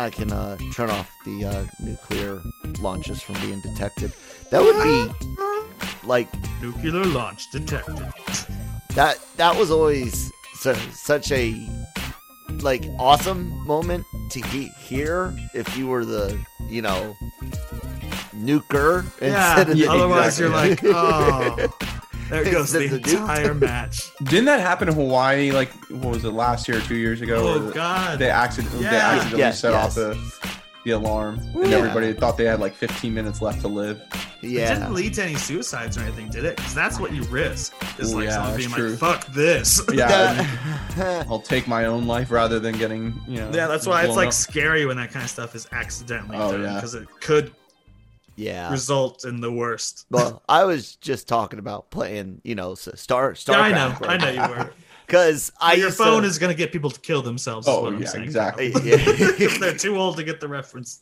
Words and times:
I 0.00 0.10
can 0.10 0.32
uh, 0.32 0.56
turn 0.72 0.88
off 0.90 1.10
the 1.26 1.44
uh, 1.44 1.64
nuclear 1.80 2.42
launches 2.80 3.22
from 3.22 3.34
being 3.42 3.60
detected. 3.60 4.12
That 4.50 4.62
would 4.62 4.82
be 4.82 6.06
like 6.06 6.28
Nuclear 6.62 7.04
launch 7.04 7.50
detected. 7.52 7.98
that. 8.94 9.18
That 9.36 9.56
was 9.56 9.70
always 9.70 10.32
su- 10.54 10.74
such 10.92 11.30
a 11.32 11.54
like 12.62 12.84
awesome 12.98 13.50
moment 13.66 14.04
to 14.30 14.40
he- 14.48 14.70
hear 14.80 15.36
if 15.54 15.76
you 15.76 15.86
were 15.86 16.04
the 16.04 16.38
you 16.68 16.82
know 16.82 17.14
nuker 18.34 19.04
Yeah. 19.20 19.56
instead 19.58 19.70
of 19.70 19.76
the 19.78 19.86
Otherwise, 19.88 20.38
you're 20.40 20.48
like, 20.48 20.80
oh, 20.84 21.68
there 22.30 22.44
goes 22.52 22.72
the 22.72 22.82
Instead 22.84 23.02
the 23.04 23.10
entire 23.20 23.54
match. 23.54 24.10
Didn't 24.24 24.46
that 24.46 24.60
happen 24.60 24.88
in 24.88 24.94
Hawaii? 24.94 25.50
Like, 25.52 25.70
what 25.90 26.14
was 26.14 26.24
it 26.24 26.30
last 26.32 26.68
year 26.68 26.78
or 26.78 26.82
two 26.82 26.96
years 26.96 27.20
ago? 27.20 27.36
Oh, 27.36 27.62
where 27.64 27.72
God. 27.72 28.18
They 28.18 28.30
accidentally, 28.30 28.82
they 28.84 28.88
accidentally 28.96 29.38
Yes, 29.40 29.60
set 29.60 29.72
yes. 29.72 29.84
off 29.84 29.94
the 29.94 30.50
the 30.86 30.92
alarm, 30.92 31.38
and 31.56 31.66
Yeah. 31.70 31.76
everybody 31.76 32.14
thought 32.14 32.38
they 32.38 32.46
had 32.46 32.58
like 32.58 32.74
15 32.74 33.12
minutes 33.12 33.42
left 33.42 33.60
to 33.60 33.68
live. 33.68 34.00
Yeah, 34.40 34.72
It 34.72 34.74
didn't 34.78 34.94
lead 34.94 35.12
to 35.14 35.22
any 35.24 35.34
suicides 35.34 35.98
or 35.98 36.00
anything, 36.00 36.30
did 36.30 36.46
it? 36.46 36.56
Because 36.56 36.72
that's 36.74 36.98
what 36.98 37.12
you 37.12 37.22
risk. 37.24 37.74
Is 37.98 38.14
Ooh, 38.14 38.16
like 38.16 38.24
yeah, 38.24 38.30
someone 38.36 38.52
that's 38.52 38.64
being 38.64 38.74
true. 38.74 38.88
like, 38.92 38.98
"Fuck 38.98 39.26
this." 39.34 39.82
Yeah, 39.92 40.46
That- 40.96 41.26
I'll 41.28 41.38
take 41.42 41.68
my 41.68 41.84
own 41.84 42.06
life 42.06 42.30
rather 42.30 42.58
than 42.58 42.78
getting 42.78 43.12
you 43.28 43.40
know. 43.40 43.50
Yeah, 43.52 43.66
that's 43.66 43.86
why 43.86 44.00
it's 44.00 44.06
blown 44.06 44.16
like 44.16 44.28
up. 44.28 44.32
scary 44.32 44.86
when 44.86 44.96
that 44.96 45.10
kind 45.12 45.22
of 45.22 45.30
stuff 45.30 45.54
is 45.54 45.68
accidentally 45.70 46.38
Oh, 46.38 46.52
done 46.52 46.62
yeah. 46.62 46.74
because 46.76 46.94
it 46.94 47.06
could 47.20 47.52
yeah. 48.40 48.70
result 48.70 49.24
in 49.24 49.40
the 49.40 49.52
worst. 49.52 50.06
Well, 50.10 50.42
I 50.48 50.64
was 50.64 50.96
just 50.96 51.28
talking 51.28 51.58
about 51.58 51.90
playing, 51.90 52.40
you 52.44 52.54
know, 52.54 52.74
Star 52.74 53.34
Star. 53.34 53.56
Yeah, 53.58 53.64
I 53.64 53.70
know, 53.70 53.96
I 54.06 54.16
know 54.16 54.30
you 54.30 54.54
were. 54.54 54.70
Because 55.06 55.50
I 55.60 55.74
your 55.74 55.90
phone 55.90 56.22
to- 56.22 56.28
is 56.28 56.38
going 56.38 56.52
to 56.52 56.56
get 56.56 56.70
people 56.72 56.88
to 56.90 57.00
kill 57.00 57.20
themselves. 57.22 57.66
is 57.66 57.74
Oh, 57.74 57.82
what 57.82 57.94
I'm 57.94 58.00
yeah, 58.00 58.08
saying. 58.08 58.24
exactly. 58.24 58.66
Yeah. 58.84 58.96
if 59.06 59.58
they're 59.58 59.76
too 59.76 59.96
old 59.96 60.16
to 60.18 60.22
get 60.24 60.38
the 60.40 60.46
reference, 60.48 61.00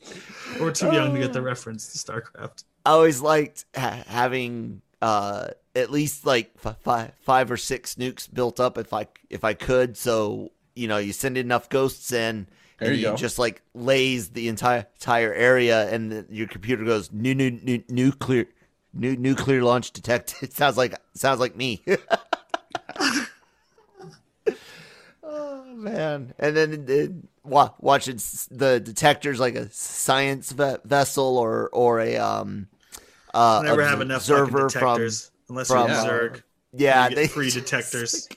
or 0.60 0.70
too 0.72 0.92
young 0.92 1.12
to 1.14 1.20
get 1.20 1.32
the 1.34 1.42
reference 1.42 1.92
to 1.92 1.98
StarCraft. 1.98 2.64
I 2.86 2.90
always 2.92 3.20
liked 3.20 3.66
ha- 3.76 4.02
having 4.06 4.80
uh, 5.02 5.48
at 5.76 5.90
least 5.90 6.24
like 6.24 6.50
f- 6.64 6.78
fi- 6.80 7.12
five 7.20 7.50
or 7.50 7.58
six 7.58 7.96
nukes 7.96 8.32
built 8.32 8.58
up 8.60 8.78
if 8.78 8.94
I 8.94 9.08
if 9.28 9.44
I 9.44 9.52
could. 9.52 9.96
So 9.98 10.52
you 10.74 10.88
know, 10.88 10.96
you 10.96 11.12
send 11.12 11.36
enough 11.36 11.68
ghosts 11.68 12.10
in, 12.12 12.46
There 12.78 12.90
and 12.90 12.96
you 12.98 13.04
you 13.06 13.10
go. 13.12 13.16
just 13.16 13.38
like 13.38 13.62
lays 13.74 14.30
the 14.30 14.48
entire 14.48 14.86
entire 14.94 15.32
area, 15.34 15.88
and 15.92 16.10
the, 16.12 16.26
your 16.30 16.46
computer 16.46 16.84
goes 16.84 17.10
new 17.12 17.34
new 17.34 17.50
new 17.50 17.82
nuclear. 17.88 18.46
New 18.94 19.16
nuclear 19.16 19.62
launch 19.62 19.90
detected. 19.92 20.52
sounds 20.54 20.76
like 20.78 20.94
sounds 21.14 21.40
like 21.40 21.54
me. 21.54 21.82
oh 25.22 25.64
man! 25.74 26.34
And 26.38 26.56
then 26.56 26.86
uh, 26.88 27.28
wa- 27.48 27.72
watching 27.80 28.16
the 28.50 28.80
detectors 28.80 29.38
like 29.40 29.54
a 29.56 29.70
science 29.70 30.52
ve- 30.52 30.76
vessel 30.84 31.36
or 31.38 31.68
or 31.72 32.00
a 32.00 32.16
um 32.16 32.68
uh 33.34 33.60
Never 33.64 33.84
have 33.84 34.00
enough 34.00 34.22
fucking 34.24 34.42
observer 34.44 34.70
from 34.70 34.80
detectors 34.80 35.30
unless 35.48 35.68
from, 35.68 35.88
you're 35.88 35.96
uh, 35.96 36.04
Zerg. 36.06 36.42
yeah 36.72 37.08
you 37.08 37.14
they 37.14 37.22
get 37.24 37.30
free 37.32 37.50
detectors. 37.60 38.28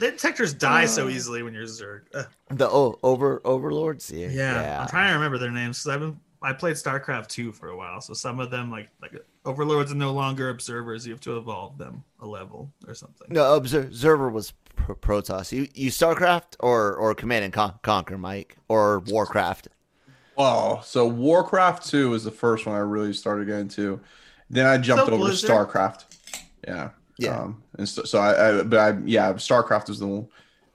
The 0.00 0.10
detectors 0.10 0.52
die 0.54 0.86
so 0.86 1.06
Uh. 1.06 1.10
easily 1.10 1.42
when 1.42 1.54
you're 1.54 1.64
Zerg. 1.64 2.02
Ugh. 2.14 2.26
the 2.50 2.68
oh, 2.68 2.98
over 3.02 3.40
overlords. 3.44 4.10
Yeah, 4.10 4.28
Yeah, 4.28 4.62
yeah. 4.62 4.80
I'm 4.82 4.88
trying 4.88 5.08
to 5.10 5.14
remember 5.14 5.38
their 5.38 5.50
names 5.50 5.78
because 5.78 5.94
I've 5.94 6.00
been 6.00 6.18
I 6.42 6.54
played 6.54 6.76
StarCraft 6.76 7.28
2 7.28 7.52
for 7.52 7.68
a 7.68 7.76
while, 7.76 8.00
so 8.00 8.14
some 8.14 8.40
of 8.40 8.50
them 8.50 8.70
like 8.70 8.88
like 9.02 9.12
overlords 9.44 9.92
are 9.92 9.96
no 9.96 10.12
longer 10.12 10.48
observers. 10.48 11.06
You 11.06 11.12
have 11.12 11.20
to 11.22 11.36
evolve 11.36 11.76
them 11.78 12.02
a 12.20 12.26
level 12.26 12.72
or 12.88 12.94
something. 12.94 13.26
No, 13.30 13.54
observer 13.54 14.30
was 14.30 14.52
Pro- 14.74 14.94
Protoss. 14.96 15.52
You 15.52 15.68
you 15.74 15.90
Starcraft 15.90 16.56
or 16.60 16.94
or 16.94 17.14
Command 17.14 17.44
and 17.44 17.52
Con- 17.52 17.78
Conquer, 17.82 18.16
Mike, 18.16 18.56
or 18.68 19.00
Warcraft. 19.00 19.68
Oh, 20.38 20.80
so 20.82 21.06
Warcraft 21.06 21.86
2 21.86 22.08
was 22.08 22.24
the 22.24 22.30
first 22.30 22.64
one 22.64 22.74
I 22.74 22.78
really 22.78 23.12
started 23.12 23.46
getting 23.46 23.68
to. 23.70 24.00
Then 24.48 24.64
I 24.66 24.78
jumped 24.78 25.06
So 25.06 25.12
over 25.12 25.24
Blizzard? 25.26 25.48
to 25.50 25.54
StarCraft. 25.54 26.04
Yeah. 26.66 26.90
Yeah. 27.20 27.38
Um, 27.38 27.62
and 27.78 27.88
so, 27.88 28.02
so 28.04 28.18
I, 28.18 28.60
I, 28.60 28.62
but 28.62 28.78
I, 28.78 28.98
yeah, 29.04 29.32
StarCraft 29.34 29.88
was 29.88 29.98
the 29.98 30.06
one, 30.06 30.28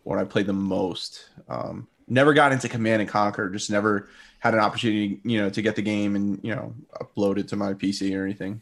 one 0.03 0.19
I 0.19 0.23
played 0.23 0.45
the 0.45 0.53
most. 0.53 1.29
Um, 1.49 1.87
never 2.07 2.33
got 2.33 2.51
into 2.51 2.69
Command 2.69 3.01
and 3.01 3.09
Conquer, 3.09 3.49
just 3.49 3.71
never 3.71 4.09
had 4.39 4.53
an 4.53 4.59
opportunity, 4.59 5.19
you 5.23 5.41
know, 5.41 5.49
to 5.49 5.61
get 5.61 5.75
the 5.75 5.81
game 5.81 6.15
and, 6.15 6.39
you 6.43 6.55
know, 6.55 6.75
upload 7.01 7.39
it 7.39 7.47
to 7.47 7.55
my 7.55 7.73
PC 7.73 8.15
or 8.15 8.23
anything. 8.23 8.61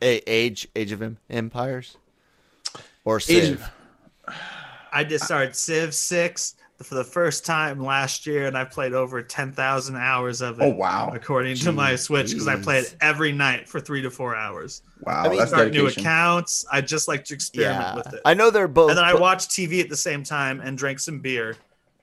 A- 0.00 0.22
Age 0.30 0.68
Age 0.76 0.92
of 0.92 1.02
Em- 1.02 1.18
Empires, 1.28 1.96
or 3.04 3.16
Age 3.16 3.24
Civ. 3.24 3.70
I 4.92 5.02
just 5.02 5.24
started 5.24 5.56
Civ 5.56 5.94
6 5.94 6.54
for 6.82 6.96
the 6.96 7.04
first 7.04 7.46
time 7.46 7.82
last 7.82 8.26
year, 8.26 8.46
and 8.46 8.58
I 8.58 8.64
played 8.64 8.92
over 8.92 9.22
10,000 9.22 9.96
hours 9.96 10.40
of 10.40 10.60
it. 10.60 10.64
Oh, 10.64 10.68
wow. 10.70 11.10
According 11.14 11.56
to 11.58 11.72
my 11.72 11.94
Switch, 11.96 12.30
because 12.30 12.48
I 12.48 12.56
play 12.56 12.80
it 12.80 12.96
every 13.00 13.30
night 13.32 13.68
for 13.68 13.78
three 13.80 14.02
to 14.02 14.10
four 14.10 14.34
hours. 14.34 14.82
Wow, 15.02 15.22
I 15.24 15.28
mean, 15.28 15.38
that's 15.38 15.50
Start 15.50 15.70
new 15.72 15.86
accounts. 15.86 16.66
I 16.72 16.80
just 16.80 17.06
like 17.06 17.24
to 17.26 17.34
experiment 17.34 17.80
yeah, 17.80 17.94
with 17.94 18.12
it. 18.14 18.20
I 18.24 18.34
know 18.34 18.50
they're 18.50 18.66
both. 18.68 18.90
and 18.90 18.98
then 18.98 19.04
I 19.04 19.12
pro- 19.12 19.20
watch 19.20 19.46
TV 19.48 19.80
at 19.80 19.88
the 19.88 19.96
same 19.96 20.24
time 20.24 20.60
and 20.60 20.76
drink 20.76 20.98
some 20.98 21.20
beer, 21.20 21.56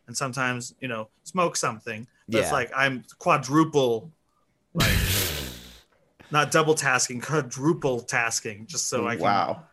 and 0.08 0.16
sometimes 0.16 0.74
you 0.80 0.88
know 0.88 1.10
smoke 1.26 1.58
something. 1.58 2.08
But 2.30 2.42
It's 2.42 2.52
like 2.52 2.72
I'm 2.76 3.04
quadruple, 3.20 4.10
like 4.74 4.98
not 6.32 6.50
double 6.52 6.76
tasking, 6.76 7.20
quadruple 7.20 8.00
tasking, 8.02 8.68
just 8.68 8.88
so 8.88 9.06
I 9.08 9.16
can 9.16 9.24
wow. 9.24 9.64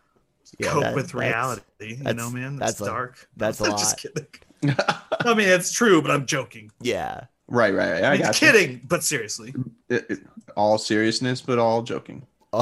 Yeah, 0.58 0.70
cope 0.70 0.82
that- 0.82 0.94
with 0.96 1.14
reality. 1.14 1.62
You 1.80 2.14
know, 2.14 2.30
man, 2.30 2.56
that's 2.56 2.72
it's 2.72 2.80
a- 2.80 2.86
dark. 2.86 3.28
that's 3.36 3.60
a 3.60 3.64
I'm 3.64 3.70
lot. 3.70 3.78
Just 3.78 3.98
kidding. 3.98 4.26
I 4.64 5.34
mean, 5.34 5.48
it's 5.48 5.72
true, 5.72 6.02
but 6.02 6.10
I'm 6.10 6.26
joking. 6.26 6.70
Yeah, 6.80 7.24
Right, 7.50 7.72
right. 7.74 7.92
right. 7.92 8.04
I 8.04 8.08
I 8.08 8.12
mean, 8.12 8.20
got 8.22 8.40
you. 8.40 8.46
kidding, 8.52 8.80
but 8.86 9.02
seriously. 9.04 9.54
It- 9.88 10.06
it- 10.10 10.18
all 10.56 10.76
seriousness, 10.78 11.40
but 11.40 11.58
all 11.58 11.82
joking. 11.82 12.26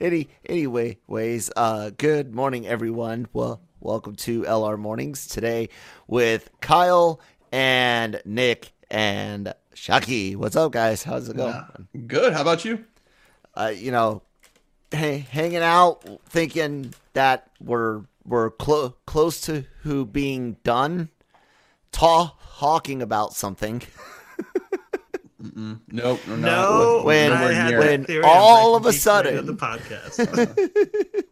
Any 0.00 0.28
anyway, 0.46 0.98
ways. 1.08 1.50
Uh, 1.56 1.90
good 1.96 2.32
morning, 2.34 2.66
everyone. 2.66 3.26
Well, 3.32 3.60
welcome 3.80 4.14
to 4.16 4.42
LR 4.42 4.78
Mornings 4.78 5.26
today 5.26 5.70
with 6.06 6.50
Kyle 6.60 7.20
and 7.50 8.20
Nick 8.24 8.70
and 8.90 9.52
Shockey. 9.74 10.36
What's 10.36 10.54
up, 10.54 10.70
guys? 10.70 11.02
How's 11.02 11.28
it 11.28 11.36
going? 11.36 11.88
Good. 12.06 12.32
How 12.32 12.42
about 12.42 12.64
you? 12.64 12.84
Uh, 13.56 13.72
you 13.74 13.90
know, 13.90 14.22
hey, 14.92 15.26
hanging 15.30 15.56
out, 15.56 16.04
thinking 16.26 16.94
that 17.14 17.50
we're 17.60 18.02
we're 18.28 18.50
clo- 18.50 18.96
close 19.06 19.40
to 19.42 19.64
who 19.82 20.04
being 20.04 20.56
done, 20.64 21.08
ta- 21.92 22.34
talking 22.58 23.00
about 23.02 23.34
something. 23.34 23.82
Nope. 25.40 26.20
we're 26.26 26.36
not. 26.36 26.40
No, 26.40 27.02
when- 27.04 27.30
I 27.32 27.38
nowhere 27.40 27.54
had 27.54 27.70
near 27.70 27.80
that 27.80 27.92
it. 28.00 28.08
when 28.08 28.24
all 28.24 28.74
of 28.74 28.82
a 28.82 28.90
breaking 28.90 28.98
the 28.98 28.98
theory 28.98 29.36
sudden- 29.36 29.46
the 29.46 29.54
podcast. 29.54 31.24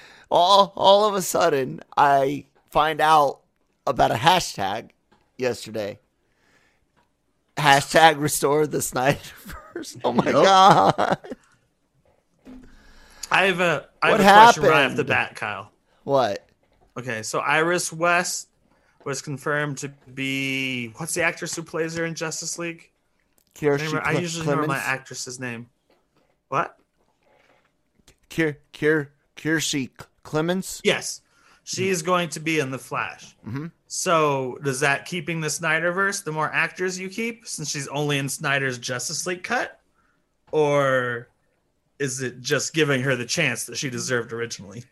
all 0.30 0.72
all 0.76 1.08
of 1.08 1.14
a 1.14 1.22
sudden 1.22 1.80
I 1.96 2.46
find 2.70 3.00
out 3.00 3.40
about 3.86 4.12
a 4.12 4.14
hashtag 4.14 4.90
yesterday. 5.36 5.98
Hashtag 7.56 8.20
restore 8.20 8.66
the 8.68 8.78
Snyderverse. 8.78 10.00
Oh 10.04 10.12
my 10.12 10.24
Yep. 10.24 10.34
god. 10.34 11.18
I 13.30 13.46
have 13.46 13.58
a 13.60 13.88
I 14.00 14.10
have 14.10 14.12
What 14.12 14.20
a 14.20 14.22
question 14.24 14.62
right 14.64 14.84
off 14.90 14.96
the 14.96 15.04
bat, 15.04 15.34
Kyle. 15.34 15.71
What? 16.04 16.48
Okay, 16.96 17.22
so 17.22 17.38
Iris 17.40 17.92
West 17.92 18.48
was 19.04 19.22
confirmed 19.22 19.78
to 19.78 19.88
be 20.14 20.88
what's 20.96 21.14
the 21.14 21.22
actress 21.22 21.54
who 21.56 21.62
plays 21.62 21.96
her 21.96 22.04
in 22.04 22.14
Justice 22.14 22.58
League? 22.58 22.90
I, 23.60 23.66
remember- 23.66 24.06
I 24.06 24.12
Cle- 24.12 24.20
usually 24.20 24.46
remember 24.46 24.66
my 24.68 24.78
Clemons? 24.78 24.86
actress's 24.88 25.40
name. 25.40 25.68
What? 26.48 26.78
Kier, 28.30 28.56
Kier, 28.72 29.08
Kirsty 29.36 29.90
Clemons? 30.24 30.80
Yes. 30.84 31.20
She's 31.64 32.02
going 32.02 32.28
to 32.30 32.40
be 32.40 32.58
in 32.58 32.70
the 32.70 32.78
Flash. 32.78 33.36
Mhm. 33.46 33.70
So 33.86 34.58
does 34.64 34.80
that 34.80 35.04
keeping 35.06 35.40
the 35.40 35.48
Snyderverse? 35.48 36.24
The 36.24 36.32
more 36.32 36.52
actors 36.52 36.98
you 36.98 37.08
keep, 37.08 37.46
since 37.46 37.70
she's 37.70 37.86
only 37.88 38.18
in 38.18 38.28
Snyder's 38.28 38.78
Justice 38.78 39.26
League 39.26 39.44
cut, 39.44 39.80
or 40.50 41.28
is 41.98 42.20
it 42.20 42.40
just 42.40 42.74
giving 42.74 43.02
her 43.02 43.14
the 43.14 43.26
chance 43.26 43.64
that 43.66 43.76
she 43.76 43.90
deserved 43.90 44.32
originally? 44.32 44.82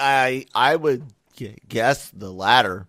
I 0.00 0.46
I 0.54 0.76
would 0.76 1.04
guess 1.68 2.10
the 2.10 2.30
latter. 2.32 2.86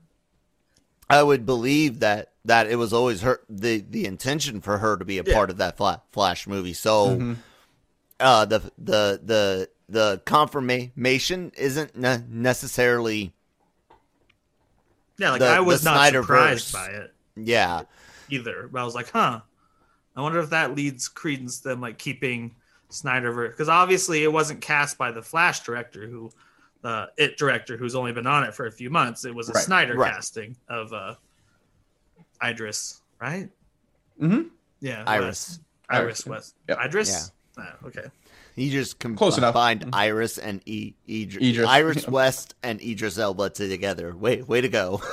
I 1.09 1.21
would 1.23 1.45
believe 1.45 1.99
that 1.99 2.31
that 2.45 2.67
it 2.67 2.77
was 2.77 2.93
always 2.93 3.21
her 3.21 3.41
the 3.49 3.81
the 3.87 4.05
intention 4.05 4.61
for 4.61 4.77
her 4.79 4.97
to 4.97 5.05
be 5.05 5.19
a 5.19 5.23
Yeah. 5.23 5.33
part 5.33 5.49
of 5.49 5.57
that 5.57 5.77
Fla- 5.77 6.01
Flash 6.11 6.47
movie. 6.47 6.73
So 6.73 7.17
Mhm. 7.17 7.35
uh, 8.19 8.45
the 8.45 8.59
the 8.77 9.19
the 9.23 9.69
the 9.89 10.21
confirmation 10.25 11.51
isn't 11.57 11.95
ne- 11.97 12.23
necessarily 12.29 13.33
Yeah, 15.17 15.31
like 15.31 15.39
The- 15.39 15.47
I 15.49 15.59
was 15.59 15.83
not 15.83 16.11
surprised 16.11 16.71
by 16.73 16.87
it 16.87 17.13
yeah. 17.35 17.83
either. 18.29 18.69
But 18.71 18.81
I 18.81 18.85
was 18.85 18.95
like, 18.95 19.11
huh. 19.11 19.41
I 20.15 20.21
wonder 20.21 20.39
if 20.39 20.49
that 20.49 20.75
leads 20.75 21.07
credence 21.07 21.59
to 21.59 21.69
them 21.69 21.81
like 21.81 21.97
keeping 21.97 22.55
Snyderverse 22.89 23.51
because 23.51 23.69
obviously 23.69 24.23
it 24.23 24.31
wasn't 24.33 24.61
cast 24.61 24.97
by 24.97 25.11
the 25.11 25.21
Flash 25.21 25.61
director 25.61 26.07
who 26.07 26.31
the 26.81 27.09
it 27.17 27.37
director 27.37 27.77
who's 27.77 27.95
only 27.95 28.11
been 28.11 28.27
on 28.27 28.43
it 28.43 28.53
for 28.53 28.65
a 28.65 28.71
few 28.71 28.89
months. 28.89 29.25
It 29.25 29.33
was 29.35 29.49
a 29.49 29.53
Right, 29.53 29.63
Snyder 29.63 29.95
right. 29.95 30.13
casting 30.13 30.55
of 30.69 30.91
uh 30.93 31.15
Idris, 32.43 33.01
right? 33.19 33.49
Mm-hmm. 34.21 34.47
Yeah, 34.79 35.03
Iris. 35.05 35.25
West. 35.27 35.61
Iris 35.89 36.03
Iris, 36.03 36.25
West. 36.25 36.55
yep. 36.69 36.77
Idris? 36.85 37.31
Ah, 37.57 37.75
okay. 37.85 38.05
You 38.55 38.69
just 38.71 38.99
Close 38.99 39.37
enough. 39.37 39.53
combined 39.53 39.89
Iris 39.93 40.37
and 40.37 40.61
e- 40.65 40.93
Idris, 41.09 41.43
Idris. 41.43 41.67
Iris 41.67 42.07
West 42.09 42.55
and 42.63 42.81
Idris 42.81 43.17
Elba 43.17 43.49
together. 43.51 44.15
Way 44.15 44.41
way 44.41 44.61
to 44.61 44.69
go. 44.69 45.01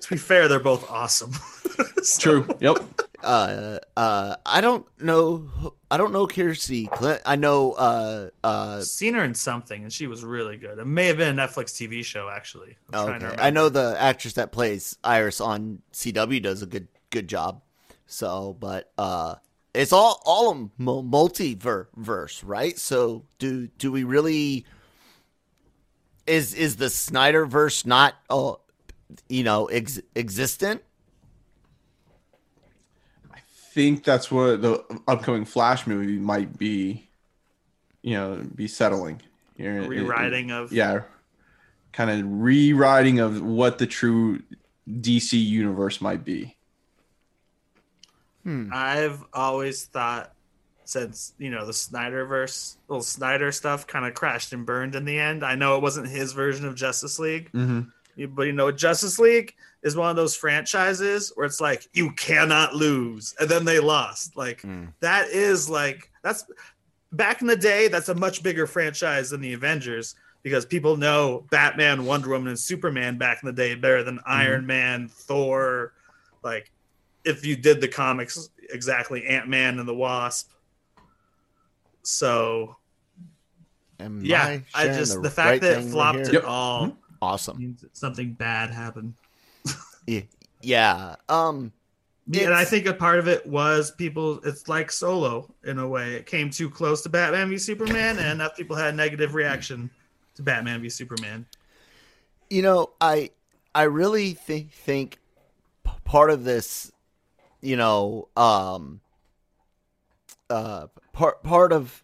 To 0.00 0.08
be 0.08 0.16
fair, 0.16 0.48
they're 0.48 0.58
both 0.58 0.88
awesome. 0.90 1.32
So- 2.02 2.42
True. 2.42 2.56
Yep. 2.60 2.78
Uh 3.22 3.78
uh 3.96 4.36
I 4.46 4.60
don't 4.60 4.86
know 5.00 5.74
I 5.90 5.96
don't 5.96 6.12
know 6.12 6.26
Kirstie 6.26 6.90
Clint. 6.90 7.20
I 7.26 7.36
know 7.36 7.72
uh 7.72 8.30
uh 8.42 8.80
Seen 8.80 9.14
her 9.14 9.24
in 9.24 9.34
something, 9.34 9.82
and 9.82 9.92
she 9.92 10.06
was 10.06 10.24
really 10.24 10.56
good. 10.56 10.78
It 10.78 10.86
may 10.86 11.06
have 11.06 11.16
been 11.16 11.38
a 11.38 11.42
Netflix 11.42 11.72
TV 11.72 12.04
show, 12.04 12.28
actually. 12.28 12.76
I'm 12.92 13.22
okay. 13.22 13.36
I 13.38 13.50
know 13.50 13.68
the 13.68 13.96
actress 13.98 14.34
that 14.34 14.52
plays 14.52 14.96
Iris 15.04 15.40
on 15.40 15.82
CW 15.92 16.42
does 16.42 16.62
a 16.62 16.66
good 16.66 16.88
good 17.10 17.28
job. 17.28 17.62
So, 18.06 18.56
but 18.58 18.92
uh 18.98 19.36
it's 19.74 19.92
all 19.92 20.20
all 20.24 20.50
a 20.50 20.82
multiverse, 20.82 22.42
right? 22.44 22.78
So, 22.78 23.24
do 23.38 23.68
do 23.78 23.92
we 23.92 24.04
really 24.04 24.64
is 26.26 26.54
is 26.54 26.76
the 26.76 26.86
Snyderverse 26.86 27.86
not 27.86 28.14
uh 28.28 28.54
you 29.28 29.44
know 29.44 29.66
ex- 29.66 30.00
existent? 30.16 30.82
Think 33.72 34.04
that's 34.04 34.30
what 34.30 34.62
the 34.62 34.84
upcoming 35.08 35.44
Flash 35.44 35.86
movie 35.86 36.18
might 36.18 36.58
be. 36.58 37.08
You 38.02 38.14
know, 38.14 38.44
be 38.54 38.66
settling. 38.68 39.20
You 39.56 39.72
know, 39.72 39.80
it- 39.82 39.84
it- 39.84 39.88
rewriting 39.88 40.50
of 40.50 40.72
yeah, 40.72 41.02
kind 41.92 42.10
of 42.10 42.26
rewriting 42.26 43.18
of 43.20 43.42
what 43.42 43.78
the 43.78 43.86
true 43.86 44.40
DC 44.88 45.32
universe 45.44 46.00
might 46.00 46.24
be. 46.24 46.56
I've 48.72 49.22
always 49.32 49.84
thought 49.84 50.32
since 50.84 51.34
you 51.38 51.50
know 51.50 51.66
the 51.66 51.72
Snyderverse, 51.72 52.76
little 52.88 53.02
Snyder 53.02 53.52
stuff, 53.52 53.86
kind 53.86 54.04
of 54.06 54.14
crashed 54.14 54.52
and 54.52 54.66
burned 54.66 54.94
in 54.96 55.04
the 55.04 55.18
end. 55.18 55.44
I 55.44 55.54
know 55.54 55.76
it 55.76 55.82
wasn't 55.82 56.08
his 56.08 56.32
version 56.32 56.66
of 56.66 56.74
Justice 56.74 57.18
League, 57.18 57.50
Mm-hmm. 57.52 58.34
but 58.34 58.42
you 58.44 58.52
know 58.52 58.72
Justice 58.72 59.18
League 59.18 59.54
is 59.82 59.96
one 59.96 60.10
of 60.10 60.16
those 60.16 60.36
franchises 60.36 61.32
where 61.34 61.46
it's 61.46 61.60
like 61.60 61.88
you 61.92 62.10
cannot 62.12 62.74
lose, 62.74 63.34
and 63.40 63.48
then 63.48 63.64
they 63.64 63.80
lost. 63.80 64.36
Like 64.36 64.62
Mm. 64.62 64.92
that 65.00 65.28
is 65.28 65.68
like 65.70 66.10
that's 66.22 66.44
back 67.12 67.40
in 67.40 67.46
the 67.46 67.56
day. 67.56 67.88
That's 67.88 68.08
a 68.10 68.14
much 68.14 68.42
bigger 68.42 68.66
franchise 68.66 69.30
than 69.30 69.40
the 69.40 69.52
Avengers 69.54 70.14
because 70.42 70.64
people 70.66 70.96
know 70.96 71.46
Batman, 71.50 72.04
Wonder 72.04 72.28
Woman, 72.30 72.48
and 72.48 72.58
Superman 72.58 73.18
back 73.18 73.42
in 73.42 73.46
the 73.46 73.52
day 73.52 73.74
better 73.74 74.02
than 74.02 74.20
Iron 74.26 74.66
Man, 74.66 75.08
Thor. 75.08 75.92
Like 76.42 76.70
if 77.24 77.44
you 77.44 77.56
did 77.56 77.80
the 77.80 77.88
comics 77.88 78.50
exactly, 78.70 79.26
Ant 79.26 79.48
Man 79.48 79.78
and 79.78 79.88
the 79.88 79.94
Wasp. 79.94 80.50
So 82.02 82.76
Am 83.98 84.24
yeah, 84.24 84.58
I 84.74 84.82
sharing 84.84 84.98
just 84.98 85.14
the 85.16 85.20
the, 85.22 85.30
fact 85.30 85.50
right 85.50 85.60
that 85.60 85.78
it 85.80 85.90
flopped 85.90 86.32
Yep. 86.32 86.44
all 86.46 86.96
awesome. 87.20 87.58
means 87.58 87.82
that 87.82 87.94
something 87.96 88.32
bad 88.32 88.70
happened. 88.70 89.12
Yeah, 90.10 90.22
yeah. 90.62 91.16
Um, 91.28 91.72
and 92.32 92.54
I 92.54 92.64
think 92.64 92.86
a 92.86 92.94
part 92.94 93.18
of 93.18 93.28
it 93.28 93.46
was 93.46 93.90
people. 93.90 94.40
It's 94.44 94.68
like 94.68 94.90
Solo 94.90 95.54
in 95.64 95.78
a 95.78 95.86
way. 95.86 96.14
It 96.14 96.26
came 96.26 96.50
too 96.50 96.68
close 96.70 97.02
to 97.02 97.08
Batman 97.08 97.48
v 97.48 97.58
Superman, 97.58 98.18
and 98.18 98.28
enough 98.32 98.56
people 98.56 98.76
had 98.76 98.94
a 98.94 98.96
negative 98.96 99.34
reaction 99.34 99.90
to 100.34 100.42
Batman 100.42 100.82
v 100.82 100.88
Superman. 100.88 101.46
you 102.50 102.62
know, 102.62 102.90
I 103.00 103.30
I 103.74 103.84
really 103.84 104.34
think 104.34 104.72
think 104.72 105.18
part 106.04 106.30
of 106.30 106.44
this, 106.44 106.90
you 107.60 107.76
know, 107.76 108.28
um, 108.36 109.00
uh, 110.50 110.88
part 111.12 111.42
part 111.42 111.72
of 111.72 112.02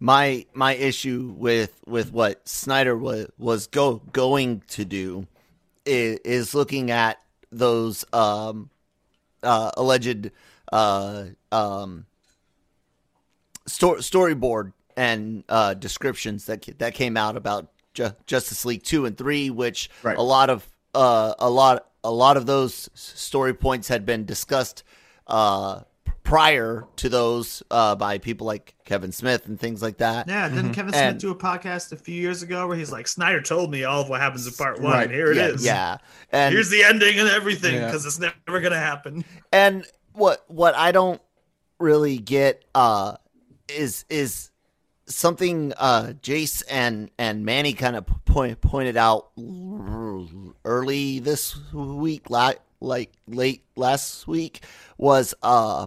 my 0.00 0.46
my 0.54 0.74
issue 0.74 1.34
with 1.36 1.80
with 1.86 2.12
what 2.12 2.48
Snyder 2.48 2.96
was 2.96 3.28
was 3.38 3.66
go 3.66 4.02
going 4.12 4.62
to 4.68 4.84
do 4.84 5.26
is, 5.84 6.18
is 6.24 6.54
looking 6.54 6.90
at 6.90 7.18
those 7.52 8.04
um 8.12 8.70
uh 9.42 9.70
alleged 9.76 10.30
uh 10.72 11.24
um 11.52 12.06
sto- 13.66 13.96
storyboard 13.96 14.72
and 14.96 15.44
uh 15.48 15.74
descriptions 15.74 16.46
that 16.46 16.66
that 16.78 16.94
came 16.94 17.16
out 17.16 17.36
about 17.36 17.68
Ju- 17.94 18.14
Justice 18.26 18.64
League 18.64 18.82
2 18.82 19.06
and 19.06 19.16
3 19.16 19.50
which 19.50 19.90
Right. 20.02 20.16
a 20.16 20.22
lot 20.22 20.50
of 20.50 20.66
uh 20.94 21.34
a 21.38 21.48
lot 21.50 21.86
a 22.04 22.10
lot 22.10 22.36
of 22.36 22.46
those 22.46 22.88
story 22.94 23.54
points 23.54 23.88
had 23.88 24.04
been 24.06 24.24
discussed 24.24 24.82
uh 25.26 25.80
prior 26.26 26.84
to 26.96 27.08
those 27.08 27.62
uh 27.70 27.94
by 27.94 28.18
people 28.18 28.46
like 28.46 28.74
Kevin 28.84 29.12
Smith 29.12 29.46
and 29.46 29.58
things 29.58 29.80
like 29.80 29.98
that. 29.98 30.28
Yeah, 30.28 30.48
didn't 30.48 30.72
Kevin 30.74 30.92
Smith 30.92 31.02
And- 31.02 31.20
do 31.20 31.30
a 31.30 31.34
podcast 31.36 31.92
a 31.92 31.96
few 31.96 32.14
years 32.20 32.42
ago 32.42 32.66
where 32.66 32.76
he's 32.76 32.90
like, 32.92 33.06
Snyder 33.08 33.40
told 33.40 33.70
me 33.70 33.84
all 33.84 34.02
of 34.02 34.08
what 34.08 34.20
happens 34.20 34.46
in 34.46 34.52
part 34.54 34.80
one. 34.80 34.92
Right. 34.92 35.04
and 35.04 35.12
Here 35.14 35.30
it 35.30 35.36
yeah, 35.36 35.46
is. 35.48 35.64
yeah. 35.64 35.98
And 36.32 36.52
Here's 36.52 36.68
the 36.70 36.82
ending 36.82 37.18
and 37.18 37.28
everything 37.28 37.74
Yeah. 37.74 37.86
because 37.86 38.04
it's 38.04 38.18
never 38.18 38.60
gonna 38.60 38.76
happen. 38.78 39.24
And 39.52 39.86
what 40.12 40.44
what 40.48 40.74
I 40.74 40.92
don't 40.92 41.20
really 41.78 42.18
get 42.18 42.64
uh 42.74 43.16
is 43.68 44.04
is 44.10 44.50
something 45.06 45.72
uh 45.76 46.12
Jace 46.22 46.62
and 46.68 47.10
and 47.18 47.44
Manny 47.44 47.72
kind 47.72 47.94
of 47.96 48.04
point 48.24 48.60
pointed 48.60 48.96
out 48.96 49.30
early 50.64 51.18
this 51.20 51.56
week 51.72 52.28
la- 52.30 52.52
like 52.80 53.12
late 53.28 53.62
last 53.76 54.26
week 54.26 54.64
was 54.98 55.34
uh 55.42 55.86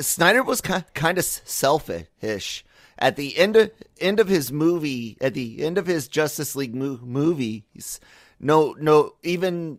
Snyder 0.00 0.42
was 0.42 0.60
ki- 0.60 0.84
kind 0.94 1.18
of 1.18 1.24
selfish. 1.24 2.64
At 2.98 3.16
the 3.16 3.36
end 3.38 3.56
of 3.56 3.70
end 4.00 4.20
of 4.20 4.28
his 4.28 4.50
movie 4.50 5.16
at 5.20 5.34
the 5.34 5.64
end 5.64 5.78
of 5.78 5.86
his 5.86 6.08
Justice 6.08 6.56
League 6.56 6.74
mo- 6.74 6.98
movies 7.02 8.00
no 8.40 8.74
no 8.78 9.14
even 9.22 9.78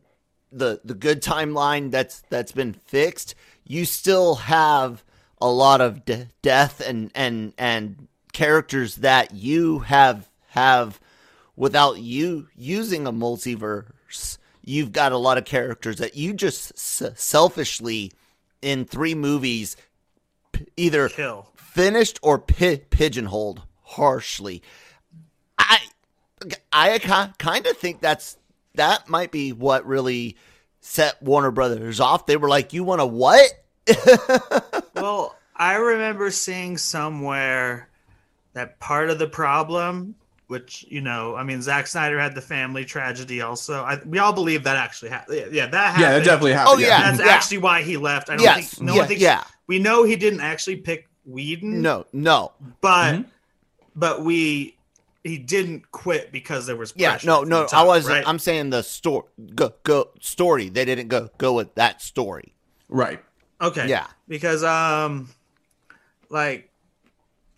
the 0.51 0.79
the 0.85 0.93
good 0.93 1.21
timeline 1.21 1.91
that's 1.91 2.23
that's 2.29 2.51
been 2.53 2.73
fixed 2.73 3.35
you 3.65 3.85
still 3.85 4.35
have 4.35 5.03
a 5.41 5.49
lot 5.49 5.81
of 5.81 6.05
de- 6.05 6.27
death 6.41 6.79
and 6.79 7.11
and 7.13 7.53
and 7.57 8.07
characters 8.33 8.97
that 8.97 9.33
you 9.33 9.79
have 9.79 10.29
have 10.49 10.99
without 11.55 11.99
you 11.99 12.47
using 12.55 13.05
a 13.05 13.11
multiverse. 13.11 14.38
You've 14.63 14.91
got 14.91 15.11
a 15.11 15.17
lot 15.17 15.38
of 15.38 15.45
characters 15.45 15.97
that 15.97 16.15
you 16.15 16.33
just 16.33 16.71
s- 16.71 17.11
selfishly 17.15 18.11
in 18.61 18.85
three 18.85 19.15
movies 19.15 19.75
p- 20.51 20.67
either 20.77 21.09
Kill. 21.09 21.47
finished 21.55 22.19
or 22.21 22.39
pi- 22.39 22.81
pigeonholed 22.89 23.63
harshly. 23.83 24.61
I 25.57 25.79
I 26.71 26.99
kind 27.37 27.65
of 27.65 27.77
think 27.77 28.01
that's 28.01 28.37
that 28.75 29.09
might 29.09 29.31
be 29.31 29.51
what 29.51 29.85
really 29.85 30.37
set 30.79 31.21
Warner 31.21 31.51
Brothers 31.51 31.99
off. 31.99 32.25
They 32.25 32.37
were 32.37 32.49
like, 32.49 32.73
"You 32.73 32.83
want 32.83 33.01
to 33.01 33.05
what?" 33.05 33.49
Well, 34.95 35.35
I 35.55 35.75
remember 35.75 36.29
seeing 36.29 36.77
somewhere 36.77 37.89
that 38.53 38.79
part 38.79 39.09
of 39.09 39.17
the 39.17 39.27
problem, 39.27 40.15
which 40.49 40.83
you 40.89 40.99
know, 40.99 41.35
I 41.35 41.43
mean, 41.43 41.61
Zack 41.61 41.85
Snyder 41.85 42.19
had 42.19 42.33
the 42.33 42.41
family 42.41 42.83
tragedy. 42.83 43.41
Also, 43.41 43.83
I, 43.83 43.99
we 44.03 44.17
all 44.17 44.33
believe 44.33 44.63
that 44.63 44.77
actually 44.77 45.09
happened. 45.09 45.37
Yeah, 45.37 45.45
yeah, 45.51 45.65
that 45.67 45.85
happened. 45.85 46.01
Yeah, 46.01 46.11
that 46.17 46.25
definitely 46.25 46.53
happened. 46.53 46.77
Oh, 46.77 46.79
yeah. 46.79 47.01
That's 47.11 47.19
Yeah. 47.19 47.31
actually 47.31 47.57
why 47.59 47.83
he 47.83 47.97
left. 47.97 48.31
I 48.31 48.35
don't 48.35 48.43
yes, 48.43 48.73
think 48.73 48.81
no 48.87 48.93
yeah, 48.93 48.99
one 48.99 49.07
thinks. 49.07 49.21
yeah. 49.21 49.43
We 49.67 49.77
know 49.77 50.03
he 50.03 50.15
didn't 50.15 50.41
actually 50.41 50.77
pick 50.77 51.07
Whedon. 51.25 51.83
No, 51.83 52.07
no. 52.13 52.53
but 52.81 53.13
Mhm. 53.13 53.25
but 53.95 54.23
we 54.23 54.75
he 55.23 55.37
didn't 55.37 55.91
quit 55.91 56.31
because 56.31 56.65
there 56.65 56.75
was 56.77 56.93
Yeah, 56.95 57.19
no, 57.23 57.43
no, 57.43 57.67
top, 57.67 57.81
I 57.81 57.83
wasn't. 57.83 58.15
right? 58.15 58.23
I'm 58.27 58.39
saying 58.39 58.71
the 58.71 58.81
story. 58.81 59.27
Go, 59.53 59.73
go 59.83 60.09
story. 60.19 60.69
They 60.69 60.83
didn't 60.83 61.09
go 61.09 61.29
go 61.37 61.53
with 61.53 61.75
that 61.75 62.01
story. 62.01 62.55
Right. 62.87 63.23
Okay. 63.61 63.87
Yeah. 63.87 64.07
Because 64.27 64.63
um 64.63 65.29
like 66.31 66.68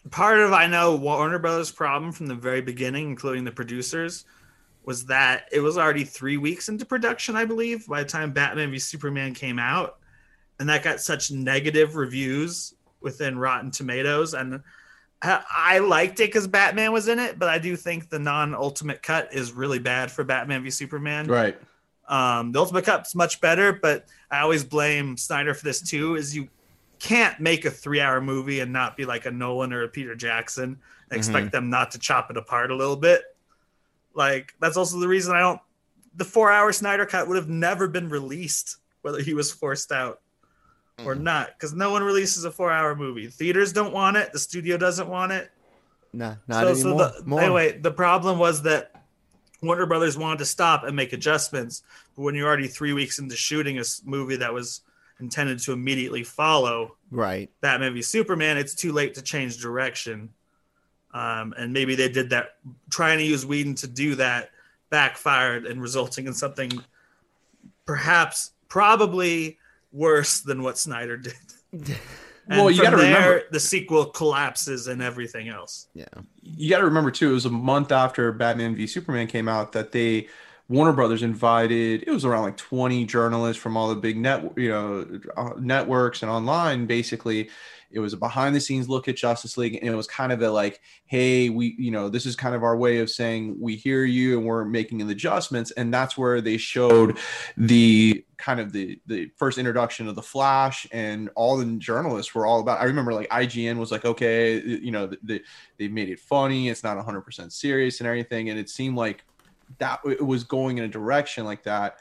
part 0.10 0.40
of 0.40 0.54
I 0.54 0.68
know 0.68 0.96
Warner 0.96 1.40
Brothers 1.40 1.72
problem 1.72 2.12
from 2.12 2.28
the 2.28 2.36
very 2.36 2.62
beginning, 2.62 3.10
including 3.10 3.44
the 3.44 3.52
producers, 3.52 4.26
was 4.84 5.06
that 5.06 5.46
it 5.52 5.60
was 5.60 5.78
already 5.78 6.04
three 6.04 6.38
weeks 6.38 6.70
into 6.70 6.86
production, 6.86 7.36
I 7.36 7.46
believe, 7.46 7.88
by 7.88 8.04
the 8.04 8.10
time 8.10 8.32
Batman 8.32 8.72
v 8.72 8.80
Superman 8.80 9.34
came 9.34 9.60
out. 9.60 9.98
And 10.60 10.70
that 10.70 10.84
got 10.84 11.02
such 11.02 11.32
negative 11.32 11.96
reviews 11.96 12.74
within 13.00 13.38
Rotten 13.38 13.72
Tomatoes. 13.72 14.34
And 14.34 14.62
I 15.22 15.80
liked 15.80 16.20
it 16.20 16.28
because 16.30 16.48
Batman 16.48 16.92
was 16.92 17.08
in 17.08 17.20
it, 17.20 17.38
but 17.38 17.50
I 17.50 17.60
do 17.60 17.76
think 17.76 18.10
the 18.10 18.20
non 18.20 18.56
ultimate 18.56 19.04
cut 19.04 19.34
is 19.34 19.52
really 19.52 19.80
bad 19.80 20.12
for 20.12 20.24
Batman 20.24 20.64
v 20.64 20.72
Superman. 20.72 21.28
Right. 21.28 21.58
Um, 22.08 22.52
the 22.52 22.60
Ultimate 22.60 22.84
Cup's 22.84 23.16
much 23.16 23.40
better, 23.40 23.72
but 23.72 24.06
I 24.30 24.42
always 24.42 24.66
blame 24.66 25.16
Snyder 25.16 25.54
for 25.54 25.64
this 25.64 25.82
too. 25.82 26.16
Is 26.16 26.36
you 26.36 26.50
can't 27.02 27.40
make 27.40 27.66
a 27.66 27.72
three-hour 27.72 28.22
movie 28.22 28.60
and 28.60 28.72
not 28.72 28.96
be 28.96 29.06
like 29.06 29.26
a 29.26 29.32
Nolan 29.32 29.74
or 29.74 29.82
a 29.82 29.88
Peter 29.88 30.16
Jackson 30.16 30.78
and 31.10 31.18
expect 31.18 31.48
mhm. 31.48 31.52
them 31.52 31.70
not 31.72 31.92
to 31.92 32.00
chop 32.00 32.30
it 32.30 32.38
apart 32.38 32.70
a 32.70 32.76
little 32.76 32.96
bit. 32.96 33.24
Like 34.14 34.54
that's 34.60 34.78
also 34.78 35.00
the 35.00 35.08
reason 35.08 35.36
I 35.36 35.40
don't. 35.40 35.60
The 36.16 36.26
four-hour 36.26 36.72
Snyder 36.74 37.06
Cut 37.08 37.28
would 37.28 37.38
have 37.38 37.50
never 37.50 37.88
been 37.88 38.10
released, 38.10 38.78
whether 39.02 39.20
he 39.20 39.34
was 39.34 39.52
forced 39.52 39.92
out 39.92 40.22
or 41.04 41.16
not, 41.16 41.58
because 41.58 41.74
no 41.74 41.90
one 41.90 42.04
releases 42.04 42.44
a 42.44 42.52
four-hour 42.52 42.96
movie. 42.96 43.26
Theaters 43.28 43.74
don't 43.74 43.94
want 43.94 44.18
it. 44.18 44.32
The 44.32 44.38
studio 44.38 44.78
doesn't 44.78 45.08
want 45.08 45.32
it. 45.32 45.50
No, 46.14 46.36
not 46.48 46.68
anymore. 46.68 46.98
the, 46.98 47.24
More. 47.26 47.42
anyway, 47.42 47.80
the 47.80 47.90
problem 47.90 48.38
was 48.38 48.62
that 48.64 49.02
Warner 49.64 49.88
Brothers 49.88 50.18
wanted 50.18 50.40
to 50.40 50.46
stop 50.46 50.84
and 50.84 50.96
make 50.96 51.14
adjustments, 51.14 51.82
but 52.16 52.22
when 52.22 52.36
you're 52.36 52.48
already 52.48 52.68
three 52.68 52.94
weeks 52.94 53.18
into 53.18 53.36
shooting 53.36 53.80
a 53.80 53.84
movie 54.06 54.36
that 54.36 54.54
was 54.54 54.82
intended 55.22 55.60
to 55.60 55.74
immediately 55.74 56.24
follow 56.24 56.96
right. 57.12 57.50
that 57.62 57.80
v 57.80 58.02
Superman, 58.02 58.58
it's 58.58 58.76
too 58.76 58.92
late 58.92 59.14
to 59.16 59.22
change 59.22 59.62
direction. 59.62 60.30
Um, 61.14 61.54
and 61.58 61.74
maybe 61.74 61.96
they 61.96 62.10
did 62.10 62.30
that, 62.30 62.56
trying 62.90 63.18
to 63.18 63.24
use 63.24 63.46
Whedon 63.46 63.76
to 63.76 63.88
do 63.88 64.16
that, 64.16 64.52
backfired 64.90 65.66
and 65.66 65.82
resulting 65.82 66.28
in 66.28 66.34
something 66.34 66.72
perhaps, 67.86 68.52
probably 68.70 69.58
worse 69.92 70.40
than 70.42 70.64
what 70.64 70.78
Snyder 70.78 71.18
did. 71.18 71.34
And 72.48 72.60
Well, 72.60 72.72
you 72.72 72.78
from 72.78 72.86
gotta 72.86 72.98
there, 72.98 73.14
remember- 73.14 73.44
the 73.52 73.60
sequel 73.60 74.06
collapses 74.06 74.88
and 74.88 75.02
everything 75.02 75.48
else. 75.48 75.88
Yeah. 75.94 76.06
you 76.42 76.70
got 76.70 76.80
to 76.80 76.86
remember 76.86 77.12
too 77.12 77.30
it 77.30 77.34
was 77.34 77.46
a 77.46 77.50
month 77.52 77.92
after 77.92 78.32
batman 78.32 78.76
v 78.76 78.88
superman 78.88 79.28
came 79.28 79.48
out 79.48 79.72
that 79.74 79.92
they 79.92 80.28
warner 80.72 80.94
brothers 80.94 81.22
invited 81.22 82.04
it 82.08 82.12
was 82.12 82.24
around 82.24 82.44
like 82.44 82.56
20 82.56 83.06
journalists 83.06 83.62
from 83.62 83.76
all 83.76 83.90
the 83.90 83.96
big 83.96 84.18
net 84.18 84.58
you 84.58 84.70
know 84.70 85.06
uh, 85.36 85.52
networks 85.60 86.22
and 86.22 86.32
online. 86.32 86.86
Basically 86.86 87.50
it 87.94 88.00
was 88.00 88.14
a 88.14 88.18
behind 88.18 88.56
the 88.56 88.62
scenes 88.62 88.88
look 88.88 89.10
at 89.10 89.18
justice 89.18 89.58
league 89.58 89.76
and 89.76 89.90
it 89.90 89.96
was 89.96 90.08
kind 90.08 90.32
of 90.32 90.42
a 90.42 90.50
like 90.50 90.80
hey 91.08 91.50
we 91.50 91.76
you 91.78 91.92
know 91.92 92.08
this 92.08 92.26
is 92.26 92.38
kind 92.38 92.56
of 92.56 92.64
our 92.64 92.78
way 92.78 93.00
of 93.00 93.10
saying 93.10 93.58
we 93.60 93.76
hear 93.76 94.06
you 94.06 94.38
and 94.38 94.48
we're 94.48 94.64
making 94.64 95.00
the 95.00 95.12
adjustments. 95.12 95.72
And 95.72 95.94
that's 95.94 96.18
where 96.18 96.40
they 96.40 96.56
showed 96.56 97.18
the 97.58 98.24
kind 98.38 98.62
of 98.62 98.72
the 98.72 99.00
the 99.08 99.30
first 99.36 99.58
introduction 99.58 100.08
of 100.08 100.16
the 100.16 100.22
flash 100.22 100.88
and 100.92 101.30
all 101.36 101.58
the 101.58 101.66
journalists 101.78 102.34
were 102.34 102.48
all 102.48 102.60
about 102.60 102.82
i 102.82 102.86
remember 102.86 103.14
like 103.14 103.30
ign 103.30 103.78
was 103.78 103.92
like 103.92 104.04
okay 104.04 104.60
you 104.60 104.90
know 104.90 105.06
the, 105.06 105.18
the 105.22 105.44
they 105.82 105.88
made 105.88 106.10
it 106.10 106.20
funny. 106.20 106.70
It's 106.70 106.84
not 106.84 106.96
100% 107.04 107.52
serious 107.52 108.00
and 108.00 108.08
everything. 108.08 108.52
And 108.52 108.60
it 108.60 108.70
seemed 108.70 108.96
like 108.96 109.24
that 109.80 110.00
it 110.06 110.26
was 110.26 110.44
going 110.44 110.78
in 110.78 110.84
a 110.84 110.88
direction 110.88 111.46
like 111.46 111.64
that. 111.64 111.98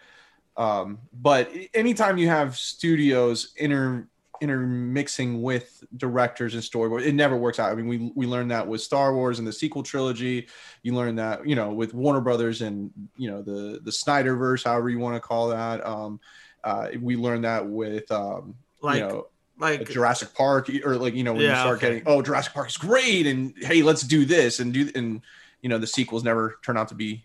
Um, 0.57 0.99
but 1.13 1.51
anytime 1.75 2.19
you 2.19 2.29
have 2.29 2.57
studios 2.57 3.53
inter 3.57 4.07
intermixing 4.41 5.43
with 5.43 5.85
directors 5.99 6.55
and 6.55 6.63
storyboard 6.63 7.05
it 7.05 7.15
never 7.15 7.37
works 7.37 7.59
out. 7.59 7.71
I 7.71 7.75
mean 7.75 7.87
we 7.87 8.11
we 8.15 8.27
learned 8.27 8.51
that 8.51 8.67
with 8.67 8.81
star 8.81 9.15
wars 9.15 9.39
and 9.39 9.47
the 9.47 9.53
sequel 9.53 9.83
trilogy. 9.83 10.49
You 10.83 10.95
learn 10.95 11.17
that 11.17 11.47
you 11.47 11.55
know 11.55 11.71
with 11.73 11.93
warner 11.93 12.21
brothers 12.21 12.63
and 12.63 12.91
you 13.17 13.31
know 13.31 13.43
the 13.43 13.81
the 13.83 13.91
snyderverse 13.91 14.65
however 14.65 14.89
you 14.89 14.99
want 14.99 15.17
to 15.17 15.21
call 15.21 15.49
that. 15.49 15.87
Um, 15.87 16.21
uh, 16.65 16.89
we 17.01 17.17
learned 17.17 17.45
that 17.45 17.67
with 17.67 18.11
um, 18.11 18.55
Like, 18.81 19.01
you 19.01 19.09
know 19.09 19.27
like 19.59 19.89
Jurassic 19.89 20.35
Park 20.35 20.71
or 20.85 20.97
like 20.97 21.15
you 21.15 21.23
know 21.23 21.35
when 21.35 21.43
you 21.43 21.51
start 21.51 21.77
okay. 21.77 21.89
getting 21.89 22.03
oh 22.07 22.23
Jurassic 22.23 22.55
Park 22.55 22.69
is 22.69 22.77
great 22.77 23.27
and 23.27 23.55
hey 23.59 23.83
let's 23.83 24.03
do 24.03 24.25
this 24.25 24.59
and 24.59 24.73
do 24.73 24.91
and 24.95 25.21
you 25.61 25.69
know 25.69 25.79
the 25.79 25.87
sequels 25.87 26.25
never 26.25 26.59
turn 26.63 26.79
out 26.79 26.89
to 26.89 26.95
be 26.95 27.25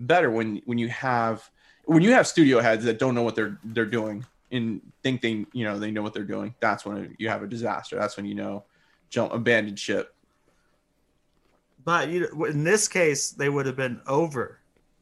better 0.00 0.30
when 0.30 0.60
when 0.64 0.78
you 0.78 0.88
have 0.88 1.48
when 1.84 2.02
you 2.02 2.12
have 2.12 2.26
studio 2.26 2.60
heads 2.60 2.84
that 2.84 2.98
don't 2.98 3.14
know 3.14 3.22
what 3.22 3.34
they're 3.34 3.58
they're 3.64 3.86
doing 3.86 4.24
and 4.52 4.80
think 5.02 5.20
they 5.20 5.44
you 5.52 5.64
know 5.64 5.78
they 5.78 5.90
know 5.90 6.02
what 6.02 6.12
they're 6.14 6.24
doing 6.24 6.54
that's 6.60 6.84
when 6.84 7.14
you 7.18 7.28
have 7.28 7.42
a 7.42 7.46
disaster 7.46 7.96
that's 7.96 8.16
when 8.16 8.26
you 8.26 8.34
know 8.34 8.64
jump 9.10 9.32
abandoned 9.32 9.78
ship 9.78 10.14
But 11.84 12.08
you, 12.08 12.44
in 12.46 12.64
this 12.64 12.88
case, 12.88 13.30
they 13.30 13.48
would 13.48 13.66
have 13.66 13.76
been 13.76 14.00
over 14.06 14.58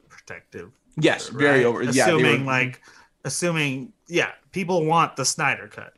protective. 0.08 0.70
yes 1.00 1.28
very 1.28 1.58
right? 1.58 1.66
over 1.66 1.82
yeah 1.82 2.04
Assuming 2.06 2.40
were- 2.40 2.52
like, 2.52 2.82
assuming 3.24 3.92
yeah, 4.08 4.30
people 4.52 4.84
want 4.86 5.16
the 5.16 5.24
Snyder 5.24 5.68
cut. 5.68 5.94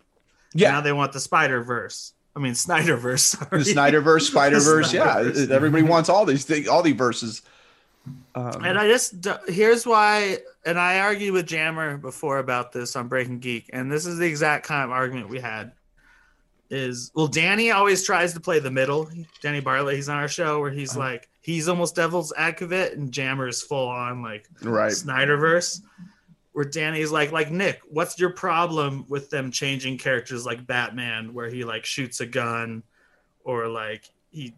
yeah 0.55 0.73
Now 0.73 0.81
they 0.81 0.93
want 0.93 1.13
the 1.13 1.21
Spider 1.21 1.63
Verse. 1.63 2.15
I 2.35 2.39
mean 2.41 2.55
Snyder 2.55 2.97
Verse. 2.97 3.33
the 3.51 3.59
Snyderverse 3.59 4.23
Spider 4.33 4.61
Verse 4.61 4.93
yeah 4.93 5.19
everybody 5.51 5.83
wants 5.85 6.09
all 6.09 6.25
these 6.25 6.45
things 6.45 6.69
all 6.69 6.83
these 6.83 6.95
verses 6.97 7.43
um, 8.35 8.65
And 8.65 8.79
I 8.79 8.89
just 8.89 9.27
here's 9.49 9.87
why, 9.87 10.39
and 10.65 10.79
I 10.79 11.01
argued 11.01 11.33
with 11.33 11.47
Jammer 11.47 11.97
before 11.97 12.39
about 12.39 12.73
this 12.73 12.97
on 12.97 13.09
Breaking 13.09 13.39
Geek, 13.39 13.71
and 13.73 13.91
this 13.91 14.07
is 14.07 14.19
the 14.19 14.27
exact 14.27 14.67
kind 14.67 14.85
of 14.85 14.91
argument 14.91 15.29
we 15.29 15.41
had. 15.41 15.73
Is 16.71 17.11
well, 17.15 17.27
Danny 17.27 17.73
always 17.73 18.05
tries 18.05 18.33
to 18.35 18.41
play 18.41 18.61
the 18.61 18.71
middle. 18.71 19.11
Danny 19.43 19.61
Bartlett, 19.61 19.97
he's 19.97 20.09
on 20.09 20.19
our 20.19 20.29
show 20.29 20.61
where 20.61 20.71
he's 20.71 20.97
like 20.97 21.29
he's 21.41 21.69
almost 21.69 21.97
devil's 21.97 22.33
advocate, 22.37 22.93
and 22.93 23.11
Jammer 23.11 23.49
is 23.49 23.61
full 23.61 23.89
on 23.89 24.23
like 24.23 24.49
right 24.63 24.93
Snyderverse. 24.93 25.81
Where 26.53 26.65
Danny's 26.65 27.13
like, 27.13 27.31
like 27.31 27.51
Nick, 27.51 27.81
what's 27.89 28.19
your 28.19 28.31
problem 28.31 29.05
with 29.09 29.31
them 29.31 29.51
changing 29.53 29.99
characters 29.99 30.45
like 30.45 30.67
Batman, 30.67 31.33
where 31.33 31.49
he 31.49 31.65
like 31.65 31.85
shoots 31.85 32.21
a 32.21 32.27
gun, 32.27 32.83
or 33.45 33.69
like 33.69 34.05
he 34.31 34.55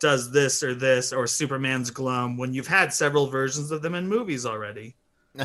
does 0.00 0.30
this 0.30 0.62
or 0.62 0.74
this, 0.74 1.12
or 1.12 1.26
Superman's 1.26 1.90
glum, 1.90 2.36
when 2.36 2.52
you've 2.52 2.66
had 2.66 2.92
several 2.92 3.26
versions 3.26 3.70
of 3.70 3.82
them 3.82 3.94
in 3.94 4.08
movies 4.08 4.46
already. 4.46 4.96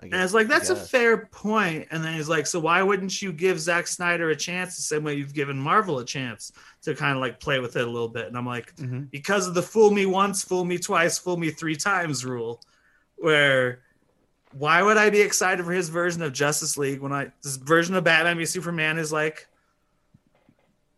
I 0.00 0.04
And 0.04 0.14
it's 0.14 0.32
like 0.32 0.46
that's 0.46 0.70
a 0.70 0.76
fair 0.76 1.26
point. 1.26 1.88
And 1.90 2.04
then 2.04 2.14
he's 2.14 2.28
like, 2.28 2.46
so 2.46 2.60
why 2.60 2.82
wouldn't 2.84 3.20
you 3.20 3.32
give 3.32 3.58
Zack 3.58 3.88
Snyder 3.88 4.30
a 4.30 4.36
chance 4.36 4.76
the 4.76 4.82
same 4.82 5.02
way 5.02 5.14
you've 5.14 5.34
given 5.34 5.58
Marvel 5.58 5.98
a 5.98 6.04
chance 6.04 6.52
to 6.82 6.94
kind 6.94 7.16
of 7.16 7.20
like 7.20 7.40
play 7.40 7.58
with 7.58 7.74
it 7.74 7.82
a 7.82 7.90
little 7.90 8.08
bit? 8.08 8.26
And 8.26 8.36
I'm 8.38 8.46
like, 8.46 8.76
Mhm. 8.76 9.10
because 9.10 9.48
of 9.48 9.54
the 9.54 9.62
fool 9.62 9.90
me 9.90 10.06
once, 10.06 10.44
fool 10.44 10.64
me 10.64 10.78
twice, 10.78 11.18
fool 11.18 11.36
me 11.36 11.50
three 11.50 11.74
times 11.74 12.24
rule, 12.24 12.60
where 13.16 13.80
why 14.52 14.82
would 14.84 14.96
I 14.96 15.10
be 15.10 15.20
excited 15.20 15.64
for 15.66 15.72
his 15.72 15.88
version 15.88 16.22
of 16.22 16.32
Justice 16.32 16.78
League 16.78 17.00
when 17.00 17.12
I 17.12 17.32
this 17.42 17.56
version 17.56 17.96
of 17.96 18.04
Batman 18.04 18.38
v 18.38 18.46
Superman 18.46 18.98
is 18.98 19.12
like 19.12 19.48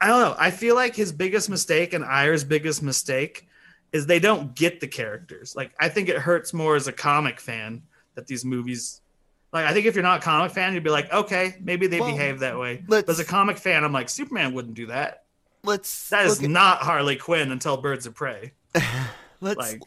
I 0.00 0.06
don't 0.08 0.20
know. 0.20 0.36
I 0.38 0.50
feel 0.50 0.74
like 0.74 0.96
his 0.96 1.12
biggest 1.12 1.50
mistake 1.50 1.92
and 1.92 2.04
Ayer's 2.04 2.44
biggest 2.44 2.82
mistake 2.82 3.46
is 3.92 4.06
they 4.06 4.18
don't 4.20 4.54
get 4.54 4.80
the 4.80 4.86
characters. 4.88 5.54
Like 5.54 5.72
I 5.78 5.88
think 5.88 6.08
it 6.08 6.16
hurts 6.16 6.54
more 6.54 6.76
as 6.76 6.86
a 6.88 6.92
comic 6.92 7.38
fan 7.40 7.82
that 8.14 8.26
these 8.26 8.44
movies 8.44 9.00
like 9.52 9.66
I 9.66 9.72
think 9.72 9.86
if 9.86 9.94
you're 9.94 10.04
not 10.04 10.20
a 10.20 10.22
comic 10.22 10.52
fan, 10.52 10.74
you'd 10.74 10.84
be 10.84 10.90
like, 10.90 11.12
okay, 11.12 11.56
maybe 11.60 11.86
they 11.88 12.00
Well, 12.00 12.10
behave 12.12 12.38
that 12.40 12.58
way. 12.58 12.82
But 12.86 13.08
as 13.08 13.18
a 13.18 13.24
comic 13.24 13.58
fan, 13.58 13.82
I'm 13.84 13.92
like, 13.92 14.08
Superman 14.08 14.54
wouldn't 14.54 14.74
do 14.74 14.86
that. 14.86 15.24
let's 15.64 16.08
That 16.08 16.24
is 16.26 16.42
at- 16.42 16.48
not 16.48 16.78
Harley 16.78 17.16
Quinn 17.16 17.50
until 17.52 17.76
Birds 17.76 18.06
of 18.06 18.14
Prey. 18.14 18.52
let's 19.40 19.58
Like 19.58 19.82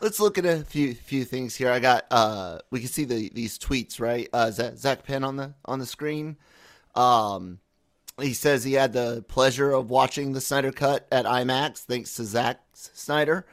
let's 0.00 0.18
look 0.20 0.38
at 0.38 0.46
a 0.46 0.64
few 0.64 0.94
few 0.94 1.24
things 1.24 1.54
here. 1.56 1.70
I 1.70 1.78
got 1.80 2.06
uh 2.10 2.58
we 2.70 2.78
can 2.80 2.88
see 2.88 3.04
the 3.04 3.28
these 3.34 3.58
tweets, 3.58 4.00
right? 4.00 4.28
Uh 4.32 4.50
Zak, 4.50 4.76
Zak 4.76 5.02
Penn 5.04 5.24
on 5.24 5.36
the 5.36 5.52
on 5.64 5.78
the 5.80 5.86
screen. 5.86 6.36
Um 6.94 7.58
he 8.20 8.34
says 8.34 8.64
he 8.64 8.74
had 8.74 8.92
the 8.92 9.24
pleasure 9.28 9.70
of 9.70 9.90
watching 9.90 10.32
the 10.32 10.40
Snyder 10.40 10.72
cut 10.72 11.06
at 11.10 11.24
IMAX 11.24 11.78
thanks 11.78 12.14
to 12.16 12.24
Zack 12.24 12.60
Snyder. 12.74 13.46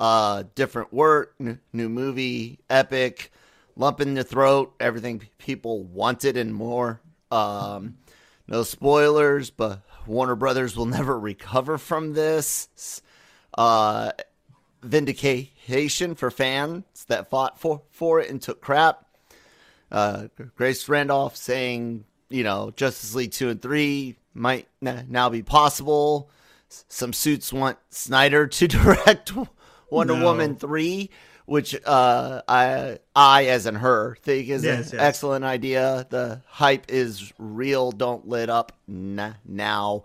Uh 0.00 0.44
different 0.54 0.92
work, 0.92 1.34
n- 1.40 1.60
new 1.72 1.88
movie, 1.88 2.58
epic, 2.68 3.30
lump 3.76 4.00
in 4.00 4.14
the 4.14 4.24
throat, 4.24 4.74
everything 4.80 5.20
p- 5.20 5.28
people 5.38 5.84
wanted 5.84 6.36
and 6.36 6.54
more. 6.54 7.00
Um 7.30 7.96
no 8.46 8.62
spoilers, 8.62 9.50
but 9.50 9.82
Warner 10.06 10.36
Brothers 10.36 10.76
will 10.76 10.86
never 10.98 11.18
recover 11.18 11.78
from 11.78 12.12
this. 12.14 13.02
Uh 13.56 14.12
vindication 14.82 16.14
for 16.14 16.30
fans 16.30 16.84
that 17.08 17.30
fought 17.30 17.58
for, 17.58 17.82
for 17.90 18.20
it 18.20 18.30
and 18.30 18.40
took 18.40 18.60
crap. 18.60 19.04
Uh, 19.90 20.28
Grace 20.56 20.88
Randolph 20.88 21.36
saying, 21.36 22.04
you 22.34 22.42
know, 22.44 22.72
Justice 22.76 23.14
League 23.14 23.30
2 23.32 23.48
and 23.50 23.62
3 23.62 24.16
might 24.34 24.66
n- 24.84 25.06
now 25.08 25.28
be 25.28 25.42
possible. 25.42 26.30
S- 26.70 26.84
Some 26.88 27.12
suits 27.12 27.52
want 27.52 27.78
Snyder 27.90 28.46
to 28.58 28.68
direct 28.68 29.32
Wonder 29.90 30.16
No. 30.16 30.24
Woman 30.24 30.56
three, 30.56 31.10
which 31.46 31.76
uh, 31.84 32.42
I 32.48 32.98
I 33.14 33.44
as 33.46 33.66
in 33.66 33.76
her 33.76 34.16
think 34.22 34.48
is 34.48 34.64
Yes, 34.64 34.92
an 34.92 34.98
yes. 34.98 35.06
excellent 35.06 35.44
idea. 35.44 36.06
The 36.10 36.42
hype 36.46 36.86
is 36.88 37.32
real. 37.38 37.92
Don't 37.92 38.26
let 38.26 38.50
up 38.50 38.72
n- 38.88 39.36
now. 39.44 40.02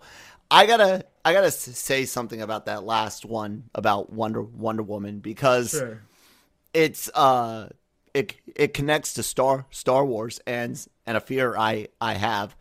I 0.50 0.66
gotta 0.66 1.04
I 1.24 1.32
gotta 1.32 1.50
say 1.50 2.04
something 2.04 2.40
about 2.42 2.66
that 2.66 2.84
last 2.84 3.24
one 3.24 3.64
about 3.74 4.12
Wonder 4.12 4.42
Wonder 4.42 4.82
Woman 4.84 5.18
because 5.18 5.70
Sure. 5.70 6.02
it's 6.74 7.08
uh 7.14 7.68
it 8.14 8.34
it 8.54 8.74
connects 8.74 9.14
to 9.14 9.22
Star 9.22 9.66
Star 9.70 10.04
Wars 10.04 10.40
and 10.46 10.84
and 11.10 11.16
a 11.16 11.20
fear 11.20 11.56
I 11.56 11.88
I 12.00 12.14
have. 12.14 12.54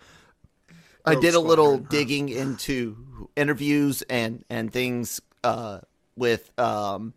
I 1.05 1.13
did 1.13 1.35
a 1.35 1.39
little 1.39 1.77
digging 1.77 2.29
into 2.29 3.29
interviews 3.35 4.01
and 4.09 4.43
and 4.49 4.73
things 4.73 5.21
uh 5.43 5.81
with 6.15 6.51
um 6.59 7.13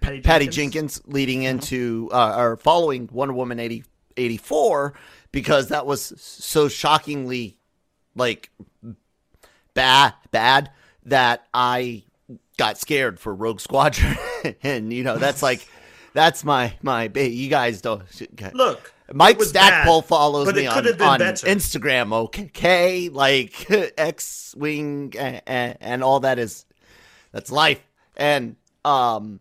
Patty, 0.00 0.22
Patty 0.22 0.46
Jenkins. 0.46 0.94
Jenkins 0.94 1.02
leading 1.06 1.42
into 1.42 2.08
uh, 2.12 2.34
or 2.38 2.56
following 2.56 3.10
Wonder 3.12 3.34
Woman 3.34 3.60
80, 3.60 3.84
84 4.16 4.94
because 5.32 5.68
that 5.68 5.84
was 5.84 6.14
so 6.16 6.68
shockingly 6.68 7.58
like 8.14 8.50
bad 9.74 10.14
bad 10.30 10.70
that 11.04 11.44
I 11.52 12.04
got 12.56 12.78
scared 12.78 13.20
for 13.20 13.34
Rogue 13.34 13.60
Squadron 13.60 14.16
and 14.62 14.92
you 14.92 15.04
know 15.04 15.18
that's 15.18 15.42
like 15.42 15.68
that's 16.14 16.42
my 16.42 16.72
my 16.82 17.10
you 17.14 17.50
guys 17.50 17.82
don't 17.82 18.02
Look, 18.54 18.94
Mike 19.12 19.38
bad, 19.38 19.46
Stackpole 19.46 20.02
follows 20.02 20.46
but 20.46 20.54
me 20.56 20.66
on, 20.66 20.84
been 20.84 21.00
on 21.02 21.18
better. 21.18 21.46
Instagram, 21.46 22.12
okay? 22.12 23.08
Like 23.08 23.66
X 23.98 24.54
Wing 24.56 25.12
and, 25.18 25.76
and 25.80 26.04
all 26.04 26.20
that 26.20 26.38
is 26.38 26.64
that's 27.32 27.50
life. 27.50 27.80
And 28.16 28.56
um 28.84 29.40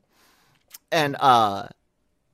and 0.91 1.15
uh 1.19 1.67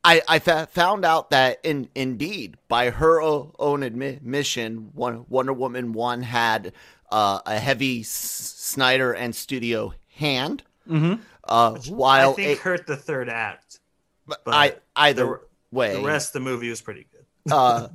I 0.03 0.21
I 0.27 0.39
fa- 0.39 0.67
found 0.71 1.03
out 1.03 1.31
that 1.31 1.59
in 1.63 1.89
indeed 1.95 2.57
by 2.67 2.89
her 2.91 3.21
o- 3.21 3.53
own 3.59 3.83
admission, 3.83 4.91
one, 4.93 5.25
Wonder 5.29 5.53
Woman 5.53 5.93
one 5.93 6.21
had 6.21 6.73
uh, 7.11 7.39
a 7.45 7.59
heavy 7.59 8.01
S- 8.01 8.07
Snyder 8.09 9.13
and 9.13 9.35
studio 9.35 9.93
hand. 10.15 10.63
Mhm. 10.89 11.19
Uh, 11.43 11.75
while 11.89 12.31
I 12.31 12.33
think 12.33 12.51
it- 12.51 12.57
hurt 12.59 12.87
the 12.87 12.97
third 12.97 13.29
act. 13.29 13.79
but 14.27 14.41
I 14.47 14.75
either 14.95 15.25
the- 15.25 15.39
way, 15.71 15.93
The 15.95 16.01
rest 16.05 16.29
of 16.29 16.33
the 16.33 16.39
movie 16.49 16.69
was 16.69 16.81
pretty 16.81 17.05
good. 17.11 17.14
Uh, 17.51 17.89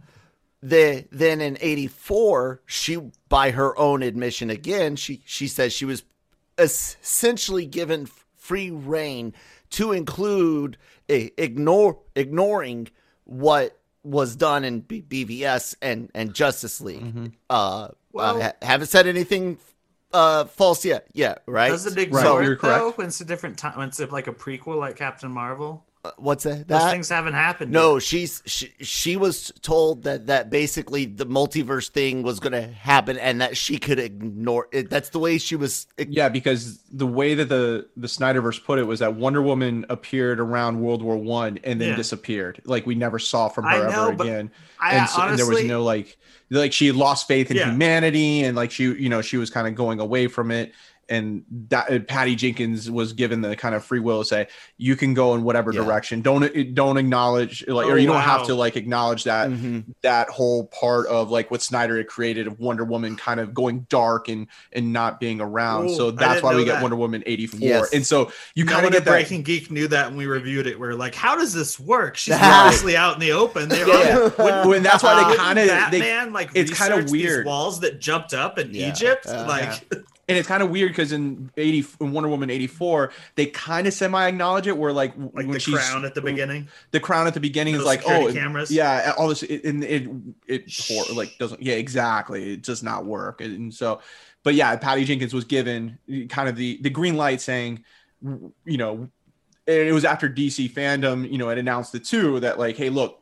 the 0.63 1.07
then 1.11 1.41
in 1.41 1.57
'84, 1.61 2.61
she, 2.67 2.99
by 3.29 3.51
her 3.51 3.77
own 3.79 4.03
admission, 4.03 4.51
again, 4.51 4.97
she 4.97 5.23
she 5.25 5.49
says 5.49 5.73
she 5.73 5.85
was 5.85 6.03
essentially 6.59 7.67
given 7.67 8.07
free 8.37 8.71
reign 8.71 9.33
to 9.71 9.93
include 9.93 10.77
i- 11.09 11.31
ignore 11.39 11.99
ignoring 12.15 12.89
what 13.25 13.79
was 14.03 14.37
done 14.37 14.65
in 14.65 14.81
B- 14.81 15.03
BVS 15.03 15.75
and 15.83 16.11
and 16.15 16.35
Justice 16.35 16.81
League. 16.81 17.33
Uh, 17.49 17.89
Well- 18.13 18.39
uh, 18.39 18.43
ha- 18.43 18.53
haven't 18.63 18.89
said 18.89 19.07
anything 19.07 19.59
uh 20.13 20.45
false 20.47 20.85
yet. 20.85 21.07
Yeah, 21.13 21.37
right. 21.47 21.69
Does 21.71 21.87
it 21.87 21.91
Right, 21.97 22.07
ignore 22.09 22.43
you're 22.43 22.53
it 22.55 22.61
though? 22.63 22.91
When 22.93 23.07
it's 23.09 23.21
a 23.21 23.25
different 23.25 23.59
time, 23.59 23.79
when 23.79 23.89
it's 23.89 24.01
like 24.01 24.27
a 24.27 24.33
prequel, 24.33 24.77
like 24.79 24.97
Captain 24.97 25.31
Marvel. 25.31 25.85
Uh, 26.03 26.11
What's 26.17 26.45
that? 26.45 26.67
Those 26.67 26.91
things 26.91 27.11
haven't 27.11 27.35
happened. 27.35 27.73
No, 27.73 27.95
yet. 27.97 28.03
she's 28.03 28.43
she, 28.47 28.73
she 28.81 29.17
was 29.19 29.53
told 29.61 30.05
that 30.05 30.29
that 30.29 30.49
basically 30.49 31.05
the 31.05 31.27
multiverse 31.27 31.89
thing 31.91 32.23
was 32.23 32.41
going 32.41 32.55
to 32.55 32.69
happen 32.69 33.19
and 33.19 33.43
that 33.43 33.55
she 33.57 33.77
could 33.77 33.99
ignore 33.99 34.67
it. 34.73 34.89
That's 34.89 35.11
the 35.11 35.19
way 35.19 35.37
she 35.37 35.57
was. 35.57 35.87
Yeah, 35.99 36.31
because 36.31 36.79
the 36.85 37.07
way 37.07 37.35
that 37.35 37.51
the 37.51 37.87
the 37.99 38.07
Snyderverse 38.07 38.65
put 38.65 38.79
it 38.79 38.85
was 38.85 39.01
that 39.01 39.17
Wonder 39.17 39.43
Woman 39.43 39.85
appeared 39.91 40.41
around 40.41 40.81
World 40.81 41.03
War 41.03 41.19
One 41.19 41.59
and 41.65 41.79
then 41.79 41.91
Yeah. 41.91 41.97
disappeared. 41.97 42.63
Like 42.65 42.87
we 42.87 42.95
never 42.95 43.19
saw 43.19 43.49
from 43.49 43.65
her 43.65 43.71
I 43.71 43.91
know, 43.91 44.09
ever 44.09 44.13
but 44.17 44.27
again. 44.27 44.51
I 44.81 44.95
and, 44.95 45.09
so, 45.09 45.23
and 45.23 45.39
there 45.39 45.47
was 45.47 45.65
no 45.65 45.83
like 45.83 46.17
like 46.49 46.73
she 46.73 46.93
lost 46.93 47.29
faith 47.29 47.51
in 47.51 47.59
Yeah. 47.59 47.71
humanity 47.71 48.43
and 48.45 48.57
like 48.57 48.71
she 48.71 48.85
you 48.85 49.11
know 49.11 49.21
she 49.21 49.37
was 49.37 49.51
kind 49.51 49.69
of 49.69 49.75
going 49.75 50.01
away 50.01 50.29
from 50.29 50.51
it 50.51 50.73
and 51.11 51.45
that 51.69 52.07
Patty 52.09 52.37
Jenkins 52.37 52.91
was 52.91 53.13
given 53.13 53.41
the 53.41 53.57
kind 53.57 53.75
of 53.75 53.85
free 53.85 53.99
will 54.01 54.21
to 54.21 54.25
say 54.25 54.47
you 54.79 54.95
can 54.97 55.13
go 55.13 55.35
in 55.35 55.43
whatever 55.43 55.73
Yeah. 55.73 55.83
direction 55.85 56.23
don't 56.23 56.75
don't 56.75 56.97
acknowledge 56.97 57.67
like 57.69 57.87
or 57.89 57.93
Oh, 57.93 57.97
you 57.97 58.07
don't 58.07 58.21
have 58.21 58.47
to 58.47 58.55
like 58.55 58.77
acknowledge 58.77 59.25
that 59.25 59.51
Mhm. 59.51 59.85
that 60.03 60.29
whole 60.31 60.65
part 60.67 61.07
of 61.09 61.31
like 61.31 61.51
what 61.51 61.61
Snyder 61.63 61.97
had 61.99 62.07
created 62.07 62.47
of 62.47 62.59
Wonder 62.61 62.85
Woman 62.85 63.17
kind 63.17 63.41
of 63.41 63.53
going 63.53 63.87
dark 63.91 64.29
and 64.29 64.47
and 64.73 64.93
not 64.93 65.19
being 65.21 65.41
around. 65.41 65.91
Ooh, 65.91 65.97
so 65.97 66.11
that's 66.13 66.43
why 66.43 66.55
we 66.55 66.65
know 66.65 66.73
get. 66.73 66.83
Wonder 66.83 66.97
Woman 66.97 67.23
84. 67.27 67.59
Yes. 67.61 67.93
And 67.93 68.07
so 68.07 68.31
you 68.55 68.65
kind 68.65 68.79
of 68.79 68.85
one 68.85 68.93
get 68.93 69.05
that 69.05 69.11
Breaking 69.11 69.43
Geek 69.43 69.71
knew 69.71 69.89
that 69.89 70.09
when 70.09 70.17
we 70.17 70.27
reviewed 70.27 70.67
it. 70.67 70.79
We're 70.79 70.95
like, 70.95 71.15
how 71.15 71.35
does 71.37 71.53
this 71.53 71.79
work? 71.81 72.17
She's 72.17 72.35
obviously 72.41 72.97
out 72.97 73.15
in 73.15 73.21
the 73.21 73.33
open. 73.33 73.69
They're 73.69 73.89
Yeah, 73.89 74.19
like, 74.19 74.39
when, 74.39 74.69
when 74.69 74.83
that's 74.85 75.03
why 75.03 75.29
they 75.31 75.37
kind 75.37 75.59
of 75.59 75.67
they 75.91 75.99
Batman 76.01 76.33
like 76.33 76.51
it's 76.55 76.77
kinda 76.79 77.05
weird. 77.11 77.47
walls 77.47 77.81
that 77.81 78.01
jumped 78.01 78.33
up 78.33 78.59
in 78.59 78.73
Yeah. 78.73 78.91
Egypt. 78.91 79.27
Uh, 79.27 79.45
like, 79.49 79.83
and 80.31 80.39
it's 80.39 80.49
kind 80.49 80.63
of 80.63 80.71
weird 80.71 80.91
because 80.93 81.13
in 81.13 81.51
80 81.57 81.87
in 82.01 82.13
Wonder 82.13 82.29
Woman 82.31 82.49
84 82.49 83.13
they 83.35 83.47
kind 83.47 83.87
of 83.87 83.93
semi 83.93 84.27
acknowledge 84.27 84.67
it 84.67 84.77
where 84.79 84.93
like 84.93 85.13
like 85.19 85.35
when 85.35 85.51
the 85.51 85.61
she's 85.61 85.75
crown 85.75 86.05
at 86.05 86.15
the 86.15 86.23
beginning. 86.23 86.69
the 86.93 87.01
crown 87.01 87.27
at 87.27 87.35
the 87.35 87.41
beginning 87.41 87.75
Those 87.75 87.83
is 87.83 87.87
like 87.87 88.03
oh 88.07 88.33
cameras. 88.33 88.71
yeah 88.71 89.13
all 89.19 89.29
this 89.29 89.43
it, 89.43 89.65
and 89.65 89.85
it 89.85 90.09
it 90.47 90.73
hor- 90.89 91.15
like 91.15 91.37
doesn't 91.39 91.63
yeah 91.63 91.75
exactly 91.75 92.55
it 92.55 92.63
does 92.63 92.83
not 92.83 93.05
work 93.05 93.41
and 93.43 93.75
so 93.75 94.01
but 94.43 94.55
yeah 94.55 94.75
patty 94.77 95.05
jenkins 95.05 95.35
was 95.35 95.45
given 95.45 95.99
kind 96.31 96.49
of 96.49 96.57
the 96.57 96.79
the 96.83 96.91
green 96.91 97.17
light 97.17 97.41
saying 97.41 97.85
you 98.23 98.77
know 98.79 99.09
and 99.67 99.89
it 99.89 99.93
was 99.93 100.05
after 100.05 100.29
dc 100.29 100.71
fandom 100.73 101.31
you 101.31 101.39
know 101.39 101.49
had 101.49 101.59
announced 101.59 101.93
the 101.93 102.01
two 102.01 102.41
that 102.41 102.59
like 102.59 102.77
hey 102.77 102.89
look 102.91 103.21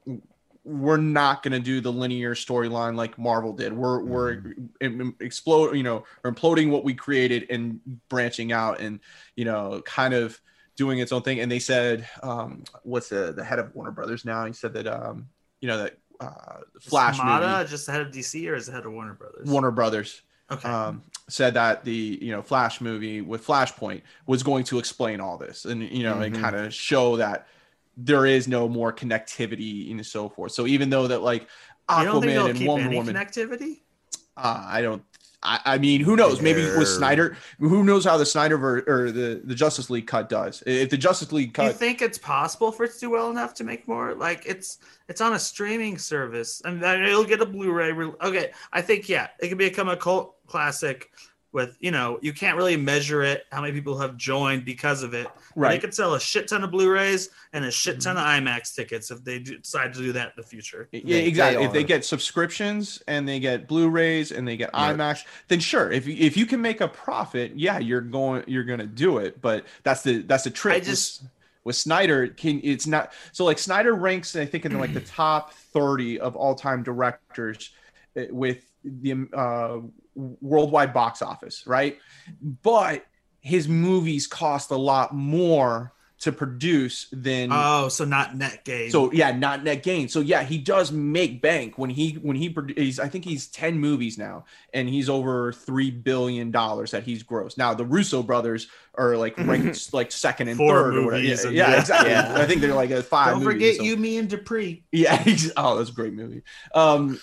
we're 0.65 0.97
not 0.99 1.43
going 1.43 1.53
to 1.53 1.59
do 1.61 1.81
the 1.81 1.93
linear 1.93 2.35
storyline 2.35 2.95
like 2.95 3.17
marvel 3.19 3.53
did 3.53 3.73
we're 3.73 4.03
we're 4.03 4.37
Mm-hmm. 4.37 4.63
im- 5.01 5.17
explode 5.21 5.75
you 5.77 5.83
know 5.83 6.05
or 6.25 6.33
imploding 6.33 6.71
what 6.71 6.85
we 6.85 6.95
created 6.95 7.47
and 7.51 7.81
branching 8.09 8.53
out 8.53 8.81
and 8.81 9.01
you 9.37 9.45
know 9.45 9.81
kind 9.87 10.15
of 10.15 10.41
doing 10.77 10.99
its 10.99 11.11
own 11.13 11.23
thing 11.23 11.41
and 11.41 11.51
they 11.51 11.59
said 11.59 12.09
um 12.23 12.63
what's 12.83 13.09
the 13.09 13.33
the 13.33 13.43
head 13.45 13.59
of 13.59 13.75
warner 13.75 13.91
brothers 13.93 14.25
now 14.25 14.45
he 14.45 14.53
said 14.53 14.75
that 14.75 14.87
um 14.87 15.29
you 15.61 15.69
know 15.69 15.79
that 15.79 15.99
uh 16.21 16.59
flash 16.81 17.19
movie 17.23 17.69
just 17.69 17.87
the 17.87 17.93
head 17.93 18.03
of 18.03 18.13
DC 18.13 18.49
or 18.51 18.55
is 18.55 18.67
the 18.67 18.73
head 18.73 18.85
of 18.85 18.93
Warner 18.93 19.15
Brothers? 19.15 19.49
warner 19.49 19.71
brothers 19.71 20.23
Okay. 20.51 20.69
um 20.69 21.03
said 21.29 21.55
that 21.55 21.85
the 21.85 22.19
you 22.23 22.33
know 22.33 22.43
flash 22.43 22.81
movie 22.81 23.21
with 23.21 23.47
flashpoint 23.47 24.03
was 24.27 24.43
going 24.43 24.65
to 24.65 24.79
explain 24.79 25.21
all 25.21 25.37
this 25.39 25.65
and 25.65 25.83
you 25.83 26.03
know 26.03 26.21
and 26.21 26.35
Mhm. 26.35 26.41
kind 26.41 26.57
of 26.57 26.73
show 26.75 27.17
that 27.17 27.47
there 28.01 28.25
is 28.25 28.47
no 28.47 28.69
more 28.69 28.93
connectivity 28.93 29.91
and 29.91 30.07
so 30.07 30.29
forth 30.29 30.53
so 30.53 30.67
even 30.67 30.89
though 30.89 31.09
that 31.09 31.21
like 31.21 31.43
you 31.99 32.05
don't 32.05 32.21
think 32.21 32.33
they'll 32.33 32.45
aquaman 32.45 32.51
and 32.51 32.59
keep 32.59 32.69
wonder 32.69 32.87
any 32.87 32.97
woman 32.97 33.15
connectivity? 33.15 33.81
uh, 34.37 34.65
I 34.67 34.83
don't. 34.83 35.03
I, 35.43 35.61
I 35.65 35.79
mean, 35.79 36.01
who 36.01 36.17
knows? 36.17 36.43
Maybe 36.43 36.63
with 36.63 36.89
Snyder, 36.89 37.37
who 37.61 37.85
knows 37.85 38.05
how 38.05 38.17
the 38.17 38.27
Snyder 38.27 38.59
ver- 38.59 38.85
or 38.89 39.13
the 39.13 39.41
the 39.45 39.55
Justice 39.55 39.89
League 39.89 40.07
cut 40.07 40.29
does? 40.29 40.63
If 40.67 40.91
the 40.91 40.97
Justice 40.97 41.33
League 41.33 41.55
cut, 41.55 41.67
you 41.67 41.73
think 41.73 42.03
it's 42.03 42.19
possible 42.19 42.73
for 42.73 42.85
it 42.85 42.93
to 42.95 42.99
do 42.99 43.11
well 43.11 43.31
enough 43.31 43.55
to 43.55 43.65
make 43.65 43.87
more? 43.87 44.15
Like 44.15 44.43
it's 44.47 44.79
it's 45.09 45.21
on 45.21 45.35
a 45.35 45.39
streaming 45.39 45.97
service, 45.97 46.61
and 46.65 46.83
then 46.83 47.03
it'll 47.05 47.25
get 47.25 47.41
a 47.41 47.47
Blu-ray. 47.47 47.93
re- 47.93 48.13
Okay, 48.23 48.51
I 48.73 48.83
think 48.83 49.09
yeah, 49.09 49.29
it 49.41 49.49
can 49.49 49.59
become 49.59 49.89
a 49.89 49.97
cult 49.97 50.45
classic. 50.47 51.11
With 51.51 51.79
you 51.81 51.91
know, 51.91 52.19
you 52.21 52.35
can't 52.35 52.59
really 52.59 52.77
measure 52.77 53.23
it 53.23 53.45
how 53.51 53.63
many 53.63 53.73
people 53.73 53.99
have 53.99 54.19
joined 54.19 54.67
because 54.67 55.03
of 55.03 55.15
it. 55.15 55.27
But 55.57 55.71
They 55.71 55.79
could 55.79 55.95
sell 55.95 56.13
a 56.15 56.21
shit 56.21 56.47
ton 56.47 56.63
of 56.63 56.71
Blu-rays 56.71 57.31
and 57.55 57.65
a 57.65 57.71
shit 57.71 58.03
ton 58.03 58.19
of 58.19 58.23
IMAX 58.25 58.75
tickets 58.75 59.11
if 59.11 59.25
they 59.25 59.39
decide 59.39 59.95
to 59.95 60.01
do 60.01 60.13
that 60.13 60.27
in 60.27 60.33
the 60.37 60.43
future. 60.43 60.89
Yeah, 60.93 61.01
They- 61.05 61.25
exactly. 61.27 61.63
they 61.63 61.65
if 61.67 61.73
they 61.73 61.85
get 61.85 62.05
subscriptions 62.05 63.03
and 63.09 63.27
they 63.27 63.41
get 63.41 63.67
Blu-rays 63.67 64.31
and 64.31 64.47
they 64.47 64.59
get 64.59 64.73
Merch. 64.75 64.97
IMAX, 64.99 65.25
then 65.49 65.59
sure. 65.61 65.91
If 65.91 66.07
you, 66.07 66.17
if 66.19 66.37
you 66.37 66.45
can 66.45 66.61
make 66.61 66.83
a 66.83 66.89
profit, 66.89 67.53
yeah, 67.57 67.79
you're 67.79 68.03
going 68.03 68.45
you're 68.47 68.65
going 68.65 68.81
to 68.81 68.87
do 68.87 69.17
it. 69.19 69.41
But 69.41 69.65
that's 69.85 70.03
the 70.03 70.19
that's 70.23 70.45
the 70.45 70.51
trick. 70.51 70.75
I 70.75 70.79
with- 70.81 70.87
just- 70.89 71.25
with 71.65 71.77
Snyder, 71.77 72.29
can 72.29 72.61
it's 72.63 72.87
not 72.87 73.13
so 73.33 73.45
like 73.45 73.59
Snyder 73.59 73.95
ranks 73.95 74.37
I 74.37 74.45
think 74.47 74.65
in 74.67 74.79
like 74.79 74.93
the 74.95 75.01
top 75.23 75.53
thirty 75.53 76.21
of 76.21 76.37
all 76.37 76.55
time 76.55 76.83
directors 76.83 77.71
uh, 78.17 78.23
with 78.31 78.65
the 78.85 79.27
uh, 79.35 79.81
worldwide 80.41 80.93
box 80.93 81.23
office, 81.23 81.67
right? 81.67 81.99
But 82.63 83.05
his 83.41 83.69
movies 83.69 84.27
cost 84.27 84.71
a 84.71 84.77
lot 84.77 85.15
more 85.15 85.93
to 86.21 86.33
produce 86.33 87.07
than 87.13 87.51
Oh, 87.53 87.89
so 87.89 88.05
not 88.05 88.37
net 88.37 88.65
gain. 88.65 88.91
so 88.91 89.13
yeah, 89.13 89.31
not 89.31 89.63
net 89.63 89.83
gain. 89.85 90.09
So 90.09 90.21
yeah, 90.21 90.43
he 90.43 90.59
does 90.59 90.91
make 90.91 91.41
bank 91.41 91.79
when 91.79 91.91
he 91.91 92.13
when 92.15 92.37
he 92.37 92.55
he's 92.77 92.99
I 92.99 93.09
think 93.09 93.25
he's 93.25 93.47
10 93.47 93.79
movies 93.79 94.19
now 94.19 94.45
and 94.75 94.89
he's 94.89 95.09
over 95.09 95.53
3 95.53 95.91
billion 95.93 96.51
dollars 96.51 96.91
that 96.91 97.05
he's 97.05 97.23
grossed. 97.23 97.57
Now 97.57 97.73
the 97.75 97.85
Russo 97.85 98.23
brothers 98.23 98.67
are 98.97 99.17
like 99.17 99.39
ranked 99.39 99.93
like 99.95 100.11
second 100.11 100.49
and 100.49 100.57
Four 100.57 100.73
third 100.73 100.97
or 100.97 101.05
whatever. 101.05 101.23
Yeah, 101.23 101.37
yeah, 101.45 101.51
yeah. 101.51 101.81
exactly. 101.81 102.11
Yeah. 102.11 102.35
I 102.37 102.47
think 102.47 102.61
they're 102.63 102.75
like 102.75 102.91
a 102.91 103.03
5 103.03 103.35
don't 103.35 103.45
forget 103.45 103.77
so- 103.77 103.83
you, 103.85 103.97
me, 103.97 104.19
and 104.19 104.29
Dupree. 104.29 104.83
Yeah, 104.93 105.23
oh, 105.57 105.79
that's 105.79 105.91
a 105.91 105.93
great 105.93 106.15
movie. 106.15 106.43
Um 106.75 107.21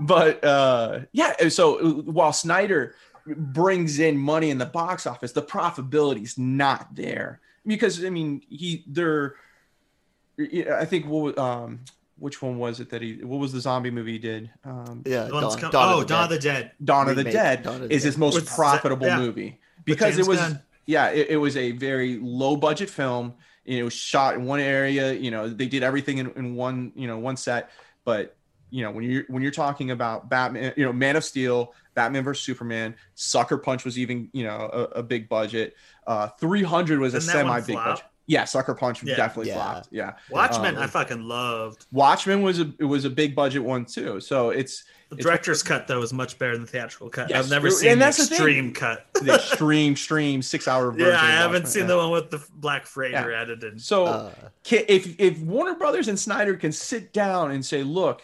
but 0.00 0.44
uh 0.44 1.00
yeah, 1.12 1.48
so 1.48 1.90
while 2.02 2.32
Snyder 2.32 2.94
brings 3.36 3.98
in 3.98 4.16
money 4.16 4.50
in 4.50 4.58
the 4.58 4.66
box 4.66 5.06
office, 5.06 5.32
the 5.32 5.42
profitability 5.42 6.22
is 6.22 6.38
not 6.38 6.94
there 6.94 7.40
because 7.66 8.04
I 8.04 8.10
mean 8.10 8.42
he 8.48 8.84
they're 8.86 9.34
I 10.72 10.84
think 10.84 11.06
what 11.06 11.36
um 11.38 11.80
which 12.18 12.40
one 12.42 12.58
was 12.58 12.80
it 12.80 12.90
that 12.90 13.02
he 13.02 13.22
what 13.24 13.38
was 13.40 13.52
the 13.52 13.60
zombie 13.60 13.90
movie 13.90 14.12
he 14.12 14.18
did 14.18 14.50
um 14.64 15.02
Yeah, 15.06 15.24
The 15.24 15.40
Dawn, 15.40 15.58
come- 15.58 15.70
Dawn 15.70 15.94
oh, 15.94 16.00
of 16.00 16.06
the 16.06 16.14
Dawn 16.14 16.24
of 16.24 16.28
Dead. 16.30 16.38
the 16.40 16.42
Dead. 16.48 16.72
Dawn 16.84 17.08
of 17.08 17.16
the 17.16 17.24
Dead 17.24 17.62
Dawn 17.62 17.82
of 17.82 17.88
the 17.88 17.94
is 17.94 18.02
his 18.04 18.16
most 18.18 18.34
With 18.34 18.48
Za- 18.48 18.54
profitable 18.54 19.06
yeah. 19.06 19.18
movie 19.18 19.60
because 19.84 20.18
it 20.18 20.26
was 20.26 20.38
Gunn. 20.38 20.62
yeah 20.86 21.08
it, 21.10 21.28
it 21.30 21.36
was 21.36 21.56
a 21.56 21.72
very 21.72 22.18
low 22.20 22.56
budget 22.56 22.88
film 22.90 23.34
and 23.66 23.76
it 23.76 23.82
was 23.82 23.92
shot 23.92 24.34
in 24.34 24.44
one 24.44 24.60
area 24.60 25.12
you 25.12 25.30
know 25.30 25.48
they 25.48 25.66
did 25.66 25.82
everything 25.82 26.18
in, 26.18 26.30
in 26.32 26.54
one 26.54 26.92
you 26.94 27.06
know 27.06 27.18
one 27.18 27.36
set 27.36 27.70
but 28.04 28.36
you 28.70 28.82
know 28.82 28.90
when 28.90 29.04
you're 29.04 29.24
when 29.28 29.42
you're 29.42 29.50
talking 29.52 29.90
about 29.90 30.28
batman 30.28 30.72
you 30.76 30.84
know 30.84 30.92
man 30.92 31.16
of 31.16 31.24
steel 31.24 31.72
batman 31.98 32.22
versus 32.22 32.44
superman 32.44 32.94
sucker 33.14 33.58
punch 33.58 33.84
was 33.84 33.98
even 33.98 34.28
you 34.32 34.44
know 34.44 34.70
a, 34.72 34.82
a 35.00 35.02
big 35.02 35.28
budget 35.28 35.74
uh 36.06 36.28
300 36.40 36.98
was 37.00 37.14
a 37.14 37.18
Didn't 37.20 37.32
that 37.34 37.44
one 37.44 37.54
semi 37.62 37.66
big 37.66 37.74
flop? 37.74 37.84
budget 37.86 38.04
yeah 38.26 38.44
sucker 38.44 38.74
punch 38.74 39.02
Yeah. 39.02 39.16
definitely 39.16 39.48
Yeah. 39.48 39.54
flopped 39.54 39.88
yeah 39.90 40.12
Watchmen, 40.30 40.76
Um, 40.76 40.82
I 40.82 40.86
fucking 40.86 41.22
loved. 41.22 41.86
watchmen 41.92 42.42
was 42.42 42.60
a 42.60 42.70
it 42.78 42.84
was 42.84 43.04
a 43.04 43.10
big 43.10 43.34
budget 43.34 43.64
one 43.64 43.84
too 43.86 44.20
so 44.20 44.50
it's 44.50 44.84
The 45.08 45.16
it's- 45.16 45.24
director's 45.24 45.62
cut 45.62 45.86
though 45.88 46.02
is 46.02 46.12
much 46.12 46.38
better 46.38 46.52
than 46.52 46.66
the 46.66 46.70
theatrical 46.70 47.08
cut. 47.08 47.30
Yes, 47.30 47.44
I've 47.46 47.50
never 47.50 47.70
seen 47.70 47.92
the 47.92 48.04
that's 48.04 48.18
the 48.18 48.26
thing. 48.26 48.34
extreme 48.36 48.72
cut. 48.74 49.06
the 49.22 49.34
extreme 49.40 49.96
stream 49.96 50.42
six 50.42 50.68
hour 50.68 50.92
version 50.92 51.08
yeah, 51.08 51.22
I 51.22 51.30
haven't 51.30 51.62
Watchmen, 51.64 51.66
seen 51.72 51.82
yeah. 51.84 51.86
the 51.88 51.96
one 51.96 52.10
with 52.10 52.30
the 52.30 52.44
Black 52.56 52.84
Freighter 52.86 53.32
edited. 53.32 53.80
so 53.80 54.04
Uh, 54.04 54.30
if 54.70 55.18
if 55.18 55.38
Warner 55.40 55.74
Brothers 55.76 56.08
and 56.08 56.18
Snyder 56.20 56.54
can 56.56 56.72
sit 56.72 57.14
down 57.14 57.52
and 57.52 57.64
say, 57.64 57.82
"Look, 57.82 58.20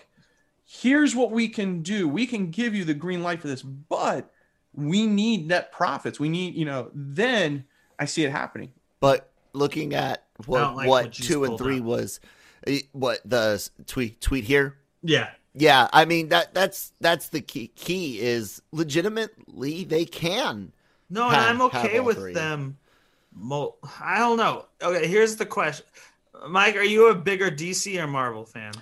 here's 0.80 1.14
what 1.14 1.30
we 1.30 1.48
can 1.48 1.82
do. 1.82 2.08
We 2.08 2.26
can 2.26 2.50
give 2.50 2.74
you 2.74 2.84
the 2.84 2.94
green 2.94 3.22
light 3.22 3.40
for 3.40 3.48
this, 3.48 3.62
but 3.62 4.30
we 4.72 5.06
need 5.06 5.46
net 5.46 5.70
profits. 5.72 6.18
We 6.18 6.28
need, 6.28 6.54
you 6.54 6.64
know." 6.64 6.90
Then 6.94 7.64
I 7.98 8.04
see 8.06 8.24
it 8.24 8.30
happening. 8.30 8.72
but 9.00 9.30
looking 9.52 9.94
at 9.94 10.24
what 10.46 10.74
like 10.74 10.88
what 10.88 11.04
what 11.04 11.12
two 11.12 11.44
and 11.44 11.56
three 11.56 11.78
up. 11.78 11.84
was, 11.84 12.20
eh, 12.66 12.80
what 12.92 13.20
the 13.24 13.66
tweet 13.86 14.20
tweet 14.20 14.42
here. 14.44 14.76
yeah, 15.02 15.30
Yeah, 15.54 15.88
I 15.92 16.04
mean 16.06 16.28
that 16.30 16.54
that's 16.54 16.92
that's 17.00 17.28
the 17.28 17.40
key. 17.40 17.68
Key 17.68 18.18
is 18.20 18.60
legitimately 18.72 19.84
they 19.84 20.04
can. 20.06 20.72
no, 21.08 21.28
and 21.28 21.36
I'm 21.36 21.62
okay 21.62 22.00
with 22.00 22.16
three. 22.18 22.34
them. 22.34 22.78
Mo- 23.36 23.76
I 24.00 24.18
don't 24.18 24.36
know. 24.36 24.66
Okay, 24.82 25.06
here's 25.06 25.36
the 25.36 25.46
question, 25.46 25.86
Mike: 26.48 26.76
Are 26.76 26.82
you 26.82 27.08
a 27.10 27.14
bigger 27.14 27.50
DC 27.50 27.96
or 28.02 28.06
Marvel 28.08 28.44
fan? 28.44 28.72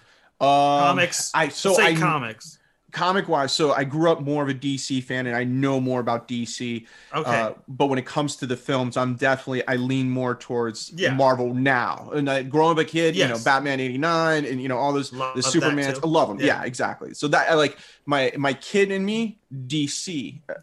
Um, 0.42 0.48
Comics. 0.88 1.30
I 1.34 1.48
so 1.48 1.72
say 1.74 1.92
I 1.92 1.94
comics. 1.94 2.58
comic 2.92 3.26
wise. 3.28 3.52
So 3.52 3.72
I 3.72 3.84
grew 3.84 4.10
up 4.10 4.20
more 4.20 4.42
of 4.42 4.48
a 4.50 4.54
DC 4.54 5.00
fan, 5.00 5.26
and 5.26 5.34
I 5.36 5.44
know 5.44 5.80
more 5.80 6.00
about 6.00 6.28
DC. 6.28 6.86
Okay, 7.14 7.30
Uh, 7.30 7.52
but 7.68 7.86
when 7.86 7.98
it 7.98 8.04
comes 8.04 8.36
to 8.36 8.46
the 8.46 8.56
films, 8.56 8.96
I'm 8.96 9.14
definitely 9.14 9.66
I 9.66 9.76
lean 9.76 10.10
more 10.10 10.34
towards 10.34 10.92
Yeah. 10.94 11.14
Marvel 11.14 11.54
now. 11.54 12.10
And 12.12 12.28
I, 12.28 12.42
growing 12.42 12.72
up 12.72 12.78
a 12.78 12.84
kid, 12.84 13.16
you 13.16 13.28
know, 13.28 13.38
Batman 13.38 13.80
'89, 13.80 14.44
and 14.44 14.60
you 14.60 14.68
know 14.68 14.76
all 14.78 14.92
those 14.92 15.12
Love 15.12 15.36
the 15.36 15.42
Supermans. 15.42 15.98
I 16.04 16.06
love 16.06 16.28
them. 16.28 16.38
Yeah. 16.40 16.46
Yeah. 16.46 16.64
exactly. 16.64 17.14
So 17.14 17.28
that 17.28 17.50
I 17.50 17.54
like 17.54 17.78
my 18.04 18.32
my 18.36 18.52
kid 18.52 18.90
in 18.90 19.04
me, 19.04 19.38
DC. 19.66 20.42
uh, 20.48 20.54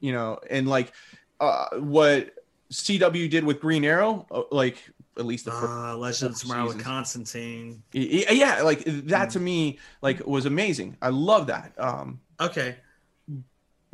You 0.00 0.12
know, 0.12 0.40
and 0.50 0.66
like 0.66 0.92
uh, 1.40 1.66
what 1.78 2.30
CW 2.72 3.28
did 3.28 3.44
with 3.44 3.60
Green 3.60 3.84
Arrow, 3.84 4.26
uh, 4.30 4.42
like 4.50 4.78
at 5.18 5.24
least 5.26 5.44
the 5.46 5.50
first. 5.52 5.64
uh, 5.64 5.96
Legends 5.96 6.42
of 6.42 6.48
Tomorrow 6.48 6.66
with. 6.68 6.82
Constantine. 6.82 7.82
yeah, 7.92 8.62
like 8.62 8.84
that 8.84 9.28
Mm. 9.28 9.32
to 9.32 9.40
me, 9.40 9.78
like 10.02 10.26
was 10.26 10.46
amazing. 10.46 10.96
I 11.02 11.08
love 11.10 11.46
that. 11.48 11.72
Um, 11.78 12.20
Okay, 12.40 12.76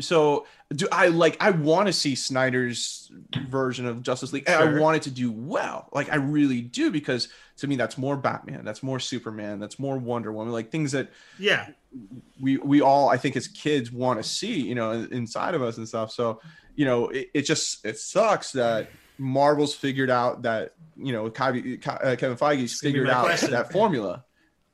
so 0.00 0.46
do 0.74 0.88
I 0.90 1.08
like 1.08 1.36
I 1.40 1.50
want 1.50 1.86
to 1.86 1.92
see 1.92 2.14
Snyder's 2.16 3.12
version 3.48 3.86
of 3.86 4.02
Justice 4.02 4.32
League. 4.32 4.44
and 4.48 4.56
I 4.56 4.64
Sure. 4.72 4.80
want 4.80 4.96
it 4.96 5.02
to 5.04 5.10
do 5.10 5.30
well. 5.30 5.88
Like 5.92 6.10
I 6.10 6.16
really 6.16 6.60
do 6.60 6.90
because 6.90 7.28
to 7.58 7.68
me 7.68 7.76
that's 7.76 7.96
more 7.98 8.16
Batman, 8.16 8.64
that's 8.64 8.82
more 8.82 8.98
Superman, 8.98 9.60
that's 9.60 9.78
more 9.78 9.96
Wonder 9.98 10.32
Woman, 10.32 10.52
like 10.52 10.70
things 10.72 10.92
that 10.92 11.10
yeah, 11.38 11.68
we 12.40 12.56
we 12.56 12.80
all 12.80 13.08
I 13.10 13.16
think 13.16 13.36
as 13.36 13.46
kids 13.46 13.92
want 13.92 14.20
to 14.20 14.28
see, 14.28 14.60
you 14.60 14.74
know, 14.74 14.92
inside 14.92 15.54
of 15.54 15.62
us 15.62 15.76
and 15.76 15.86
stuff. 15.86 16.10
So, 16.10 16.40
you 16.74 16.84
know, 16.84 17.08
it, 17.10 17.30
it 17.34 17.42
just 17.42 17.84
it 17.84 17.98
sucks 17.98 18.50
that 18.52 18.90
Marvel's 19.18 19.74
figured 19.74 20.10
out 20.10 20.42
that, 20.42 20.74
you 20.96 21.12
know, 21.12 21.28
Kevin, 21.30 21.80
uh, 21.86 22.16
Feige's 22.16 22.80
figured 22.80 23.08
out 23.08 23.24
question. 23.26 23.50
that 23.52 23.70
formula. 23.72 24.24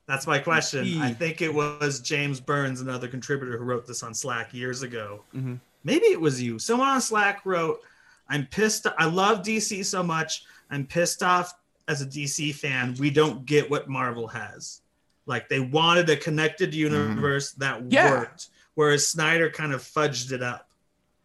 that's 0.06 0.26
my 0.26 0.38
question. 0.38 1.00
I 1.02 1.12
think 1.12 1.42
it 1.42 1.52
was 1.52 2.00
James 2.00 2.40
Burns, 2.40 2.80
another 2.80 3.08
contributor 3.08 3.58
who 3.58 3.64
wrote 3.64 3.86
this 3.86 4.02
on 4.02 4.14
Slack 4.14 4.54
years 4.54 4.82
ago. 4.82 5.22
Mhm. 5.36 5.60
Maybe 5.84 6.06
it 6.06 6.20
was 6.20 6.40
you. 6.42 6.58
Someone 6.58 6.88
on 6.88 7.00
Slack 7.00 7.44
wrote, 7.44 7.80
"I'm 8.28 8.46
pissed. 8.46 8.86
I 8.98 9.04
love 9.04 9.42
DC 9.42 9.82
so 9.84 10.02
much. 10.02 10.44
I'm 10.70 10.86
pissed 10.86 11.22
off 11.22 11.52
as 11.88 12.00
a 12.02 12.06
DC 12.06 12.52
fan. 12.52 12.94
We 12.98 13.10
don't 13.10 13.44
get 13.46 13.70
what 13.70 13.88
Marvel 13.88 14.26
has. 14.28 14.80
Like 15.26 15.48
they 15.50 15.60
wanted 15.60 16.08
a 16.10 16.16
connected 16.16 16.74
universe 16.74 17.52
that 17.52 17.82
Yeah. 17.92 18.10
worked, 18.10 18.48
whereas 18.74 19.06
Snyder 19.06 19.50
kind 19.50 19.72
of 19.74 19.82
fudged 19.82 20.32
it 20.32 20.42
up. 20.42 20.68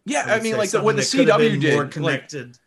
Yeah, 0.04 0.24
I 0.26 0.34
I 0.36 0.40
mean, 0.40 0.58
like 0.58 0.70
the, 0.70 0.82
what 0.82 0.96
the 0.96 1.02
something 1.02 1.26
that 1.26 1.32
could 1.38 1.40
have 1.42 1.50
CW 1.52 1.52
been 1.52 1.60
did, 1.60 1.72
more 1.74 1.82
like, 1.84 1.92
connected, 1.92 2.58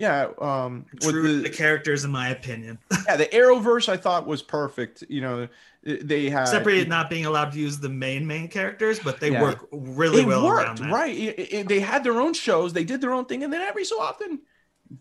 yeah, 0.00 0.28
um, 0.40 0.86
with 0.92 1.02
true 1.10 1.36
the- 1.36 1.42
the 1.42 1.50
characters, 1.50 2.04
in 2.04 2.10
my 2.10 2.30
opinion. 2.30 2.78
yeah, 3.06 3.16
the 3.16 3.26
Arrowverse 3.26 3.88
I 3.88 3.98
thought 3.98 4.26
was 4.26 4.40
perfect. 4.42 5.04
You 5.10 5.20
know, 5.20 5.48
they 5.82 6.30
had 6.30 6.46
Separated 6.46 6.88
not 6.88 7.10
being 7.10 7.26
allowed 7.26 7.52
to 7.52 7.58
use 7.58 7.78
the 7.78 7.88
main 7.90 8.26
main 8.26 8.48
characters, 8.48 8.98
but 8.98 9.20
they 9.20 9.30
Yeah. 9.32 9.42
work 9.42 9.68
really 9.70 10.24
well 10.24 10.48
around 10.48 10.66
worked 10.78 10.80
that. 10.80 10.90
right. 10.92 11.14
It- 11.16 11.52
it- 11.52 11.68
they 11.68 11.80
had 11.80 12.02
their 12.02 12.18
own 12.20 12.32
shows, 12.32 12.72
they 12.72 12.84
did 12.84 13.00
their 13.02 13.12
own 13.12 13.26
thing, 13.26 13.44
and 13.44 13.52
then 13.52 13.60
every 13.60 13.84
so 13.84 14.00
often 14.00 14.40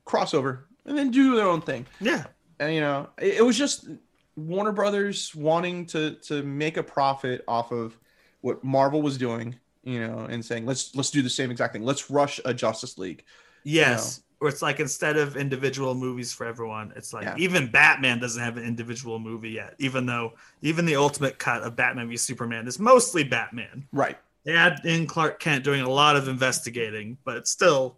crossover 0.06 0.64
and 0.86 0.98
then 0.98 1.12
do 1.12 1.36
their 1.36 1.48
own 1.48 1.62
thing. 1.62 1.86
Yeah, 2.02 2.26
And 2.60 2.74
you 2.74 2.82
know, 2.82 3.10
it, 3.18 3.36
it 3.36 3.46
was 3.46 3.58
just 3.58 3.88
Warner 4.36 4.72
Brothers 4.74 5.34
wanting 5.34 5.86
to 5.88 6.16
to 6.28 6.44
make 6.44 6.76
a 6.78 6.84
profit 6.84 7.44
off 7.48 7.72
of 7.72 7.98
what 8.42 8.64
Marvel 8.64 9.02
was 9.02 9.18
doing. 9.18 9.56
You 9.84 10.06
know, 10.06 10.28
and 10.30 10.44
saying 10.44 10.66
let's 10.66 10.94
let's 10.94 11.10
do 11.10 11.22
the 11.22 11.30
same 11.30 11.52
exact 11.52 11.72
thing. 11.74 11.84
Let's 11.84 12.12
rush 12.12 12.40
a 12.44 12.54
Justice 12.54 12.98
League. 12.98 13.24
Yes. 13.64 14.22
Or 14.42 14.48
it's 14.48 14.62
like 14.62 14.80
instead 14.80 15.18
of 15.18 15.36
individual 15.36 15.94
movies 15.96 16.32
for 16.32 16.46
everyone, 16.46 16.94
it's 16.96 17.12
like 17.14 17.26
Yeah. 17.26 17.36
even 17.38 17.70
Batman 17.70 18.20
doesn't 18.20 18.42
have 18.42 18.56
an 18.56 18.64
individual 18.64 19.20
movie 19.20 19.50
yet, 19.52 19.76
even 19.80 20.06
though 20.06 20.34
even 20.62 20.86
the 20.86 20.96
ultimate 20.96 21.38
cut 21.40 21.62
of 21.64 21.76
Batman 21.76 22.08
v 22.08 22.16
Superman 22.16 22.68
is 22.68 22.80
mostly 22.80 23.24
Batman. 23.24 23.86
Right. 23.92 24.18
They 24.46 24.54
add 24.56 24.80
in 24.86 25.08
Clark 25.08 25.40
Kent 25.42 25.66
doing 25.66 25.82
a 25.82 25.90
lot 25.90 26.16
of 26.16 26.28
investigating, 26.30 27.18
but 27.26 27.36
it's 27.36 27.52
still 27.52 27.98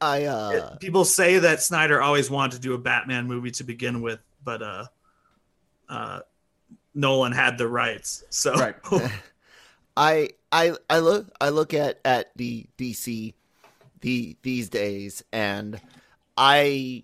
I 0.00 0.24
uh 0.24 0.76
people 0.78 1.04
say 1.04 1.38
that 1.38 1.62
Snyder 1.62 2.00
always 2.00 2.30
wanted 2.30 2.56
to 2.56 2.62
do 2.62 2.72
a 2.74 2.78
Batman 2.78 3.26
movie 3.26 3.50
to 3.52 3.64
begin 3.64 4.00
with, 4.00 4.20
but 4.42 4.62
uh 4.62 4.86
uh 5.88 6.20
Nolan 6.94 7.32
had 7.32 7.58
the 7.58 7.68
rights. 7.68 8.24
So 8.30 8.54
Right. 8.54 8.76
I 9.96 10.30
I 10.50 10.72
I 10.88 10.98
look 11.00 11.26
I 11.40 11.50
look 11.50 11.74
at 11.74 12.00
at 12.04 12.30
the 12.36 12.66
DC 12.78 13.34
the 14.02 14.36
these 14.42 14.68
days 14.68 15.24
and 15.32 15.80
I 16.36 17.02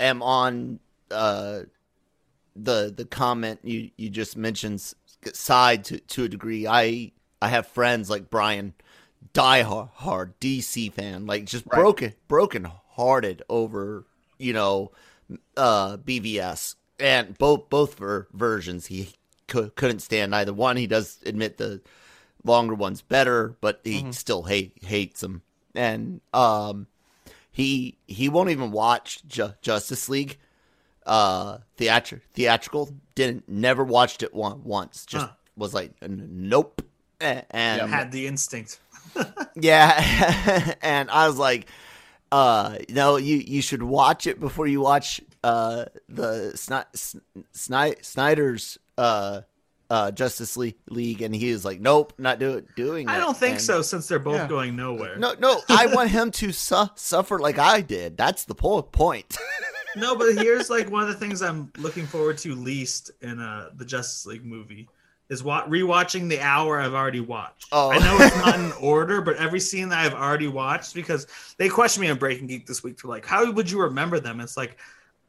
am 0.00 0.22
on 0.22 0.80
uh 1.10 1.60
the 2.56 2.92
the 2.96 3.04
comment 3.04 3.60
you 3.62 3.90
you 3.96 4.08
just 4.10 4.36
mentioned 4.36 4.82
side 5.32 5.84
to 5.84 5.98
to 6.00 6.24
a 6.24 6.28
degree. 6.28 6.66
I 6.66 7.12
I 7.40 7.48
have 7.48 7.66
friends 7.66 8.08
like 8.10 8.30
Brian 8.30 8.74
die 9.32 9.62
hard, 9.62 9.88
hard 9.94 10.40
DC 10.40 10.92
fan 10.92 11.26
like 11.26 11.44
just 11.44 11.66
Right. 11.66 11.78
broken 11.80 12.14
broken 12.28 12.64
hearted 12.90 13.42
over 13.48 14.06
you 14.38 14.52
know 14.52 14.90
uh 15.56 15.96
BVS 15.98 16.76
and 16.98 17.36
both 17.38 17.68
both 17.68 17.94
ver- 17.98 18.28
versions 18.32 18.86
he 18.86 19.10
cou- 19.46 19.70
couldn't 19.76 20.00
stand 20.00 20.34
either 20.34 20.52
one 20.54 20.76
he 20.76 20.86
does 20.86 21.18
admit 21.26 21.58
the 21.58 21.80
longer 22.44 22.74
one's 22.74 23.02
better 23.02 23.56
but 23.60 23.80
he 23.84 24.02
Mhm. 24.02 24.14
still 24.14 24.44
hate 24.44 24.72
hates 24.84 25.20
them 25.20 25.42
and 25.74 26.20
um 26.32 26.86
he 27.50 27.98
he 28.06 28.28
won't 28.28 28.50
even 28.50 28.70
watch 28.70 29.26
Ju- 29.26 29.54
Justice 29.62 30.08
League. 30.08 30.38
Uh 31.06 31.58
theatri- 31.78 32.20
theatrical 32.34 32.90
didn't 33.14 33.48
never 33.48 33.82
watched 33.84 34.22
it 34.22 34.34
one, 34.34 34.62
once. 34.64 35.06
Just 35.06 35.26
Huh. 35.26 35.32
was 35.56 35.74
like 35.74 35.92
nope. 36.06 36.82
And 37.20 37.90
had 37.90 38.12
the 38.12 38.26
instinct. 38.26 38.78
yeah, 39.56 40.74
and 40.82 41.10
I 41.10 41.26
was 41.26 41.36
like, 41.38 41.66
uh, 42.30 42.76
no, 42.90 43.16
you 43.16 43.36
you 43.38 43.62
should 43.62 43.82
watch 43.82 44.26
it 44.26 44.38
before 44.38 44.66
you 44.66 44.80
watch 44.80 45.20
uh 45.42 45.86
the 46.08 46.52
Sni- 46.54 46.84
Sni- 47.54 48.04
Snyder's 48.04 48.78
uh 48.98 49.40
uh 49.90 50.10
Justice 50.10 50.56
Le- 50.56 50.72
League, 50.90 51.22
and 51.22 51.34
he 51.34 51.48
is 51.48 51.64
like, 51.64 51.80
nope, 51.80 52.12
not 52.18 52.38
do 52.38 52.54
it, 52.54 52.74
doing. 52.76 53.08
I 53.08 53.16
it." 53.16 53.20
don't 53.20 53.36
think 53.36 53.54
And- 53.54 53.62
so, 53.62 53.82
since 53.82 54.06
they're 54.06 54.18
both 54.18 54.34
Yeah. 54.36 54.48
going 54.48 54.76
nowhere. 54.76 55.16
No, 55.16 55.34
no, 55.38 55.60
I 55.68 55.86
want 55.86 56.10
him 56.10 56.30
to 56.32 56.52
su- 56.52 56.90
suffer 56.94 57.38
like 57.38 57.58
I 57.58 57.80
did. 57.80 58.16
That's 58.16 58.44
the 58.44 58.54
po- 58.54 58.82
point. 58.82 59.36
No, 59.96 60.14
but 60.14 60.34
here's 60.36 60.68
like 60.68 60.90
one 60.90 61.02
of 61.02 61.08
the 61.08 61.14
things 61.14 61.40
I'm 61.42 61.72
looking 61.78 62.06
forward 62.06 62.36
to 62.38 62.54
least 62.54 63.10
in 63.22 63.40
uh 63.40 63.70
the 63.74 63.84
Justice 63.86 64.26
League 64.26 64.44
movie 64.44 64.86
is 65.30 65.42
wa- 65.42 65.66
rewatching 65.66 66.28
the 66.28 66.40
hour 66.40 66.78
I've 66.78 66.92
already 66.94 67.20
watched. 67.20 67.66
Oh. 67.72 67.90
I 67.90 67.98
know 67.98 68.16
it's 68.20 68.36
not 68.36 68.60
in 68.60 68.70
order, 68.80 69.22
but 69.22 69.36
every 69.36 69.58
scene 69.60 69.88
that 69.88 70.04
I've 70.04 70.14
already 70.14 70.46
watched 70.46 70.94
because 70.94 71.26
they 71.56 71.68
questioned 71.70 72.02
me 72.02 72.10
on 72.10 72.18
Breaking 72.18 72.46
Geek 72.46 72.66
this 72.66 72.82
week 72.84 72.98
to 72.98 73.06
like, 73.08 73.24
how 73.24 73.50
would 73.50 73.70
you 73.70 73.80
remember 73.80 74.20
them? 74.20 74.40
It's 74.40 74.58
like 74.58 74.76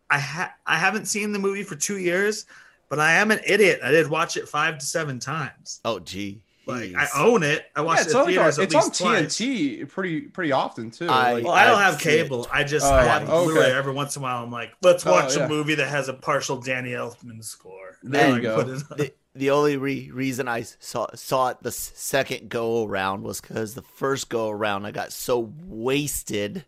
I 0.10 0.20
ha- 0.20 0.54
I 0.68 0.78
haven't 0.78 1.06
seen 1.06 1.32
the 1.32 1.40
movie 1.40 1.64
for 1.64 1.76
two 1.78 1.98
years, 1.98 2.46
but 2.90 3.00
I 3.00 3.14
am 3.14 3.32
an 3.32 3.40
idiot. 3.46 3.80
I 3.84 3.92
did 3.92 4.10
watch 4.10 4.36
it 4.38 4.50
five 4.50 4.78
to 4.80 4.86
seven 4.86 5.20
times. 5.20 5.80
Oh, 5.86 6.00
gee. 6.00 6.42
Like 6.66 6.94
I 6.96 7.08
own 7.18 7.42
it. 7.42 7.66
I 7.76 7.80
Yeah, 7.80 7.86
watched 7.86 8.02
it's 8.02 8.10
it 8.12 8.16
on, 8.16 8.22
in 8.22 8.28
theaters 8.36 8.60
at 8.60 8.64
it's 8.66 8.76
on 8.76 8.84
least 8.84 9.00
twice. 9.02 9.38
TNT 9.38 9.90
pretty 9.90 10.22
pretty 10.22 10.52
often 10.52 10.92
too. 10.92 11.08
I- 11.08 11.34
Like, 11.34 11.44
Well, 11.46 11.54
I 11.54 11.66
don't 11.66 11.80
I've 11.80 11.94
have 11.94 12.02
seen 12.02 12.12
it 12.12 12.24
cable. 12.24 12.48
I 12.52 12.64
just 12.64 12.86
Oh, 12.86 12.94
I 12.94 13.04
have 13.06 13.24
okay. 13.28 13.32
Blu-ray 13.54 13.72
every 13.72 13.94
once 13.94 14.16
in 14.16 14.22
a 14.22 14.24
while. 14.24 14.44
I'm 14.44 14.52
like, 14.52 14.74
let's 14.84 15.04
Oh, 15.08 15.12
watch 15.12 15.36
yeah. 15.36 15.46
a 15.46 15.50
movie 15.50 15.74
that 15.76 15.88
has 15.88 16.10
a 16.10 16.14
partial 16.14 16.58
Danny 16.62 16.92
Elfman 16.92 17.44
score. 17.44 17.98
There 18.04 18.36
you 18.36 18.42
go. 18.42 18.56
put 18.64 18.70
it 18.70 18.84
on. 18.92 18.98
the, 18.98 19.14
the 19.34 19.50
only 19.50 19.78
re- 19.78 20.12
reason 20.12 20.48
I 20.48 20.62
saw 20.62 21.08
saw 21.16 21.48
it 21.50 21.58
the 21.64 21.72
second 21.72 22.50
go 22.50 22.86
around 22.86 23.24
was 23.24 23.42
because 23.42 23.74
the 23.74 23.82
first 23.82 24.30
go 24.30 24.50
around 24.50 24.86
I 24.86 24.92
got 24.92 25.12
so 25.12 25.52
wasted. 25.66 26.66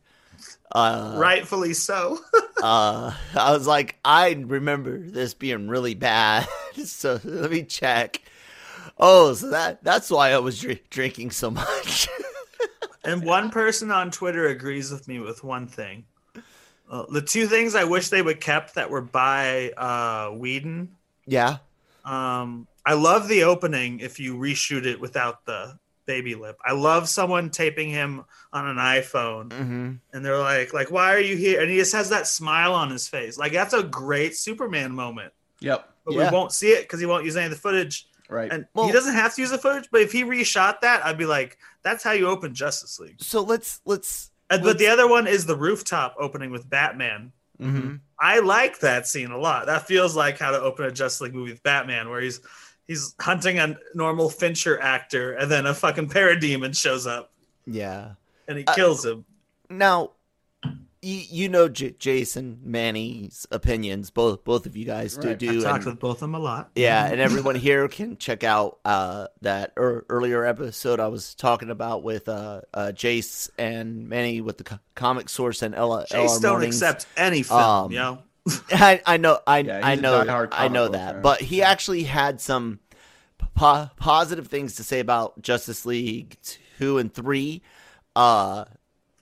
Uh, 0.71 1.15
Rightfully 1.17 1.73
so. 1.73 2.19
uh, 2.63 3.13
I 3.35 3.51
was 3.53 3.67
like, 3.67 3.97
I 4.05 4.31
remember 4.47 4.97
this 4.99 5.33
being 5.33 5.67
really 5.67 5.95
bad, 5.95 6.47
so 6.85 7.19
let 7.23 7.51
me 7.51 7.63
check. 7.63 8.21
Oh, 8.97 9.33
so 9.33 9.49
that 9.49 9.83
that's 9.83 10.09
why 10.09 10.31
I 10.31 10.37
was 10.39 10.59
dr- 10.61 10.89
drinking 10.89 11.31
so 11.31 11.51
much. 11.51 12.07
And 13.03 13.23
one 13.25 13.49
person 13.49 13.89
on 13.89 14.11
Twitter 14.11 14.45
agrees 14.47 14.91
with 14.91 15.07
me 15.07 15.17
with 15.17 15.43
one 15.43 15.65
thing. 15.65 16.05
Uh, 16.87 17.05
the 17.09 17.21
two 17.21 17.47
things 17.47 17.73
I 17.73 17.83
wish 17.85 18.09
they 18.09 18.21
would 18.21 18.39
kept 18.39 18.75
that 18.75 18.91
were 18.91 19.01
by 19.01 19.71
uh, 19.71 20.29
Whedon. 20.35 20.89
yeah, 21.25 21.57
Um, 22.05 22.67
I 22.85 22.93
love 22.93 23.27
the 23.27 23.45
opening 23.45 24.01
if 24.01 24.19
you 24.19 24.35
reshoot 24.35 24.85
it 24.85 25.01
without 25.01 25.45
the 25.45 25.79
baby 26.05 26.35
lip. 26.35 26.57
I 26.65 26.73
love 26.73 27.07
someone 27.09 27.49
taping 27.49 27.89
him 27.89 28.23
on 28.53 28.67
an 28.67 28.77
iPhone, 28.77 29.51
hmm 29.53 29.91
and 30.13 30.25
they're 30.25 30.37
like, 30.39 30.73
"Like, 30.73 30.91
why 30.91 31.13
are 31.13 31.19
you 31.19 31.35
here?" 31.37 31.61
And 31.61 31.69
he 31.69 31.77
just 31.77 31.93
has 31.93 32.09
that 32.09 32.27
smile 32.27 32.73
on 32.73 32.89
his 32.89 33.07
face. 33.07 33.37
Like 33.37 33.51
that's 33.53 33.73
a 33.73 33.83
great 33.83 34.35
Superman 34.35 34.91
moment. 34.93 35.33
Yep. 35.59 35.87
But 36.05 36.13
Yeah. 36.15 36.29
we 36.31 36.35
won't 36.35 36.51
see 36.51 36.69
it 36.71 36.83
because 36.83 36.99
he 36.99 37.05
won't 37.05 37.25
use 37.25 37.37
any 37.37 37.45
of 37.45 37.51
the 37.51 37.57
footage. 37.57 38.07
Right. 38.29 38.51
And 38.51 38.65
Well- 38.73 38.85
he 38.87 38.91
doesn't 38.91 39.13
have 39.13 39.35
to 39.35 39.41
use 39.41 39.51
the 39.51 39.57
footage, 39.57 39.89
but 39.91 40.01
if 40.01 40.11
he 40.11 40.23
reshot 40.23 40.81
that, 40.81 41.05
I'd 41.05 41.17
be 41.17 41.25
like, 41.25 41.57
"That's 41.83 42.03
how 42.03 42.11
you 42.11 42.27
open 42.27 42.53
Justice 42.55 42.99
League." 42.99 43.21
So 43.21 43.41
let's 43.41 43.81
let's. 43.85 44.31
And, 44.49 44.63
but 44.63 44.77
the 44.79 44.87
other 44.87 45.07
one 45.07 45.27
is 45.27 45.45
the 45.45 45.55
rooftop 45.55 46.15
opening 46.19 46.51
with 46.51 46.69
Batman. 46.69 47.31
mhm. 47.61 47.99
I 48.19 48.39
like 48.39 48.79
that 48.79 49.07
scene 49.07 49.29
a 49.31 49.37
lot. 49.37 49.67
That 49.67 49.85
feels 49.87 50.15
like 50.15 50.39
how 50.39 50.49
to 50.51 50.59
open 50.59 50.85
a 50.85 50.91
Justice 50.91 51.21
League 51.21 51.35
movie 51.35 51.51
with 51.51 51.61
Batman, 51.63 52.09
where 52.09 52.19
he's 52.19 52.39
he's 52.91 53.15
hunting 53.21 53.57
a 53.57 53.75
normal 53.95 54.29
Fincher 54.29 54.79
actor, 54.81 55.31
and 55.33 55.49
then 55.49 55.65
a 55.65 55.73
fucking 55.73 56.09
parademon 56.09 56.75
shows 56.75 57.07
up 57.07 57.31
Yeah. 57.65 58.13
and 58.49 58.57
he 58.57 58.65
Uh, 58.65 58.73
kills 58.75 59.05
him. 59.05 59.23
Now, 59.69 60.11
you, 61.01 61.21
you 61.31 61.49
know 61.49 61.67
J- 61.69 61.95
Jason 61.97 62.59
Manny's 62.63 63.47
opinions. 63.49 64.11
Both 64.11 64.43
both 64.43 64.65
of 64.67 64.75
you 64.75 64.85
guys 64.85 65.15
do 65.17 65.29
Right. 65.29 65.37
do. 65.39 65.47
I've 65.49 65.53
and- 65.55 65.63
talked 65.63 65.85
with 65.85 65.99
both 65.99 66.15
of 66.17 66.19
them 66.19 66.35
a 66.35 66.39
lot. 66.39 66.69
Yeah, 66.75 67.05
and 67.11 67.19
everyone 67.21 67.55
here 67.55 67.87
can 67.87 68.17
check 68.17 68.43
out 68.43 68.79
uh, 68.85 69.27
that 69.41 69.71
er- 69.77 70.05
earlier 70.09 70.45
episode 70.45 70.99
I 70.99 71.07
was 71.07 71.33
talking 71.33 71.69
about 71.71 72.03
with 72.03 72.27
uh, 72.29 72.61
uh, 72.73 72.91
Jace 72.93 73.49
and 73.57 74.09
Manny 74.09 74.41
with 74.41 74.57
the 74.59 74.63
co- 74.65 74.79
comic 74.93 75.29
source 75.29 75.61
and 75.63 75.73
Ella. 75.73 76.05
Chase 76.07 76.37
LR 76.37 76.41
don't 76.41 76.51
Mornings. 76.51 76.75
accept 76.81 77.07
any 77.17 77.41
film, 77.43 77.59
Um, 77.59 77.91
yo. 77.91 78.19
I, 78.71 79.01
I 79.05 79.17
know, 79.17 79.39
I, 79.45 79.59
Yeah, 79.59 79.81
I 79.83 79.95
know, 79.95 80.47
I 80.51 80.67
know 80.67 80.87
that, 80.89 81.13
fan. 81.15 81.21
but 81.21 81.41
he 81.41 81.61
actually 81.61 82.03
had 82.03 82.41
some 82.41 82.79
po- 83.55 83.89
positive 83.97 84.47
things 84.47 84.75
to 84.75 84.83
say 84.83 84.99
about 84.99 85.41
Justice 85.41 85.85
League 85.85 86.37
two 86.77 86.97
and 86.97 87.13
three. 87.13 87.61
Uh, 88.15 88.65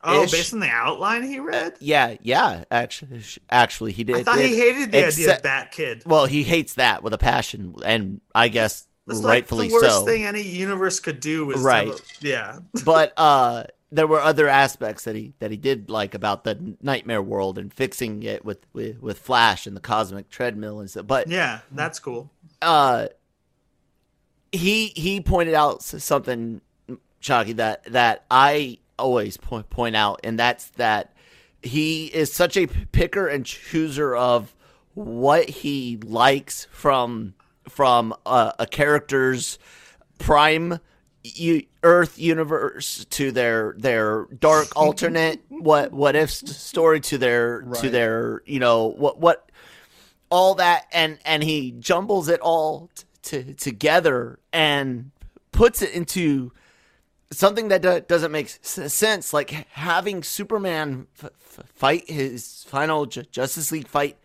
Oh, 0.01 0.23
ish. 0.23 0.31
based 0.31 0.53
on 0.53 0.61
the 0.61 0.69
outline 0.69 1.23
he 1.23 1.39
read. 1.41 1.73
yeah, 1.81 2.15
yeah, 2.21 2.63
actually, 2.71 3.21
actually, 3.49 3.91
he 3.91 4.05
did. 4.05 4.15
I 4.15 4.23
thought 4.23 4.37
did- 4.37 4.49
he 4.49 4.57
hated 4.57 4.93
the 4.93 5.05
idea 5.05 5.35
of 5.35 5.43
Bat 5.43 5.71
Kid. 5.73 6.03
Well, 6.05 6.25
he 6.25 6.43
hates 6.43 6.75
that 6.75 7.03
with 7.03 7.13
a 7.13 7.17
passion, 7.17 7.75
and 7.83 8.21
I 8.33 8.47
guess 8.47 8.87
That's 9.07 9.19
like 9.19 9.29
rightfully 9.29 9.67
the 9.67 9.73
worst 9.73 9.89
so. 9.89 10.05
thing 10.05 10.23
any 10.23 10.41
universe 10.41 11.01
could 11.01 11.19
do. 11.19 11.51
To- 11.51 11.59
Right. 11.59 11.91
yeah. 12.21 12.59
but 12.85 13.11
uh 13.17 13.65
there 13.91 14.07
were 14.07 14.19
other 14.21 14.47
aspects 14.47 15.03
that 15.05 15.15
he 15.15 15.33
that 15.39 15.51
he 15.51 15.57
did 15.57 15.89
like 15.89 16.13
about 16.13 16.43
the 16.43 16.75
nightmare 16.81 17.21
world 17.21 17.57
and 17.57 17.73
fixing 17.73 18.23
it 18.23 18.45
with 18.45 18.65
with, 18.73 19.01
with 19.01 19.19
Flash 19.19 19.65
and 19.65 19.75
the 19.75 19.81
cosmic 19.81 20.29
treadmill 20.29 20.79
and 20.79 20.89
stuff. 20.89 21.07
But 21.07 21.27
Yeah, 21.27 21.59
that's 21.71 21.99
cool. 21.99 22.29
uh 22.61 23.07
he 24.51 24.87
he 24.95 25.21
pointed 25.21 25.53
out 25.53 25.83
something 25.83 26.61
Shockey 27.21 27.55
that 27.57 27.83
that 27.85 28.25
I 28.31 28.79
always 28.97 29.37
point 29.37 29.69
point 29.69 29.95
out 29.95 30.19
and 30.23 30.37
that's 30.37 30.69
that 30.71 31.13
he 31.61 32.07
is 32.07 32.31
such 32.33 32.57
a 32.57 32.67
picker 32.67 33.27
and 33.27 33.45
chooser 33.45 34.15
of 34.15 34.55
what 34.93 35.49
he 35.49 35.97
likes 36.03 36.67
from 36.71 37.33
from 37.67 38.13
uh, 38.25 38.53
a 38.57 38.65
character's 38.65 39.59
prime 40.17 40.79
u- 41.23 41.63
Earth 41.83 42.19
universe 42.19 43.05
to 43.11 43.31
their 43.31 43.73
their 43.77 44.25
dark 44.37 44.67
alternate 44.75 45.39
what 45.49 45.91
what 45.93 46.15
if 46.15 46.29
story 46.31 46.99
to 47.01 47.17
their 47.17 47.61
to 47.61 47.89
their 47.89 48.41
you 48.45 48.59
know 48.59 48.87
what 48.87 49.19
what 49.19 49.49
all 50.29 50.55
that 50.55 50.85
and 50.91 51.17
and 51.25 51.41
he 51.43 51.71
jumbles 51.71 52.27
it 52.27 52.39
all 52.41 52.89
t- 52.95 53.05
to, 53.43 53.53
together 53.53 54.39
and 54.51 55.11
puts 55.51 55.81
it 55.81 55.91
into 55.91 56.51
something 57.31 57.69
that 57.69 57.81
do- 57.81 58.01
doesn't 58.01 58.31
make 58.31 58.47
s- 58.47 58.93
sense 58.93 59.33
like 59.33 59.49
having 59.71 60.21
superman 60.21 61.07
f- 61.21 61.31
f- 61.57 61.65
fight 61.75 62.09
his 62.09 62.65
final 62.67 63.05
Ju- 63.05 63.23
justice 63.31 63.71
league 63.71 63.87
fight 63.87 64.17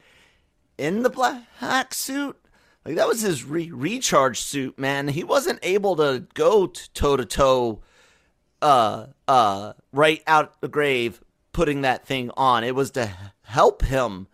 in 0.77 1.03
the 1.03 1.11
black 1.11 1.95
suit 1.95 2.37
like 2.85 2.97
that 2.97 3.09
was 3.09 3.21
his 3.23 3.45
re- 3.45 3.71
recharge 3.71 4.41
suit 4.41 4.79
man. 4.79 5.09
He 5.09 5.25
wasn't 5.25 5.59
able 5.63 5.97
to 5.97 6.25
go 6.35 6.67
toe 6.67 7.17
to 7.17 7.25
toe 7.25 7.81
uh 8.63 9.07
uh 9.29 9.73
right 9.93 10.23
out 10.27 10.61
the 10.61 10.69
grave 10.69 11.21
putting 11.53 11.83
that 11.83 12.05
thing 12.07 12.31
on. 12.37 12.65
It 12.65 12.75
was 12.75 12.91
to 12.93 13.11
help 13.43 13.83
him 13.83 14.27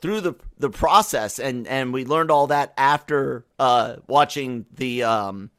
through 0.00 0.20
the 0.20 0.34
the 0.58 0.70
process. 0.70 1.38
And 1.38 1.66
and 1.66 1.92
we 1.92 2.04
learned 2.04 2.30
all 2.30 2.46
that 2.48 2.72
after 2.76 3.44
uh 3.58 3.96
watching 4.06 4.66
the 4.72 5.02
um 5.04 5.50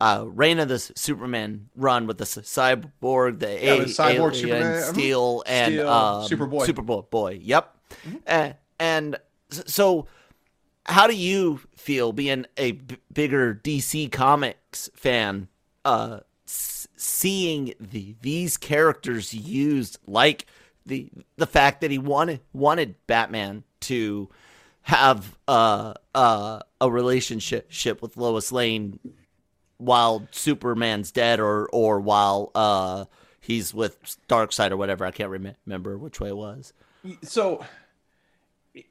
uh 0.00 0.24
Reign 0.26 0.58
of 0.58 0.68
the 0.68 0.78
Superman 0.78 1.68
run 1.76 2.06
with 2.06 2.18
the 2.18 2.24
cyborg 2.24 3.38
the 3.40 3.46
Yeah, 3.62 3.72
a- 3.74 3.78
with 3.80 3.88
Cyborg, 3.88 4.32
alien, 4.32 4.34
Superman, 4.34 4.82
mhm. 4.82 4.92
Steel 4.92 5.42
and 5.46 5.74
Steel, 5.74 5.88
um, 5.88 6.28
Superboy. 6.28 6.66
Superboy 6.66 7.10
boy. 7.10 7.38
Yep. 7.42 7.76
And, 8.26 8.54
and 8.80 9.16
so 9.50 10.06
how 10.86 11.06
do 11.06 11.14
you 11.14 11.60
feel 11.76 12.12
being 12.12 12.46
a 12.56 12.72
b- 12.72 12.96
bigger 13.12 13.54
DC 13.62 14.10
Comics 14.10 14.90
fan 14.94 15.48
uh 15.84 16.20
s- 16.46 16.86
seeing 16.96 17.74
the 17.80 18.14
these 18.22 18.56
characters 18.56 19.32
used 19.34 19.98
like 20.06 20.46
the 20.86 21.08
the 21.36 21.46
fact 21.46 21.80
that 21.80 21.90
he 21.90 21.98
wanted 21.98 22.40
wanted 22.52 22.94
Batman 23.06 23.64
to 23.80 24.28
have 24.82 25.38
uh 25.46 25.94
uh 26.14 26.60
a 26.80 26.90
relationship 26.90 27.70
ship 27.70 28.02
with 28.02 28.16
Lois 28.16 28.50
Lane 28.50 28.98
while 29.78 30.26
Superman's 30.30 31.10
dead 31.12 31.40
or 31.40 31.68
or 31.72 32.00
while 32.00 32.50
uh 32.54 33.04
he's 33.40 33.72
with 33.74 34.16
Darkseid 34.28 34.70
or 34.70 34.76
whatever. 34.76 35.04
I 35.04 35.10
can't 35.10 35.30
rem- 35.30 35.54
remember 35.66 35.96
which 35.98 36.20
way 36.20 36.28
it 36.30 36.36
was. 36.36 36.72
So 37.22 37.64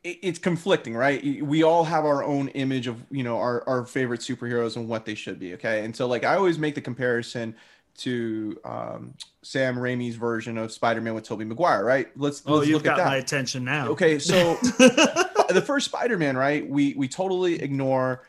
it's 0.03 0.37
conflicting 0.39 0.95
right? 0.95 1.43
We 1.43 1.63
all 1.63 1.83
have 1.85 2.05
our 2.05 2.23
own 2.23 2.49
image 2.49 2.87
of 2.87 3.03
you 3.09 3.23
know 3.23 3.37
our, 3.37 3.67
our 3.67 3.85
favorite 3.85 4.19
superheroes 4.21 4.75
and 4.75 4.87
what 4.87 5.05
they 5.05 5.15
should 5.15 5.39
be 5.39 5.53
okay? 5.55 5.83
And 5.83 5.95
so 5.95 6.07
like 6.07 6.23
i 6.23 6.35
always 6.35 6.59
make 6.59 6.75
the 6.75 6.81
comparison 6.81 7.55
to 7.97 8.57
um, 8.63 9.13
sam 9.41 9.75
raimi's 9.75 10.15
version 10.15 10.57
of 10.57 10.71
spider-man 10.71 11.13
with 11.13 11.23
tobey 11.23 11.45
maguire 11.45 11.83
right? 11.83 12.07
Let's, 12.15 12.41
Oh, 12.45 12.55
let's 12.57 12.67
you've 12.67 12.75
look 12.83 12.85
at 12.85 12.95
got 12.95 12.97
that. 12.97 13.05
my 13.07 13.15
attention 13.17 13.63
now. 13.65 13.87
okay 13.89 14.19
so 14.19 14.53
the 14.61 15.63
first 15.65 15.85
spider-man 15.87 16.37
right? 16.37 16.67
We 16.69 16.93
we 16.93 17.07
totally 17.07 17.61
ignore 17.61 18.23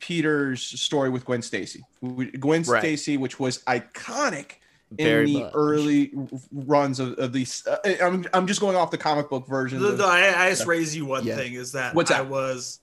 peter's 0.00 0.62
story 0.62 1.10
with 1.10 1.24
gwen 1.24 1.42
stacy. 1.42 1.84
Gwen 2.02 2.62
Right. 2.64 2.80
stacy 2.80 3.16
which 3.16 3.38
was 3.40 3.58
iconic 3.64 4.56
in 4.96 4.96
Very 5.04 5.26
the 5.26 5.40
much. 5.40 5.52
early 5.54 6.10
runs 6.50 6.98
of, 6.98 7.18
of 7.18 7.32
these 7.32 7.66
uh, 7.66 7.76
I'm, 8.02 8.24
I'm 8.32 8.46
just 8.46 8.60
going 8.60 8.74
off 8.76 8.90
the 8.90 8.96
comic 8.98 9.28
book 9.28 9.46
version 9.46 9.80
The- 9.82 9.92
the- 9.92 10.04
I, 10.04 10.46
I 10.46 10.50
just 10.50 10.66
raise 10.66 10.96
you 10.96 11.04
one 11.04 11.24
Yeah. 11.26 11.36
thing 11.36 11.54
is 11.54 11.72
that 11.72 11.94
What's 11.94 12.10
I 12.10 12.18
that? 12.22 12.28
was 12.30 12.80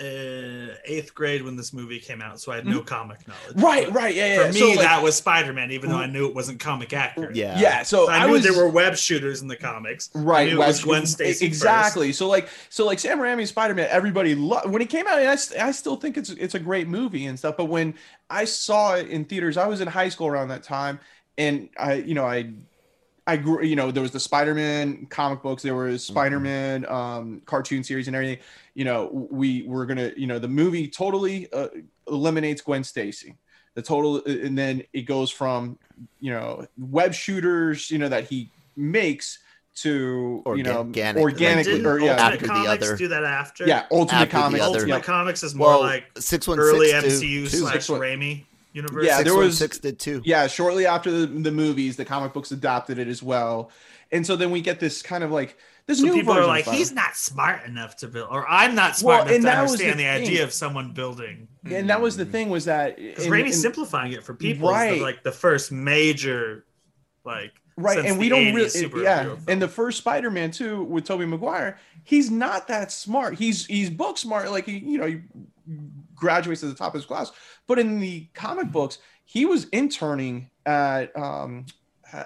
uh, 0.00 0.74
eighth 0.84 1.12
grade 1.12 1.42
when 1.42 1.56
this 1.56 1.72
movie 1.72 1.98
came 1.98 2.22
out, 2.22 2.40
so 2.40 2.52
I 2.52 2.56
had 2.56 2.66
no 2.66 2.82
comic 2.82 3.26
knowledge. 3.26 3.56
Right, 3.56 3.86
But 3.86 3.94
right, 3.94 4.14
yeah, 4.14 4.34
yeah. 4.34 4.46
For 4.46 4.52
me, 4.52 4.60
So, 4.60 4.68
like- 4.68 4.78
that 4.78 5.02
was 5.02 5.16
Spider 5.16 5.52
Man, 5.52 5.72
even 5.72 5.90
though 5.90 5.96
I 5.96 6.06
knew 6.06 6.28
it 6.28 6.34
wasn't 6.36 6.60
comic 6.60 6.92
accurate. 6.92 7.34
Yeah. 7.34 7.58
yeah. 7.58 7.82
So, 7.82 8.06
So 8.06 8.12
I, 8.12 8.18
I, 8.18 8.26
knew 8.26 8.32
was 8.32 8.44
there 8.44 8.56
were 8.56 8.68
web 8.68 8.96
shooters 8.96 9.42
in 9.42 9.48
the 9.48 9.56
comics. 9.56 10.10
I 10.14 10.18
right. 10.20 10.48
knew 10.48 10.54
it 10.54 10.58
was 10.66 10.76
Wes- 10.76 10.84
Gwen 10.84 11.06
Stacy. 11.06 11.46
exactly. 11.46 12.12
So 12.12 12.28
like, 12.28 12.48
so 12.68 12.86
like 12.86 13.00
Sam 13.00 13.18
Raimi's 13.18 13.48
Spider 13.48 13.74
Man, 13.74 13.88
everybody 13.90 14.36
loved 14.36 14.70
when 14.70 14.80
it 14.82 14.88
came 14.88 15.08
out. 15.08 15.18
And 15.18 15.28
I, 15.28 15.66
I 15.66 15.70
still 15.72 15.96
think 15.96 16.16
it's 16.16 16.30
it's 16.30 16.54
a 16.54 16.60
great 16.60 16.86
movie 16.86 17.26
and 17.26 17.36
stuff. 17.36 17.56
But 17.56 17.64
when 17.64 17.94
I 18.30 18.44
saw 18.44 18.94
it 18.94 19.08
in 19.08 19.24
theaters, 19.24 19.56
I 19.56 19.66
was 19.66 19.80
in 19.80 19.88
high 19.88 20.10
school 20.10 20.28
around 20.28 20.48
that 20.48 20.62
time, 20.62 21.00
and 21.36 21.68
I, 21.76 21.94
you 21.94 22.14
know, 22.14 22.24
I. 22.24 22.52
I 23.26 23.36
grew, 23.36 23.62
you 23.62 23.76
know, 23.76 23.90
there 23.90 24.02
was 24.02 24.12
the 24.12 24.20
Spider-Man 24.20 25.04
comic 25.10 25.42
books, 25.42 25.62
there 25.62 25.74
was 25.74 26.02
Spider-Man 26.02 26.86
um, 26.88 27.42
cartoon 27.44 27.84
series 27.84 28.06
and 28.06 28.16
everything. 28.16 28.38
You 28.78 28.84
know, 28.84 29.08
we 29.32 29.64
were 29.66 29.86
gonna, 29.86 30.12
you 30.16 30.28
know, 30.28 30.38
the 30.38 30.46
movie 30.46 30.86
totally 30.86 31.52
uh, 31.52 31.66
eliminates 32.06 32.62
Gwen 32.62 32.84
Stacy. 32.84 33.34
The 33.74 33.82
total, 33.82 34.22
and 34.24 34.56
then 34.56 34.84
it 34.92 35.02
goes 35.02 35.32
from, 35.32 35.80
you 36.20 36.30
know, 36.30 36.64
web 36.78 37.12
shooters, 37.12 37.90
you 37.90 37.98
know, 37.98 38.08
that 38.08 38.28
he 38.28 38.52
makes 38.76 39.40
to, 39.78 40.44
you 40.54 40.62
know, 40.62 40.78
Organic. 40.78 41.16
Like, 41.16 41.22
organically, 41.32 41.72
didn't 41.72 41.86
or 41.88 41.98
yeah, 41.98 42.12
Ultimate 42.12 42.34
After 42.34 42.46
the 42.46 42.52
other. 42.86 42.96
do 42.96 43.08
that 43.08 43.24
after? 43.24 43.66
yeah, 43.66 43.86
Ultimate 43.90 44.20
After 44.22 44.30
Comics. 44.36 44.64
Ultimate 44.64 44.88
yeah. 44.88 45.00
Comics 45.00 45.42
is 45.42 45.56
more 45.56 45.68
Well, 45.70 45.80
like 45.80 46.04
six 46.18 46.46
one 46.46 46.60
early 46.60 46.90
six 46.90 47.04
MCU 47.20 47.20
two, 47.20 47.46
slash 47.48 47.72
Six 47.72 47.88
one- 47.88 48.00
Raimi 48.00 48.44
universe. 48.74 49.04
Yeah, 49.06 49.22
there 49.24 49.34
was- 49.34 49.58
six 49.58 49.78
did 49.78 49.98
too. 49.98 50.22
yeah 50.24 50.46
shortly 50.46 50.86
after 50.86 51.10
the, 51.10 51.26
the 51.26 51.50
movies 51.50 51.96
the 51.96 52.04
comic 52.04 52.32
books 52.32 52.52
adopted 52.52 52.98
it 53.00 53.08
as 53.08 53.24
well 53.24 53.70
and 54.12 54.24
so 54.24 54.36
then 54.36 54.52
we 54.52 54.60
get 54.60 54.78
this 54.78 55.02
kind 55.02 55.24
of 55.24 55.32
like 55.32 55.56
this 55.88 55.98
So 55.98 56.04
new 56.04 56.12
people 56.12 56.32
are 56.34 56.36
version 56.36 56.50
of 56.50 56.66
like, 56.66 56.76
he's 56.76 56.92
not 56.92 57.16
smart 57.16 57.64
enough 57.64 57.96
to 57.96 58.06
build, 58.08 58.28
or 58.30 58.46
I'm 58.48 58.74
not 58.76 58.96
smart 58.96 59.24
Well, 59.24 59.34
and 59.34 59.42
enough 59.42 59.52
to 59.52 59.56
that 59.56 59.62
was 59.62 59.78
the 59.80 59.90
understand 59.90 60.22
the, 60.22 60.26
idea 60.26 60.44
of 60.44 60.52
someone 60.52 60.92
building. 60.92 61.48
and 61.64 61.90
that 61.90 62.00
was 62.00 62.16
the 62.16 62.24
thing 62.26 62.48
was 62.50 62.66
that 62.66 62.96
Because 62.96 63.24
and- 63.24 63.32
Raimi's 63.32 63.60
simplifying 63.60 64.12
it 64.12 64.22
for 64.22 64.34
people, 64.34 64.68
Right. 64.70 64.92
right? 64.92 65.00
like 65.02 65.22
the 65.24 65.32
first 65.32 65.72
major, 65.72 66.64
like 67.24 67.52
right 67.76 67.96
since 67.96 68.10
and 68.10 68.18
we 68.18 68.28
don't 68.28 68.54
really 68.54 68.68
superhero 68.68 69.02
yeah 69.02 69.22
film. 69.24 69.40
and 69.48 69.62
the 69.62 69.68
first 69.68 69.98
spider-man 69.98 70.50
too 70.50 70.82
with 70.84 71.04
Tobey 71.04 71.26
maguire 71.26 71.78
he's 72.02 72.28
not 72.30 72.66
that 72.68 72.90
smart 72.90 73.34
he's 73.38 73.66
he's 73.66 73.88
book 73.90 74.18
smart 74.18 74.50
like 74.50 74.64
he 74.66 74.78
you 74.78 74.98
know 74.98 75.06
he 75.06 75.20
graduates 76.14 76.62
at 76.62 76.70
the 76.70 76.74
top 76.74 76.88
of 76.94 76.98
his 77.00 77.06
class 77.06 77.30
but 77.66 77.78
in 77.78 78.00
the 78.00 78.26
comic 78.34 78.72
books 78.72 78.98
he 79.24 79.44
was 79.46 79.66
interning 79.66 80.48
at 80.66 81.14
um 81.16 81.66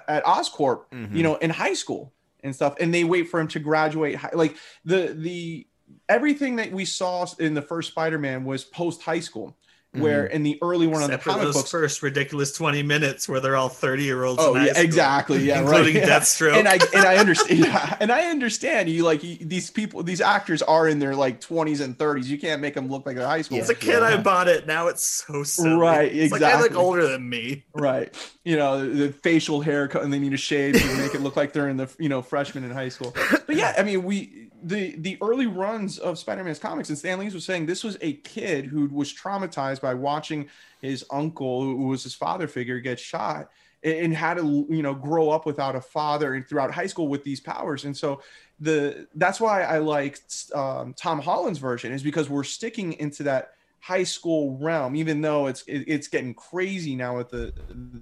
at 0.07 0.23
oscorp 0.25 0.85
Mhm. 0.91 1.13
you 1.15 1.23
know 1.23 1.35
in 1.35 1.49
high 1.49 1.73
school 1.73 2.12
and 2.43 2.55
stuff 2.55 2.75
and 2.79 2.93
they 2.93 3.03
wait 3.03 3.29
for 3.29 3.39
him 3.39 3.47
to 3.47 3.59
graduate 3.59 4.17
like 4.33 4.55
the 4.85 5.15
the 5.17 5.65
everything 6.09 6.55
that 6.57 6.71
we 6.71 6.85
saw 6.85 7.25
in 7.39 7.53
the 7.53 7.61
first 7.61 7.89
spider-man 7.89 8.43
was 8.43 8.63
post 8.63 9.01
high 9.01 9.19
school 9.19 9.57
where 9.93 10.23
mm-hmm. 10.23 10.35
in 10.35 10.43
the 10.43 10.57
early 10.61 10.87
one 10.87 11.03
on 11.03 11.11
the 11.11 11.17
comic 11.17 11.43
those 11.43 11.53
books 11.55 11.71
first 11.71 12.01
ridiculous 12.01 12.51
20 12.53 12.81
minutes 12.81 13.29
where 13.29 13.39
they're 13.39 13.55
all 13.55 13.69
30 13.69 14.03
year 14.03 14.23
olds. 14.23 14.39
Oh 14.41 14.55
yeah, 14.55 14.73
exactly. 14.75 15.43
Yeah, 15.43 15.61
including 15.61 15.95
right. 15.95 16.03
Deathstroke. 16.03 16.57
And 16.57 16.67
I 16.67 16.79
and 16.93 17.05
I 17.05 17.17
understand. 17.17 17.43
Yeah, 17.63 17.97
and 17.99 18.11
I 18.11 18.25
understand 18.25 18.89
you 18.89 19.03
like 19.03 19.23
you, 19.23 19.35
these 19.35 19.69
people, 19.69 20.01
these 20.01 20.21
actors 20.21 20.61
are 20.61 20.87
in 20.87 20.99
their 20.99 21.15
like 21.15 21.39
twenties 21.39 21.81
and 21.81 21.97
thirties. 21.97 22.29
You 22.29 22.39
can't 22.39 22.61
make 22.61 22.73
them 22.73 22.89
look 22.89 23.05
like 23.05 23.15
they're 23.15 23.27
high 23.27 23.43
school. 23.43 23.59
As 23.59 23.69
a 23.69 23.75
kid, 23.75 24.01
I 24.01 24.17
bought 24.17 24.47
it. 24.47 24.65
Now 24.65 24.87
it's 24.87 25.05
so 25.05 25.43
silly. 25.43 25.75
Right, 25.75 26.13
It's 26.13 26.31
like 26.31 26.41
I 26.41 26.59
look 26.59 26.75
older 26.75 27.07
than 27.07 27.29
me. 27.29 27.63
right. 27.73 28.13
You 28.43 28.57
know 28.57 28.81
the, 28.81 28.87
the 28.87 29.13
facial 29.13 29.61
haircut, 29.61 30.03
and 30.03 30.11
they 30.11 30.19
need 30.19 30.33
a 30.33 30.37
shave 30.37 30.75
to 30.75 30.97
make 30.97 31.13
it 31.13 31.21
look 31.21 31.35
like 31.35 31.53
they're 31.53 31.69
in 31.69 31.77
the 31.77 31.89
you 31.99 32.09
know 32.09 32.21
freshman 32.21 32.63
in 32.63 32.71
high 32.71 32.89
school. 32.89 33.13
But 33.45 33.55
yeah, 33.55 33.75
I 33.77 33.83
mean 33.83 34.03
we 34.03 34.42
the 34.63 34.95
the 34.97 35.17
early 35.21 35.47
runs 35.47 35.99
of 35.99 36.17
Spider-Man's 36.17 36.59
comics, 36.59 36.89
and 36.89 36.97
Stan 36.97 37.19
Lee's 37.19 37.33
was 37.33 37.45
saying 37.45 37.65
this 37.65 37.83
was 37.83 37.97
a 38.01 38.13
kid 38.13 38.65
who 38.65 38.87
was 38.87 39.13
traumatized 39.13 39.81
by 39.81 39.93
watching 39.93 40.49
his 40.81 41.05
uncle, 41.11 41.61
who 41.63 41.87
was 41.87 42.03
his 42.03 42.15
father 42.15 42.47
figure, 42.47 42.79
get 42.79 42.99
shot, 42.99 43.49
and, 43.83 44.13
had 44.13 44.37
to 44.37 44.65
you 44.69 44.81
know 44.81 44.93
grow 44.93 45.29
up 45.29 45.45
without 45.45 45.75
a 45.75 45.81
father 45.81 46.33
and 46.33 46.47
throughout 46.47 46.71
high 46.71 46.87
school 46.87 47.07
with 47.07 47.23
these 47.23 47.39
powers, 47.39 47.85
and 47.85 47.95
so 47.95 48.21
the 48.59 49.07
that's 49.15 49.41
why 49.41 49.63
I 49.63 49.79
liked 49.79 50.51
um, 50.55 50.93
Tom 50.93 51.19
Holland's 51.19 51.59
version 51.59 51.91
is 51.91 52.03
because 52.03 52.29
we're 52.29 52.43
sticking 52.43 52.93
into 52.93 53.23
that 53.23 53.51
high 53.79 54.03
school 54.03 54.57
realm, 54.59 54.95
even 54.95 55.19
though 55.19 55.47
it's 55.47 55.63
it, 55.63 55.83
it's 55.87 56.07
getting 56.07 56.33
crazy 56.33 56.95
now 56.95 57.17
with 57.17 57.29
the 57.29 57.53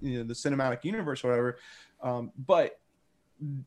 you 0.01 0.19
know 0.19 0.23
the 0.23 0.33
cinematic 0.33 0.83
universe, 0.83 1.23
or 1.23 1.29
whatever. 1.29 1.57
Um, 2.03 2.31
but 2.37 2.79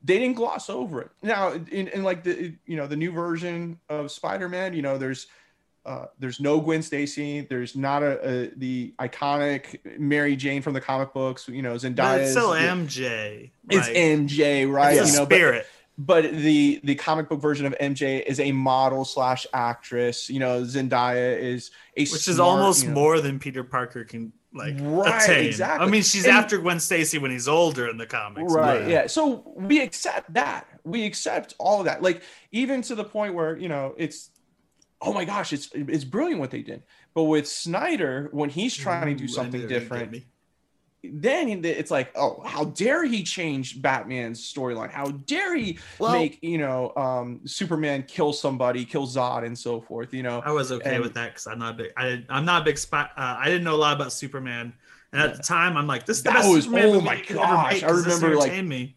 they 0.05 0.19
didn't 0.19 0.37
gloss 0.37 0.71
over 0.71 1.03
it. 1.03 1.11
Now, 1.23 1.53
in, 1.53 1.89
in 1.89 2.05
like 2.05 2.23
the 2.23 2.55
you 2.67 2.77
know 2.77 2.87
the 2.87 2.97
new 2.97 3.11
version 3.13 3.79
of 3.89 4.11
Spider-Man, 4.11 4.75
you 4.75 4.83
know 4.83 4.99
there's 4.99 5.27
uh, 5.85 6.07
there's 6.19 6.41
no 6.41 6.61
Gwen 6.61 6.83
Stacy. 6.83 7.43
There's 7.43 7.77
not 7.77 8.03
a, 8.03 8.29
a 8.47 8.51
the 8.57 8.95
iconic 9.01 9.81
Mary 9.99 10.37
Jane 10.37 10.63
from 10.63 10.73
the 10.75 10.81
comic 10.81 11.13
books. 11.13 11.49
You 11.49 11.63
know 11.63 11.73
But 11.73 11.83
Zendaya. 11.83 12.19
it's 12.21 12.31
still 12.31 12.51
MJ. 12.51 13.51
It's 13.69 13.89
like, 13.89 13.97
MJ, 13.97 14.71
right? 14.73 14.97
It's 14.97 15.09
a 15.09 15.13
you 15.13 15.19
know, 15.19 15.27
but- 15.27 15.35
spirit. 15.35 15.67
but 15.99 16.23
the 16.33 16.81
the 16.85 16.95
comic 16.95 17.29
book 17.29 17.41
version 17.41 17.67
of 17.67 17.75
MJ 17.81 18.25
is 18.25 18.41
a 18.41 18.53
model 18.53 19.05
slash 19.05 19.47
actress. 19.53 20.31
You 20.31 20.39
know, 20.41 20.63
Zendaya 20.63 21.39
is 21.39 21.71
a 21.97 22.03
which 22.03 22.29
is 22.29 22.39
almost 22.41 22.83
you 22.85 22.89
know- 22.91 22.95
more 22.95 23.21
than 23.21 23.39
Peter 23.39 23.65
Parker 23.65 24.05
can 24.05 24.33
like 24.55 24.75
Right, 24.81 25.23
attain. 25.23 25.47
exactly. 25.47 25.87
I 25.87 25.91
mean, 25.91 26.03
she's 26.03 26.25
And- 26.25 26.37
after 26.37 26.59
Gwen 26.59 26.79
Stacy 26.81 27.19
when 27.19 27.31
he's 27.31 27.49
older 27.49 27.89
in 27.89 27.97
the 27.99 28.07
comics. 28.07 28.53
right 28.53 28.81
but- 28.83 28.89
yeah 28.91 29.07
so 29.07 29.53
we 29.57 29.81
accept 29.81 30.33
that 30.35 30.67
we 30.85 31.05
accept 31.05 31.55
all 31.59 31.81
of 31.81 31.87
that 31.87 32.03
like 32.03 32.23
even 32.53 32.81
to 32.83 32.95
the 32.95 33.05
point 33.05 33.35
where 33.35 33.57
you 33.57 33.69
know 33.69 33.95
it's 33.99 34.31
oh 35.03 35.13
my 35.13 35.25
gosh 35.25 35.53
it's 35.53 35.69
it's 35.75 36.05
brilliant 36.05 36.41
what 36.41 36.51
they 36.51 36.63
did 36.63 36.83
but 37.15 37.25
with 37.25 37.47
snyder 37.49 38.29
when 38.33 38.49
he's 38.49 38.75
trying 38.77 39.07
to 39.07 39.15
mm, 39.15 39.27
do 39.27 39.29
something 39.29 39.61
knew 39.61 39.67
get 39.69 39.81
different 39.81 40.13
me. 40.13 40.25
Then 41.13 41.65
it's 41.65 41.91
like 41.91 42.11
oh 42.17 42.43
how 42.45 42.65
dare 42.65 43.05
he 43.05 43.23
change 43.23 43.81
batman's 43.83 44.41
storyline 44.53 44.91
how 44.91 45.07
dare 45.09 45.55
he 45.57 45.79
Well- 45.99 46.13
make 46.13 46.39
you 46.43 46.59
know 46.59 46.93
um 46.97 47.41
superman 47.45 48.05
kill 48.09 48.33
somebody 48.33 48.85
kill 48.85 49.07
zod 49.07 49.45
and 49.45 49.59
so 49.59 49.81
forth 49.81 50.15
you 50.15 50.23
know 50.23 50.43
I 50.45 50.53
was 50.53 50.73
okay 50.73 50.95
And- 50.95 51.03
with 51.03 51.15
that 51.15 51.31
because 51.33 51.47
I'm 51.47 51.59
not 51.59 51.75
a 51.75 51.77
big. 51.77 51.93
I, 51.97 52.25
I'm 52.29 52.45
not 52.45 52.63
a 52.63 52.65
big 52.65 52.79
spy. 52.79 53.03
Uh, 53.17 53.37
I 53.39 53.47
didn't 53.47 53.65
know 53.65 53.75
a 53.75 53.77
lot 53.77 53.95
about 53.97 54.13
Superman, 54.13 54.73
and 55.13 55.23
at 55.23 55.37
the 55.37 55.43
time, 55.43 55.77
I'm 55.77 55.87
like, 55.87 56.07
this 56.07 56.19
is 56.19 56.23
the 56.25 56.31
That 56.31 56.37
best 56.43 56.49
was- 56.51 56.65
Superman 56.65 56.87
oh 56.89 56.93
movie 56.95 57.05
my 57.05 57.15
you 57.15 57.23
ever 57.31 57.35
gosh, 57.35 57.73
make 57.75 57.83
I 57.85 57.87
'cause 57.89 58.05
this 58.05 58.15
remember, 58.23 58.37
like, 58.39 58.65
me. 58.65 58.97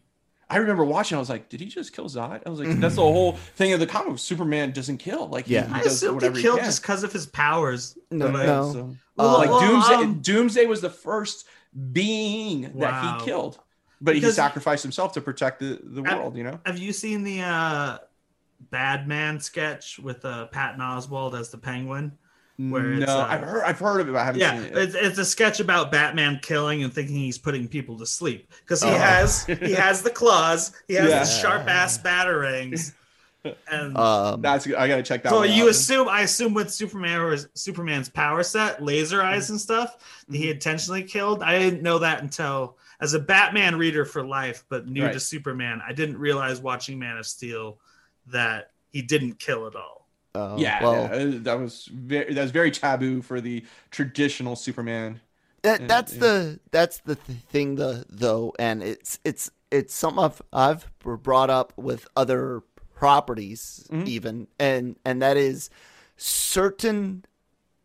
I 0.50 0.56
remember 0.56 0.84
watching. 0.84 1.16
I 1.16 1.18
was 1.20 1.28
like, 1.28 1.48
"Did 1.50 1.60
he 1.60 1.66
just 1.66 1.92
kill 1.92 2.06
Zod?" 2.06 2.40
I 2.46 2.48
was 2.48 2.58
like, 2.58 2.80
"That's 2.80 2.94
the 2.96 3.02
whole 3.02 3.32
thing 3.56 3.72
of 3.74 3.80
the 3.80 3.86
comic. 3.86 4.18
Superman 4.18 4.72
doesn't 4.72 4.96
kill. 4.98 5.28
Like, 5.28 5.46
he- 5.46 5.54
Yeah. 5.54 5.66
he, 5.68 5.74
I 5.74 5.82
does 5.82 6.02
whatever 6.02 6.34
he 6.36 6.40
he 6.40 6.42
killed 6.42 6.58
can." 6.60 6.66
just 6.68 6.80
because 6.82 7.02
of 7.04 7.12
his 7.12 7.26
powers. 7.26 7.98
No, 8.10 8.26
like, 8.26 8.46
no. 8.46 8.72
So, 8.72 8.96
Uh, 9.18 9.36
like 9.38 9.50
well, 9.50 9.60
Doomsday, 9.60 9.94
um, 9.94 10.20
Doomsday 10.20 10.66
was 10.66 10.80
the 10.80 10.90
first 10.90 11.46
being 11.92 12.72
that 12.78 13.02
he 13.20 13.24
killed, 13.24 13.58
but 14.00 14.16
he 14.16 14.30
sacrificed 14.30 14.82
himself 14.82 15.12
to 15.14 15.20
protect 15.20 15.60
the, 15.60 15.78
the 15.82 16.02
world. 16.02 16.36
You 16.36 16.44
know, 16.44 16.60
Have 16.66 16.78
you 16.78 16.92
seen 16.92 17.22
the 17.22 17.40
uh, 17.42 17.98
Badman 18.70 19.40
sketch 19.40 19.98
with 19.98 20.24
uh, 20.24 20.46
Patton 20.46 20.80
Oswalt 20.80 21.38
as 21.38 21.50
the 21.50 21.58
Penguin? 21.58 22.12
where 22.60 22.82
no, 22.82 23.04
it's, 23.04 23.12
uh, 23.12 23.24
I've 23.30 23.40
heard, 23.42 23.62
I've 23.62 23.78
heard 23.78 24.00
of 24.00 24.08
it, 24.08 24.12
but 24.12 24.18
I 24.18 24.24
haven't 24.24 24.40
Yeah, 24.40 24.60
seen 24.60 24.64
it. 24.64 24.76
it's, 24.76 24.94
it's 24.96 25.18
a 25.18 25.24
sketch 25.24 25.60
about 25.60 25.92
Batman 25.92 26.40
killing 26.42 26.82
and 26.82 26.92
thinking 26.92 27.14
he's 27.14 27.38
putting 27.38 27.68
people 27.68 27.96
to 27.98 28.04
sleep 28.04 28.52
because 28.64 28.82
he 28.82 28.88
Oh. 28.90 28.98
has 28.98 29.46
he 29.46 29.70
has 29.74 30.02
the 30.02 30.10
claws, 30.10 30.72
he 30.88 30.94
has 30.94 31.08
Yeah. 31.08 31.20
the 31.20 31.24
sharp 31.24 31.68
ass 31.68 31.98
batarangs, 31.98 32.94
and 33.70 33.96
Um, 33.96 34.40
That's. 34.42 34.66
I 34.66 34.88
gotta 34.88 35.02
check 35.02 35.22
that. 35.22 35.30
so 35.30 35.38
one 35.40 35.50
you 35.50 35.64
out. 35.64 35.70
assume 35.70 36.08
I 36.08 36.22
assume 36.22 36.54
with 36.54 36.72
Superman 36.72 37.20
or 37.20 37.36
Superman's 37.54 38.08
power 38.08 38.42
set, 38.42 38.82
laser 38.82 39.18
Mm-hmm. 39.18 39.26
eyes 39.34 39.50
and 39.50 39.60
stuff, 39.60 39.96
that 40.28 40.36
he 40.36 40.50
intentionally 40.50 41.02
killed. 41.02 41.42
I 41.42 41.58
didn't 41.58 41.82
know 41.82 41.98
that 41.98 42.22
until 42.22 42.76
as 43.00 43.14
a 43.14 43.18
Batman 43.18 43.76
reader 43.76 44.04
for 44.04 44.24
life, 44.26 44.64
but 44.68 44.88
new 44.88 45.04
Right. 45.04 45.12
to 45.12 45.20
Superman, 45.20 45.80
I 45.86 45.92
didn't 45.92 46.18
realize 46.18 46.60
watching 46.60 46.98
Man 46.98 47.16
of 47.16 47.26
Steel 47.26 47.78
that 48.26 48.70
he 48.90 49.02
didn't 49.02 49.38
kill 49.38 49.66
at 49.66 49.74
all. 49.76 50.08
uh, 50.34 50.54
yeah, 50.58 50.82
well, 50.82 51.02
yeah, 51.20 51.38
that 51.42 51.58
was 51.58 51.86
very 51.86 52.32
that 52.34 52.42
was 52.42 52.50
very 52.50 52.70
taboo 52.70 53.22
for 53.22 53.40
the 53.40 53.64
traditional 53.90 54.54
Superman. 54.56 55.20
that 55.62 55.88
that's 55.88 56.14
yeah. 56.14 56.20
the 56.20 56.60
that's 56.70 56.98
the 57.00 57.14
th- 57.16 57.38
thing 57.50 57.74
the 57.76 58.04
though 58.08 58.54
and 58.58 58.82
it's 58.82 59.18
it's 59.24 59.50
it's 59.72 59.92
something 59.92 60.22
I've, 60.24 60.40
I've 60.52 60.90
brought 61.22 61.50
up 61.50 61.72
with 61.76 62.06
other 62.16 62.62
properties 62.98 63.86
Mhm. 63.90 64.08
even 64.08 64.48
and 64.58 64.96
and 65.04 65.22
that 65.22 65.36
is 65.36 65.70
certain 66.16 67.24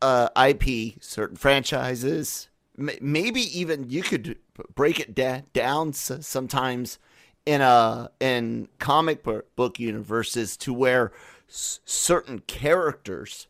uh 0.02 0.28
IP 0.36 0.95
certain 0.99 1.38
franchises 1.38 2.47
m- 2.80 2.89
maybe 2.99 3.41
even 3.60 3.88
you 3.89 4.02
could 4.02 4.39
break 4.73 4.99
it 4.99 5.13
da- 5.13 5.41
down 5.54 5.89
s- 5.89 6.12
sometimes 6.21 6.97
in 7.45 7.62
a 7.62 8.10
in 8.19 8.67
comic 8.80 9.23
book 9.56 9.80
universes 9.80 10.58
to 10.58 10.73
where 10.73 11.12
s- 11.47 11.80
certain 11.86 12.39
characters 12.39 13.45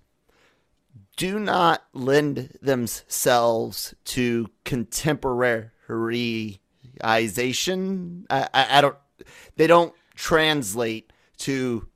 do 1.15 1.39
not 1.39 1.85
lend 1.93 2.57
themselves 2.61 3.93
to 4.03 4.49
contemporaryization. 4.65 6.59
I, 8.29 8.49
I, 8.53 8.77
I 8.77 8.81
don't. 8.81 8.95
They 9.55 9.67
don't 9.67 9.93
translate 10.15 11.13
to 11.37 11.87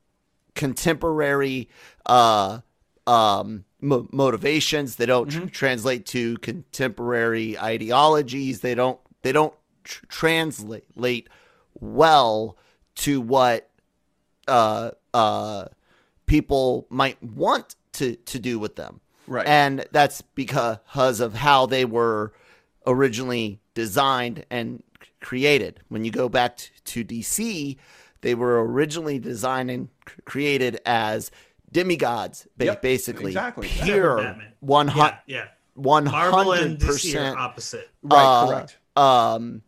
contemporary 0.56 1.70
uh, 2.06 2.60
um, 3.06 3.64
mo- 3.82 4.08
motivations. 4.12 4.96
They 4.96 5.06
don't 5.06 5.30
tr- 5.30 5.42
Mhm. 5.42 5.52
translate 5.52 6.06
to 6.08 6.38
contemporary 6.40 7.58
ideologies. 7.58 8.62
They 8.62 8.76
don't 8.76 9.00
they 9.22 9.32
don't 9.32 9.54
tr- 9.84 10.06
translate 10.08 11.28
well 11.80 12.58
to 12.96 13.22
what 13.22 13.70
uh, 14.48 14.92
uh, 15.14 15.66
people 16.26 16.88
might 16.90 17.22
want 17.22 17.76
to 17.94 18.16
to 18.16 18.40
do 18.40 18.60
with 18.60 18.76
them. 18.76 19.02
Right. 19.28 19.46
And 19.48 19.86
that's 19.92 20.22
because 20.22 21.20
of 21.20 21.34
how 21.36 21.66
they 21.66 21.84
were 21.86 22.34
originally 22.86 23.60
designed 23.74 24.46
and 24.50 24.82
created. 25.20 25.82
When 25.90 26.06
you 26.06 26.12
go 26.12 26.30
back 26.30 26.58
t- 26.58 26.70
to 26.86 27.04
DC, 27.04 27.76
they 28.28 28.36
were 28.36 28.62
originally 28.66 29.20
designed 29.20 29.72
and 29.72 29.88
created 30.26 30.82
as 30.86 31.32
demigods, 31.72 32.46
Yep, 32.60 32.82
basically. 32.82 33.32
exactly. 33.32 33.70
Pure 33.70 34.18
Batman. 34.18 34.52
one 34.60 34.88
Yeah, 34.88 34.94
hundred 34.94 35.18
yeah. 35.28 35.46
one 35.76 36.04
Marvel 36.06 36.52
and 36.52 36.62
hundred 36.72 36.82
percent 36.86 37.38
opposite. 37.38 37.90
right. 38.04 38.22
uh, 38.26 38.48
correct. 38.48 38.78
um 38.98 39.62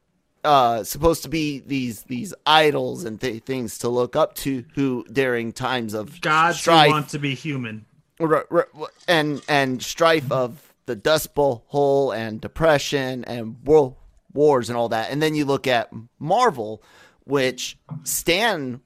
uh 0.44 0.84
supposed 0.84 1.24
to 1.24 1.30
be 1.30 1.60
these 1.60 2.04
these 2.04 2.34
idols 2.46 3.04
and 3.06 3.20
th- 3.22 3.44
things 3.44 3.78
to 3.78 3.88
look 3.90 4.16
up 4.18 4.34
to 4.36 4.64
who 4.76 5.06
during 5.12 5.52
times 5.54 5.94
of 5.94 6.20
Gods 6.22 6.58
who 6.58 6.62
strife 6.62 6.90
want 6.92 7.10
to 7.10 7.20
be 7.20 7.36
human. 7.36 7.86
r- 8.20 8.46
r- 8.52 8.68
and 9.08 9.42
and 9.48 9.82
strife 9.84 10.30
of 10.32 10.74
the 10.86 10.96
Dust 10.98 11.34
Bowl 11.36 11.64
hole 11.68 12.12
and 12.12 12.42
depression 12.42 13.24
and 13.26 13.56
world 13.64 13.96
wars 14.34 14.70
and 14.70 14.78
all 14.78 14.90
that. 14.90 15.12
And 15.12 15.22
then 15.22 15.34
you 15.36 15.44
look 15.46 15.68
at 15.68 15.90
Marvel, 16.20 16.82
which 17.30 17.78
Stan, 18.04 18.82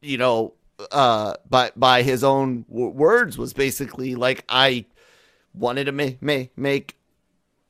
you 0.00 0.18
know, 0.18 0.54
uh, 0.92 1.34
by 1.48 1.70
by 1.76 2.02
his 2.02 2.22
own 2.24 2.64
w- 2.68 2.90
words, 2.90 3.38
was 3.38 3.52
basically 3.52 4.14
like 4.14 4.44
I 4.48 4.84
wanted 5.54 5.84
to 5.84 5.92
make 5.92 6.20
make 6.22 6.56
make 6.56 6.96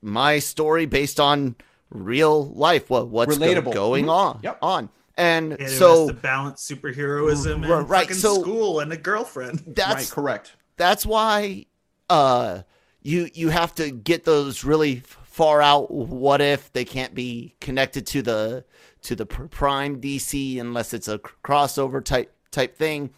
my 0.02 0.38
story 0.38 0.86
based 0.86 1.20
on 1.20 1.56
real 1.90 2.46
life. 2.52 2.90
What 2.90 3.08
what's 3.08 3.36
go- 3.38 3.44
Relatable. 3.44 3.72
going 3.72 4.06
Mhm. 4.06 4.10
on 4.10 4.40
Yep. 4.42 4.58
on. 4.62 4.88
And 5.16 5.52
And 5.54 5.62
it 5.62 5.70
so 5.70 6.02
was 6.04 6.08
to 6.08 6.14
balance 6.14 6.70
superheroism 6.70 7.54
and 7.64 7.66
R- 7.66 7.82
right, 7.82 8.02
fucking 8.06 8.16
so- 8.16 8.40
school 8.40 8.80
and 8.80 8.92
a 8.92 8.96
girlfriend. 8.96 9.62
that's 9.66 9.94
right. 9.94 10.10
Correct. 10.10 10.52
that's 10.76 11.04
why 11.04 11.66
uh 12.10 12.62
you 13.02 13.28
you 13.34 13.48
have 13.48 13.74
to 13.76 13.90
get 13.90 14.24
those 14.24 14.64
really 14.64 14.98
f- 14.98 15.18
far 15.24 15.60
out 15.62 15.90
what 15.90 16.40
if 16.40 16.72
they 16.72 16.84
can't 16.84 17.14
be 17.14 17.54
connected 17.60 18.06
to 18.08 18.22
the 18.22 18.64
to 19.02 19.16
the 19.16 19.26
prime 19.26 20.00
DC 20.00 20.60
unless 20.60 20.94
it's 20.94 21.08
a 21.08 21.18
crossover 21.18 22.04
type 22.04 22.32
type 22.50 22.76
thing 22.76 23.10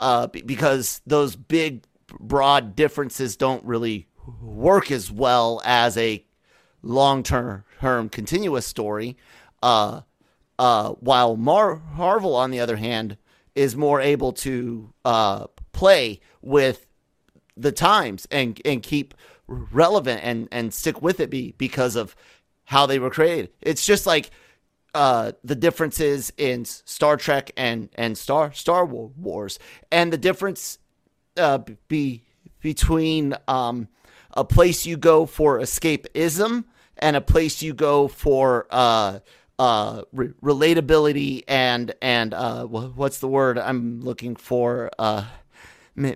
uh 0.00 0.26
because 0.28 1.00
those 1.06 1.34
big 1.36 1.84
broad 2.20 2.76
differences 2.76 3.36
don't 3.36 3.64
really 3.64 4.06
work 4.40 4.90
as 4.90 5.10
well 5.10 5.60
as 5.64 5.96
a 5.96 6.24
long-term 6.82 7.64
term 7.80 8.08
continuous 8.08 8.66
story 8.66 9.16
uh 9.62 10.00
uh, 10.58 10.90
while 11.00 11.36
Mar- 11.36 11.80
Marvel, 11.94 12.34
on 12.34 12.50
the 12.50 12.60
other 12.60 12.76
hand, 12.76 13.16
is 13.54 13.76
more 13.76 14.00
able 14.00 14.32
to 14.32 14.92
uh, 15.04 15.46
play 15.72 16.20
with 16.42 16.86
the 17.56 17.72
times 17.72 18.26
and 18.30 18.60
and 18.64 18.82
keep 18.82 19.14
relevant 19.48 20.20
and 20.22 20.48
and 20.52 20.72
stick 20.72 21.02
with 21.02 21.18
it 21.20 21.30
be, 21.30 21.54
because 21.58 21.96
of 21.96 22.14
how 22.64 22.86
they 22.86 22.98
were 22.98 23.10
created. 23.10 23.50
It's 23.60 23.86
just 23.86 24.06
like 24.06 24.30
uh, 24.94 25.32
the 25.44 25.54
differences 25.54 26.32
in 26.36 26.64
Star 26.64 27.16
Trek 27.16 27.50
and 27.56 27.88
and 27.94 28.16
Star 28.16 28.52
Star 28.52 28.84
Wars, 28.84 29.58
and 29.90 30.12
the 30.12 30.18
difference 30.18 30.78
uh, 31.36 31.58
be 31.88 32.22
between 32.60 33.34
um, 33.46 33.88
a 34.32 34.44
place 34.44 34.86
you 34.86 34.96
go 34.96 35.26
for 35.26 35.58
escapism 35.58 36.64
and 36.98 37.16
a 37.16 37.20
place 37.20 37.62
you 37.62 37.74
go 37.74 38.08
for 38.08 38.66
uh, 38.70 39.20
uh, 39.58 40.02
re- 40.12 40.32
relatability 40.42 41.44
and 41.46 41.94
and 42.02 42.34
uh, 42.34 42.64
wh- 42.64 42.96
what's 42.96 43.20
the 43.20 43.28
word 43.28 43.58
I'm 43.58 44.00
looking 44.00 44.36
for? 44.36 44.90
Uh, 44.98 45.24
I, 45.96 46.14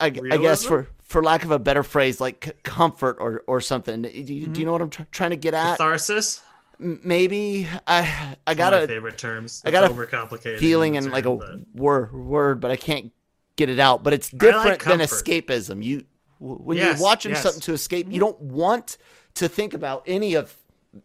I 0.00 0.10
guess 0.10 0.64
for 0.64 0.88
for 1.02 1.22
lack 1.22 1.44
of 1.44 1.50
a 1.50 1.58
better 1.58 1.82
phrase, 1.82 2.20
like 2.20 2.44
c- 2.46 2.52
comfort 2.62 3.16
or 3.20 3.42
or 3.46 3.60
something. 3.60 4.02
Do 4.02 4.08
you, 4.10 4.46
do 4.48 4.60
you 4.60 4.66
know 4.66 4.72
what 4.72 4.82
I'm 4.82 4.90
tr- 4.90 5.02
trying 5.10 5.30
to 5.30 5.36
get 5.36 5.54
at? 5.54 5.78
Catharsis. 5.78 6.42
Maybe 6.78 7.66
I 7.86 8.36
I 8.46 8.54
got 8.54 8.74
a 8.74 8.86
favorite 8.86 9.16
terms. 9.18 9.62
I 9.64 9.70
got 9.70 9.84
a 9.84 9.88
overcomplicated. 9.92 10.58
feeling 10.58 10.96
and 10.96 11.10
like 11.10 11.24
a 11.24 11.34
but- 11.34 11.60
word 11.74 12.12
word, 12.12 12.60
but 12.60 12.70
I 12.70 12.76
can't 12.76 13.12
get 13.56 13.68
it 13.70 13.78
out. 13.78 14.02
But 14.02 14.12
it's 14.12 14.30
different 14.30 14.82
than 14.82 15.00
escapism. 15.00 15.82
You 15.82 16.04
when 16.38 16.76
Yes, 16.76 16.98
you're 16.98 17.04
watching 17.04 17.32
yes. 17.32 17.42
something 17.42 17.62
to 17.62 17.72
escape, 17.72 18.06
you 18.06 18.12
mm-hmm. 18.12 18.20
don't 18.20 18.40
want 18.42 18.98
to 19.34 19.48
think 19.48 19.72
about 19.72 20.02
any 20.06 20.34
of 20.34 20.54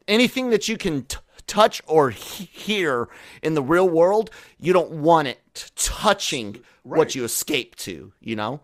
anything 0.08 0.50
that 0.50 0.68
you 0.68 0.78
can 0.78 1.04
t- 1.06 1.18
touch 1.48 1.82
or 1.88 2.10
he- 2.10 2.46
hear 2.46 3.08
in 3.42 3.54
the 3.54 3.64
real 3.64 3.88
world. 3.88 4.30
You 4.60 4.74
don't 4.74 4.92
want 4.92 5.30
it 5.30 5.40
t- 5.54 5.70
touching 5.76 6.62
Right. 6.84 6.98
what 6.98 7.16
you 7.16 7.24
escape 7.24 7.76
to. 7.78 8.12
You 8.20 8.36
know. 8.36 8.60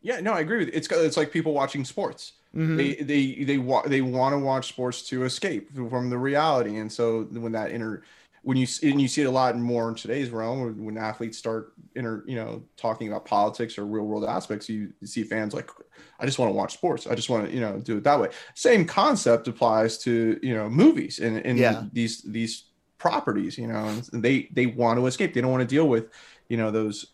Yeah, 0.00 0.20
no, 0.20 0.32
I 0.32 0.40
agree 0.40 0.58
with 0.58 0.68
you. 0.68 0.74
It's 0.74 0.88
it's 0.90 1.16
like 1.16 1.32
people 1.32 1.52
watching 1.52 1.84
sports. 1.84 2.32
Mm-hmm. 2.56 2.76
They 2.76 2.94
they 2.94 3.44
they 3.44 3.58
wa- 3.58 3.86
they 3.86 4.00
want 4.00 4.32
to 4.32 4.38
watch 4.38 4.68
sports 4.68 5.02
to 5.08 5.24
escape 5.24 5.70
from 5.74 6.08
the 6.10 6.18
reality, 6.18 6.78
and 6.78 6.90
so 6.90 7.22
when 7.30 7.52
that 7.52 7.70
inner 7.72 8.02
when 8.42 8.56
you 8.56 8.66
and 8.82 9.00
you 9.00 9.06
see 9.08 9.20
it 9.20 9.26
a 9.26 9.30
lot 9.30 9.54
more 9.58 9.88
in 9.90 9.94
today's 9.94 10.30
realm 10.30 10.82
when- 10.84 10.96
athletes 10.96 11.36
start 11.36 11.74
inter 11.94 12.22
you 12.26 12.36
know 12.36 12.62
talking 12.78 13.08
about 13.08 13.26
politics 13.26 13.76
or 13.76 13.84
real 13.84 14.04
world 14.04 14.24
aspects, 14.24 14.68
you 14.68 14.92
see 15.04 15.24
fans 15.24 15.52
like, 15.52 15.68
I 16.18 16.24
just 16.24 16.38
want 16.38 16.48
to 16.50 16.54
watch 16.54 16.72
sports. 16.72 17.06
I 17.06 17.14
just 17.14 17.28
want 17.28 17.46
to 17.46 17.52
you 17.54 17.60
know 17.60 17.78
do 17.80 17.98
it 17.98 18.04
that 18.04 18.18
way. 18.18 18.30
Same 18.54 18.86
concept 18.86 19.46
applies 19.46 19.98
to 19.98 20.40
you 20.42 20.54
know 20.54 20.70
movies 20.70 21.18
and 21.18 21.44
and 21.44 21.58
Yeah. 21.58 21.84
these 21.92 22.22
these 22.22 22.64
properties. 22.96 23.58
You 23.58 23.66
know, 23.66 23.84
and 24.12 24.22
they 24.24 24.48
they 24.52 24.66
want 24.66 24.98
to 24.98 25.06
escape. 25.06 25.34
They 25.34 25.42
don't 25.42 25.50
want 25.52 25.68
to 25.68 25.74
deal 25.76 25.86
with 25.86 26.06
you 26.48 26.56
know 26.56 26.70
those 26.70 27.08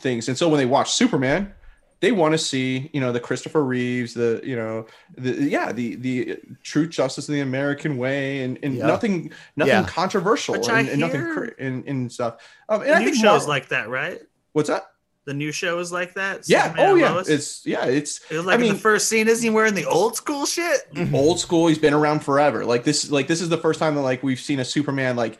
things. 0.00 0.28
And 0.28 0.36
so 0.36 0.48
when 0.48 0.58
they 0.58 0.66
watch 0.66 0.92
Superman, 0.92 1.54
they 2.00 2.12
want 2.12 2.32
to 2.32 2.38
see, 2.38 2.90
you 2.92 3.00
know, 3.00 3.12
the 3.12 3.20
Christopher 3.20 3.64
Reeves, 3.64 4.14
the, 4.14 4.40
you 4.44 4.56
know, 4.56 4.86
the 5.16 5.32
yeah, 5.32 5.72
the 5.72 5.94
the 5.96 6.38
truth, 6.62 6.90
justice, 6.90 7.28
and 7.28 7.36
the 7.36 7.40
American 7.40 7.96
way, 7.96 8.42
and, 8.42 8.58
and 8.62 8.76
Yeah. 8.76 8.86
nothing 8.86 9.32
nothing 9.56 9.72
Yeah. 9.74 9.84
controversial 9.86 10.52
Which 10.54 10.68
and, 10.68 10.88
and 10.88 11.00
nothing 11.00 11.20
hear- 11.20 11.54
and, 11.58 11.86
and 11.88 12.12
stuff. 12.12 12.36
Um, 12.68 12.80
and 12.82 12.90
The 12.90 12.94
I 12.96 12.98
new 13.00 13.04
think 13.06 13.16
show 13.24 13.34
is 13.36 13.46
like 13.48 13.68
that, 13.68 13.88
right? 13.88 14.20
what's 14.52 14.68
that? 14.68 14.84
The 15.26 15.32
new 15.32 15.52
show 15.52 15.78
is 15.78 15.90
like 15.90 16.12
that. 16.14 16.46
Yeah. 16.50 16.74
Oh 16.76 16.96
yeah. 16.96 17.12
Lois? 17.12 17.28
It's 17.30 17.64
yeah. 17.66 17.86
It's 17.86 18.20
It 18.30 18.36
was 18.36 18.44
like 18.44 18.58
I 18.58 18.62
mean, 18.62 18.74
the 18.74 18.78
first 18.78 19.08
scene, 19.08 19.26
isn't 19.26 19.42
he 19.42 19.48
wearing 19.48 19.72
the 19.74 19.86
old 19.86 20.16
school 20.16 20.44
shit? 20.44 20.80
old 21.14 21.40
school. 21.40 21.66
He's 21.68 21.78
been 21.78 21.94
around 21.94 22.20
forever. 22.20 22.66
Like 22.66 22.84
this, 22.84 23.10
like 23.10 23.26
this 23.26 23.40
is 23.40 23.48
the 23.48 23.56
first 23.56 23.80
time 23.80 23.94
that 23.94 24.02
like 24.02 24.22
we've 24.22 24.38
seen 24.38 24.60
a 24.60 24.64
Superman 24.66 25.16
like 25.16 25.38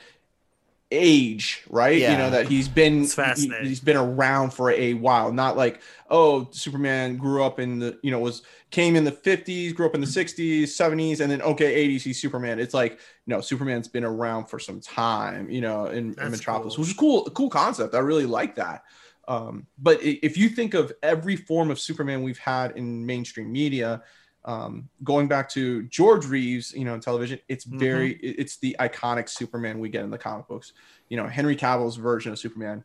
age, 0.94 1.62
right? 1.68 1.98
Yeah. 1.98 2.12
You 2.12 2.18
know 2.18 2.30
that 2.30 2.48
he's 2.48 2.68
been 2.68 3.02
It's 3.02 3.14
fascinating. 3.14 3.64
he, 3.64 3.70
has 3.70 3.80
been 3.80 3.96
around 3.96 4.52
for 4.52 4.70
a 4.70 4.94
while. 4.94 5.32
Not 5.32 5.56
like 5.56 5.80
oh, 6.10 6.48
Superman 6.50 7.16
grew 7.16 7.42
up 7.42 7.58
in 7.58 7.78
the 7.78 7.98
you 8.02 8.10
know 8.10 8.18
was 8.18 8.42
came 8.70 8.96
in 8.96 9.04
the 9.04 9.12
fifties, 9.12 9.72
grew 9.72 9.86
up 9.86 9.94
in 9.94 10.00
the 10.00 10.06
sixties, 10.06 10.74
seventies, 10.74 11.20
and 11.20 11.30
then 11.30 11.42
okay, 11.42 11.74
eighties 11.74 12.04
he's 12.04 12.20
Superman. 12.20 12.58
It's 12.58 12.74
like 12.74 12.98
no, 13.26 13.40
Superman's 13.40 13.88
been 13.88 14.04
around 14.04 14.46
for 14.46 14.58
some 14.58 14.80
time. 14.80 15.50
You 15.50 15.60
know, 15.60 15.86
in, 15.86 16.14
in 16.20 16.30
Metropolis, 16.30 16.76
cool. 16.76 16.82
which 16.82 16.90
is 16.90 16.96
cool. 16.96 17.24
Cool 17.24 17.50
concept. 17.50 17.94
I 17.94 17.98
really 17.98 18.26
like 18.26 18.54
that. 18.56 18.84
Um, 19.26 19.66
but 19.78 20.02
if 20.02 20.36
you 20.36 20.48
think 20.48 20.74
of 20.74 20.92
every 21.02 21.36
form 21.36 21.70
of 21.70 21.80
Superman 21.80 22.22
we've 22.22 22.38
had 22.38 22.76
in 22.76 23.06
mainstream 23.06 23.50
media, 23.50 24.02
um, 24.44 24.88
going 25.02 25.26
back 25.28 25.48
to 25.50 25.84
George 25.84 26.26
Reeves, 26.26 26.72
you 26.72 26.84
know, 26.84 26.94
in 26.94 27.00
television, 27.00 27.38
it's 27.48 27.64
Mm-hmm. 27.64 27.78
very—it's 27.78 28.58
the 28.58 28.76
iconic 28.80 29.28
Superman 29.28 29.78
we 29.78 29.88
get 29.88 30.04
in 30.04 30.10
the 30.10 30.18
comic 30.18 30.46
books. 30.48 30.72
You 31.08 31.16
know, 31.16 31.26
Henry 31.26 31.56
Cavill's 31.56 31.96
version 31.96 32.32
of 32.32 32.38
Superman 32.38 32.84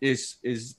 is 0.00 0.36
is 0.42 0.76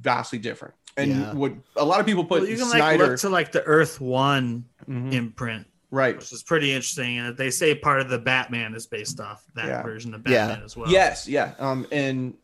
vastly 0.00 0.38
different. 0.38 0.74
And 0.96 1.10
Yeah. 1.10 1.34
what 1.34 1.52
a 1.76 1.84
lot 1.84 2.00
of 2.00 2.06
people 2.06 2.24
put 2.24 2.42
Well, 2.42 2.50
you 2.50 2.56
can 2.56 2.70
like 2.70 2.98
look 2.98 3.18
to 3.18 3.28
like 3.28 3.52
the 3.52 3.62
Earth 3.64 4.00
One 4.00 4.64
Mhm. 4.88 5.12
imprint, 5.12 5.66
right? 5.90 6.16
which 6.16 6.32
is 6.32 6.42
pretty 6.42 6.72
interesting, 6.72 7.18
and 7.18 7.36
they 7.36 7.50
say 7.50 7.74
part 7.74 8.00
of 8.00 8.08
the 8.08 8.18
Batman 8.18 8.74
is 8.74 8.86
based 8.86 9.20
off 9.20 9.44
that 9.54 9.66
Yeah. 9.66 9.82
version 9.82 10.14
of 10.14 10.22
Yeah. 10.26 10.46
Batman 10.48 10.64
as 10.64 10.76
well. 10.76 10.90
Yes, 10.90 11.28
yeah. 11.28 11.54
Um, 11.58 11.86
and 11.92 12.34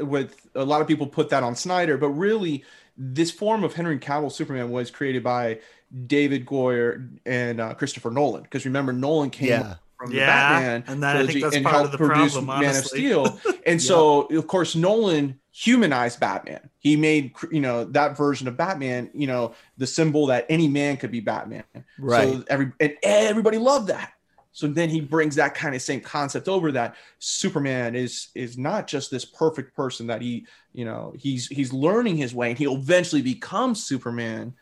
with 0.00 0.46
a 0.54 0.64
lot 0.64 0.80
of 0.80 0.88
people 0.88 1.06
put 1.06 1.28
that 1.30 1.42
on 1.42 1.54
Snyder, 1.54 1.98
but 1.98 2.08
really, 2.10 2.64
this 2.96 3.30
form 3.30 3.64
of 3.64 3.74
Henry 3.74 3.98
Cavill 3.98 4.32
Superman 4.32 4.70
was 4.70 4.90
created 4.90 5.22
by 5.22 5.60
David 6.06 6.46
Goyer 6.46 7.08
and 7.26 7.60
uh, 7.60 7.74
Christopher 7.74 8.10
Nolan. 8.10 8.42
Because 8.42 8.64
remember, 8.64 8.92
Nolan 8.92 9.30
came 9.30 9.48
Yeah. 9.48 9.74
from 9.98 10.10
the 10.10 10.16
Yeah, 10.16 10.26
Batman 10.26 10.84
and 10.86 11.02
that- 11.02 11.16
I 11.16 11.18
think 11.20 11.30
trilogy 11.30 11.40
that's 11.42 11.56
and 11.56 11.64
part 11.64 11.74
of 11.76 11.80
helped 11.82 11.92
the 11.92 11.98
produce 11.98 12.32
problem, 12.32 12.60
Man 12.60 12.76
of. 12.76 12.84
Steel. 12.86 13.40
And 13.66 13.82
so, 13.82 14.22
of 14.26 14.46
course, 14.46 14.76
Nolan 14.76 15.40
humanized 15.50 16.20
Batman. 16.20 16.70
He 16.78 16.94
made 16.96 17.32
you 17.50 17.60
know 17.60 17.84
that 17.86 18.16
version 18.16 18.46
of 18.46 18.56
Batman, 18.56 19.10
you 19.12 19.26
know, 19.26 19.54
the 19.76 19.86
symbol 19.88 20.26
that 20.26 20.46
any 20.48 20.68
man 20.68 20.96
could 20.98 21.10
be 21.10 21.18
Batman. 21.20 21.64
Right. 21.98 22.28
So 22.32 22.44
every 22.48 22.70
and 22.78 22.94
everybody 23.02 23.58
loved 23.58 23.88
that. 23.88 24.12
So 24.56 24.66
then 24.66 24.88
he 24.88 25.02
brings 25.02 25.34
that 25.34 25.54
kind 25.54 25.74
of 25.74 25.82
same 25.82 26.00
concept 26.00 26.48
over 26.48 26.72
that 26.72 26.96
Superman 27.18 27.94
is 27.94 28.28
is 28.34 28.56
not 28.56 28.86
just 28.86 29.10
this 29.10 29.26
perfect 29.26 29.76
person 29.76 30.06
that 30.06 30.22
he, 30.22 30.46
you 30.72 30.86
know, 30.86 31.12
he's 31.14 31.46
he's 31.48 31.74
learning 31.74 32.16
his 32.16 32.34
way 32.34 32.48
and 32.48 32.58
he'll 32.58 32.76
eventually 32.76 33.20
become 33.20 33.74
Superman, 33.74 34.54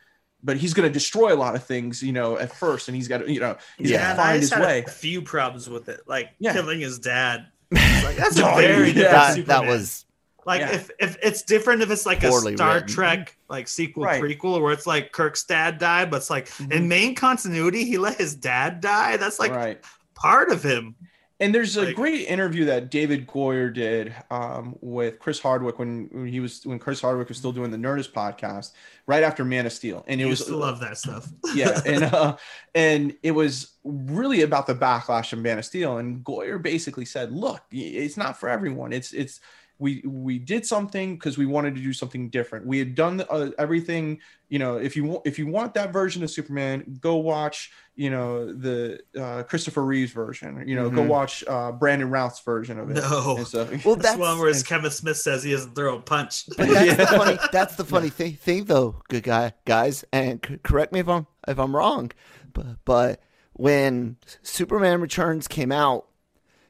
but 0.42 0.56
he's 0.56 0.74
going 0.74 0.88
to 0.88 0.92
destroy 0.92 1.32
a 1.32 1.36
lot 1.38 1.54
of 1.54 1.62
things, 1.62 2.02
you 2.02 2.12
know, 2.12 2.36
at 2.36 2.50
first 2.50 2.88
and 2.88 2.96
he's 2.96 3.06
got 3.06 3.18
to, 3.18 3.32
you 3.32 3.38
know, 3.38 3.56
he's 3.78 3.92
Yeah, 3.92 3.98
got 3.98 4.10
and 4.10 4.18
to 4.18 4.22
I 4.22 4.26
find 4.30 4.42
his 4.42 4.50
had 4.50 4.62
way. 4.62 4.80
a 4.84 4.90
few 4.90 5.22
problems 5.22 5.70
with 5.70 5.88
it, 5.88 6.00
like 6.08 6.30
Yeah. 6.40 6.54
killing 6.54 6.80
his 6.80 6.98
dad. 6.98 7.46
Like, 7.70 8.16
that's 8.16 8.36
a 8.36 8.42
very 8.42 8.90
that, 8.90 9.46
that 9.46 9.64
was 9.64 10.06
like 10.46 10.60
Yeah. 10.60 10.72
if 10.72 10.90
if 10.98 11.16
it's 11.22 11.42
different 11.42 11.82
if 11.82 11.90
it's 11.90 12.06
like 12.06 12.22
a 12.22 12.30
Star 12.32 12.74
written. 12.74 12.88
Trek 12.88 13.36
like 13.48 13.68
sequel 13.68 14.04
Right. 14.04 14.22
prequel 14.22 14.60
where 14.60 14.72
it's 14.72 14.86
like 14.86 15.12
Kirk's 15.12 15.44
dad 15.44 15.78
died, 15.78 16.10
but 16.10 16.18
it's 16.18 16.30
like 16.30 16.48
Mhm. 16.48 16.72
in 16.72 16.88
main 16.88 17.14
continuity 17.14 17.84
he 17.84 17.98
let 17.98 18.16
his 18.18 18.34
dad 18.34 18.80
die. 18.80 19.16
That's 19.16 19.38
like 19.38 19.52
right. 19.52 19.80
part 20.14 20.50
of 20.50 20.62
him. 20.62 20.94
And 21.40 21.52
there's 21.52 21.76
a 21.76 21.82
Like- 21.86 21.96
great 21.96 22.28
interview 22.28 22.64
that 22.66 22.92
David 22.92 23.26
Goyer 23.26 23.74
did 23.74 24.14
um, 24.30 24.76
with 24.80 25.18
Chris 25.18 25.40
Hardwick 25.40 25.80
when, 25.80 26.08
when 26.12 26.26
he 26.28 26.38
was 26.38 26.64
when 26.64 26.78
Chris 26.78 27.00
Hardwick 27.00 27.28
was 27.28 27.36
still 27.36 27.50
doing 27.50 27.72
the 27.72 27.76
Nerdist 27.76 28.12
podcast 28.12 28.70
right 29.08 29.24
after 29.24 29.44
Man 29.44 29.66
of 29.66 29.72
Steel, 29.72 30.04
and 30.06 30.20
it 30.20 30.24
He 30.24 30.30
was 30.30 30.44
to 30.44 30.56
love 30.56 30.78
that 30.80 30.96
stuff. 30.96 31.26
yeah, 31.54 31.80
and 31.84 32.04
uh, 32.14 32.36
and 32.76 33.16
it 33.24 33.32
was 33.32 33.72
really 33.82 34.42
about 34.42 34.68
the 34.68 34.76
backlash 34.76 35.32
of 35.32 35.40
Man 35.40 35.58
of 35.58 35.64
Steel. 35.64 35.98
And 35.98 36.22
Goyer 36.24 36.62
basically 36.62 37.04
said, 37.04 37.32
"Look, 37.32 37.62
it's 37.72 38.16
not 38.16 38.38
for 38.38 38.48
everyone. 38.48 38.92
It's 38.92 39.12
it's 39.12 39.40
we 39.78 40.02
we 40.06 40.38
did 40.38 40.64
something 40.64 41.14
because 41.16 41.36
we 41.36 41.46
wanted 41.46 41.74
to 41.74 41.80
do 41.82 41.92
something 41.92 42.28
different. 42.30 42.64
We 42.66 42.78
had 42.78 42.94
done 42.94 43.22
uh, 43.28 43.50
everything. 43.58 44.20
You 44.48 44.58
know, 44.60 44.76
if 44.76 44.94
you 44.96 45.04
want 45.04 45.26
if 45.26 45.38
you 45.38 45.46
want 45.48 45.74
that 45.74 45.92
version 45.92 46.22
of 46.22 46.30
Superman, 46.30 46.98
go 47.00 47.16
watch 47.16 47.72
you 47.96 48.08
know 48.10 48.52
the 48.52 49.00
uh, 49.18 49.42
Christopher 49.42 49.82
Reeves 49.84 50.12
version. 50.12 50.62
You 50.68 50.76
know, 50.76 50.88
go 50.90 51.02
Mhm. 51.02 51.08
watch 51.08 51.42
uh, 51.48 51.72
Brandon 51.72 52.08
Routh's 52.08 52.40
version 52.40 52.78
of 52.78 52.90
it. 52.90 52.94
No. 52.94 53.36
and 53.38 53.46
stuff. 53.46 53.84
well. 53.84 53.96
That's 53.96 54.08
That's 54.10 54.18
one 54.18 54.38
where 54.38 54.52
Kevin 54.62 54.90
Smith 54.92 55.16
says 55.16 55.42
he 55.42 55.50
doesn't 55.50 55.74
throw 55.74 55.96
a 55.96 56.00
punch. 56.00 56.44
But 56.56 56.68
that's 56.68 56.86
Yeah. 56.86 56.94
the 56.94 57.06
funny. 57.06 57.38
That's 57.52 57.74
the 57.76 57.84
funny 57.84 58.10
thing, 58.10 58.34
thing, 58.34 58.64
though, 58.66 59.02
good 59.08 59.24
guy, 59.24 59.54
guys. 59.64 60.04
And 60.12 60.44
c- 60.46 60.58
correct 60.62 60.92
me 60.92 61.00
if 61.00 61.08
I'm 61.08 61.26
if 61.48 61.58
I'm 61.58 61.74
wrong, 61.74 62.12
but 62.52 62.76
but 62.84 63.20
when 63.54 64.16
Superman 64.42 65.00
Returns 65.00 65.48
came 65.48 65.72
out, 65.72 66.06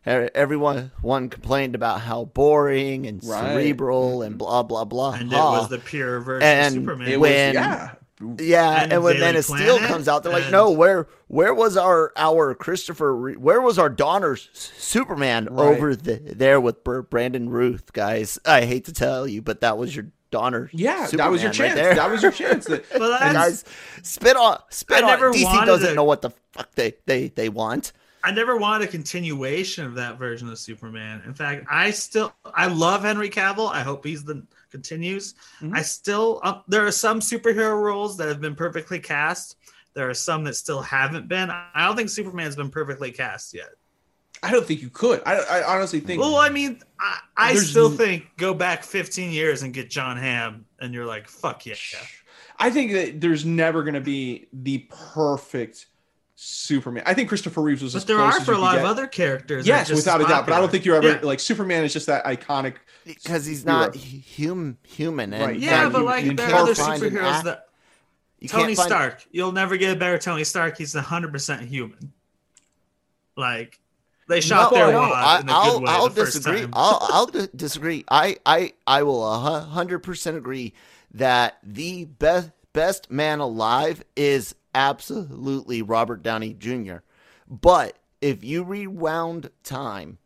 everyone 0.06 0.92
one 1.00 1.28
complained 1.28 1.74
about 1.74 2.00
how 2.00 2.24
boring 2.26 3.06
and 3.06 3.22
Right. 3.24 3.52
cerebral 3.54 4.18
mm-hmm. 4.18 4.26
and 4.26 4.38
blah 4.38 4.62
blah 4.62 4.84
blah. 4.84 5.12
and 5.14 5.32
it 5.32 5.36
was 5.36 5.68
the 5.68 5.78
pure 5.78 6.20
version 6.20 6.46
And 6.46 6.76
of 6.76 6.82
Superman. 6.82 7.08
It 7.08 7.20
when- 7.20 7.54
was 7.54 7.54
yeah. 7.54 7.90
yeah, 8.38 8.82
and 8.84 8.92
and, 8.92 9.02
when 9.02 9.14
Daily 9.14 9.26
Man 9.26 9.36
of 9.36 9.44
Steel 9.44 9.78
comes 9.80 10.06
out, 10.08 10.22
they're 10.22 10.32
like, 10.32 10.50
no, 10.50 10.70
where 10.70 11.08
where 11.28 11.52
was 11.54 11.76
our 11.76 12.12
our 12.16 12.54
Christopher? 12.54 13.32
Where 13.32 13.60
was 13.60 13.78
our 13.78 13.88
Donner's 13.90 14.48
Superman 14.52 15.48
Right. 15.50 15.66
over 15.76 15.96
the, 15.96 16.16
there 16.34 16.60
with 16.60 16.84
Brandon 16.84 17.48
Routh, 17.50 17.92
guys? 17.92 18.38
I 18.46 18.66
hate 18.66 18.84
to 18.86 18.92
tell 18.92 19.26
you, 19.26 19.42
but 19.42 19.60
that 19.62 19.78
was 19.78 19.94
your 19.96 20.06
Donner. 20.30 20.68
Yeah, 20.72 21.06
that 21.12 21.30
was 21.30 21.42
your 21.42 21.52
chance. 21.52 21.70
right 21.70 21.74
there. 21.76 21.94
that 21.94 22.10
was 22.10 22.22
your 22.22 22.32
chance. 22.32 22.64
That, 22.68 22.84
But 22.90 22.98
that's- 23.00 23.22
And 23.22 23.34
guys, 23.34 23.64
spit 24.02 24.36
on 24.36 24.58
spit 24.70 24.98
I 24.98 25.02
on. 25.02 25.06
never 25.08 25.32
DC 25.32 25.64
doesn't 25.66 25.88
to- 25.90 25.94
know 25.94 26.04
what 26.04 26.22
the 26.22 26.30
fuck 26.52 26.72
they 26.74 26.94
they 27.06 27.28
they 27.28 27.48
want. 27.48 27.92
I 28.24 28.30
never 28.30 28.56
wanted 28.56 28.88
a 28.88 28.90
continuation 28.90 29.84
of 29.84 29.94
that 29.96 30.18
version 30.18 30.48
of 30.48 30.58
Superman. 30.58 31.22
In 31.26 31.34
fact, 31.34 31.66
I 31.70 31.90
still 31.90 32.34
I 32.46 32.66
love 32.66 33.02
Henry 33.02 33.28
Cavill. 33.28 33.70
I 33.70 33.82
hope 33.82 34.04
he's 34.04 34.24
the 34.24 34.42
continues. 34.70 35.34
Mhm. 35.60 35.76
I 35.76 35.82
still 35.82 36.40
uh, 36.42 36.60
there 36.66 36.86
are 36.86 36.90
some 36.90 37.20
superhero 37.20 37.80
roles 37.80 38.16
that 38.16 38.28
have 38.28 38.40
been 38.40 38.54
perfectly 38.54 38.98
cast. 38.98 39.56
There 39.92 40.08
are 40.08 40.14
some 40.14 40.42
that 40.44 40.56
still 40.56 40.80
haven't 40.80 41.28
been. 41.28 41.50
I 41.50 41.86
don't 41.86 41.96
think 41.96 42.08
Superman's 42.08 42.56
been 42.56 42.70
perfectly 42.70 43.12
cast 43.12 43.52
yet. 43.52 43.74
I 44.42 44.50
don't 44.50 44.66
think 44.66 44.82
you 44.82 44.90
could. 44.90 45.22
I, 45.24 45.36
I 45.36 45.74
honestly 45.74 46.00
think. 46.00 46.20
Well, 46.20 46.36
I 46.36 46.48
mean, 46.48 46.80
I, 46.98 47.20
I 47.36 47.54
still 47.54 47.90
think 47.90 48.24
go 48.36 48.52
back 48.52 48.82
15 48.82 49.30
years 49.30 49.62
and 49.62 49.72
get 49.72 49.88
John 49.88 50.16
Hamm, 50.16 50.66
and 50.80 50.92
you're 50.92 51.06
like, 51.06 51.28
fuck 51.28 51.64
yeah. 51.64 51.74
I 52.58 52.70
think 52.70 52.92
that 52.92 53.20
there's 53.20 53.44
never 53.44 53.82
going 53.82 53.94
to 53.94 54.00
be 54.00 54.48
the 54.52 54.86
perfect 54.90 55.86
Superman. 56.36 57.02
I 57.06 57.14
think 57.14 57.28
Christopher 57.28 57.62
Reeves 57.62 57.82
was. 57.82 57.94
as 57.94 58.02
But 58.02 58.08
there 58.08 58.16
close 58.16 58.34
are 58.34 58.40
as 58.40 58.44
for 58.44 58.52
a 58.52 58.54
could 58.56 58.60
lot 58.62 58.78
of 58.78 58.84
other 58.84 59.06
characters. 59.06 59.64
that 59.64 59.68
Yes, 59.68 59.88
just 59.88 60.00
without 60.04 60.20
a 60.20 60.24
doubt. 60.26 60.46
But 60.46 60.54
I 60.54 60.60
don't 60.60 60.70
think 60.70 60.84
you're 60.84 60.96
ever 60.96 61.08
Yeah. 61.08 61.20
like 61.22 61.38
Superman 61.40 61.84
is 61.84 61.92
just 61.92 62.06
that 62.06 62.24
iconic. 62.24 62.74
Because 63.04 63.44
he's 63.46 63.62
Hero. 63.62 63.76
not 63.76 63.96
hum, 63.96 64.78
human. 64.82 65.32
And 65.32 65.42
Right. 65.44 65.58
Yeah, 65.58 65.88
but 65.90 66.02
like 66.02 66.24
you 66.24 66.34
there 66.34 66.48
are 66.50 66.54
other 66.62 66.74
superheroes 66.74 67.22
act- 67.32 67.44
that 67.44 67.68
you 68.40 68.48
Tony 68.48 68.74
find- 68.74 68.86
Stark. 68.88 69.24
You'll 69.30 69.52
never 69.52 69.76
get 69.76 69.94
a 69.96 69.98
better 69.98 70.18
Tony 70.18 70.42
Stark. 70.44 70.78
He's 70.78 70.94
100% 70.94 71.60
human. 71.68 72.12
Like 73.36 73.78
they 74.28 74.40
shot 74.40 74.72
No, 74.72 74.78
their 74.78 74.92
no, 74.92 75.00
wad 75.00 75.12
I, 75.12 75.40
in 75.40 75.48
a 75.48 75.52
I'll, 75.52 75.72
good 75.78 75.82
way 75.82 75.90
I'll 75.92 76.08
the 76.08 76.14
first 76.22 76.32
disagree. 76.36 76.60
time. 76.62 76.70
I'll, 76.72 76.98
I'll 77.12 77.26
di- 77.26 77.48
disagree. 77.54 78.04
I, 78.10 78.36
I, 78.46 78.72
I 78.86 79.02
will 79.02 79.24
a 79.32 79.60
hundred 79.60 80.00
percent 80.00 80.36
agree 80.36 80.72
that 81.12 81.58
the 81.62 82.06
best 82.06 82.50
best 82.72 83.10
man 83.10 83.38
alive 83.40 84.02
is 84.16 84.54
absolutely 84.74 85.82
Robert 85.82 86.22
Downey 86.22 86.54
Jr. 86.54 86.96
But 87.48 87.98
if 88.20 88.42
you 88.42 88.64
rewound 88.64 89.50
time, 89.62 90.18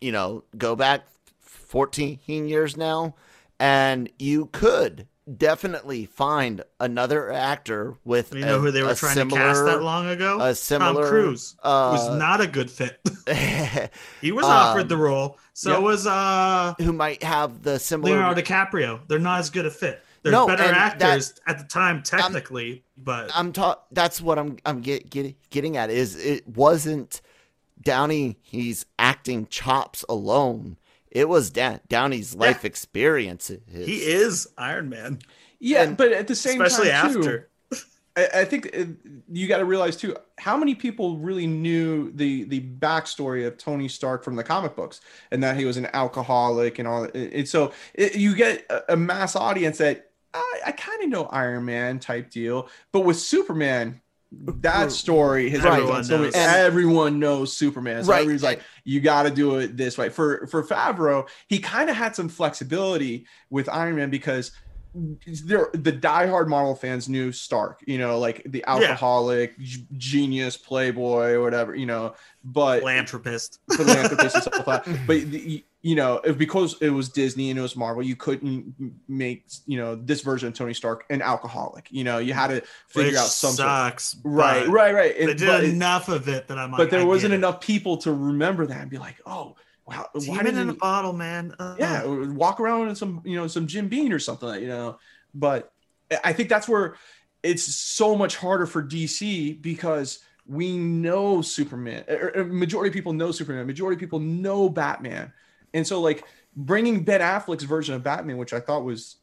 you 0.00 0.12
know, 0.12 0.44
go 0.56 0.74
back 0.76 1.02
14 1.40 2.18
years 2.26 2.76
now, 2.76 3.14
and 3.58 4.10
you 4.18 4.46
could 4.46 5.06
definitely 5.38 6.04
find 6.04 6.62
another 6.78 7.32
actor 7.32 7.94
with 8.04 8.34
you 8.34 8.44
know 8.44 8.56
a- 8.56 8.58
who 8.58 8.70
they 8.70 8.82
were 8.82 8.94
trying 8.94 9.14
similar, 9.14 9.40
to 9.40 9.46
cast 9.46 9.64
that 9.64 9.82
long 9.82 10.06
ago? 10.08 10.38
a 10.40 10.54
similar 10.54 11.02
Tom 11.02 11.10
Cruise 11.10 11.56
uh, 11.62 11.96
was 11.96 12.18
not 12.18 12.40
a 12.42 12.46
good 12.46 12.70
fit. 12.70 13.00
he 14.20 14.32
was 14.32 14.44
Um, 14.44 14.50
offered 14.52 14.88
the 14.90 14.96
role. 14.98 15.38
So 15.54 15.70
yeah. 15.72 15.78
was 15.78 16.06
uh 16.06 16.74
who 16.78 16.92
might 16.92 17.22
have 17.22 17.62
the 17.62 17.78
similar 17.78 18.16
Leonardo 18.16 18.42
DiCaprio. 18.42 19.00
They're 19.08 19.18
not 19.18 19.38
as 19.40 19.48
good 19.50 19.64
a 19.64 19.70
fit. 19.70 20.02
They're 20.24 20.32
No, 20.32 20.46
better 20.48 20.62
and 20.64 20.74
that- 20.74 21.00
actors 21.02 21.34
at 21.46 21.58
the 21.58 21.64
time, 21.64 22.02
technically, 22.02 22.82
but 22.96 23.30
I'm 23.34 23.52
ta- 23.52 23.78
that's 23.92 24.20
what 24.20 24.38
I'm 24.38 24.56
I'm 24.66 24.80
get, 24.80 25.10
get, 25.10 25.36
getting 25.50 25.76
at 25.76 25.90
is 25.90 26.16
it 26.16 26.48
wasn't 26.48 27.20
Downey 27.80 28.38
he's 28.42 28.86
acting 28.98 29.46
chops 29.46 30.04
alone. 30.08 30.78
It 31.10 31.28
was 31.28 31.50
da- 31.50 31.78
Downey's 31.88 32.34
life 32.34 32.64
experience. 32.64 33.48
he 33.70 34.02
is 34.02 34.48
Iron 34.58 34.88
Man, 34.88 35.18
Yeah, 35.60 35.82
And 35.82 35.96
but 35.96 36.10
at 36.12 36.26
the 36.26 36.34
same 36.34 36.60
especially 36.60 36.90
time, 36.90 37.12
too, 37.12 37.18
after. 37.20 37.48
I, 38.16 38.28
I 38.40 38.44
think 38.44 38.70
uh, 38.76 38.84
you 39.30 39.46
got 39.48 39.58
to 39.58 39.64
realize 39.64 39.96
too 39.96 40.16
how 40.38 40.56
many 40.56 40.74
people 40.74 41.18
really 41.18 41.46
knew 41.48 42.12
the 42.12 42.44
the 42.44 42.60
backstory 42.60 43.44
of 43.46 43.58
Tony 43.58 43.88
Stark 43.88 44.22
from 44.24 44.36
the 44.36 44.44
comic 44.44 44.74
books 44.76 45.00
and 45.32 45.42
that 45.42 45.56
he 45.56 45.64
was 45.64 45.76
an 45.76 45.88
alcoholic 45.92 46.78
and 46.78 46.86
all. 46.88 47.02
that. 47.02 47.14
And 47.16 47.48
so 47.48 47.72
it, 47.94 48.14
you 48.14 48.34
get 48.36 48.64
a, 48.70 48.92
a 48.94 48.96
mass 48.96 49.34
audience 49.36 49.78
that 49.78 50.10
I, 50.34 50.60
I 50.66 50.72
kind 50.72 51.02
of 51.04 51.08
know 51.10 51.24
Iron 51.26 51.64
Man 51.64 51.98
type 52.00 52.30
deal, 52.30 52.68
but 52.92 53.00
with 53.00 53.18
Superman. 53.18 54.00
That 54.36 54.90
story 54.90 55.48
has 55.50 55.62
Right. 55.62 55.74
everyone, 55.78 56.02
so 56.02 56.18
knows. 56.22 56.32
everyone 56.34 57.20
knows 57.20 57.56
Superman. 57.56 58.02
So 58.02 58.10
Right. 58.10 58.22
everyone's 58.22 58.42
like, 58.42 58.62
you 58.82 59.00
got 59.00 59.22
to 59.24 59.30
do 59.30 59.58
it 59.58 59.76
this 59.76 59.96
way. 59.96 60.08
For 60.08 60.48
for 60.48 60.64
Favreau, 60.64 61.28
he 61.46 61.60
kind 61.60 61.88
of 61.88 61.94
had 61.94 62.16
some 62.16 62.28
flexibility 62.28 63.26
with 63.50 63.68
Iron 63.68 63.94
Man 63.94 64.10
because 64.10 64.50
there 65.44 65.68
the 65.72 65.92
diehard 65.92 66.48
Marvel 66.48 66.74
fans 66.74 67.08
knew 67.08 67.30
Stark, 67.30 67.84
you 67.86 67.98
know, 67.98 68.18
like 68.18 68.42
the 68.46 68.64
alcoholic, 68.66 69.56
g- 69.60 69.86
genius, 69.96 70.56
playboy, 70.56 71.32
or 71.34 71.40
whatever, 71.42 71.72
you 71.74 71.86
know, 71.86 72.14
but 72.44 72.80
Philanthropist. 72.80 73.60
philanthropist 73.76 74.34
and 74.34 74.42
stuff 74.44 74.66
like 74.66 74.84
that. 74.84 74.98
But 75.06 75.30
the, 75.30 75.64
you 75.84 75.94
know, 75.94 76.18
if- 76.24 76.38
because 76.38 76.76
it 76.80 76.88
was 76.88 77.10
Disney 77.10 77.50
and 77.50 77.58
it 77.58 77.62
was 77.62 77.76
Marvel, 77.76 78.02
you 78.02 78.16
couldn't 78.16 78.74
make 79.06 79.44
you 79.66 79.76
know 79.76 79.94
this 79.94 80.22
version 80.22 80.48
of 80.48 80.54
Tony 80.54 80.72
Stark 80.72 81.04
an 81.10 81.20
alcoholic. 81.20 81.88
You 81.90 82.04
know, 82.04 82.16
you 82.18 82.32
had 82.32 82.46
to 82.48 82.62
figure 82.88 83.10
which 83.10 83.20
out 83.20 83.26
some 83.26 83.52
sort- 83.52 83.68
sucks. 83.68 84.16
right, 84.24 84.66
right, 84.66 84.94
right. 84.94 85.14
They 85.16 85.34
did 85.34 85.64
enough 85.64 86.08
of 86.08 86.26
it 86.26 86.48
that 86.48 86.58
I'm 86.58 86.70
like, 86.72 86.78
but 86.78 86.90
there 86.90 87.00
I 87.00 87.04
wasn't 87.04 87.34
enough 87.34 87.60
people 87.60 87.98
to 87.98 88.12
remember 88.14 88.66
that 88.66 88.80
and 88.80 88.90
be 88.90 88.96
like, 88.96 89.16
oh, 89.26 89.56
wow, 89.86 90.08
why 90.26 90.42
didn't 90.42 90.58
in 90.60 90.70
a 90.70 90.74
bottle, 90.74 91.12
man. 91.12 91.54
Uh, 91.58 91.76
yeah 91.78 92.06
walk 92.06 92.60
around 92.60 92.88
in 92.88 92.96
some 92.96 93.20
you 93.26 93.36
know 93.36 93.46
some 93.46 93.66
Jim 93.66 93.88
Beam 93.88 94.10
or 94.10 94.18
something 94.18 94.48
like 94.48 94.62
you 94.62 94.68
know 94.68 94.98
but 95.34 95.70
i 96.24 96.32
think 96.32 96.48
that's 96.48 96.68
where 96.68 96.94
it's 97.42 97.62
so 97.62 98.14
much 98.16 98.36
harder 98.36 98.66
for 98.66 98.82
dc 98.82 99.60
because 99.60 100.20
we 100.46 100.78
know 100.78 101.42
superman 101.42 102.04
or, 102.08 102.32
or 102.36 102.44
majority 102.44 102.88
of 102.88 102.94
people 102.94 103.12
know 103.12 103.32
superman 103.32 103.66
majority 103.66 103.96
of 103.96 104.00
people 104.00 104.20
know 104.20 104.68
batman 104.68 105.32
and 105.74 105.86
so 105.86 106.00
like 106.00 106.24
bringing 106.56 107.04
ben 107.04 107.20
affleck's 107.20 107.64
version 107.64 107.94
of 107.94 108.02
batman 108.02 108.38
which 108.38 108.54
i 108.54 108.60
thought 108.60 108.84
was 108.84 109.16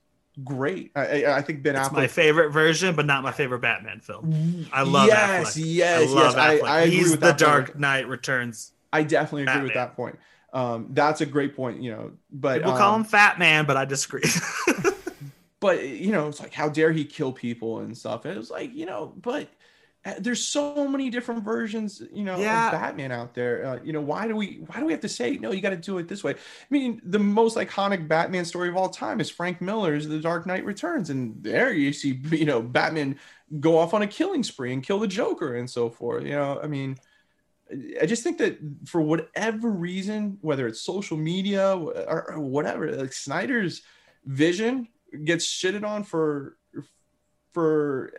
great 0.43 0.91
i, 0.95 1.25
I, 1.25 1.41
think 1.41 1.63
ben 1.63 1.75
It's 1.75 1.89
affleck 1.89 1.93
my 1.93 2.07
favorite 2.07 2.51
version, 2.51 2.95
but 2.95 3.05
not 3.05 3.21
my 3.23 3.31
favorite 3.31 3.59
Batman 3.59 3.99
film. 3.99 4.65
I 4.71 4.83
love 4.83 5.07
yes 5.07 5.57
Affleck. 5.57 5.61
yes 5.65 6.09
I 6.09 6.13
love 6.13 6.23
yes 6.23 6.35
I, 6.35 6.57
Affleck. 6.57 6.63
I 6.63 6.79
agree 6.81 6.95
He's 6.95 7.11
with 7.11 7.19
the 7.19 7.25
that 7.25 7.29
point. 7.31 7.39
Dark 7.39 7.79
Knight 7.79 8.07
Returns. 8.07 8.71
i 8.93 9.03
definitely 9.03 9.43
agree 9.43 9.63
with 9.63 9.73
that 9.73 9.95
point 9.95 10.17
um 10.53 10.87
that's 10.91 11.21
a 11.21 11.25
great 11.25 11.55
point 11.55 11.81
you 11.81 11.91
know 11.91 12.11
but 12.31 12.59
People 12.59 12.77
call 12.77 12.93
um, 12.93 13.01
him 13.01 13.05
Fat 13.07 13.39
Man, 13.39 13.65
but 13.65 13.75
I 13.77 13.85
disagree. 13.85 14.23
but 15.61 15.87
you 15.87 16.11
know, 16.11 16.27
it's 16.27 16.41
like 16.41 16.53
how 16.53 16.67
dare 16.67 16.91
he 16.91 17.05
kill 17.05 17.31
people 17.31 17.79
and 17.79 17.97
stuff. 17.97 18.25
And 18.25 18.33
it 18.33 18.37
was 18.37 18.51
like, 18.51 18.73
you 18.73 18.85
know, 18.85 19.13
but 19.21 19.47
there's 20.19 20.45
so 20.45 20.87
many 20.87 21.09
different 21.11 21.43
versions, 21.43 22.01
you 22.11 22.23
know, 22.23 22.37
Yeah. 22.39 22.67
of 22.67 22.71
Batman 22.71 23.11
out 23.11 23.35
there. 23.35 23.65
Uh, 23.65 23.79
you 23.83 23.93
know, 23.93 24.01
why 24.01 24.27
do 24.27 24.35
we 24.35 24.63
why 24.67 24.79
do 24.79 24.85
we 24.85 24.91
have 24.93 25.01
to 25.01 25.09
say 25.09 25.37
no? 25.37 25.51
You 25.51 25.61
got 25.61 25.69
to 25.71 25.75
do 25.75 25.97
it 25.99 26.07
this 26.07 26.23
way. 26.23 26.31
I 26.33 26.37
mean, 26.71 27.01
the 27.03 27.19
most 27.19 27.55
iconic 27.55 28.07
Batman 28.07 28.45
story 28.45 28.69
of 28.69 28.75
all 28.75 28.89
time 28.89 29.21
is 29.21 29.29
Frank 29.29 29.61
Miller's 29.61 30.07
The 30.07 30.19
Dark 30.19 30.47
Knight 30.47 30.65
Returns, 30.65 31.09
and 31.11 31.35
there 31.43 31.71
you 31.71 31.93
see, 31.93 32.19
you 32.31 32.45
know, 32.45 32.61
Batman 32.61 33.19
go 33.59 33.77
off 33.77 33.93
on 33.93 34.01
a 34.01 34.07
killing 34.07 34.43
spree 34.43 34.73
and 34.73 34.81
kill 34.81 34.97
the 34.99 35.07
Joker 35.07 35.55
and 35.55 35.69
so 35.69 35.89
forth. 35.89 36.23
You 36.23 36.31
know, 36.31 36.59
I 36.63 36.67
mean, 36.67 36.97
I 38.01 38.05
just 38.05 38.23
think 38.23 38.39
that 38.39 38.57
for 38.85 39.01
whatever 39.01 39.69
reason, 39.69 40.39
whether 40.41 40.67
it's 40.67 40.81
social 40.81 41.17
media 41.17 41.75
or, 41.77 42.31
or 42.33 42.39
whatever, 42.39 42.91
like 42.91 43.13
Snyder's 43.13 43.81
vision 44.25 44.87
gets 45.25 45.45
shitted 45.45 45.85
on 45.85 46.03
for 46.03 46.57
for 47.53 48.13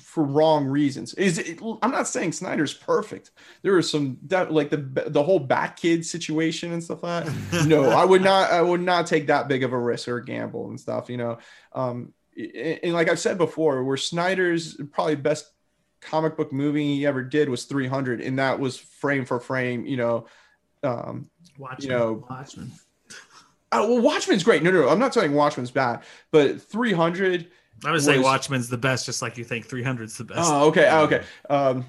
for 0.00 0.24
wrong 0.24 0.66
reasons. 0.66 1.14
Is 1.14 1.38
it, 1.38 1.60
I'm 1.82 1.90
not 1.90 2.08
saying 2.08 2.32
Snyder's 2.32 2.74
perfect. 2.74 3.30
There 3.62 3.76
are 3.76 3.82
some 3.82 4.18
that 4.26 4.52
like 4.52 4.70
the 4.70 5.04
the 5.06 5.22
whole 5.22 5.38
Bat 5.38 5.76
Kid 5.76 6.04
situation 6.04 6.72
and 6.72 6.82
stuff 6.82 7.02
like 7.02 7.26
that. 7.26 7.66
No, 7.66 7.90
I 7.90 8.04
would 8.04 8.22
not. 8.22 8.50
I 8.50 8.62
would 8.62 8.80
not 8.80 9.06
take 9.06 9.28
that 9.28 9.48
big 9.48 9.62
of 9.62 9.72
a 9.72 9.78
risk 9.78 10.08
or 10.08 10.18
a 10.18 10.24
gamble 10.24 10.68
and 10.70 10.80
stuff. 10.80 11.08
You 11.08 11.16
know, 11.16 11.38
um, 11.72 12.12
and, 12.36 12.80
and 12.82 12.94
like 12.94 13.08
I've 13.08 13.20
said 13.20 13.38
before, 13.38 13.84
where 13.84 13.96
Snyder's 13.96 14.76
probably 14.92 15.16
best 15.16 15.50
comic 16.00 16.36
book 16.36 16.52
movie 16.52 16.96
he 16.96 17.06
ever 17.06 17.22
did 17.22 17.48
was 17.48 17.64
300, 17.64 18.20
and 18.20 18.38
that 18.38 18.58
was 18.58 18.76
frame 18.76 19.24
for 19.24 19.38
frame. 19.38 19.86
You 19.86 19.96
know, 19.96 20.26
um, 20.82 21.30
Watchmen. 21.58 21.90
You 21.90 21.96
know, 21.96 22.26
Watchmen. 22.28 22.72
oh, 23.72 23.94
well, 23.94 24.02
Watchmen's 24.02 24.42
great. 24.42 24.62
No, 24.62 24.70
no, 24.72 24.82
no, 24.82 24.88
I'm 24.88 24.98
not 24.98 25.14
saying 25.14 25.32
Watchmen's 25.32 25.70
bad, 25.70 26.02
but 26.32 26.60
300 26.60 27.50
I 27.84 27.92
would 27.92 28.02
say 28.02 28.16
was- 28.16 28.24
Watchmen's 28.24 28.68
the 28.68 28.78
best, 28.78 29.06
just 29.06 29.22
like 29.22 29.36
you 29.38 29.44
think 29.44 29.68
300's 29.68 30.16
the 30.18 30.24
best. 30.24 30.40
Oh, 30.42 30.68
okay, 30.68 30.88
oh, 30.90 31.04
okay. 31.04 31.22
Um, 31.50 31.84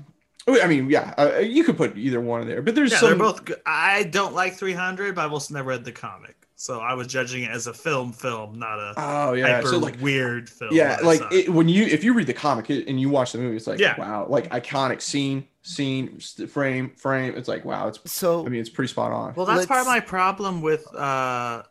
I 0.47 0.67
mean, 0.67 0.89
yeah, 0.89 1.13
uh, 1.17 1.39
you 1.39 1.63
could 1.63 1.75
put 1.75 1.97
either 1.97 2.21
one 2.21 2.41
in 2.43 2.47
there, 2.47 2.61
but 2.61 2.75
there's 2.75 2.91
yeah, 2.91 2.99
some. 2.99 3.09
they're 3.09 3.17
both 3.17 3.45
good. 3.45 3.61
I 3.65 4.03
don't 4.03 4.35
like 4.35 4.53
300, 4.53 5.15
but 5.15 5.25
I've 5.25 5.33
also 5.33 5.53
never 5.55 5.69
read 5.69 5.83
the 5.83 5.91
comic. 5.91 6.35
So 6.57 6.79
I 6.79 6.93
was 6.93 7.07
judging 7.07 7.43
it 7.43 7.51
as 7.51 7.67
a 7.67 7.73
film 7.73 8.13
film, 8.13 8.57
not 8.57 8.79
a 8.79 8.93
Oh 8.95 9.33
yeah, 9.33 9.57
hyper 9.57 9.67
so 9.67 9.77
like 9.77 9.99
weird 9.99 10.49
film. 10.49 10.73
yeah, 10.73 10.99
like 11.03 11.21
it, 11.31 11.49
when 11.49 11.67
you 11.67 11.83
if 11.83 12.01
you 12.03 12.13
read 12.13 12.27
the 12.27 12.33
comic 12.33 12.69
and 12.69 12.97
you 12.99 13.09
watch 13.09 13.33
the 13.33 13.39
movie, 13.39 13.57
it's 13.57 13.67
like 13.67 13.77
Yeah. 13.79 13.99
wow, 13.99 14.25
like 14.29 14.49
iconic 14.51 15.01
scene, 15.01 15.47
scene, 15.63 16.17
frame, 16.19 16.91
frame. 16.95 17.33
It's 17.35 17.49
like 17.49 17.65
wow, 17.65 17.89
it's. 17.89 17.99
So 18.09 18.45
I 18.45 18.49
mean, 18.49 18.61
it's 18.61 18.69
pretty 18.69 18.87
spot 18.87 19.11
on. 19.11 19.33
Well, 19.35 19.45
that's 19.45 19.65
part 19.65 19.81
of 19.81 19.87
my 19.87 19.99
problem 19.99 20.61
with 20.61 20.87
uh 20.95 21.63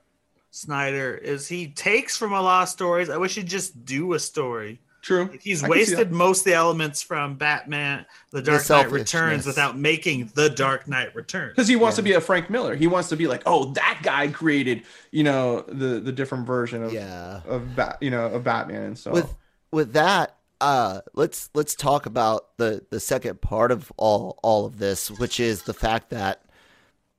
Snyder 0.54 1.16
is 1.16 1.48
he 1.48 1.66
takes 1.66 2.16
from 2.16 2.32
a 2.32 2.40
lot 2.40 2.62
of 2.62 2.68
stories. 2.68 3.10
I 3.10 3.16
wish 3.16 3.34
he'd 3.34 3.48
just 3.48 3.84
do 3.84 4.12
a 4.12 4.20
story. 4.20 4.78
True. 5.02 5.36
He's 5.42 5.64
I 5.64 5.68
wasted 5.68 6.12
most 6.12 6.42
of 6.42 6.44
the 6.44 6.54
elements 6.54 7.02
from 7.02 7.34
Batman, 7.34 8.06
The 8.30 8.40
Dark 8.40 8.70
Knight. 8.70 8.88
Returns 8.92 9.46
without 9.46 9.76
making 9.76 10.30
The 10.34 10.48
Dark 10.48 10.86
Knight 10.86 11.12
Returns. 11.12 11.54
because 11.54 11.66
he 11.66 11.74
wants 11.74 11.96
to 11.96 12.02
be 12.02 12.12
a 12.12 12.20
Frank 12.20 12.50
Miller. 12.50 12.76
He 12.76 12.86
wants 12.86 13.08
to 13.08 13.16
be 13.16 13.26
like, 13.26 13.42
oh, 13.46 13.72
that 13.72 13.98
guy 14.04 14.28
created, 14.28 14.84
you 15.10 15.24
know, 15.24 15.62
the 15.62 15.98
the 15.98 16.12
different 16.12 16.46
version 16.46 16.84
of 16.84 16.92
yeah. 16.92 17.40
of 17.48 17.74
bat, 17.74 17.98
you 18.00 18.10
know, 18.10 18.26
of 18.26 18.44
Batman. 18.44 18.82
And 18.82 18.98
so 18.98 19.10
with 19.10 19.34
with 19.72 19.92
that 19.94 20.36
uh 20.60 21.00
let's 21.14 21.50
let's 21.54 21.74
talk 21.74 22.06
about 22.06 22.56
the 22.58 22.86
the 22.90 23.00
second 23.00 23.40
part 23.40 23.72
of 23.72 23.92
all 23.96 24.38
all 24.44 24.66
of 24.66 24.78
this 24.78 25.10
which 25.10 25.40
is 25.40 25.64
the 25.64 25.74
fact 25.74 26.10
that 26.10 26.42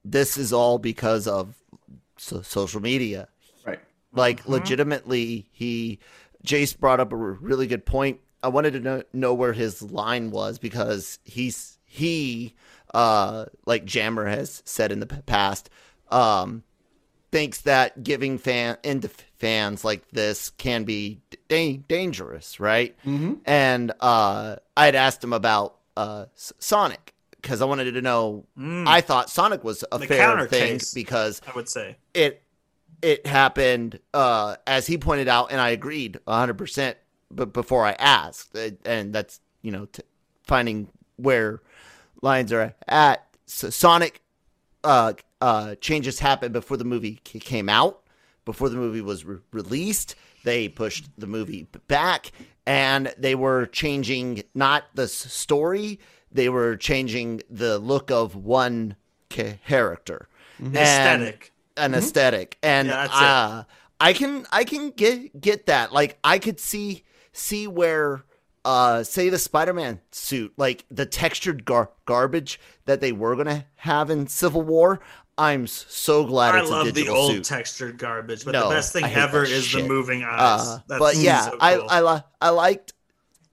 this 0.05 0.37
is 0.37 0.53
all 0.53 0.79
because 0.79 1.27
of 1.27 1.53
so, 2.17 2.41
social 2.41 2.81
media. 2.81 3.27
Right, 3.65 3.79
like 4.13 4.43
Mhm. 4.43 4.49
legitimately 4.49 5.49
he 5.51 5.99
jace 6.45 6.77
brought 6.79 6.99
up 6.99 7.11
a 7.11 7.15
really 7.15 7.67
good 7.67 7.85
point. 7.85 8.19
I 8.43 8.47
wanted 8.49 8.73
to 8.73 8.79
know, 8.79 9.03
know 9.13 9.33
where 9.33 9.53
his 9.53 9.81
line 9.81 10.29
was 10.31 10.59
because 10.59 11.19
he's 11.23 11.79
he 11.83 12.53
uh 12.93 13.45
like 13.65 13.83
jammer 13.85 14.25
has 14.27 14.61
said 14.65 14.91
in 14.91 14.99
the 14.99 15.05
past 15.07 15.69
um 16.11 16.63
thinks 17.31 17.61
that 17.61 18.03
giving 18.03 18.37
fan 18.37 18.77
into 18.83 19.09
fans 19.37 19.83
like 19.83 20.07
this 20.11 20.51
can 20.51 20.83
be 20.83 21.19
da- 21.49 21.77
dangerous 21.87 22.59
right? 22.59 22.95
Mm-hmm. 23.05 23.33
and 23.45 23.91
uh 23.99 24.57
i'd 24.77 24.95
asked 24.95 25.23
him 25.23 25.33
about 25.33 25.77
uh 25.97 26.25
S- 26.35 26.53
sonic 26.59 27.13
because 27.45 27.61
i 27.61 27.65
wanted 27.65 27.91
to 27.93 28.01
know 28.01 28.43
Mm, 28.57 28.87
i 28.87 29.01
thought 29.01 29.29
sonic 29.29 29.63
was 29.63 29.83
a 29.91 29.99
The 29.99 30.07
fair 30.07 30.47
thing 30.47 30.73
case. 30.79 30.93
because 30.95 31.41
I 31.47 31.51
would 31.55 31.69
say. 31.69 31.97
it 32.15 32.41
it 33.03 33.27
happened 33.27 33.99
uh 34.13 34.55
as 34.65 34.87
he 34.87 34.97
pointed 34.97 35.27
out 35.27 35.51
and 35.51 35.61
i 35.61 35.69
agreed 35.69 36.19
100% 36.27 36.95
but 37.29 37.53
before 37.53 37.85
i 37.85 37.91
asked 37.99 38.55
Uh, 38.57 38.71
and 38.83 39.13
that's 39.13 39.39
you 39.61 39.71
know 39.71 39.85
t- 39.85 40.01
finding 40.47 40.89
where 41.17 41.61
lines 42.23 42.51
are 42.51 42.73
at 42.87 43.25
so 43.45 43.69
sonic 43.69 44.21
uh 44.83 45.13
uh 45.41 45.75
changes 45.75 46.19
happened 46.19 46.53
before 46.53 46.77
the 46.77 46.83
movie 46.85 47.19
c- 47.27 47.39
came 47.39 47.69
out 47.69 48.01
before 48.45 48.69
the 48.69 48.75
movie 48.77 49.01
was 49.01 49.23
re- 49.25 49.37
released 49.51 50.15
they 50.43 50.67
pushed 50.69 51.09
the 51.17 51.27
movie 51.27 51.67
back 51.87 52.31
and 52.67 53.13
they 53.17 53.35
were 53.35 53.65
changing 53.67 54.41
not 54.53 54.83
the 54.95 55.03
s- 55.03 55.11
story 55.11 55.99
they 56.35 56.49
were 56.49 56.75
changing 56.77 57.41
the 57.49 57.79
look 57.79 58.11
of 58.11 58.35
one 58.35 58.95
character 59.29 60.27
And- 60.59 60.75
Aesthetic. 60.77 61.51
an 61.77 61.93
aesthetic 61.93 62.57
and 62.63 62.87
Yeah, 62.87 63.07
uh 63.11 63.63
i 63.99 64.13
can 64.13 64.45
i 64.51 64.63
can 64.63 64.91
get 64.91 65.39
get 65.41 65.65
that 65.65 65.91
like 65.91 66.17
i 66.23 66.39
could 66.39 66.59
see 66.59 67.03
see 67.33 67.67
where 67.67 68.23
uh 68.63 69.03
say 69.03 69.27
the 69.29 69.37
spider-man 69.37 69.99
suit 70.11 70.53
like 70.57 70.85
the 70.89 71.05
textured 71.05 71.65
gar- 71.65 71.91
garbage 72.05 72.59
that 72.85 73.01
they 73.01 73.11
were 73.11 73.35
gonna 73.35 73.65
have 73.75 74.09
in 74.09 74.27
civil 74.27 74.61
war 74.61 75.01
i'm 75.37 75.67
so 75.67 76.25
glad 76.25 76.55
I 76.55 76.59
it's 76.61 76.69
a 76.69 76.73
love 76.73 76.93
the 76.93 77.09
old 77.09 77.31
suit 77.31 77.43
textured 77.43 77.97
garbage, 77.97 78.45
but 78.45 78.51
No, 78.53 78.69
the 78.69 78.75
best 78.75 78.93
thing 78.93 79.03
ever 79.03 79.43
is 79.43 79.65
shit. 79.65 79.81
the 79.83 79.87
moving 79.89 80.23
eyes. 80.23 80.61
uh, 80.67 80.79
That's 80.87 80.99
but 80.99 81.15
yeah 81.17 81.41
so 81.49 81.57
i 81.59 81.75
cool. 81.75 81.87
i 81.89 82.01
li- 82.01 82.23
i 82.41 82.49
liked 82.49 82.93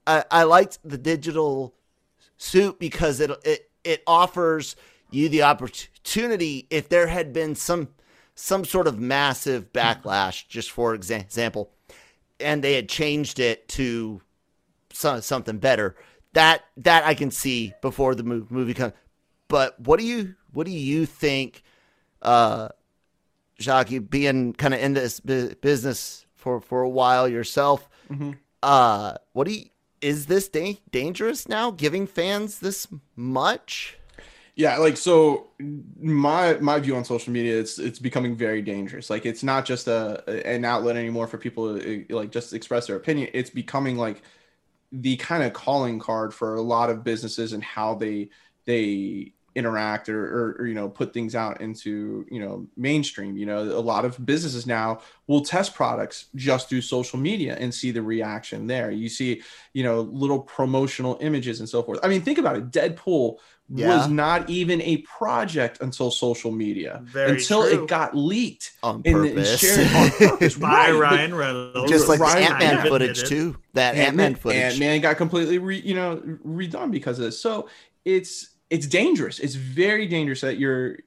I, 0.07 0.23
I 0.31 0.43
liked 0.43 0.79
the 0.85 0.97
digital 0.97 1.73
suit 2.43 2.77
because 2.79 3.19
it 3.19 3.31
it 3.45 3.69
it 3.83 4.03
offers 4.05 4.75
you 5.11 5.29
the 5.29 5.43
opportunity 5.43 6.67
if 6.69 6.89
there 6.89 7.07
had 7.07 7.31
been 7.31 7.55
some 7.55 7.87
some 8.35 8.65
sort 8.65 8.87
of 8.87 8.99
massive 8.99 9.71
backlash 9.71 10.47
just 10.47 10.71
for 10.71 10.97
exa- 10.97 11.21
example 11.21 11.71
and 12.39 12.63
they 12.63 12.73
had 12.73 12.89
changed 12.89 13.39
it 13.39 13.67
to 13.67 14.21
so, 14.91 15.19
something 15.21 15.57
better 15.57 15.95
that 16.33 16.63
that 16.77 17.05
I 17.05 17.13
can 17.13 17.31
see 17.31 17.73
before 17.81 18.13
the 18.15 18.23
mo- 18.23 18.47
movie 18.49 18.73
comes 18.73 18.93
but 19.47 19.79
what 19.79 19.99
do 19.99 20.05
you 20.05 20.35
what 20.51 20.65
do 20.65 20.71
you 20.71 21.05
think 21.05 21.63
uh 22.21 22.69
Jacques 23.61 24.09
being 24.09 24.53
kind 24.53 24.73
of 24.73 24.79
in 24.81 24.93
this 24.93 25.19
bu- 25.19 25.55
business 25.61 26.25
for 26.35 26.59
for 26.59 26.81
a 26.81 26.89
while 26.89 27.27
yourself 27.29 27.87
Mhm. 28.09 28.37
uh 28.63 29.13
what 29.31 29.47
do 29.47 29.53
you 29.53 29.65
is 30.03 30.27
this 30.27 30.47
da- 30.49 30.79
dangerous 30.91 31.47
now 31.47 31.71
giving 31.71 32.07
fans 32.07 32.59
this 32.59 32.87
much 33.15 33.97
Yeah, 34.55 34.77
like 34.77 34.97
so 34.97 35.49
my 35.99 36.53
my 36.59 36.79
view 36.79 36.95
on 36.95 37.03
social 37.05 37.33
media 37.33 37.59
it's 37.59 37.79
it's 37.79 37.97
becoming 37.99 38.35
very 38.35 38.61
dangerous. 38.61 39.09
Like 39.09 39.25
it's 39.25 39.43
not 39.43 39.65
just 39.65 39.87
a 39.87 40.23
an 40.47 40.63
outlet 40.63 40.95
anymore 40.95 41.25
for 41.27 41.37
people 41.39 41.79
to 41.79 42.01
eh, 42.03 42.13
like 42.13 42.31
just 42.31 42.53
express 42.53 42.85
their 42.87 42.95
opinion. 42.95 43.29
It's 43.33 43.49
becoming 43.49 43.97
like 43.97 44.21
the 44.91 45.17
kind 45.17 45.43
of 45.43 45.53
calling 45.53 45.99
card 45.99 46.33
for 46.33 46.55
a 46.55 46.61
lot 46.61 46.89
of 46.91 47.03
businesses 47.03 47.53
and 47.53 47.63
how 47.63 47.95
they 47.95 48.29
they 48.65 49.33
interact 49.55 50.09
or, 50.09 50.23
or, 50.25 50.55
or 50.59 50.67
you 50.67 50.73
know 50.73 50.89
put 50.89 51.13
things 51.13 51.35
out 51.35 51.61
into 51.61 52.25
you 52.29 52.39
know 52.39 52.65
mainstream 52.75 53.37
you 53.37 53.45
know 53.45 53.59
a 53.61 53.79
lot 53.79 54.03
of 54.05 54.23
businesses 54.25 54.65
now 54.65 54.99
will 55.27 55.41
test 55.41 55.75
products 55.75 56.25
just 56.35 56.69
through 56.69 56.81
social 56.81 57.19
media 57.19 57.55
and 57.59 57.73
see 57.73 57.91
the 57.91 58.01
reaction 58.01 58.65
there 58.67 58.89
you 58.91 59.07
see 59.09 59.41
you 59.73 59.83
know 59.83 60.01
little 60.01 60.39
promotional 60.39 61.17
images 61.21 61.59
and 61.59 61.69
so 61.69 61.83
forth 61.83 61.99
i 62.03 62.07
mean 62.07 62.21
think 62.21 62.37
about 62.39 62.55
it 62.55 62.71
deadpool 62.71 63.37
Yeah. 63.69 63.95
was 63.95 64.09
not 64.09 64.49
even 64.49 64.81
a 64.81 64.97
project 64.97 65.77
until 65.81 66.09
social 66.11 66.51
media 66.51 67.01
Very 67.05 67.31
until 67.33 67.61
true. 67.63 67.83
it 67.83 67.87
got 67.87 68.15
leaked 68.15 68.71
on 68.83 69.01
and, 69.05 69.15
and 69.17 69.35
purpose 69.35 69.59
shared 69.59 69.95
on 69.95 70.09
purpose 70.11 70.55
by 70.55 70.89
right, 70.91 70.99
Ryan 70.99 71.33
Reynolds. 71.35 71.89
just 71.91 72.09
like 72.09 72.19
Ryan- 72.19 72.41
the 72.43 72.49
ant-man 72.49 72.77
Kind 72.77 72.89
footage 72.89 73.09
admitted. 73.21 73.29
too 73.29 73.57
that 73.73 73.95
ant-man 73.95 74.35
footage 74.35 74.59
Ant-Man 74.61 75.01
got 75.01 75.17
completely 75.17 75.59
re, 75.59 75.79
you 75.79 75.93
know 75.95 76.17
redone 76.45 76.91
because 76.91 77.19
of 77.19 77.25
this. 77.25 77.39
So 77.39 77.69
it's 78.05 78.49
it's 78.73 78.87
dangerous. 78.87 79.37
It's 79.37 79.53
very 79.53 80.07
dangerous 80.07 80.41
that 80.41 80.57
you're. 80.57 80.97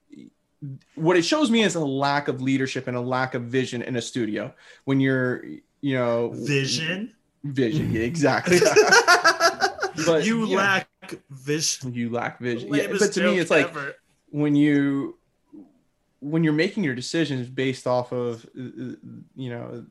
What 0.94 1.16
it 1.16 1.24
shows 1.24 1.50
me 1.50 1.64
is 1.64 1.74
a 1.74 1.80
lack 1.84 2.28
of 2.28 2.40
leadership 2.40 2.86
and 2.86 2.96
a 2.96 3.00
lack 3.00 3.34
of 3.34 3.42
vision 3.42 3.82
in 3.82 3.96
a 3.96 4.02
studio 4.02 4.54
when 4.84 5.00
you're 5.00 5.44
you 5.80 5.94
know 5.96 6.30
Vision. 6.32 7.12
vision 7.42 7.92
yeah, 7.92 8.02
exactly. 8.02 8.58
But, 10.04 10.26
you 10.26 10.46
yeah. 10.46 10.56
lack 10.58 10.88
vision. 11.30 11.94
you 11.94 12.10
lack 12.10 12.38
vision. 12.38 12.72
Yeah, 12.72 12.88
but 12.98 13.12
to 13.12 13.22
me, 13.22 13.38
it's 13.38 13.50
like 13.50 13.74
when 14.28 14.54
you 14.54 15.16
when 16.20 16.44
you're 16.44 16.52
making 16.52 16.84
your 16.84 16.94
decisions 16.94 17.48
based 17.48 17.86
off 17.86 18.12
of 18.12 18.46
you 18.54 19.50
know 19.50 19.86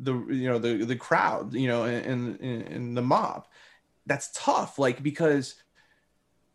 the 0.00 0.12
you 0.12 0.48
know 0.48 0.58
the 0.58 0.84
the 0.84 0.96
crowd 0.96 1.54
you 1.54 1.68
know 1.68 1.84
and 1.84 2.40
and, 2.40 2.62
and 2.62 2.96
the 2.96 3.02
mob 3.02 3.46
that's 4.06 4.30
tough 4.34 4.80
like 4.80 5.00
because 5.00 5.61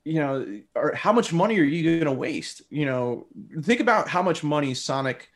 you 0.07 0.19
know 0.21 0.33
or 0.75 0.93
how 1.03 1.11
much 1.11 1.33
money 1.33 1.59
are 1.59 1.63
you 1.75 1.83
going 1.99 2.05
to 2.05 2.19
waste 2.27 2.61
you 2.69 2.85
know 2.85 3.25
think 3.63 3.79
about 3.81 4.07
how 4.07 4.21
much 4.21 4.39
money 4.43 4.73
sonic 4.73 5.29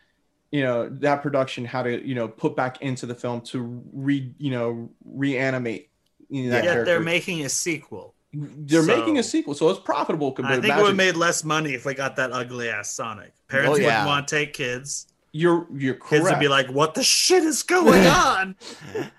you 0.52 0.62
know 0.64 0.88
that 0.90 1.22
production 1.22 1.64
had 1.66 1.84
to 1.84 1.94
you 2.08 2.16
know 2.16 2.28
put 2.28 2.56
back 2.56 2.82
into 2.82 3.06
the 3.06 3.16
film 3.16 3.42
to 3.42 3.58
re 3.94 4.32
you 4.38 4.52
know 4.52 4.90
reanimate 5.06 5.90
you 6.30 6.44
know, 6.46 6.50
that 6.52 6.64
Yet 6.64 6.72
character. 6.74 6.86
they're 6.86 7.00
making 7.18 7.44
a 7.46 7.50
sequel. 7.50 8.16
they're 8.34 8.84
so- 8.84 8.98
making 8.98 9.18
a 9.20 9.24
sequel 9.24 9.54
so 9.54 9.70
it's 9.70 9.80
profitable 9.82 10.34
I 10.44 10.54
think 10.60 10.66
to 10.66 10.72
it 10.72 10.78
would 10.78 10.88
have 10.88 10.96
made 10.96 11.16
less 11.18 11.44
money 11.44 11.74
if 11.74 11.84
we 11.86 11.94
got 11.94 12.16
that 12.16 12.32
ugly 12.32 12.70
ass 12.70 12.94
Sonic. 12.94 13.34
Oh, 13.36 13.42
Parents 13.50 13.72
Oh, 13.72 13.82
yeah. 13.82 13.88
wouldn't 13.88 14.08
want 14.08 14.28
to 14.30 14.36
take 14.36 14.54
kids. 14.54 15.08
you're 15.34 15.68
you're 15.76 15.96
Kids 15.96 16.24
would 16.30 16.40
be 16.40 16.48
like, 16.48 16.68
"What 16.70 16.94
the 16.94 17.04
shit 17.04 17.44
is 17.44 17.64
going 17.64 18.06
on?" 18.26 18.56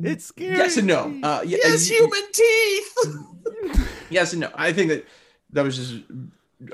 It's 0.00 0.24
scary. 0.26 0.56
yes 0.56 0.76
and 0.76 0.86
no 0.86 1.00
uh 1.22 1.42
yeah, 1.44 1.58
yes, 1.62 1.88
you- 1.90 1.96
human 1.96 2.22
teeth. 2.32 3.86
yes 4.10 4.32
and 4.32 4.40
no 4.40 4.50
i 4.54 4.72
think 4.72 4.88
that 4.90 5.06
that 5.52 5.62
was 5.64 5.76
just 5.76 5.94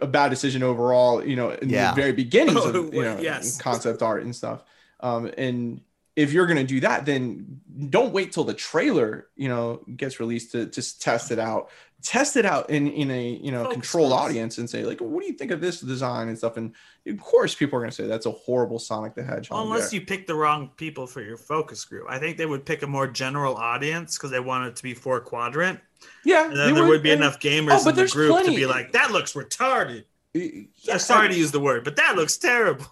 a 0.03 0.07
bad 0.07 0.29
decision 0.29 0.63
overall 0.63 1.25
you 1.25 1.37
know 1.37 1.51
in 1.51 1.69
Yeah. 1.71 1.91
the 1.91 2.01
very 2.01 2.13
beginnings 2.13 2.57
of 2.65 2.95
you 2.95 3.03
know 3.03 3.19
yes. 3.21 3.61
concept 3.61 4.03
art 4.03 4.23
and 4.23 4.35
stuff 4.35 4.63
um 5.01 5.31
and 5.39 5.81
if 6.19 6.33
you're 6.33 6.47
going 6.47 6.59
to 6.59 6.65
do 6.75 6.81
that 6.81 7.07
then 7.07 7.61
don't 7.91 8.13
wait 8.13 8.33
till 8.33 8.45
the 8.45 8.55
trailer 8.55 9.29
you 9.37 9.49
know 9.49 9.81
gets 9.97 10.19
released 10.19 10.53
to 10.53 10.67
just 10.67 11.01
test 11.01 11.31
it 11.31 11.39
out 11.39 11.71
test 12.03 12.37
it 12.37 12.45
out 12.45 12.69
in 12.71 12.89
in 12.89 13.11
a 13.11 13.25
you 13.47 13.51
know 13.53 13.63
Focus 13.65 13.75
controlled 13.75 14.11
groups. 14.11 14.23
audience 14.25 14.59
and 14.59 14.69
say 14.69 14.85
like 14.85 15.01
what 15.01 15.21
do 15.21 15.27
you 15.27 15.33
think 15.35 15.51
of 15.53 15.61
this 15.61 15.81
design 15.81 16.29
and 16.29 16.37
stuff 16.37 16.57
and 16.57 16.75
of 17.07 17.19
course 17.21 17.55
people 17.55 17.77
are 17.77 17.81
going 17.83 17.91
to 17.91 17.95
say 17.97 18.07
that's 18.07 18.27
a 18.27 18.31
horrible 18.31 18.79
sonic 18.79 19.15
the 19.15 19.23
hedgehog 19.23 19.65
Unless 19.65 19.91
there. 19.91 20.01
you 20.01 20.07
pick 20.07 20.27
the 20.27 20.35
wrong 20.35 20.71
people 20.77 21.07
for 21.07 21.23
your 21.23 21.37
focus 21.37 21.85
group, 21.85 22.07
I 22.09 22.19
think 22.19 22.37
they 22.37 22.47
would 22.47 22.65
pick 22.67 22.83
a 22.83 22.87
more 22.87 23.07
general 23.07 23.55
audience 23.57 24.17
because 24.17 24.31
they 24.31 24.41
want 24.41 24.67
it 24.67 24.77
to 24.77 24.83
be 24.83 24.95
four 24.95 25.21
quadrant, 25.21 25.81
yeah 26.25 26.47
and 26.49 26.57
then 26.57 26.75
there 26.75 26.87
would 26.87 27.03
be 27.03 27.11
and- 27.13 27.23
enough 27.23 27.39
gamers 27.41 27.83
Oh, 27.87 27.89
in 27.91 27.97
the 27.97 28.07
group 28.07 28.45
to 28.45 28.51
be 28.55 28.67
like, 28.67 28.93
"That 28.93 29.11
looks 29.13 29.33
retarded." 29.35 30.05
yeah, 30.35 30.99
sorry 30.99 31.29
to 31.29 31.37
use 31.37 31.51
the 31.53 31.61
word, 31.61 31.83
but 31.85 31.97
that 31.97 32.15
looks 32.17 32.37
terrible. 32.37 32.87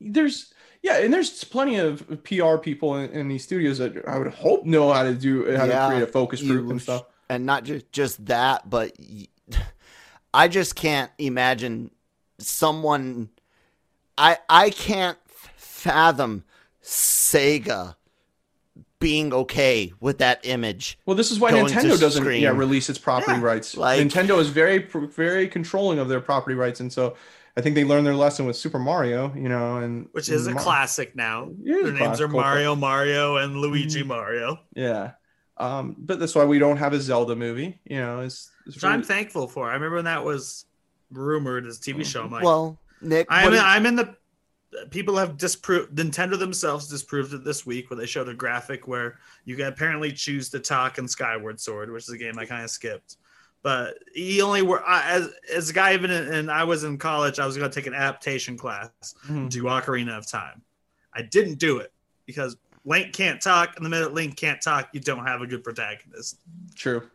there's 0.00 0.52
yeah, 0.84 0.98
and 0.98 1.12
there's 1.12 1.42
plenty 1.44 1.76
of 1.78 2.06
PR 2.24 2.58
people 2.58 2.96
in, 2.96 3.10
in 3.10 3.28
these 3.28 3.42
studios 3.42 3.78
that 3.78 4.06
I 4.06 4.18
would 4.18 4.32
hope 4.34 4.66
know 4.66 4.92
how 4.92 5.02
to 5.02 5.14
do 5.14 5.44
how 5.56 5.64
Yeah, 5.64 5.80
to 5.80 5.86
create 5.88 6.02
a 6.02 6.06
focus 6.06 6.42
group 6.42 6.66
you 6.66 6.70
and 6.72 6.82
stuff. 6.82 7.06
and 7.30 7.46
not 7.46 7.64
just 7.64 7.90
just 7.90 8.26
that, 8.26 8.68
but 8.68 8.92
I 10.34 10.46
just 10.48 10.76
can't 10.76 11.10
imagine 11.18 11.90
someone. 12.38 13.30
I 14.18 14.38
I 14.48 14.70
can't 14.70 15.18
fathom 15.56 16.44
Sega 16.82 17.96
being 19.04 19.32
okay 19.34 19.92
with 20.00 20.16
that 20.18 20.40
image. 20.44 20.98
Well, 21.04 21.14
this 21.14 21.30
is 21.30 21.38
why 21.38 21.52
Nintendo 21.52 22.00
doesn't 22.00 22.22
screen. 22.22 22.42
yeah 22.42 22.50
release 22.50 22.88
its 22.88 22.98
property 22.98 23.32
Yeah, 23.32 23.42
rights. 23.42 23.76
like- 23.76 24.00
Nintendo 24.00 24.38
is 24.38 24.48
very 24.48 24.78
very 24.78 25.46
controlling 25.46 25.98
of 25.98 26.08
their 26.08 26.20
property 26.20 26.54
rights, 26.56 26.80
and 26.80 26.90
so 26.90 27.14
I 27.56 27.60
think 27.60 27.74
they 27.76 27.84
learned 27.84 28.06
their 28.06 28.16
lesson 28.16 28.46
with 28.46 28.56
Super 28.56 28.78
Mario. 28.78 29.32
You 29.34 29.48
know, 29.50 29.76
and 29.76 30.08
Which 30.12 30.28
is 30.30 30.46
a 30.46 30.52
Mar- 30.52 30.62
classic 30.62 31.14
now. 31.14 31.50
It 31.64 31.70
is 31.70 31.80
a 31.80 31.82
Their 31.82 31.92
names 31.92 32.20
are 32.20 32.28
classic, 32.28 32.30
cool. 32.30 32.40
Mario, 32.40 32.74
Mario, 32.76 33.36
and 33.36 33.56
Luigi 33.58 34.02
Mhm. 34.02 34.06
Mario, 34.06 34.58
Yeah, 34.74 35.10
um, 35.58 35.94
but 35.98 36.18
that's 36.18 36.34
why 36.34 36.44
we 36.46 36.58
don't 36.58 36.78
have 36.78 36.94
a 36.94 37.00
Zelda 37.00 37.36
movie. 37.36 37.78
You 37.84 37.98
know, 37.98 38.20
it's, 38.20 38.50
it's 38.66 38.76
which 38.76 38.84
I'm 38.84 39.02
thankful 39.02 39.48
for. 39.48 39.68
I 39.70 39.74
remember 39.74 39.96
when 39.96 40.06
that 40.06 40.24
was 40.24 40.64
rumored 41.12 41.66
as 41.66 41.76
a 41.78 41.80
TV 41.80 42.04
show. 42.04 42.22
I'm 42.24 42.30
like, 42.32 42.42
well, 42.42 42.78
Nick, 43.02 43.26
I'm 43.30 43.48
in, 43.48 43.52
you- 43.54 43.60
I'm 43.60 43.84
in 43.86 43.96
the 43.96 44.16
people 44.90 45.16
have 45.16 45.36
disproved 45.36 45.94
Nintendo 45.96 46.38
themselves 46.38 46.88
disproved 46.88 47.32
it 47.34 47.44
this 47.44 47.64
week 47.64 47.90
where 47.90 47.96
they 47.98 48.06
showed 48.06 48.28
a 48.28 48.34
graphic 48.34 48.86
where 48.88 49.18
you 49.44 49.56
can 49.56 49.66
apparently 49.66 50.12
choose 50.12 50.48
to 50.50 50.58
talk 50.60 50.98
in 50.98 51.06
Skyward 51.08 51.60
Sword, 51.60 51.90
which 51.92 52.04
is 52.04 52.10
a 52.10 52.18
game 52.18 52.38
I 52.38 52.46
kind 52.46 52.64
of 52.64 52.70
skipped. 52.70 53.16
But 53.62 53.94
he 54.14 54.42
only 54.42 54.62
were 54.62 54.84
I, 54.84 55.10
as 55.10 55.30
as 55.52 55.70
a 55.70 55.72
guy 55.72 55.94
even 55.94 56.10
in, 56.10 56.32
and 56.34 56.50
I 56.50 56.64
was 56.64 56.84
in 56.84 56.98
college, 56.98 57.38
I 57.38 57.46
was 57.46 57.56
going 57.56 57.70
to 57.70 57.74
take 57.74 57.86
an 57.86 57.94
adaptation 57.94 58.58
class 58.58 58.90
Mhm. 59.26 59.50
to 59.52 59.62
Ocarina 59.64 60.18
of 60.18 60.26
Time. 60.30 60.60
I 61.14 61.22
didn't 61.22 61.58
do 61.58 61.78
it 61.78 61.92
because 62.26 62.56
Link 62.84 63.14
can't 63.14 63.40
talk, 63.40 63.76
and 63.76 63.84
the 63.86 63.88
minute 63.88 64.12
Link 64.12 64.36
can't 64.36 64.60
talk, 64.60 64.90
you 64.92 65.00
don't 65.00 65.24
have 65.26 65.40
a 65.40 65.46
good 65.46 65.64
protagonist. 65.64 66.40
true. 66.74 67.08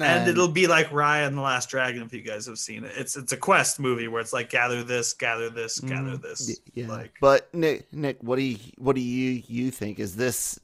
And 0.00 0.28
it'll 0.28 0.48
be 0.48 0.66
like 0.66 0.88
Raya 0.90 1.26
and 1.26 1.36
the 1.36 1.42
Last 1.42 1.68
Dragon 1.68 2.02
if 2.02 2.14
you 2.14 2.22
guys 2.22 2.46
have 2.46 2.58
seen 2.58 2.84
it. 2.84 2.92
It's 2.96 3.16
it's 3.16 3.32
a 3.32 3.36
quest 3.36 3.78
movie 3.80 4.08
where 4.08 4.20
it's 4.20 4.32
like 4.32 4.48
gather 4.48 4.82
this, 4.82 5.12
gather 5.12 5.50
this, 5.50 5.80
gather 5.80 6.12
Mhm. 6.16 6.22
this. 6.22 6.60
Yeah. 6.72 6.88
Like 6.88 7.12
but 7.20 7.52
Nick, 7.54 7.92
Nick, 7.92 8.18
what 8.22 8.36
do 8.36 8.42
you 8.42 8.58
what 8.78 8.94
do 8.96 9.02
you 9.02 9.42
you 9.46 9.70
think? 9.70 9.98
Is 9.98 10.16
this 10.16 10.58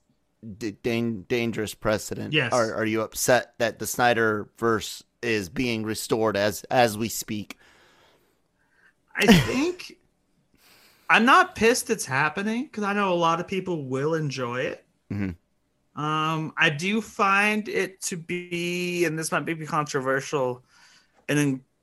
d- 0.59 0.77
dan- 0.83 1.23
dangerous 1.29 1.75
precedent? 1.75 2.33
Yes. 2.33 2.53
Are 2.53 2.73
are 2.75 2.87
you 2.87 3.03
upset 3.03 3.55
that 3.59 3.79
the 3.81 3.87
Snyder 3.87 4.49
verse 4.57 5.03
is 5.21 5.49
being 5.49 5.83
restored 5.83 6.37
as 6.37 6.63
as 6.71 6.97
we 6.97 7.09
speak? 7.09 7.59
I 9.17 9.27
think 9.27 9.97
I'm 11.11 11.25
not 11.25 11.55
pissed 11.57 11.91
it's 11.91 12.07
happening 12.07 12.65
because 12.65 12.85
I 12.85 12.93
know 12.93 13.13
a 13.13 13.15
lot 13.15 13.41
of 13.41 13.49
people 13.49 13.85
will 13.87 14.15
enjoy 14.15 14.61
it. 14.61 14.85
Mhm. 15.13 15.35
Um, 15.99 16.55
I 16.57 16.71
do 16.71 17.03
find 17.03 17.69
it 17.69 18.01
to 18.03 18.17
be, 18.17 19.05
and 19.05 19.19
this 19.19 19.33
might 19.33 19.45
be 19.45 19.67
controversial, 19.67 20.65
an 21.29 21.39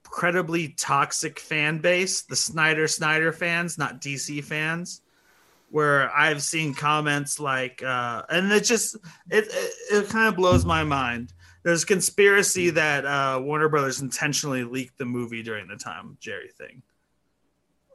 incredibly 0.06 0.70
toxic 0.70 1.40
fan 1.40 1.80
base. 1.80 2.24
The 2.24 2.38
Snyder 2.38 2.88
Snyder 2.88 3.34
fans, 3.34 3.78
not 3.78 4.02
DC 4.02 4.42
fans, 4.42 5.02
where 5.70 6.12
I've 6.16 6.44
seen 6.44 6.74
comments 6.74 7.40
like, 7.40 7.84
uh, 7.84 8.24
and 8.30 8.52
it 8.52 8.64
just 8.64 8.96
it 9.30 9.46
it, 9.50 9.74
it 9.92 10.10
kind 10.10 10.30
of 10.30 10.38
blows 10.38 10.66
my 10.66 10.84
mind. 10.84 11.34
There's 11.64 11.86
conspiracy 11.86 12.72
that 12.72 13.06
uh, 13.06 13.42
Warner 13.44 13.70
Brothers 13.70 14.02
intentionally 14.02 14.64
leaked 14.64 14.98
the 14.98 15.06
movie 15.06 15.44
during 15.44 15.68
the 15.68 15.78
time 15.78 16.18
Jerry 16.22 16.50
thing, 16.58 16.84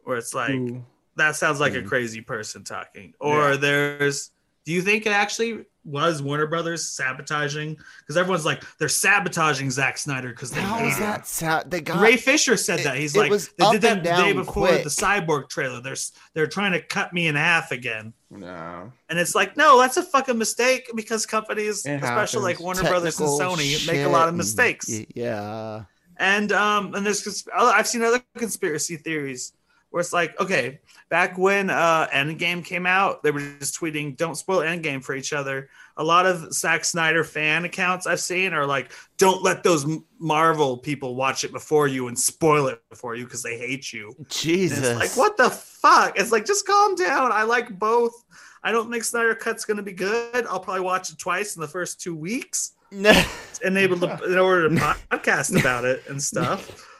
where 0.04 0.16
it's 0.16 0.34
like 0.34 0.56
Ooh. 0.56 0.84
that 1.16 1.36
sounds 1.36 1.60
like 1.60 1.74
a 1.74 1.82
Mhm. 1.82 1.88
crazy 1.88 2.20
person 2.20 2.64
talking. 2.64 3.14
Or 3.20 3.56
Yeah. 3.56 3.56
there's, 3.56 4.30
do 4.66 4.72
you 4.72 4.82
think 4.82 5.06
it 5.06 5.12
actually 5.12 5.64
was 5.84 6.20
Warner 6.22 6.46
Brothers 6.46 6.86
sabotaging? 6.88 7.78
Because 8.00 8.16
everyone's 8.18 8.44
like 8.44 8.62
they're 8.78 8.88
sabotaging 8.88 9.70
Zack 9.70 9.96
Snyder 9.96 10.28
because 10.28 10.50
they 10.50 10.60
How 10.60 10.76
hate 10.76 10.88
is 10.88 10.94
him. 10.96 11.00
that 11.00 11.26
sound? 11.26 11.70
They 11.70 11.80
got 11.80 12.00
Ray 12.02 12.16
Fisher 12.18 12.56
said 12.58 12.80
It- 12.80 12.84
that 12.84 12.96
he's 12.96 13.16
like 13.16 13.30
they 13.32 13.70
did 13.70 13.80
that 13.82 14.04
the 14.04 14.10
day 14.10 14.32
before 14.34 14.68
quick. 14.68 14.84
the 14.84 14.90
Cyborg 14.90 15.48
trailer. 15.48 15.80
They're 15.80 15.96
they're 16.34 16.46
trying 16.46 16.72
to 16.72 16.82
cut 16.82 17.12
me 17.14 17.26
in 17.28 17.34
half 17.34 17.72
again, 17.72 18.12
No. 18.30 18.92
and 19.08 19.18
it's 19.18 19.34
like 19.34 19.56
no, 19.56 19.78
that's 19.80 19.96
a 19.96 20.02
fucking 20.02 20.36
mistake 20.36 20.90
because 20.94 21.24
companies, 21.24 21.86
It 21.86 21.94
especially 22.02 22.42
like 22.42 22.56
happens. 22.56 22.64
Warner 22.64 22.82
Brothers 22.82 23.18
and 23.18 23.28
technical 23.30 23.56
Sony, 23.56 23.86
make 23.86 24.04
a 24.04 24.08
lot 24.10 24.28
of 24.28 24.34
mistakes. 24.34 24.90
yeah. 25.14 25.84
And 26.18 26.52
um, 26.52 26.94
and 26.94 27.06
there's 27.06 27.48
I've 27.56 27.86
seen 27.88 28.02
other 28.02 28.20
conspiracy 28.36 28.96
theories 28.98 29.52
where 29.90 30.00
it's 30.00 30.12
like, 30.12 30.38
okay, 30.40 30.80
back 31.08 31.36
when 31.36 31.68
uh 31.68 32.06
Endgame 32.12 32.64
came 32.64 32.86
out, 32.86 33.22
they 33.22 33.30
were 33.30 33.40
just 33.40 33.78
tweeting, 33.78 34.16
"Don't 34.16 34.36
spoil 34.36 34.60
Endgame 34.60 35.02
for 35.02 35.14
each 35.14 35.32
other." 35.32 35.68
A 35.96 36.04
lot 36.04 36.26
of 36.26 36.52
Zack 36.54 36.84
Snyder 36.84 37.24
fan 37.24 37.64
accounts 37.64 38.06
I've 38.06 38.20
seen 38.20 38.52
are 38.54 38.66
like, 38.66 38.92
"Don't 39.18 39.42
let 39.42 39.62
those 39.62 39.86
Marvel 40.18 40.78
people 40.78 41.14
watch 41.16 41.44
it 41.44 41.52
before 41.52 41.88
you 41.88 42.08
and 42.08 42.18
spoil 42.18 42.68
it 42.68 42.82
before 42.88 43.16
you 43.16 43.24
because 43.24 43.42
they 43.42 43.58
hate 43.58 43.92
you." 43.92 44.14
Jesus. 44.28 44.78
it's 44.78 44.98
like, 44.98 45.16
what 45.16 45.36
the 45.36 45.50
fuck? 45.50 46.18
It's 46.18 46.32
like, 46.32 46.46
just 46.46 46.66
calm 46.66 46.94
down. 46.94 47.32
I 47.32 47.42
like 47.42 47.78
both. 47.78 48.24
I 48.62 48.72
don't 48.72 48.90
think 48.90 49.04
Snyder 49.04 49.34
Cut's 49.34 49.64
gonna 49.64 49.82
be 49.82 49.92
good. 49.92 50.46
I'll 50.46 50.60
probably 50.60 50.82
watch 50.82 51.10
it 51.10 51.18
twice 51.18 51.56
in 51.56 51.60
the 51.60 51.68
first 51.68 52.00
two 52.00 52.14
weeks, 52.14 52.72
and 52.92 53.76
able 53.76 53.98
to 54.00 54.24
in 54.24 54.38
order 54.38 54.68
to 54.68 54.74
podcast 54.74 55.58
about 55.58 55.84
it 55.84 56.04
and 56.08 56.22
stuff. 56.22 56.86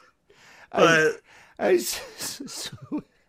But 0.73 0.87
I, 0.87 1.11
s- 1.69 2.71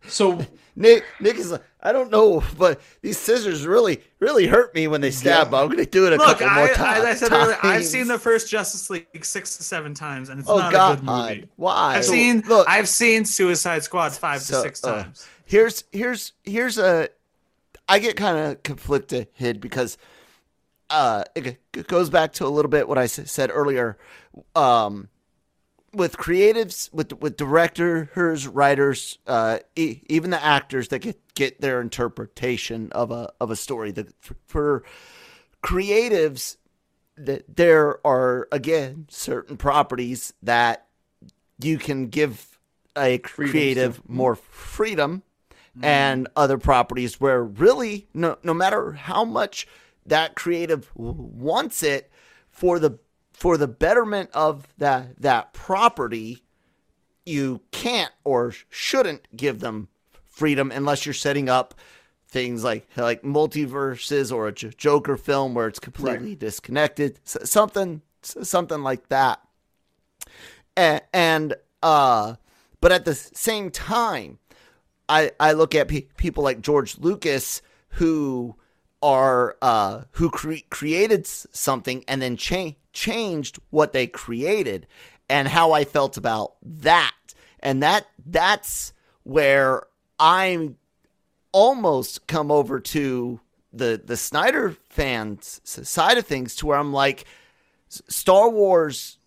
So 0.08 0.40
Nick, 0.74 1.04
Nick 1.20 1.36
is 1.36 1.52
like, 1.52 1.62
I 1.80 1.92
don't 1.92 2.10
know, 2.10 2.42
but 2.58 2.80
these 3.02 3.18
scissors 3.18 3.66
really, 3.66 4.00
really 4.18 4.46
hurt 4.48 4.74
me 4.74 4.88
when 4.88 5.00
they 5.00 5.10
stab. 5.12 5.46
Yeah. 5.46 5.50
But 5.50 5.62
I'm 5.62 5.66
going 5.68 5.78
to 5.84 5.90
do 5.90 6.06
it 6.06 6.12
a 6.12 6.16
look, 6.16 6.38
couple 6.38 6.46
I, 6.48 6.54
more 6.56 6.68
times. 6.74 7.04
I 7.04 7.14
said 7.14 7.32
earlier, 7.32 7.56
I've 7.62 7.84
seen 7.84 8.08
the 8.08 8.18
first 8.18 8.48
Justice 8.50 8.90
League 8.90 9.24
six 9.24 9.56
to 9.58 9.62
seven 9.62 9.94
times, 9.94 10.28
and 10.28 10.40
it's 10.40 10.48
Oh 10.48 10.58
not 10.58 10.72
God! 10.72 10.92
a 10.92 10.96
good 10.96 11.04
movie. 11.04 11.48
Why? 11.56 11.96
I've 11.96 12.04
seen 12.04 12.42
Look, 12.48 12.68
I've 12.68 12.88
seen 12.88 13.24
Suicide 13.24 13.84
Squad 13.84 14.12
five 14.12 14.40
So, 14.40 14.56
to 14.56 14.62
six 14.62 14.82
uh, 14.82 15.02
times. 15.04 15.26
here's 15.44 15.84
here's 15.92 16.32
here's 16.42 16.78
a 16.78 17.08
I 17.88 17.98
get 18.00 18.16
kind 18.16 18.38
of 18.38 18.62
conflicted 18.62 19.28
because 19.60 19.98
uh 20.90 21.24
it 21.34 21.86
goes 21.86 22.10
back 22.10 22.32
to 22.34 22.46
a 22.46 22.48
little 22.48 22.70
bit 22.70 22.88
what 22.88 22.98
I 22.98 23.06
said 23.06 23.50
earlier 23.52 23.98
um 24.56 25.08
with 25.94 26.16
creatives 26.16 26.92
with 26.92 27.12
with 27.20 27.36
directors 27.36 28.46
writers 28.48 29.18
uh 29.26 29.58
e- 29.76 30.00
even 30.06 30.30
the 30.30 30.42
actors 30.42 30.88
that 30.88 31.00
get 31.00 31.20
get 31.34 31.60
their 31.60 31.80
interpretation 31.80 32.90
of 32.92 33.10
a 33.10 33.30
of 33.40 33.50
a 33.50 33.56
story. 33.56 33.90
The, 33.90 34.12
for, 34.46 34.84
creatives 35.62 36.56
that 37.16 37.56
there 37.56 38.04
are 38.06 38.48
again 38.50 39.06
certain 39.10 39.56
properties 39.56 40.32
that 40.42 40.86
you 41.60 41.78
can 41.78 42.08
give 42.08 42.58
a 42.96 43.18
creative 43.18 43.96
to. 43.96 44.02
more 44.06 44.34
freedom 44.34 45.22
and 45.82 46.28
other 46.36 46.58
properties 46.58 47.18
where 47.20 47.42
really 47.42 48.06
no 48.12 48.36
no 48.42 48.52
matter 48.52 48.92
how 48.92 49.24
much 49.24 49.66
that 50.04 50.34
creative 50.34 50.90
wants 50.94 51.82
it 51.82 52.10
for 52.50 52.78
the 52.78 52.98
for 53.42 53.56
the 53.56 53.66
betterment 53.66 54.30
of 54.34 54.68
that 54.78 55.20
that 55.20 55.52
property, 55.52 56.44
you 57.26 57.60
can't 57.72 58.12
or 58.22 58.54
shouldn't 58.70 59.26
give 59.36 59.58
them 59.58 59.88
freedom 60.28 60.70
unless 60.70 61.04
you're 61.04 61.12
setting 61.12 61.48
up 61.48 61.74
things 62.28 62.62
like 62.62 62.86
like 62.96 63.22
multiverses 63.22 64.30
or 64.32 64.46
a 64.46 64.52
J- 64.52 64.70
Joker 64.76 65.16
film 65.16 65.54
where 65.54 65.66
it's 65.66 65.80
completely 65.80 66.28
Right. 66.28 66.38
disconnected, 66.38 67.18
S- 67.26 67.50
something 67.50 68.02
something 68.22 68.80
like 68.84 69.08
that. 69.08 69.40
And, 70.76 71.02
and 71.12 71.54
uh, 71.82 72.36
but 72.80 72.92
at 72.92 73.04
the 73.04 73.14
same 73.16 73.72
time, 73.72 74.38
I 75.08 75.32
I 75.40 75.50
look 75.50 75.74
at 75.74 75.88
pe- 75.88 76.06
people 76.16 76.44
like 76.44 76.60
George 76.60 76.96
Lucas 76.98 77.60
who 77.96 78.54
are 79.02 79.56
uh 79.60 80.02
who 80.12 80.30
cre- 80.30 80.64
created 80.70 81.26
something 81.26 82.04
and 82.06 82.22
then 82.22 82.36
cha- 82.36 82.74
changed 82.92 83.58
what 83.70 83.92
they 83.92 84.06
created 84.06 84.86
and 85.28 85.48
how 85.48 85.72
I 85.72 85.84
felt 85.84 86.16
about 86.16 86.54
that. 86.62 87.14
And 87.60 87.82
that 87.82 88.06
that's 88.24 88.92
where 89.24 89.84
I'm 90.18 90.76
almost 91.52 92.26
come 92.26 92.50
over 92.50 92.80
to 92.80 93.40
the 93.72 94.00
the 94.04 94.16
Snyder 94.16 94.76
fans 94.88 95.60
side 95.64 96.18
of 96.18 96.26
things 96.26 96.56
to 96.56 96.66
where 96.66 96.78
I'm 96.78 96.92
like 96.92 97.24
Star 97.88 98.48
Wars 98.48 99.18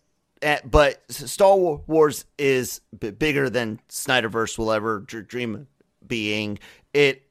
eh, 0.41 0.59
but 0.63 1.01
Star 1.11 1.57
Wars 1.57 2.25
is 2.37 2.81
bigger 2.99 3.49
than 3.49 3.79
Snyderverse 3.89 4.57
will 4.57 4.71
ever 4.71 4.99
dream 4.99 5.55
of 5.55 6.07
being. 6.07 6.59
It 6.93 7.23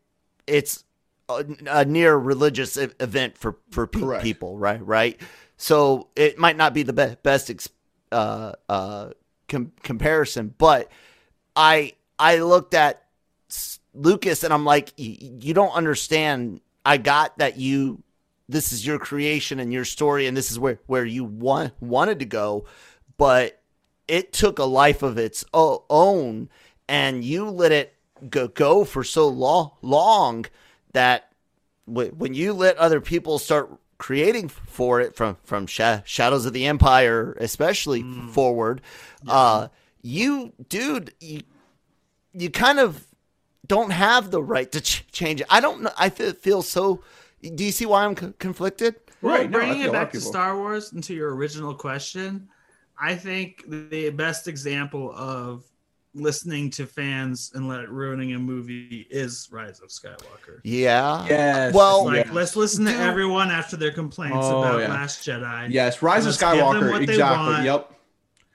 it's 0.47 0.84
a, 1.29 1.45
a 1.69 1.85
near 1.85 2.17
religious 2.17 2.77
event 2.77 3.37
for 3.39 3.57
for 3.71 3.87
pe- 3.87 4.21
people, 4.23 4.59
right? 4.59 4.85
Right. 4.85 5.21
So 5.57 6.09
it 6.17 6.39
might 6.39 6.57
not 6.57 6.75
be 6.75 6.83
the 6.83 6.93
be- 6.93 7.17
best 7.23 7.51
ex- 7.51 7.69
uh, 8.13 8.53
uh, 8.69 9.11
com- 9.49 9.73
comparison, 9.83 10.55
but 10.59 10.91
I 11.57 11.93
I 12.19 12.39
looked 12.39 12.75
at 12.75 13.05
S- 13.51 13.79
Lucas 13.95 14.45
and 14.45 14.53
I'm 14.53 14.65
like, 14.65 14.93
"Y- 14.99 15.19
you 15.41 15.55
don't 15.55 15.73
understand. 15.73 16.61
I 16.85 16.99
got 16.99 17.39
that 17.39 17.57
you 17.57 18.03
this 18.49 18.73
is 18.73 18.87
your 18.87 18.99
creation 18.99 19.59
and 19.59 19.73
your 19.73 19.87
story 19.87 20.27
and 20.27 20.37
this 20.37 20.51
is 20.51 20.59
where 20.59 20.79
where 20.87 21.05
you 21.05 21.25
want 21.25 21.73
wanted 21.81 22.19
to 22.19 22.27
go, 22.27 22.67
but 23.17 23.61
it 24.07 24.33
took 24.35 24.59
a 24.59 24.65
life 24.65 25.03
of 25.03 25.17
its 25.17 25.45
own 25.55 26.51
and 26.87 27.25
you 27.25 27.49
let 27.49 27.73
it 27.73 27.95
go, 28.29 28.49
go 28.49 28.85
for 28.85 29.03
so 29.03 29.27
long 29.29 29.71
long 29.81 30.45
that 30.95 31.31
wh- 31.85 32.11
when 32.17 32.35
you 32.35 32.53
let 32.55 32.77
other 32.79 33.01
people 33.01 33.39
start 33.39 33.71
creating 33.99 34.49
for 34.49 35.01
it 35.01 35.15
from 35.15 35.37
from 35.45 35.67
Sha- 35.67 36.01
Shadows 36.05 36.47
of 36.47 36.53
the 36.53 36.67
Empire 36.67 37.37
especially 37.39 38.03
forward 38.33 38.81
uh 39.29 39.69
you 40.03 40.53
dude 40.69 41.13
you 41.21 41.43
you 42.33 42.51
kind 42.51 42.81
of 42.81 43.07
don't 43.67 43.91
have 43.91 44.31
the 44.31 44.43
right 44.43 44.71
to 44.73 44.81
ch- 44.81 45.07
change 45.11 45.41
it. 45.41 45.47
I 45.49 45.61
don't 45.61 45.83
know. 45.83 45.91
I 45.97 46.11
fe- 46.11 46.33
feel 46.33 46.63
so. 46.63 47.03
Do 47.41 47.65
you 47.65 47.73
see 47.73 47.87
why 47.87 48.05
I'm 48.05 48.17
c- 48.17 48.35
conflicted? 48.39 48.97
Well, 49.23 49.37
Right, 49.37 49.51
no, 49.51 49.59
bringing 49.59 49.79
feel 49.83 49.91
it 49.91 49.93
back 49.93 50.13
to 50.13 50.21
Star 50.21 50.57
Wars 50.59 50.93
and 50.93 51.03
to 51.05 51.15
your 51.15 51.35
original 51.35 51.75
question, 51.75 52.49
I 53.01 53.15
think 53.15 53.65
the 53.67 54.11
best 54.11 54.49
example 54.49 55.13
of 55.17 55.65
listening 56.15 56.71
to 56.71 56.87
fans 56.87 57.51
and 57.55 57.69
let 57.69 57.81
it 57.81 57.91
ruining 57.91 58.35
a 58.35 58.39
movie 58.39 59.07
is 59.11 59.49
Rise 59.51 59.81
of 59.81 59.89
Skywalker. 59.89 60.61
Yeah. 60.63 61.27
Yes. 61.29 61.75
Well- 61.75 62.05
Like, 62.07 62.27
yes. 62.27 62.35
let's 62.35 62.57
listen 62.57 62.85
to 62.85 62.93
Dude. 62.93 63.01
everyone 63.01 63.51
after 63.51 63.77
their 63.77 63.91
complaints 63.93 64.37
Oh, 64.41 64.63
about 64.63 64.81
yeah. 64.81 64.89
Last 64.89 65.27
Jedi. 65.27 65.69
Yes, 65.71 66.03
Rise 66.03 66.21
of 66.27 66.27
Let's 66.27 66.39
give 66.39 66.51
them 66.51 66.59
Skywalker. 66.59 66.91
what 66.93 67.07
they 67.07 67.13
Exactly. 67.15 67.47
want. 67.47 67.65
Yep. 67.65 67.91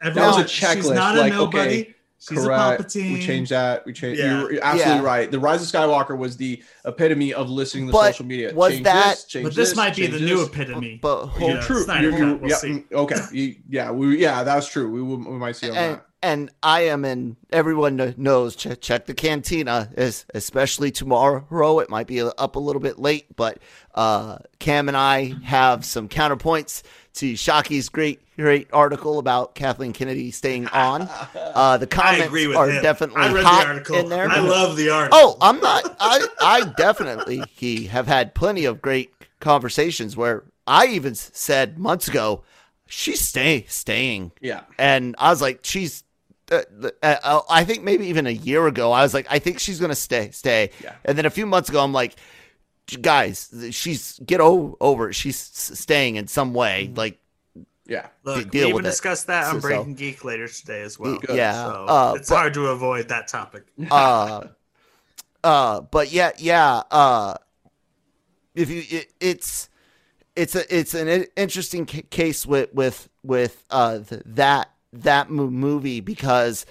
Everyone, 0.01 0.31
That 0.31 0.37
was 0.37 0.45
a 0.45 0.47
She's 0.47 0.67
checklist, 0.69 0.95
not 0.95 1.15
a 1.17 1.19
like, 1.19 1.33
nobody. 1.33 1.81
okay, 1.81 1.95
She's 2.21 2.37
Correct. 2.37 2.81
a 2.81 2.83
Palpatine. 2.83 3.13
We 3.13 3.21
changed 3.21 3.51
that. 3.51 3.85
We 3.85 3.93
changed. 3.93 4.19
Yeah. 4.19 4.41
You're 4.41 4.61
absolutely 4.61 4.95
Yeah. 4.95 5.01
right. 5.03 5.31
The 5.31 5.39
Rise 5.39 5.61
of 5.61 5.67
Skywalker 5.81 6.17
was 6.17 6.35
the 6.35 6.61
epitome 6.83 7.33
of 7.33 7.49
listening 7.49 7.87
to 7.87 7.93
But 7.93 8.07
social 8.07 8.25
media. 8.25 8.53
was 8.53 8.73
Change 8.73 8.83
that- 8.83 9.09
This, 9.15 9.23
change 9.25 9.43
But 9.45 9.55
this 9.55 9.69
this, 9.69 9.77
might 9.77 9.95
be 9.95 10.01
change 10.01 10.13
the 10.15 10.19
new 10.25 10.37
this. 10.39 10.47
epitome. 10.49 10.99
But 11.01 11.27
hold 11.27 11.51
Yeah, 11.53 11.61
True. 11.61 11.79
You- 11.79 11.85
Cut, 11.85 12.01
you- 12.01 12.11
we'll 12.41 12.49
yeah, 12.49 12.55
see. 12.57 12.67
mm, 12.67 12.91
Okay. 12.91 13.15
You, 13.31 13.55
yeah. 13.69 13.91
We. 13.91 14.17
Yeah. 14.17 14.43
That's 14.43 14.67
true. 14.67 14.91
We, 14.91 15.01
will, 15.01 15.17
we 15.17 15.37
might 15.37 15.55
see 15.55 15.69
on 15.69 15.77
and 15.77 15.95
that. 15.95 16.05
And 16.21 16.51
I 16.61 16.81
am 16.81 17.05
in. 17.05 17.37
Everyone 17.49 18.13
knows. 18.17 18.55
Check, 18.57 18.81
check 18.81 19.05
the 19.05 19.13
cantina, 19.13 19.89
es- 19.95 20.25
especially 20.33 20.91
tomorrow. 20.91 21.79
It 21.79 21.89
might 21.89 22.07
be 22.07 22.19
up 22.21 22.57
a 22.57 22.59
little 22.59 22.81
bit 22.81 22.99
late, 22.99 23.33
but 23.37 23.59
uh, 23.95 24.39
Cam 24.59 24.89
and 24.89 24.97
I 24.97 25.33
have 25.45 25.85
some 25.85 26.09
counterpoints 26.09 26.83
to 27.15 27.37
Shockey's 27.37 27.87
great 27.87 28.19
great 28.35 28.67
article 28.73 29.17
about 29.19 29.55
Kathleen 29.55 29.93
Kennedy 29.93 30.31
staying 30.31 30.67
on. 30.73 31.07
Uh, 31.35 31.77
the 31.77 31.87
comments 31.87 32.27
are 32.55 32.69
him. 32.69 32.83
definitely 32.83 33.21
I 33.21 33.31
read 33.31 33.43
hot 33.45 33.61
the 33.63 33.67
article. 33.69 33.95
in 33.95 34.09
there. 34.09 34.27
I 34.29 34.39
love 34.39 34.75
the 34.75 34.89
article. 34.89 35.17
Oh, 35.21 35.37
I'm 35.39 35.61
not. 35.61 35.95
I 36.01 36.25
I 36.41 36.73
definitely 36.75 37.43
he 37.55 37.85
have 37.85 38.07
had 38.07 38.35
plenty 38.35 38.65
of 38.65 38.81
great 38.81 39.13
conversations 39.39 40.17
where 40.17 40.43
I 40.67 40.87
even 40.87 41.15
said 41.15 41.79
months 41.79 42.09
ago 42.09 42.43
she's 42.87 43.21
stay 43.21 43.65
staying, 43.69 44.33
Yeah. 44.41 44.61
and 44.77 45.15
I 45.17 45.29
was 45.29 45.41
like 45.41 45.59
she's. 45.63 46.03
Uh, 46.51 46.61
uh, 47.03 47.41
I 47.49 47.63
think 47.63 47.83
maybe 47.83 48.07
even 48.07 48.25
a 48.27 48.31
year 48.31 48.65
ago, 48.67 48.91
I 48.91 49.03
was 49.03 49.13
like, 49.13 49.27
I 49.29 49.39
think 49.39 49.59
she's 49.59 49.79
gonna 49.79 49.95
stay, 49.95 50.31
stay. 50.31 50.71
Yeah. 50.83 50.95
And 51.05 51.17
then 51.17 51.25
a 51.25 51.29
few 51.29 51.45
months 51.45 51.69
ago, 51.69 51.83
I'm 51.83 51.93
like, 51.93 52.15
guys, 53.01 53.53
she's 53.71 54.19
get 54.25 54.41
o- 54.41 54.75
over 54.81 55.09
it. 55.09 55.13
She's 55.13 55.37
staying 55.37 56.15
in 56.15 56.27
some 56.27 56.53
way. 56.53 56.91
Like, 56.95 57.19
Yeah. 57.85 58.07
Look, 58.23 58.49
deal 58.51 58.67
we 58.67 58.73
with 58.73 58.79
even 58.81 58.85
it. 58.85 58.89
discussed 58.89 59.27
that 59.27 59.45
So- 59.45 59.49
on 59.55 59.61
so- 59.61 59.67
Breaking 59.67 59.93
Geek 59.95 60.23
later 60.23 60.47
today 60.47 60.81
as 60.81 60.97
well. 60.97 61.19
Y- 61.27 61.35
yeah, 61.35 61.53
So 61.65 61.85
uh, 61.87 62.13
it's 62.17 62.29
but- 62.29 62.35
hard 62.35 62.53
to 62.55 62.67
avoid 62.67 63.09
that 63.09 63.27
topic. 63.27 63.63
uh, 63.91 64.43
uh, 65.43 65.81
but 65.81 66.11
yeah, 66.11 66.31
yeah. 66.37 66.83
Uh, 66.91 67.35
if 68.55 68.69
you, 68.69 68.83
it, 68.89 69.13
it's, 69.19 69.69
it's 70.35 70.55
a, 70.55 70.75
it's 70.75 70.93
an 70.93 71.25
interesting 71.35 71.85
ca- 71.85 72.01
case 72.09 72.45
with, 72.45 72.73
with, 72.73 73.07
with, 73.23 73.63
uh, 73.69 73.99
th- 73.99 74.21
that, 74.25 74.69
that 74.93 75.29
mo- 75.29 75.49
movie 75.49 75.99
because 76.01 76.65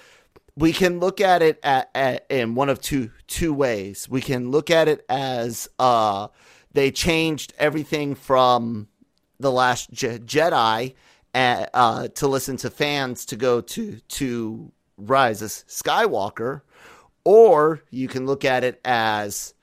we 0.56 0.72
can 0.72 0.98
look 0.98 1.20
at 1.20 1.40
it 1.42 1.60
at, 1.62 1.90
at, 1.94 2.26
in 2.28 2.54
one 2.54 2.68
of 2.68 2.80
two, 2.80 3.10
two 3.26 3.54
ways. 3.54 4.08
We 4.08 4.20
can 4.20 4.50
look 4.50 4.70
at 4.70 4.88
it 4.88 5.04
as, 5.08 5.68
uh, 5.78 6.28
they 6.72 6.90
changed 6.90 7.54
everything 7.58 8.14
from 8.14 8.88
the 9.38 9.52
last 9.52 9.90
Je- 9.92 10.18
Jedi, 10.18 10.94
uh, 11.34 11.66
uh, 11.72 12.08
to 12.08 12.26
listen 12.26 12.56
to 12.58 12.70
fans 12.70 13.24
to 13.26 13.36
go 13.36 13.60
to, 13.60 14.00
to 14.00 14.72
Rise 14.96 15.42
of 15.42 15.50
Skywalker, 15.50 16.62
or 17.24 17.82
you 17.90 18.08
can 18.08 18.26
look 18.26 18.44
at 18.44 18.64
it 18.64 18.80
as, 18.84 19.54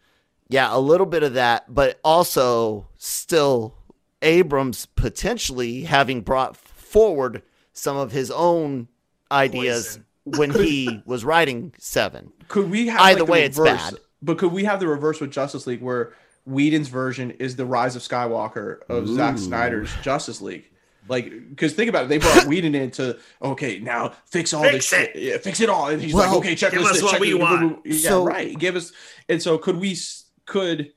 yeah, 0.47 0.69
a 0.71 0.79
little 0.79 1.05
bit 1.05 1.23
of 1.23 1.33
that, 1.33 1.73
but 1.73 1.99
also 2.03 2.87
still 2.97 3.75
Abrams 4.21 4.85
potentially 4.85 5.81
having 5.81 6.21
brought 6.21 6.55
forward 6.55 7.41
some 7.75 7.97
of 7.97 8.11
his 8.11 8.31
own 8.31 8.87
ideas 9.31 9.99
when 10.23 10.49
he 10.51 11.01
was 11.05 11.23
writing 11.23 11.73
Seven. 11.77 12.31
Could 12.47 12.71
we 12.71 12.87
have 12.87 12.99
Either 13.01 13.19
like, 13.19 13.25
the 13.27 13.31
way, 13.31 13.43
it's 13.43 13.59
bad. 13.59 13.93
But 14.21 14.37
could 14.39 14.51
we 14.51 14.63
have 14.63 14.79
the 14.79 14.87
reverse 14.87 15.21
with 15.21 15.31
Justice 15.31 15.67
League, 15.67 15.81
where 15.81 16.13
Whedon's 16.47 16.87
version 16.87 17.31
is 17.31 17.55
the 17.55 17.65
Rise 17.65 17.95
of 17.95 18.01
Skywalker 18.01 18.79
of 18.89 19.07
Zack 19.07 19.37
Snyder's 19.37 19.91
Justice 20.01 20.41
League? 20.41 20.71
Like, 21.07 21.31
because 21.49 21.73
think 21.73 21.89
about 21.89 22.05
it, 22.05 22.07
they 22.09 22.17
brought 22.17 22.45
Whedon 22.47 22.73
in 22.73 22.89
to 22.91 23.19
okay, 23.41 23.77
now 23.79 24.13
fix 24.25 24.53
all 24.53 24.63
Fix 24.63 24.89
this 24.89 24.93
it. 24.99 25.11
shit, 25.13 25.15
yeah, 25.23 25.37
fix 25.37 25.59
it 25.61 25.69
all, 25.69 25.89
and 25.89 26.01
he's 26.01 26.15
Well, 26.15 26.27
like, 26.27 26.37
okay, 26.37 26.55
check 26.55 26.71
give 26.71 26.81
this, 26.81 26.93
us 26.93 27.03
what 27.03 27.11
check 27.11 27.19
we 27.21 27.33
this, 27.33 27.39
want. 27.39 27.85
Yeah, 27.85 28.09
So- 28.09 28.25
right. 28.25 28.57
Give 28.57 28.75
us, 28.75 28.91
and 29.29 29.39
so 29.41 29.57
could 29.59 29.77
we? 29.77 29.95
Could 30.47 30.79
Z- 30.79 30.91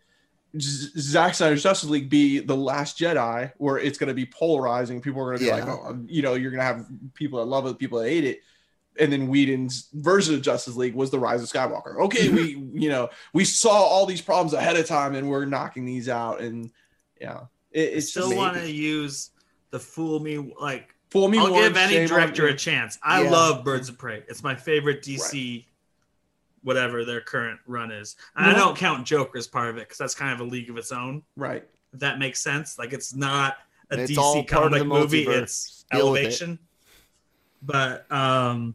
Zack 0.59 1.35
Snyder's 1.35 1.63
Justice 1.63 1.91
League 1.91 2.09
be 2.09 2.39
the 2.41 2.57
Last 2.57 2.99
Jedi, 2.99 3.53
where 3.59 3.79
it's 3.79 3.99
going 3.99 4.09
to 4.09 4.15
be 4.15 4.27
polarizing? 4.27 5.01
People 5.01 5.21
are 5.23 5.27
going 5.27 5.39
to 5.39 5.45
be 5.45 5.49
Yeah. 5.49 5.65
like, 5.65 5.69
oh, 5.69 5.99
you 6.07 6.23
know, 6.23 6.35
you're 6.35 6.51
going 6.51 6.61
to 6.61 6.65
have 6.65 6.87
people 7.15 7.39
that 7.39 7.45
love 7.47 7.67
it, 7.67 7.79
people 7.79 7.99
that 8.01 8.09
hate 8.09 8.25
it 8.25 8.41
and 9.01 9.13
then 9.13 9.29
Whedon's 9.29 9.89
version 9.93 10.35
of 10.35 10.43
Justice 10.43 10.75
League 10.75 10.95
was 10.95 11.11
the 11.11 11.19
Rise 11.21 11.41
of 11.41 11.49
Skywalker. 11.49 12.01
Okay, 12.07 12.29
we 12.31 12.57
you 12.73 12.89
know 12.89 13.09
we 13.33 13.45
saw 13.45 13.71
all 13.71 14.07
these 14.07 14.21
problems 14.21 14.53
ahead 14.55 14.77
of 14.77 14.87
time, 14.87 15.15
and 15.15 15.29
we're 15.29 15.45
knocking 15.45 15.85
these 15.85 16.09
out, 16.09 16.41
and 16.41 16.71
yeah, 17.21 17.43
it, 17.71 17.97
I 17.97 18.01
still 18.01 18.35
want 18.35 18.57
to 18.57 18.69
use 18.71 19.31
the 19.71 19.79
fool 19.79 20.19
me 20.21 20.53
like 20.61 20.95
fool 21.11 21.29
me. 21.29 21.39
I'll 21.39 21.53
once, 21.53 21.69
give 21.69 21.77
any 21.77 22.07
director 22.07 22.49
a 22.49 22.55
chance. 22.57 22.99
I 23.03 23.23
Yeah. 23.23 23.31
love 23.31 23.65
Birds 23.65 23.89
of 23.89 23.99
Prey. 23.99 24.25
It's 24.29 24.43
my 24.43 24.57
favorite 24.57 25.03
DC, 25.03 25.67
whatever 26.63 27.05
their 27.05 27.21
current 27.21 27.61
run 27.67 27.91
is. 27.91 28.17
And 28.37 28.47
I 28.51 28.55
don't 28.55 28.77
count 28.77 29.07
Joker 29.07 29.39
as 29.39 29.47
part 29.47 29.69
of 29.69 29.77
it 29.77 29.81
because 29.81 29.99
that's 29.99 30.15
kind 30.15 30.33
of 30.33 30.41
a 30.41 30.51
league 30.51 30.71
of 30.71 30.77
its 30.77 30.93
own. 30.93 31.23
right. 31.37 31.65
If 31.93 32.01
that 32.01 32.19
makes 32.19 32.43
sense. 32.43 32.79
Like 32.79 32.93
it's 32.93 33.15
not 33.15 33.57
a 33.91 34.01
It's 34.01 34.13
DC 34.13 34.19
all 34.19 34.45
part 34.45 34.73
of 34.75 34.79
comic 34.81 34.87
movie. 34.87 35.23
It's 35.27 35.85
Deal 35.91 36.11
with 36.13 36.21
it. 36.21 36.25
elevation. 36.27 36.59
But 37.63 38.11
um, 38.13 38.75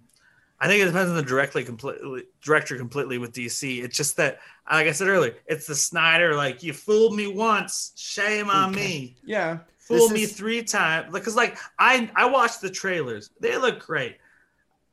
I 0.60 0.68
think 0.68 0.82
it 0.82 0.86
depends 0.86 1.10
on 1.10 1.16
the 1.16 1.22
directly 1.24 1.64
completely 1.64 2.24
director 2.42 2.76
completely 2.78 3.18
with 3.18 3.32
DC. 3.34 3.84
It's 3.84 3.96
just 3.96 4.18
that, 4.18 4.40
like 4.72 4.88
I 4.88 4.92
said 4.92 5.08
earlier, 5.08 5.36
it's 5.46 5.68
the 5.68 5.76
Snyder. 5.76 6.36
Like 6.36 6.64
you 6.64 6.74
fooled 6.74 7.16
me 7.16 7.28
once, 7.28 7.92
shame 7.96 8.50
on 8.50 8.74
me. 8.74 9.16
Yeah, 9.24 9.60
Fool 9.78 10.08
This 10.08 10.12
me 10.12 10.24
is- 10.24 10.34
three 10.34 10.64
times 10.64 11.12
because 11.14 11.36
like 11.36 11.58
I 11.80 12.10
I 12.16 12.26
watched 12.26 12.62
the 12.62 12.70
trailers. 12.70 13.30
They 13.40 13.58
look 13.58 13.86
great. 13.86 14.18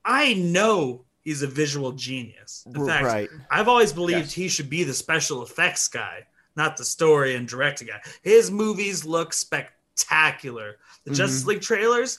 I 0.05 0.35
know 0.35 1.05
he's 1.23 1.43
a 1.43 1.47
visual 1.47 1.93
genius. 1.93 2.65
In 2.67 2.87
fact, 2.87 3.05
right. 3.05 3.29
I've 3.51 3.69
always 3.69 3.93
believed 3.93 4.19
Yes. 4.21 4.33
he 4.33 4.49
should 4.49 4.71
be 4.71 4.85
the 4.85 4.95
special 4.95 5.43
effects 5.43 5.89
guy, 5.89 6.27
not 6.57 6.77
the 6.77 6.85
story 6.85 7.35
and 7.37 7.47
directing 7.47 7.89
guy. 7.89 8.01
His 8.23 8.51
movies 8.51 9.05
look 9.05 9.33
spectacular. 9.33 10.79
The 11.05 11.13
Justice 11.13 11.41
mm-hmm. 11.41 11.51
League 11.51 11.63
trailers, 11.63 12.19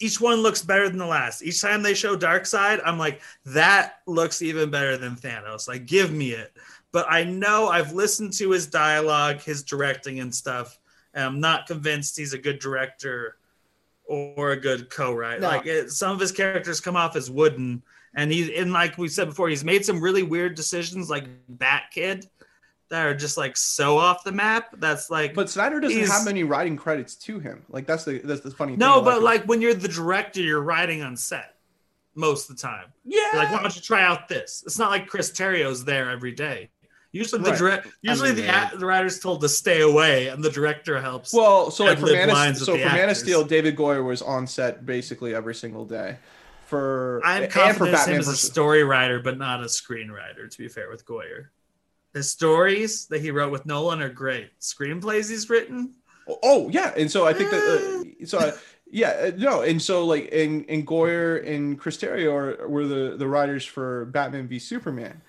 each 0.00 0.20
one 0.20 0.38
looks 0.42 0.62
better 0.62 0.88
than 0.88 0.98
the 0.98 1.06
last. 1.06 1.42
Each 1.42 1.60
time 1.60 1.82
they 1.82 1.94
show 1.94 2.16
Darkseid, 2.16 2.80
I'm 2.84 2.98
like, 2.98 3.20
that 3.46 4.00
looks 4.06 4.42
even 4.42 4.70
better 4.70 4.96
than 4.96 5.14
Thanos. 5.14 5.68
Like, 5.68 5.86
give 5.86 6.12
me 6.12 6.32
it. 6.32 6.52
But 6.90 7.06
I 7.08 7.24
know 7.24 7.68
I've 7.68 7.92
listened 7.92 8.32
to 8.34 8.50
his 8.50 8.66
dialogue, 8.66 9.40
his 9.40 9.62
directing 9.62 10.20
and 10.20 10.34
stuff, 10.34 10.78
and 11.14 11.24
I'm 11.24 11.40
not 11.40 11.66
convinced 11.66 12.16
he's 12.16 12.34
a 12.34 12.38
good 12.38 12.58
director 12.58 13.36
or 14.04 14.50
a 14.50 14.60
good 14.60 14.90
co-writer. 14.90 15.40
No. 15.40 15.48
Like 15.48 15.66
it, 15.66 15.90
some 15.90 16.12
of 16.12 16.20
his 16.20 16.32
characters 16.32 16.80
come 16.80 16.96
off 16.96 17.16
as 17.16 17.30
wooden, 17.30 17.82
and 18.14 18.30
he's 18.32 18.50
and 18.58 18.72
like 18.72 18.98
we 18.98 19.08
said 19.08 19.28
before, 19.28 19.48
he's 19.48 19.64
made 19.64 19.84
some 19.84 20.00
really 20.00 20.22
weird 20.22 20.54
decisions, 20.54 21.08
like 21.10 21.24
Bat 21.48 21.84
Kid, 21.92 22.28
that 22.90 23.06
are 23.06 23.14
just 23.14 23.36
like 23.36 23.56
so 23.56 23.96
off 23.98 24.22
the 24.24 24.32
map. 24.32 24.74
That's 24.78 25.10
like 25.10 25.34
But 25.34 25.48
Snyder 25.50 25.80
doesn't 25.80 26.06
have 26.08 26.24
many 26.24 26.44
writing 26.44 26.76
credits 26.76 27.14
to 27.16 27.38
him. 27.38 27.64
Like 27.68 27.86
that's 27.86 28.04
the 28.04 28.18
that's 28.18 28.40
the 28.42 28.50
funny 28.50 28.76
no, 28.76 28.96
lot 28.96 29.04
but 29.04 29.16
of- 29.18 29.22
like 29.22 29.44
when 29.44 29.60
you're 29.60 29.74
the 29.74 29.88
director, 29.88 30.40
you're 30.40 30.62
writing 30.62 31.02
on 31.02 31.16
set 31.16 31.54
most 32.14 32.50
of 32.50 32.56
the 32.56 32.62
time. 32.62 32.84
yeah, 33.06 33.20
You're 33.32 33.42
like, 33.42 33.52
why 33.52 33.62
don't 33.62 33.74
you 33.74 33.80
try 33.80 34.02
out 34.02 34.28
this? 34.28 34.62
It's 34.66 34.78
not 34.78 34.90
like 34.90 35.06
Chris 35.06 35.30
Terrio's 35.32 35.82
there 35.84 36.10
every 36.10 36.32
day. 36.32 36.68
Usually 37.10 37.42
the 37.42 37.50
Right. 37.50 37.58
direct, 37.58 37.88
usually 38.02 38.30
mean, 38.30 38.36
the, 38.36 38.42
yeah. 38.44 38.70
the 38.74 38.84
writer's 38.86 39.18
told 39.18 39.40
to 39.42 39.48
stay 39.48 39.80
away, 39.82 40.28
and 40.28 40.42
the 40.42 40.50
director 40.50 41.00
helps. 41.00 41.32
Well, 41.32 41.70
so 41.70 41.84
like 41.84 41.98
for 41.98 42.06
Man 42.06 42.28
of, 42.30 42.56
so 42.58 42.72
for 42.72 42.78
Man 42.78 43.08
of. 43.10 43.16
Steel, 43.16 43.44
David 43.44 43.76
Goyer 43.76 44.04
was 44.04 44.20
on 44.22 44.46
set 44.46 44.84
basically 44.86 45.34
every 45.34 45.54
single 45.54 45.84
day. 45.86 46.16
For 46.72 47.20
I'm 47.22 47.50
for 47.50 47.50
confident 47.50 47.98
it's 47.98 48.06
him 48.06 48.18
as 48.18 48.28
a 48.28 48.34
story 48.34 48.82
writer, 48.82 49.20
but 49.20 49.36
not 49.36 49.60
a 49.60 49.66
screenwriter. 49.66 50.50
To 50.50 50.56
be 50.56 50.68
fair 50.68 50.88
with 50.88 51.04
Goyer, 51.04 51.48
his 52.14 52.30
stories 52.30 53.04
that 53.08 53.20
he 53.20 53.30
wrote 53.30 53.52
with 53.52 53.66
Nolan 53.66 54.00
are 54.00 54.08
great. 54.08 54.58
Screenplays 54.58 55.28
he's 55.28 55.50
written, 55.50 55.92
Oh 56.42 56.70
yeah, 56.70 56.94
and 56.96 57.10
so 57.10 57.26
I 57.26 57.34
think 57.34 57.50
that 57.50 58.14
uh, 58.22 58.24
so 58.24 58.38
I, 58.38 58.52
yeah 58.90 59.10
uh, 59.10 59.32
no, 59.36 59.60
and 59.60 59.82
so 59.82 60.06
like 60.06 60.30
and 60.32 60.64
and 60.66 60.86
Goyer 60.86 61.46
and 61.46 61.78
Chris 61.78 61.98
Terrio 61.98 62.32
are, 62.32 62.66
were 62.66 62.86
the 62.86 63.16
the 63.18 63.28
writers 63.28 63.66
for 63.66 64.06
Batman 64.06 64.48
v 64.48 64.58
Superman, 64.58 65.20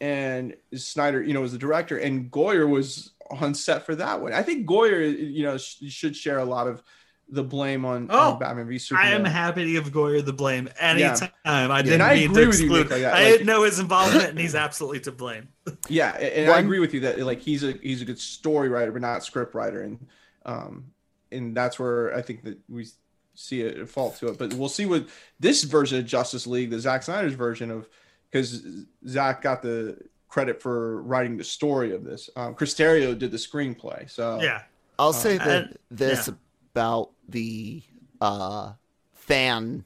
and 0.00 0.54
Snyder 0.72 1.20
you 1.20 1.34
know 1.34 1.40
was 1.40 1.50
the 1.50 1.58
director, 1.58 1.98
and 1.98 2.30
Goyer 2.30 2.68
was 2.68 3.10
on 3.28 3.54
set 3.54 3.84
for 3.84 3.96
that 3.96 4.20
one. 4.20 4.32
I 4.32 4.44
think 4.44 4.68
Goyer 4.68 5.32
you 5.32 5.42
know 5.42 5.58
sh- 5.58 5.82
should 5.88 6.14
share 6.14 6.38
a 6.38 6.44
lot 6.44 6.68
of 6.68 6.80
the 7.28 7.42
blame 7.42 7.84
on, 7.84 8.08
Oh, 8.10 8.32
on 8.32 8.38
Batman 8.38 8.68
v 8.68 8.78
Superman. 8.78 9.06
I 9.12 9.14
am 9.14 9.24
happy 9.24 9.64
to 9.64 9.72
give 9.72 9.90
Goyer 9.92 10.24
the 10.24 10.32
blame 10.34 10.68
anytime. 10.78 11.30
I 11.44 11.80
didn't 11.82 12.02
I 12.02 12.14
mean 12.14 12.30
agree 12.30 12.42
to 12.42 12.48
with 12.48 12.60
you, 12.60 12.66
exclude. 12.66 12.90
Nick, 12.90 12.90
like 12.90 13.04
I 13.04 13.12
like- 13.22 13.32
didn't 13.32 13.46
know 13.46 13.62
his 13.64 13.78
involvement, 13.78 14.30
and 14.30 14.38
he's 14.38 14.54
absolutely 14.54 15.00
to 15.00 15.12
blame. 15.12 15.48
Yeah, 15.88 16.16
a- 16.18 16.38
and 16.40 16.50
I 16.50 16.58
agree 16.58 16.78
with 16.78 16.92
you 16.94 17.00
that 17.00 17.18
like 17.20 17.40
he's 17.40 17.64
a 17.64 17.72
he's 17.72 18.02
a 18.02 18.04
good 18.04 18.18
story 18.18 18.68
writer, 18.68 18.92
but 18.92 19.00
not 19.02 19.24
script 19.24 19.54
writer, 19.54 19.82
and 19.82 20.06
um, 20.44 20.86
and 21.30 21.56
that's 21.56 21.78
where 21.78 22.14
I 22.14 22.20
think 22.22 22.44
that 22.44 22.58
we 22.68 22.86
see 23.34 23.62
a 23.62 23.86
fault 23.86 24.16
to 24.18 24.28
it. 24.28 24.38
But 24.38 24.52
we'll 24.54 24.68
see 24.68 24.84
what 24.86 25.06
this 25.40 25.62
version 25.64 25.98
of 25.98 26.06
Justice 26.06 26.46
League, 26.46 26.70
the 26.70 26.78
Zack 26.80 27.02
Snyder's 27.02 27.34
version 27.34 27.70
of, 27.70 27.88
because 28.30 28.62
Zack 29.08 29.40
got 29.42 29.62
the 29.62 29.96
credit 30.28 30.60
for 30.60 31.02
writing 31.02 31.36
the 31.36 31.44
story 31.44 31.94
of 31.94 32.04
this. 32.04 32.28
Um, 32.36 32.54
Chris 32.54 32.74
Terrio 32.74 33.18
did 33.18 33.30
the 33.30 33.36
screenplay, 33.38 34.10
so 34.10 34.40
Yeah, 34.42 34.62
I'll 34.98 35.12
say 35.12 35.38
that 35.38 35.48
and- 35.64 35.78
this 35.90 36.28
yeah. 36.28 36.34
About 36.72 37.10
the 37.28 37.82
uh, 38.20 38.72
fan 39.12 39.84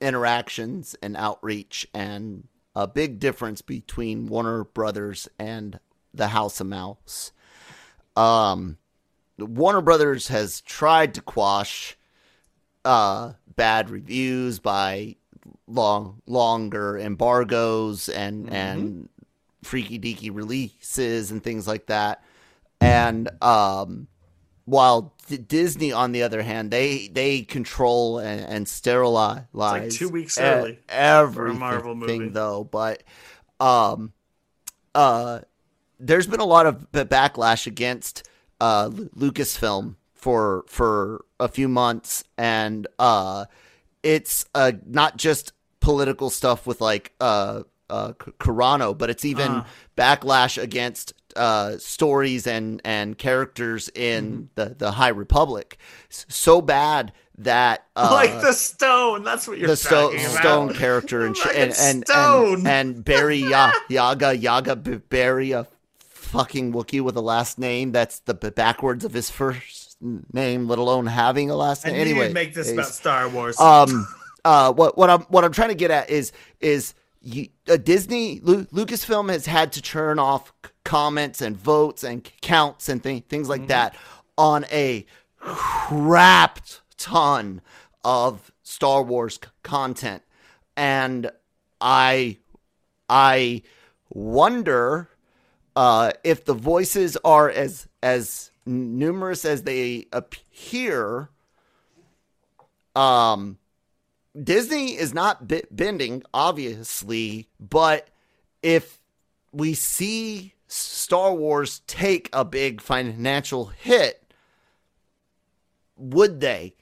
interactions 0.00 0.94
and 1.02 1.16
outreach, 1.16 1.86
and 1.94 2.46
a 2.74 2.86
big 2.86 3.18
difference 3.18 3.62
between 3.62 4.26
Warner 4.26 4.64
Brothers 4.64 5.28
and 5.38 5.78
the 6.12 6.28
House 6.28 6.60
of 6.60 6.66
Mouse. 6.66 7.32
Um, 8.16 8.78
Warner 9.38 9.80
Brothers 9.80 10.28
has 10.28 10.60
tried 10.60 11.14
to 11.14 11.20
quash 11.22 11.96
uh, 12.84 13.32
bad 13.56 13.90
reviews 13.90 14.58
by 14.58 15.16
long 15.66 16.20
longer 16.26 16.98
embargoes 16.98 18.08
and 18.08 18.50
and 18.52 19.08
freaky 19.62 19.98
deaky 19.98 20.30
releases 20.32 21.30
and 21.30 21.42
things 21.42 21.66
like 21.66 21.86
that. 21.86 22.22
And 22.80 23.30
um, 23.42 24.08
while 24.66 25.13
Disney, 25.26 25.92
on 25.92 26.12
the 26.12 26.22
other 26.22 26.42
hand, 26.42 26.70
they 26.70 27.08
they 27.08 27.42
control 27.42 28.18
and, 28.18 28.40
and 28.40 28.68
sterilize 28.68 29.44
like 29.52 29.90
two 29.90 30.08
weeks 30.08 30.38
early 30.38 30.78
everything, 30.88 31.58
Marvel 31.58 31.94
movie. 31.94 32.28
though. 32.28 32.64
But 32.64 33.02
um, 33.60 34.12
uh, 34.94 35.40
there's 35.98 36.26
been 36.26 36.40
a 36.40 36.44
lot 36.44 36.66
of 36.66 36.90
backlash 36.92 37.66
against 37.66 38.28
uh, 38.60 38.90
Lucasfilm 38.90 39.96
for 40.12 40.64
for 40.68 41.24
a 41.40 41.48
few 41.48 41.68
months, 41.68 42.24
and 42.36 42.86
uh, 42.98 43.46
it's 44.02 44.46
uh, 44.54 44.72
not 44.86 45.16
just 45.16 45.52
political 45.80 46.30
stuff 46.30 46.66
with 46.66 46.80
like 46.80 47.12
uh, 47.20 47.62
uh, 47.90 48.12
Carano, 48.38 48.96
but 48.96 49.10
it's 49.10 49.24
even 49.24 49.50
Uh. 49.50 49.64
backlash 49.96 50.60
against 50.62 51.12
uh, 51.36 51.76
stories 51.78 52.46
and 52.46 52.80
and 52.84 53.16
characters 53.18 53.90
in 53.94 54.48
the 54.54 54.74
the 54.78 54.92
High 54.92 55.08
Republic. 55.08 55.78
So 56.08 56.60
bad 56.62 57.12
that 57.38 57.86
uh, 57.96 58.08
like 58.12 58.40
the 58.40 58.52
stone. 58.52 59.24
That's 59.24 59.48
what 59.48 59.58
you're 59.58 59.68
the 59.68 59.76
sto- 59.76 60.16
stone 60.16 60.74
character 60.74 61.26
and, 61.26 61.36
Fucking 61.38 61.60
and, 61.60 61.74
and, 61.78 62.06
stone. 62.06 62.58
and 62.60 62.68
and 62.68 63.04
Barry 63.04 63.38
ya- 63.38 63.72
Yaga 63.88 64.36
Yaga 64.36 64.76
B- 64.76 64.96
Barry 64.96 65.52
a 65.52 65.66
fucking 65.98 66.72
Wookiee 66.72 67.00
with 67.00 67.16
a 67.16 67.20
last 67.20 67.58
name 67.58 67.92
that's 67.92 68.18
the 68.20 68.34
b- 68.34 68.50
backwards 68.50 69.04
of 69.04 69.12
his 69.12 69.30
first 69.30 69.96
name, 70.32 70.66
let 70.68 70.78
alone 70.78 71.06
having 71.06 71.50
a 71.50 71.56
last 71.56 71.84
name. 71.86 71.94
Anyway, 71.94 72.32
make 72.32 72.54
this 72.54 72.66
is- 72.68 72.72
about 72.74 72.86
Star 72.86 73.28
Wars. 73.28 73.58
um 73.60 74.06
uh 74.44 74.72
what 74.72 74.96
what 74.98 75.10
I'm 75.10 75.20
what 75.22 75.44
I'm 75.44 75.52
trying 75.52 75.70
to 75.70 75.74
get 75.74 75.90
at 75.90 76.10
is 76.10 76.32
is 76.60 76.94
you, 77.24 77.48
uh, 77.68 77.76
Disney 77.76 78.40
Lu- 78.40 78.66
Lucasfilm 78.66 79.30
has 79.30 79.46
had 79.46 79.72
to 79.72 79.82
turn 79.82 80.18
off 80.18 80.52
c- 80.64 80.70
comments 80.84 81.40
and 81.40 81.56
votes 81.56 82.04
and 82.04 82.26
c- 82.26 82.32
counts 82.42 82.88
and 82.88 83.02
th- 83.02 83.24
things 83.28 83.48
like 83.48 83.66
that 83.68 83.96
on 84.36 84.64
a 84.70 85.06
crap 85.38 86.60
ton 86.96 87.60
of 88.04 88.52
Star 88.62 89.02
Wars 89.02 89.38
c- 89.42 89.50
content 89.62 90.22
and 90.76 91.30
I 91.80 92.38
I 93.08 93.62
wonder 94.10 95.08
uh, 95.76 96.12
if 96.22 96.44
the 96.44 96.54
voices 96.54 97.16
are 97.24 97.50
as 97.50 97.88
as 98.02 98.50
numerous 98.66 99.44
as 99.44 99.62
they 99.62 100.06
appear. 100.12 101.30
Um, 102.96 103.58
Disney 104.40 104.96
is 104.96 105.14
not 105.14 105.46
bi- 105.46 105.62
bending, 105.70 106.22
obviously, 106.32 107.48
but 107.60 108.08
if 108.62 108.98
we 109.52 109.74
see 109.74 110.54
Star 110.66 111.32
Wars 111.34 111.80
take 111.86 112.28
a 112.32 112.44
big 112.44 112.80
financial 112.80 113.66
hit, 113.66 114.20
would 115.96 116.40
they 116.40 116.74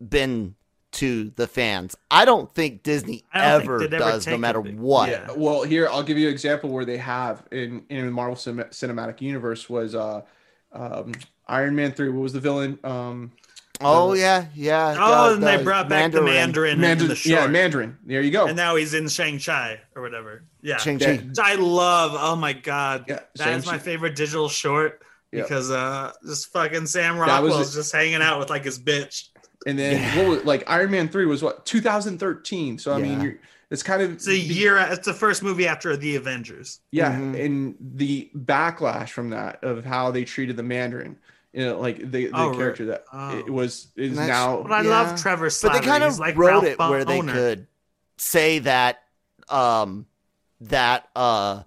bend 0.00 0.54
to 0.92 1.30
the 1.36 1.46
fans? 1.46 1.94
I 2.10 2.24
don't 2.24 2.52
think 2.52 2.82
Disney 2.82 3.22
don't 3.32 3.42
ever 3.44 3.78
they'd 3.78 3.94
ever 3.94 3.98
does, 3.98 4.26
no 4.26 4.36
matter 4.36 4.60
big- 4.60 4.78
what. 4.78 5.10
yeah. 5.10 5.28
Well, 5.36 5.62
here 5.62 5.88
I'll 5.88 6.02
give 6.02 6.18
you 6.18 6.26
an 6.26 6.32
example 6.32 6.70
where 6.70 6.84
they 6.84 6.96
have 6.96 7.44
in 7.52 7.84
in 7.88 8.06
the 8.06 8.10
Marvel 8.12 8.34
Cin- 8.36 8.56
Cinematic 8.70 9.20
Universe 9.20 9.70
was 9.70 9.94
uh 9.94 10.22
um 10.72 11.12
Iron 11.46 11.76
Man 11.76 11.92
three. 11.92 12.08
What 12.08 12.22
was 12.22 12.32
the 12.32 12.40
villain? 12.40 12.78
Um, 12.82 13.30
Oh 13.80 14.12
yeah, 14.14 14.46
yeah. 14.54 14.96
oh, 14.98 15.28
the- 15.30 15.34
and 15.36 15.42
they 15.42 15.56
the 15.56 15.64
brought 15.64 15.88
back 15.88 16.12
the 16.12 16.22
Mandarin, 16.22 16.74
in 16.74 16.80
Mandarin. 16.80 17.08
the 17.08 17.14
short. 17.16 17.40
Yeah, 17.40 17.46
Mandarin. 17.46 17.98
There 18.04 18.20
you 18.20 18.30
go. 18.30 18.46
and 18.46 18.56
now 18.56 18.76
he's 18.76 18.94
in 18.94 19.08
Shang 19.08 19.38
Chi 19.38 19.80
or 19.96 20.02
whatever. 20.02 20.44
Yeah, 20.62 20.76
Shang-Chi. 20.76 21.22
I 21.40 21.54
love. 21.54 22.12
Oh 22.14 22.36
my 22.36 22.52
god, 22.52 23.06
Yeah, 23.08 23.20
that 23.36 23.48
is 23.58 23.64
Shang-Chi. 23.64 23.72
my 23.72 23.78
favorite 23.78 24.14
digital 24.16 24.48
short 24.50 25.02
Yeah. 25.32 25.42
because 25.42 25.70
uh, 25.70 26.12
just 26.26 26.52
fucking 26.52 26.86
Sam 26.86 27.16
That 27.16 27.42
was 27.42 27.52
Rockwell's 27.52 27.74
it. 27.74 27.78
just 27.78 27.92
hanging 27.92 28.20
out 28.22 28.38
with 28.38 28.50
like 28.50 28.64
his 28.64 28.78
bitch. 28.78 29.28
And 29.66 29.78
then 29.78 30.18
what 30.18 30.28
was 30.28 30.44
like 30.44 30.64
Iron 30.70 30.90
Man 30.90 31.08
three 31.08 31.26
was 31.26 31.42
what 31.42 31.64
2013. 31.66 32.78
So 32.78 32.92
I 32.92 33.00
mean, 33.00 33.12
Yeah. 33.12 33.22
you're, 33.22 33.34
it's 33.70 33.82
kind 33.82 34.02
of 34.02 34.12
It's 34.12 34.26
a 34.26 34.36
year. 34.36 34.76
It's 34.78 35.06
the 35.06 35.14
first 35.14 35.42
movie 35.42 35.66
after 35.66 35.96
the 35.96 36.16
Avengers. 36.16 36.80
Yeah, 36.90 37.12
Mhm. 37.14 37.44
and 37.44 37.74
the 37.80 38.30
backlash 38.36 39.10
from 39.10 39.30
that 39.30 39.62
of 39.62 39.84
how 39.84 40.10
they 40.10 40.24
treated 40.24 40.56
the 40.56 40.62
Mandarin, 40.62 41.16
you 41.52 41.64
know, 41.66 41.80
like 41.80 41.98
the, 41.98 42.26
the 42.26 42.30
Oh, 42.32 42.54
character 42.54 42.86
that 42.86 43.04
Oh. 43.12 43.38
it 43.38 43.50
was 43.50 43.88
is 43.96 44.16
now. 44.16 44.62
But 44.62 44.72
I 44.72 44.82
Yeah. 44.82 44.90
love 44.90 45.20
Trevor 45.20 45.48
Slattery. 45.48 45.62
But 45.72 45.80
they 45.80 45.86
kind 45.86 46.04
of 46.04 46.18
like 46.18 46.36
wrote 46.36 46.48
Ralph 46.62 46.64
it 46.64 46.78
where 46.78 47.04
they 47.04 47.16
Boner. 47.20 47.32
could 47.32 47.66
say 48.18 48.58
that 48.60 49.02
um 49.48 50.06
that 50.60 51.08
uh 51.16 51.62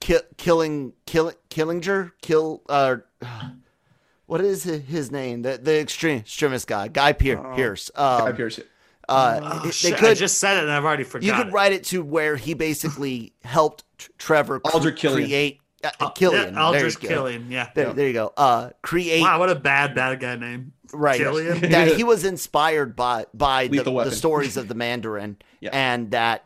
ki- 0.00 0.16
killing 0.36 0.92
kill 1.06 1.32
Killinger 1.50 2.12
kill 2.22 2.62
uh 2.68 2.96
what 4.26 4.40
is 4.40 4.64
his 4.64 5.10
name? 5.10 5.42
The 5.42 5.58
the 5.62 5.78
extreme 5.80 6.18
extremist 6.18 6.66
guy, 6.66 6.88
Guy 6.88 7.12
Pier- 7.12 7.52
Pierce. 7.54 7.90
Um, 7.94 8.20
Guy 8.26 8.32
Pearce. 8.32 8.60
Uh, 9.08 9.40
Oh, 9.42 9.58
they 9.64 9.70
shit, 9.72 9.94
I 9.94 9.98
could 9.98 10.16
just 10.16 10.38
said 10.38 10.56
it 10.58 10.62
and 10.62 10.72
I've 10.72 10.84
already 10.84 11.04
forgot. 11.04 11.26
you 11.26 11.32
could 11.34 11.48
it. 11.48 11.52
write 11.52 11.72
it 11.72 11.84
to 11.86 12.02
where 12.02 12.36
he 12.36 12.54
basically 12.54 13.32
helped 13.44 13.84
Tr- 13.98 14.10
Trevor 14.16 14.60
cr- 14.60 14.70
Aldrich 14.72 14.96
Killian. 14.96 15.28
create 15.28 15.60
uh, 16.00 16.10
Killian. 16.10 16.54
Yeah, 16.54 16.64
Aldrich 16.64 16.82
there 16.96 17.02
you 17.02 17.08
go. 17.08 17.14
Killian. 17.22 17.50
Yeah. 17.50 17.68
There, 17.74 17.86
Yeah. 17.88 17.92
there 17.92 18.06
you 18.06 18.12
go. 18.12 18.32
Uh, 18.36 18.70
create 18.82 19.22
Wow, 19.22 19.38
what 19.38 19.50
a 19.50 19.54
bad 19.54 19.94
bad 19.94 20.20
guy 20.20 20.36
name. 20.36 20.72
right 20.92 21.18
Killian? 21.18 21.60
that 21.70 21.96
he 21.96 22.04
was 22.12 22.24
inspired 22.24 22.94
by 22.96 23.26
by 23.34 23.66
the, 23.68 23.82
the 23.82 24.10
stories 24.10 24.56
of 24.56 24.68
the 24.68 24.74
Mandarin 24.84 25.36
Yeah. 25.60 25.70
and 25.72 26.10
that 26.12 26.44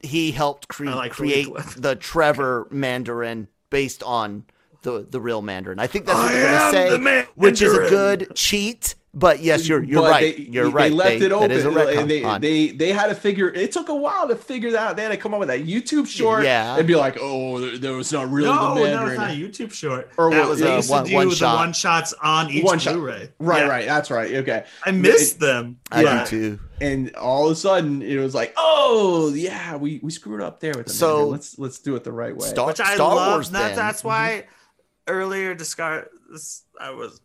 he 0.00 0.30
helped 0.30 0.68
cre- 0.68 0.86
like 0.86 1.12
create 1.12 1.48
the 1.76 1.96
Trevor 1.96 2.68
Mandarin 2.70 3.48
based 3.70 4.02
on 4.02 4.44
the 4.82 5.06
the 5.08 5.20
real 5.20 5.42
Mandarin. 5.42 5.78
I 5.78 5.86
think 5.86 6.04
that's 6.06 6.18
what 6.18 6.30
I 6.30 6.34
they're 6.34 6.46
am 6.48 6.72
gonna 6.72 6.90
say, 6.90 6.98
Mandarin. 6.98 7.26
which 7.34 7.62
is 7.62 7.72
a 7.72 7.88
good 7.88 8.32
cheat. 8.34 8.94
But 9.18 9.40
yes, 9.40 9.66
you're 9.66 9.82
you're 9.82 10.02
But 10.02 10.10
right. 10.10 10.36
They, 10.36 10.42
you're 10.42 10.68
right. 10.68 10.90
They 10.90 10.94
left 10.94 11.18
They- 11.20 11.24
it 11.24 11.32
open. 11.32 11.48
That 11.48 11.56
is 11.56 11.64
a 11.64 11.68
retcon. 11.70 11.98
and 12.00 12.10
they, 12.10 12.22
on. 12.22 12.40
they 12.42 12.68
they 12.68 12.92
had 12.92 13.06
to 13.06 13.14
figure. 13.14 13.48
It 13.48 13.72
took 13.72 13.88
a 13.88 13.94
while 13.94 14.28
to 14.28 14.36
figure 14.36 14.72
that 14.72 14.90
out. 14.90 14.96
They 14.96 15.04
had 15.04 15.08
to 15.12 15.16
come 15.16 15.32
up 15.32 15.40
with 15.40 15.48
that 15.48 15.64
YouTube 15.64 16.06
short. 16.06 16.44
Yeah. 16.44 16.76
and 16.76 16.86
be 16.86 16.96
like, 16.96 17.16
oh, 17.18 17.58
there, 17.58 17.78
there 17.78 17.92
was 17.94 18.12
not 18.12 18.30
really 18.30 18.50
no, 18.50 18.74
the 18.74 18.80
no, 18.80 18.84
Mandarin. 18.84 19.08
it's 19.08 19.18
not 19.18 19.30
a 19.30 19.34
YouTube 19.34 19.72
short. 19.72 20.10
Or 20.18 20.30
that 20.30 20.40
what- 20.40 20.48
was 20.50 20.60
they 20.60 20.76
used 20.76 20.90
one- 20.90 21.04
to 21.04 21.08
do 21.08 21.16
one 21.16 21.28
the 21.30 21.44
one 21.46 21.72
shots 21.72 22.12
on 22.22 22.50
each 22.50 22.62
One 22.62 22.78
shot. 22.78 22.92
Blu-ray. 22.92 23.30
Right, 23.38 23.62
Yeah. 23.62 23.68
right. 23.68 23.86
That's 23.86 24.10
right. 24.10 24.34
Okay. 24.34 24.64
I 24.84 24.90
missed 24.90 25.40
them. 25.40 25.78
I 25.90 26.02
yeah. 26.02 26.24
do 26.24 26.28
too. 26.30 26.58
And 26.82 27.16
all 27.16 27.46
of 27.46 27.52
a 27.52 27.56
sudden, 27.56 28.02
it 28.02 28.18
was 28.18 28.34
like, 28.34 28.52
oh 28.58 29.32
yeah, 29.34 29.76
we, 29.76 29.98
we 30.02 30.10
screwed 30.10 30.42
up 30.42 30.60
there 30.60 30.74
with 30.76 30.88
the 30.88 30.92
So- 30.92 31.06
Mandarin. 31.16 31.32
Let's 31.32 31.58
let's 31.58 31.78
do 31.78 31.96
it 31.96 32.04
the 32.04 32.12
right 32.12 32.36
way. 32.36 32.46
Star, 32.48 32.66
which 32.66 32.80
I 32.80 32.96
Star 32.96 33.14
love. 33.16 33.32
Wars. 33.32 33.50
That, 33.52 33.68
then. 33.68 33.76
that's 33.76 34.04
why 34.04 34.42
mm-hmm. 34.44 35.14
earlier 35.14 35.54
discard. 35.54 36.08
This 36.30 36.64
I 36.78 36.90
was. 36.90 37.18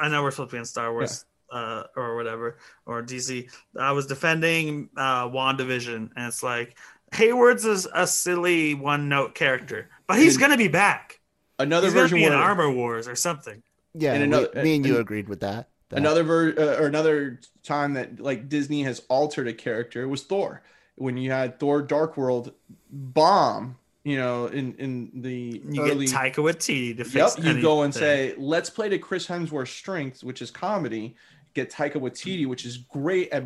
I 0.00 0.08
know 0.08 0.22
we're 0.22 0.30
supposed 0.30 0.50
to 0.50 0.56
be 0.56 0.58
in 0.60 0.64
Star 0.64 0.92
Wars 0.92 1.24
uh, 1.52 1.84
or 1.96 2.16
whatever 2.16 2.58
or 2.86 3.02
DC. 3.02 3.50
I 3.78 3.92
was 3.92 4.06
defending 4.06 4.88
uh, 4.96 5.28
Wandavision, 5.28 6.10
and 6.16 6.26
it's 6.28 6.42
like 6.42 6.76
Hayward's 7.12 7.64
is 7.64 7.88
a 7.94 8.06
silly 8.06 8.74
one 8.74 9.08
note 9.08 9.34
character, 9.34 9.88
but 10.06 10.18
he's 10.18 10.34
And- 10.34 10.42
gonna 10.42 10.56
be 10.58 10.68
back. 10.68 11.20
another 11.58 11.86
He's 11.86 11.94
gonna 11.94 12.04
version 12.04 12.18
be 12.18 12.24
in 12.24 12.32
Armor 12.32 12.70
Wars 12.70 13.08
or 13.08 13.16
something. 13.16 13.62
yeah. 13.94 14.12
and 14.12 14.20
we- 14.30 14.38
another- 14.38 14.62
me 14.62 14.76
and 14.76 14.84
you 14.86 14.92
and- 14.92 15.00
agreed 15.00 15.28
with 15.28 15.40
that. 15.40 15.68
that. 15.88 15.96
another 15.96 16.22
ver- 16.22 16.54
uh, 16.58 16.82
or 16.82 16.86
another 16.86 17.40
time 17.64 17.94
that 17.94 18.20
like 18.20 18.48
Disney 18.50 18.82
has 18.82 19.00
altered 19.08 19.48
a 19.48 19.54
character 19.54 20.06
was 20.06 20.22
Thor. 20.22 20.62
When 20.96 21.16
you 21.16 21.30
had 21.30 21.58
Thor 21.58 21.80
Dark 21.80 22.16
World 22.18 22.52
bomb, 22.90 23.77
you 24.08 24.16
know, 24.16 24.46
in 24.46 24.74
in 24.74 25.10
the 25.22 25.62
You 25.68 25.82
early 25.82 26.06
get 26.06 26.14
Taika 26.14 26.36
Waititi 26.36 26.96
to 26.96 27.04
fix. 27.04 27.36
Yep, 27.38 27.44
you 27.56 27.62
go 27.62 27.82
and 27.82 27.92
say, 27.94 28.34
let's 28.38 28.70
play 28.70 28.88
to 28.88 28.98
Chris 28.98 29.26
Hemsworth's 29.26 29.70
strengths, 29.70 30.24
which 30.24 30.40
is 30.42 30.50
comedy. 30.50 31.16
Get 31.54 31.70
Taika 31.72 31.94
Waititi, 31.94 32.46
which 32.46 32.64
is 32.64 32.76
great 32.76 33.30
at 33.32 33.44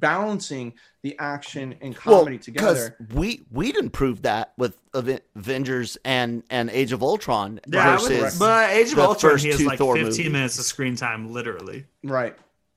balancing 0.00 0.72
the 1.02 1.16
action 1.18 1.74
and 1.80 1.94
comedy 1.94 2.38
together. 2.38 2.96
we 3.12 3.42
we 3.50 3.70
didn't 3.72 3.90
prove 3.90 4.22
that 4.22 4.52
with 4.58 4.76
Avengers 4.92 5.96
and 6.04 6.42
and 6.50 6.70
Age 6.70 6.92
of 6.92 7.02
Ultron 7.02 7.60
Yeah, 7.66 7.92
versus. 7.98 8.20
would- 8.34 8.38
but 8.38 8.70
Age 8.70 8.92
of 8.92 8.98
Ultron, 8.98 9.32
first 9.32 9.44
he 9.44 9.50
has 9.50 9.60
two 9.60 9.66
like 9.66 9.78
Thor 9.78 9.94
15 9.94 10.10
movies. 10.10 10.32
minutes 10.32 10.58
of 10.58 10.64
screen 10.64 10.96
time, 10.96 11.32
literally. 11.32 11.86
Right. 12.02 12.36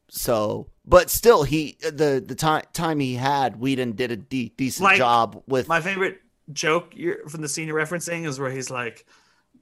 So, 0.09 0.67
but 0.86 1.09
still, 1.09 1.43
he 1.43 1.78
the 1.82 2.23
the 2.25 2.36
time 2.36 2.63
time 2.73 2.99
he 2.99 3.15
had, 3.15 3.59
Whedon 3.59 3.93
did 3.93 4.11
a 4.11 4.15
de- 4.17 4.53
decent 4.55 4.84
Like, 4.86 4.97
job 4.97 5.41
with. 5.47 5.67
My 5.67 5.82
favorite 5.82 6.21
joke 6.54 6.93
you're, 6.95 7.28
from 7.28 7.41
the 7.41 7.50
scene 7.50 7.68
you're 7.68 7.78
referencing 7.78 8.28
is 8.28 8.39
where 8.39 8.52
he's 8.52 8.70
like, 8.70 9.06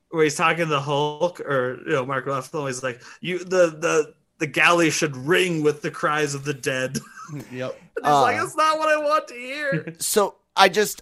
where 0.09 0.23
he's 0.23 0.35
talking 0.35 0.67
to 0.69 0.79
Hulk 0.79 1.39
or 1.41 1.79
you 1.85 1.93
know 1.93 2.05
Mark 2.05 2.25
Ruffalo. 2.25 2.67
He's 2.67 2.83
like, 2.83 3.01
"You 3.21 3.39
the 3.39 3.67
the 3.67 4.13
the 4.37 4.47
galley 4.47 4.89
should 4.89 5.15
ring 5.15 5.63
with 5.63 5.81
the 5.81 5.91
cries 5.91 6.33
of 6.33 6.45
the 6.45 6.53
dead." 6.53 6.97
Yep. 7.51 7.75
And 7.97 8.05
he's 8.05 8.13
like, 8.13 8.39
Uh, 8.39 8.43
"It's 8.43 8.55
not 8.55 8.77
what 8.77 8.87
I 8.87 8.97
want 8.97 9.27
to 9.29 9.33
hear." 9.33 9.95
so 9.99 10.35
I 10.55 10.69
just 10.69 11.01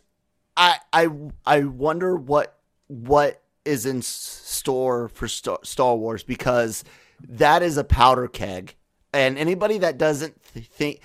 I 0.56 0.78
I 0.94 1.10
I 1.46 1.64
wonder 1.64 2.16
what 2.16 2.60
what 2.88 3.42
is 3.66 3.86
in 3.86 4.02
store 4.02 5.10
for 5.10 5.28
Star, 5.28 5.60
Star 5.64 5.98
Wars 5.98 6.24
because 6.24 6.86
that 7.28 7.62
is 7.62 7.76
a 7.76 7.84
powder 7.84 8.30
keg, 8.30 8.76
and 9.14 9.38
anybody 9.38 9.80
that 9.80 9.98
doesn't 9.98 10.42
th- 10.54 10.66
think 10.68 11.02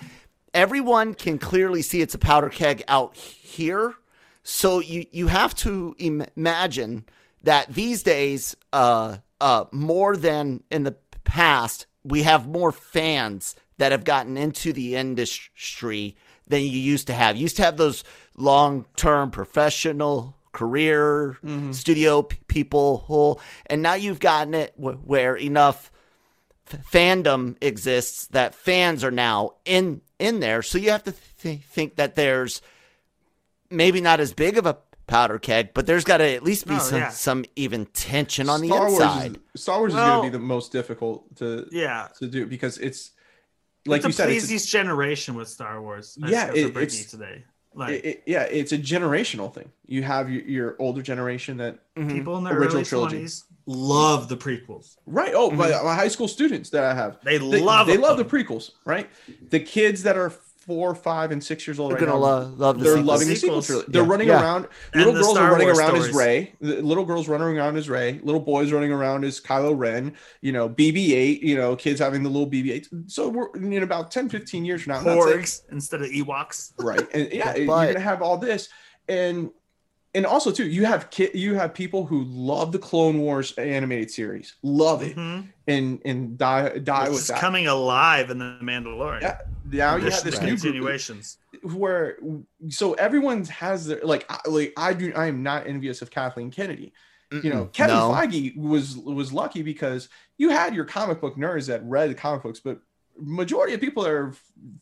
everyone 0.53 1.13
can 1.13 1.37
clearly 1.37 1.81
see 1.81 2.01
it's 2.01 2.15
a 2.15 2.19
powder 2.19 2.49
keg 2.49 2.83
out 2.87 3.15
here. 3.15 3.95
So 4.49 4.79
you 4.79 5.05
you 5.11 5.27
have 5.27 5.53
to 5.57 5.95
im- 5.99 6.25
imagine 6.35 7.05
that 7.43 7.73
these 7.73 8.03
days, 8.03 8.55
uh, 8.73 9.17
uh, 9.39 9.65
more 9.71 10.17
than 10.17 10.63
in 10.71 10.83
the 10.83 10.95
past, 11.23 11.85
we 12.03 12.23
have 12.23 12.47
more 12.47 12.71
fans 12.71 13.55
that 13.77 13.91
have 13.91 14.03
gotten 14.03 14.37
into 14.37 14.73
the 14.73 14.95
industry 14.95 16.17
than 16.47 16.61
you 16.63 16.79
used 16.79 17.07
to 17.07 17.13
have. 17.13 17.35
You 17.35 17.43
used 17.43 17.57
to 17.57 17.63
have 17.63 17.77
those 17.77 18.03
long 18.37 18.85
term 18.95 19.29
professional 19.31 20.35
career 20.51 21.37
studio 21.71 22.23
p- 22.23 22.37
people, 22.47 22.97
whole, 23.05 23.39
and 23.67 23.83
now 23.83 23.93
you've 23.93 24.19
gotten 24.19 24.55
it 24.55 24.73
wh- 24.75 24.97
where 25.07 25.35
enough 25.35 25.91
f- 26.73 26.83
fandom 26.91 27.55
exists 27.61 28.25
that 28.27 28.55
fans 28.55 29.03
are 29.03 29.11
now 29.11 29.51
in 29.63 30.01
in 30.17 30.39
there. 30.39 30.63
So 30.63 30.79
you 30.79 30.89
have 30.89 31.03
to 31.03 31.13
th- 31.41 31.61
think 31.61 31.95
that 31.97 32.15
there's 32.15 32.61
maybe 33.69 34.01
not 34.01 34.19
as 34.19 34.33
big 34.33 34.57
of 34.57 34.65
a 34.65 34.77
powder 35.07 35.39
keg, 35.39 35.73
but 35.73 35.85
there's 35.87 36.03
got 36.03 36.17
to 36.17 36.23
at 36.25 36.43
least 36.43 36.67
be 36.67 36.73
No, 36.73 36.79
some 36.79 36.99
yeah. 36.99 37.09
some 37.09 37.45
even 37.55 37.85
tension 37.87 38.47
on 38.49 38.61
the 38.61 38.67
Star 38.67 38.87
inside. 38.89 39.31
Wars 39.31 39.37
is, 39.55 39.61
Star 39.61 39.79
Wars 39.79 39.93
is 39.93 39.99
going 39.99 40.17
to 40.23 40.29
be 40.29 40.29
the 40.37 40.43
most 40.43 40.71
difficult 40.71 41.35
to 41.37 41.67
Yeah, 41.71 42.07
to 42.19 42.27
do 42.27 42.45
because 42.45 42.77
it's 42.77 43.11
like 43.87 43.99
it's 43.99 44.05
you 44.05 44.09
a 44.09 44.13
said, 44.13 44.29
it's 44.29 44.49
a- 44.51 44.53
each 44.55 44.71
generation 44.71 45.35
with 45.35 45.47
Star 45.47 45.81
Wars. 45.81 46.17
I 46.21 46.29
Yeah, 46.29 46.51
it- 46.53 46.75
it's- 46.77 47.05
today. 47.05 47.43
Like 47.73 47.91
it- 47.93 48.05
it- 48.05 48.23
yeah, 48.25 48.43
it's 48.43 48.71
a 48.71 48.77
generational 48.77 49.53
thing. 49.53 49.71
You 49.85 50.01
have 50.03 50.29
your, 50.29 50.41
your 50.43 50.75
older 50.79 51.01
generation 51.03 51.57
that 51.57 51.79
mm-hmm. 51.95 52.09
people 52.11 52.37
in 52.37 52.43
their 52.43 52.53
Original 52.57 52.77
early 52.77 52.85
trilogy. 52.85 53.15
twenties 53.17 53.43
love 53.67 54.27
the 54.27 54.35
prequels. 54.37 54.95
Right. 55.05 55.33
Oh, 55.35 55.51
my, 55.51 55.69
mm-hmm. 55.69 55.85
my 55.85 55.93
high 55.95 56.07
school 56.07 56.27
students 56.27 56.71
that 56.71 56.83
I 56.83 56.95
have. 56.95 57.19
They 57.23 57.37
love 57.37 57.85
They 57.85 57.93
them. 57.93 58.01
love 58.01 58.17
the 58.17 58.25
prequels, 58.25 58.71
right? 58.85 59.07
The 59.49 59.59
kids 59.59 60.01
that 60.03 60.17
are 60.17 60.33
four, 60.69 60.93
five, 60.93 61.31
and 61.31 61.43
six 61.43 61.65
years 61.65 61.79
old 61.79 61.89
They're 61.89 61.97
right 61.97 62.05
gonna 62.05 62.19
now, 62.19 62.25
lo- 62.25 62.53
love 62.55 62.77
the 62.77 62.83
they're 62.83 62.93
sequels. 62.93 63.07
loving 63.07 63.27
the 63.27 63.35
sequel 63.35 63.61
Sequels. 63.63 63.65
trilogy. 63.65 63.91
They're 63.91 64.03
Yeah. 64.03 64.07
running 64.07 64.27
Yeah. 64.27 64.41
around. 64.43 64.67
And 64.93 65.03
Little 65.03 65.13
girls 65.21 65.29
Star 65.31 65.47
are 65.47 65.51
running 65.51 65.67
Wars 65.67 65.79
around 65.79 65.95
as. 65.97 66.13
Rey. 66.13 66.53
Little 66.61 67.05
girls 67.05 67.27
running 67.27 67.57
around 67.57 67.75
as 67.77 67.89
Rey. 67.89 68.19
Little 68.21 68.39
boys 68.39 68.71
running 68.71 68.91
around 68.91 69.25
as 69.25 69.41
Kylo 69.41 69.73
Ren. 69.75 70.13
You 70.41 70.51
know, 70.51 70.69
BB-8. 70.69 71.41
You 71.41 71.57
know, 71.57 71.75
kids 71.75 71.99
having 71.99 72.21
the 72.21 72.29
little 72.29 72.45
BB-8. 72.47 72.87
So 73.07 73.29
we're 73.29 73.47
in 73.55 73.81
about 73.81 74.11
10, 74.11 74.29
15 74.29 74.63
years 74.63 74.83
from 74.83 74.93
now. 74.93 75.01
that's 75.01 75.25
it. 75.25 75.37
Porgs 75.37 75.61
instead 75.71 76.01
of 76.03 76.09
Ewoks. 76.11 76.71
right 76.77 77.07
and 77.13 77.29
yeah 77.33 77.53
But- 77.53 77.57
you're 77.57 77.65
gonna 77.93 77.99
have 77.99 78.21
all 78.21 78.37
this 78.37 78.69
and 79.07 79.49
and 80.15 80.25
also 80.25 80.51
too 80.51 80.65
you 80.67 80.85
have 80.85 81.09
ki- 81.09 81.29
you 81.33 81.53
have 81.55 81.73
people 81.73 82.05
who 82.05 82.23
love 82.25 82.71
the 82.71 82.79
clone 82.79 83.19
wars 83.19 83.51
animated 83.57 84.09
series 84.09 84.55
love 84.63 85.03
it 85.03 85.15
Mhm. 85.15 85.47
and 85.67 86.01
and 86.05 86.37
die 86.37 86.79
die 86.79 87.03
Which 87.09 87.11
with 87.17 87.27
that 87.27 87.39
coming 87.39 87.67
alive 87.67 88.29
in 88.29 88.39
the 88.39 88.57
Mandalorian. 88.61 89.21
yeah 89.21 89.37
now 89.71 89.95
you 89.97 90.09
have 90.09 90.23
this 90.23 90.41
new 90.41 90.55
continuations. 90.57 91.37
where 91.63 92.17
so 92.69 92.93
everyone 92.93 93.43
has 93.45 93.87
their 93.87 93.99
like 94.03 94.25
I- 94.29 94.47
like 94.49 94.73
i 94.77 94.93
do 94.93 95.13
i 95.15 95.27
am 95.27 95.43
not 95.43 95.67
envious 95.67 96.01
of 96.01 96.09
kathleen 96.09 96.49
kennedy 96.51 96.91
you 97.31 97.51
know 97.53 97.65
Mm-mm. 97.65 97.73
kevin 97.73 97.95
No. 97.95 98.09
feige 98.11 98.55
was 98.57 98.97
was 98.97 99.31
lucky 99.31 99.61
because 99.61 100.09
you 100.37 100.49
had 100.49 100.73
your 100.73 100.85
comic 100.85 101.21
book 101.21 101.35
nerds 101.37 101.67
that 101.67 101.83
read 101.83 102.09
the 102.09 102.15
comic 102.15 102.41
books 102.43 102.59
but 102.59 102.79
majority 103.21 103.73
of 103.73 103.81
people 103.81 104.03
that 104.03 104.11
are 104.11 104.33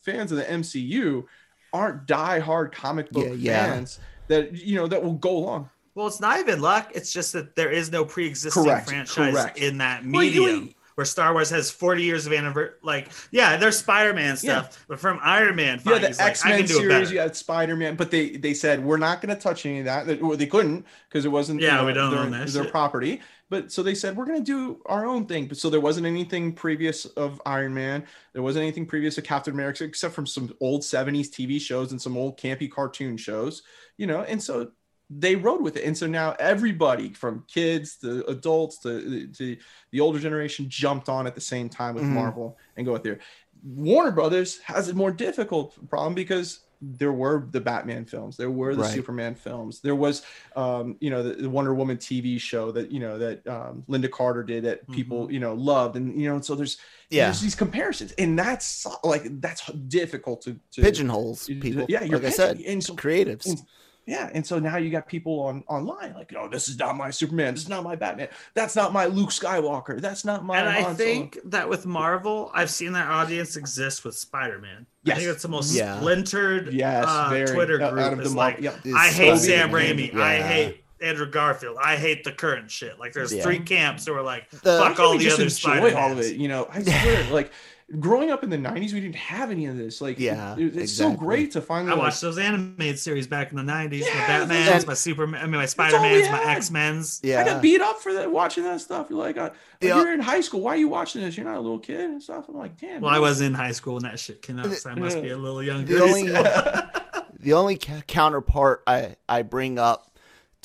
fans 0.04 0.32
of 0.32 0.38
the 0.38 0.46
mcu 0.46 1.26
aren't 1.74 2.06
die-hard 2.06 2.72
comic 2.72 3.10
book 3.12 3.26
Yeah, 3.26 3.34
yeah. 3.34 3.86
Fans 4.28 4.52
that 4.52 4.66
you 4.66 4.76
know 4.76 4.88
that 4.88 5.04
will 5.04 5.14
go 5.14 5.38
along 5.38 5.70
Well, 5.96 6.08
it's 6.08 6.20
not 6.20 6.40
even 6.40 6.62
luck. 6.62 6.92
It's 6.94 7.12
just 7.12 7.34
that 7.34 7.56
there 7.56 7.72
is 7.72 7.92
no 7.92 8.06
pre-existing 8.06 8.64
Correct, 8.64 8.88
franchise 8.90 9.34
correct. 9.34 9.58
in 9.58 9.80
that 9.80 10.04
Well, 10.06 10.24
you- 10.24 10.42
medium. 10.46 10.74
Where 10.98 11.06
Star 11.06 11.32
Wars 11.32 11.52
has 11.52 11.70
40 11.70 12.02
years 12.02 12.26
of 12.26 12.34
anniversary. 12.34 12.74
Like, 12.82 13.12
yeah, 13.30 13.56
there's 13.56 13.78
Spider-Man 13.78 14.36
stuff, 14.36 14.84
but 14.88 15.00
from 15.00 15.20
Iron 15.22 15.56
Man, 15.56 15.80
yeah 15.86 16.00
the 16.00 16.08
he's 16.08 16.18
like, 16.18 16.26
I 16.26 16.30
x-men 16.32 16.58
can 16.58 16.66
do 16.66 16.74
it 16.74 16.90
series 16.90 17.12
you 17.12 17.20
had 17.20 17.36
spider-man 17.36 17.96
but 17.96 18.10
they 18.10 18.32
they 18.32 18.56
said 18.56 18.84
we're 18.84 18.98
not 18.98 19.22
going 19.22 19.34
to 19.36 19.40
touch 19.40 19.64
any 19.68 19.80
of 19.80 19.86
that 19.86 20.08
They- 20.08 20.16
well, 20.16 20.36
they 20.36 20.48
couldn't 20.48 20.86
because 21.08 21.24
it 21.24 21.30
wasn't 21.30 21.62
Yeah, 21.62 21.74
you 21.74 21.78
know, 21.82 21.86
we 21.86 21.94
don't 21.94 22.10
their, 22.12 22.20
own 22.22 22.32
that 22.32 22.48
their 22.48 22.64
shit. 22.64 22.72
property 22.72 23.22
but 23.50 23.72
so 23.72 23.84
they 23.84 23.94
said 23.94 24.18
we're 24.18 24.26
going 24.26 24.44
to 24.44 24.44
do 24.44 24.82
our 24.88 25.06
own 25.06 25.28
thing 25.28 25.46
but 25.46 25.58
so 25.58 25.70
there 25.70 25.80
wasn't 25.80 26.06
anything 26.08 26.52
previous 26.52 27.06
of 27.06 27.40
iron 27.46 27.74
man 27.76 28.04
there 28.34 28.42
wasn't 28.42 28.62
anything 28.64 28.86
previous 28.88 29.18
of 29.20 29.24
captain 29.24 29.54
america 29.54 29.84
except 29.84 30.16
from 30.16 30.26
some 30.26 30.52
old 30.62 30.82
70s 30.82 31.30
tv 31.30 31.62
shows 31.62 31.92
and 31.92 32.02
some 32.02 32.18
old 32.18 32.40
campy 32.40 32.70
cartoon 32.70 33.16
shows 33.18 33.62
you 33.98 34.08
know 34.08 34.22
and 34.24 34.42
so 34.42 34.72
they 35.10 35.36
rode 35.36 35.62
with 35.62 35.78
it 35.78 35.86
and 35.86 35.98
so 35.98 36.06
now 36.06 36.36
everybody 36.38 37.14
from 37.14 37.44
kids 37.48 37.96
to 37.96 38.26
adults 38.30 38.78
to, 38.80 39.28
to 39.28 39.56
the 39.92 40.00
older 40.02 40.20
generation 40.20 40.66
jumped 40.68 41.08
on 41.08 41.26
at 41.26 41.34
the 41.34 41.40
same 41.42 41.70
time 41.70 41.96
with 41.96 42.04
Mhm. 42.04 42.10
marvel 42.10 42.58
and 42.76 42.86
go 42.86 42.92
with 42.94 43.04
there 43.04 43.20
Warner 43.64 44.12
Brothers 44.12 44.60
has 44.60 44.88
a 44.90 44.94
more 44.94 45.10
difficult 45.12 45.76
problem 45.90 46.14
because 46.14 46.60
there 46.80 47.12
were 47.12 47.48
the 47.50 47.60
Batman 47.60 48.06
films, 48.06 48.38
there 48.38 48.52
were 48.52 48.76
the 48.76 48.84
Right. 48.84 48.94
Superman 48.94 49.34
films, 49.34 49.80
there 49.82 49.96
was, 49.96 50.22
um, 50.56 50.96
you 51.00 51.10
know, 51.10 51.24
the, 51.24 51.34
the 51.42 51.50
Wonder 51.50 51.74
Woman 51.74 51.98
TV 51.98 52.40
show 52.40 52.72
that 52.72 52.92
you 52.92 53.00
know 53.00 53.18
that 53.18 53.48
um, 53.48 53.84
Lynda 53.90 54.12
Carter 54.12 54.44
did 54.44 54.64
that 54.66 54.88
people 54.92 55.32
you 55.32 55.40
know 55.40 55.56
loved, 55.56 55.96
and 55.96 56.22
you 56.22 56.30
know, 56.30 56.40
so 56.40 56.54
there's 56.54 56.78
Yeah. 57.10 57.26
there's 57.26 57.42
these 57.42 57.56
comparisons, 57.56 58.12
and 58.20 58.38
that's 58.38 58.86
like 59.04 59.42
that's 59.42 59.66
difficult 59.88 60.42
to, 60.44 60.60
to 60.74 60.82
Pigeonholes 60.84 61.48
people. 61.48 61.88
Yeah, 61.90 62.04
you're 62.04 62.20
like 62.20 62.28
I 62.28 62.30
said, 62.30 62.58
pigeon- 62.58 62.72
and 62.74 62.84
so 62.84 62.94
creatives. 62.96 63.48
and- 63.48 63.62
yeah, 64.08 64.30
and 64.34 64.44
so 64.48 64.58
now 64.58 64.78
you 64.78 64.90
got 64.90 65.06
people 65.08 65.42
on 65.42 65.64
online 65.68 66.14
like, 66.16 66.34
oh, 66.36 66.48
this 66.48 66.68
is 66.70 66.80
not 66.80 66.96
my 66.98 67.12
Superman, 67.12 67.54
this 67.54 67.64
is 67.64 67.70
not 67.70 67.84
my 67.84 67.96
Batman, 67.96 68.30
that's 68.56 68.76
not 68.76 68.94
my 68.94 69.06
Luke 69.06 69.30
Skywalker, 69.30 70.00
that's 70.02 70.26
not 70.26 70.44
my. 70.44 70.58
and 70.58 70.68
I 70.70 70.82
Han 70.82 70.84
Solo." 70.84 70.96
think 70.96 71.38
that 71.46 71.70
with 71.70 71.86
Marvel, 71.86 72.50
I've 72.56 72.72
seen 72.72 72.94
that 72.94 73.08
audience 73.08 73.56
exist 73.58 74.04
with 74.06 74.16
Spider-Man. 74.16 74.88
I 75.06 75.12
think 75.16 75.28
it's 75.28 75.44
the 75.44 75.48
most 75.50 75.74
Yeah. 75.76 75.98
splintered 76.00 76.74
yes, 76.74 77.06
uh, 77.08 77.28
very 77.30 77.48
Twitter 77.48 77.82
out- 77.82 77.94
group. 77.94 78.04
out 78.06 78.14
of 78.14 78.20
is 78.22 78.32
the 78.32 78.38
like, 78.38 78.60
Yep. 78.62 78.80
I 78.96 79.10
hate 79.10 79.30
so 79.38 79.46
Sam 79.46 79.72
weird. 79.72 79.98
Raimi. 79.98 80.16
I 80.20 80.42
hate 80.42 80.84
Andrew 81.02 81.30
Garfield. 81.30 81.78
I 81.82 81.96
hate 81.96 82.24
the 82.24 82.32
current 82.32 82.72
shit. 82.72 82.98
Like 83.00 83.14
there's 83.14 83.32
Yeah. 83.34 83.44
three 83.44 83.60
camps 83.60 84.06
who 84.06 84.14
are 84.14 84.22
like, 84.24 84.50
The- 84.50 84.80
fuck 84.80 85.00
all 85.00 85.18
the 85.18 85.26
other 85.32 85.44
enjoy 85.44 85.48
Spider 85.50 85.98
all 85.98 86.12
of 86.12 86.20
it. 86.20 86.36
You 86.38 86.48
know, 86.48 86.68
I 86.72 86.82
swear, 86.82 87.24
like 87.32 87.52
growing 88.00 88.32
up 88.32 88.44
in 88.44 88.50
the 88.50 88.58
'90s, 88.58 88.94
we 88.94 89.00
didn't 89.00 89.16
have 89.16 89.50
any 89.50 89.66
of 89.66 89.78
this. 89.78 90.02
Like, 90.02 90.20
Yeah, 90.20 90.56
it- 90.58 90.76
it's 90.76 90.92
so 90.94 91.14
great 91.14 91.52
to 91.54 91.62
finally. 91.62 91.92
I 91.92 91.96
like- 91.96 92.04
watched 92.04 92.22
those 92.22 92.38
animated 92.38 93.00
series 93.00 93.28
back 93.28 93.52
in 93.52 93.58
the 93.58 93.64
'90s. 93.64 94.02
Yeah, 94.06 94.14
my 94.14 94.28
Batman's, 94.28 94.70
and- 94.70 94.88
my 94.88 94.94
Superman, 94.94 95.42
I 95.42 95.46
mean 95.46 95.56
my 95.56 95.66
Spider-Man's, 95.66 96.30
my. 96.30 96.44
X-Men's. 96.54 97.20
Yeah. 97.24 97.42
I 97.42 97.46
got 97.46 97.62
beat 97.62 97.82
up 97.82 98.00
for 98.02 98.14
that 98.14 98.32
watching 98.32 98.64
that 98.66 98.82
stuff. 98.82 99.08
You're 99.10 99.20
like, 99.20 99.38
uh, 99.38 99.42
like 99.44 99.54
Yeah. 99.82 99.98
you're 99.98 100.14
in 100.14 100.20
high 100.20 100.42
school. 100.42 100.62
Why 100.62 100.74
are 100.74 100.78
you 100.78 100.90
watching 100.90 101.22
this? 101.22 101.38
You're 101.38 101.46
not 101.46 101.56
a 101.58 101.62
little 101.62 101.80
kid 101.80 102.02
and 102.02 102.22
stuff. 102.22 102.46
I'm 102.50 102.56
like, 102.58 102.78
damn. 102.80 103.02
Well, 103.02 103.14
I 103.14 103.20
was 103.20 103.42
in 103.42 103.54
high 103.54 103.72
school 103.72 103.94
when 103.96 104.04
that 104.04 104.20
shit 104.20 104.42
came 104.42 104.60
out, 104.60 104.72
so 104.74 104.90
I 104.90 104.96
must 104.96 105.22
be 105.22 105.30
a 105.30 105.38
little 105.38 105.64
younger. 105.64 105.94
The 105.98 106.04
only 106.04 106.28
the 107.40 107.54
only 107.54 107.78
counterpart 107.78 108.84
I 108.88 109.16
I 109.30 109.44
bring 109.44 109.80
up 109.80 110.07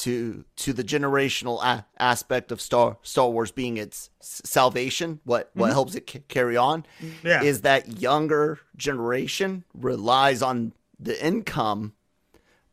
to 0.02 0.44
to 0.56 0.72
the 0.72 0.84
generational 0.84 1.62
a- 1.62 1.84
aspect 1.98 2.52
of 2.52 2.60
Star 2.60 2.96
Star 3.02 3.28
Wars 3.30 3.50
being 3.50 3.76
its 3.76 4.10
salvation, 4.20 5.20
what 5.24 5.50
what 5.54 5.66
Mm-hmm. 5.66 5.72
helps 5.74 5.94
it 5.94 6.08
c- 6.10 6.22
carry 6.28 6.56
on, 6.56 6.84
yeah. 7.24 7.42
is 7.42 7.62
that 7.62 8.00
younger 8.00 8.58
generation 8.76 9.64
relies 9.74 10.42
on 10.42 10.72
the 10.98 11.16
income 11.24 11.92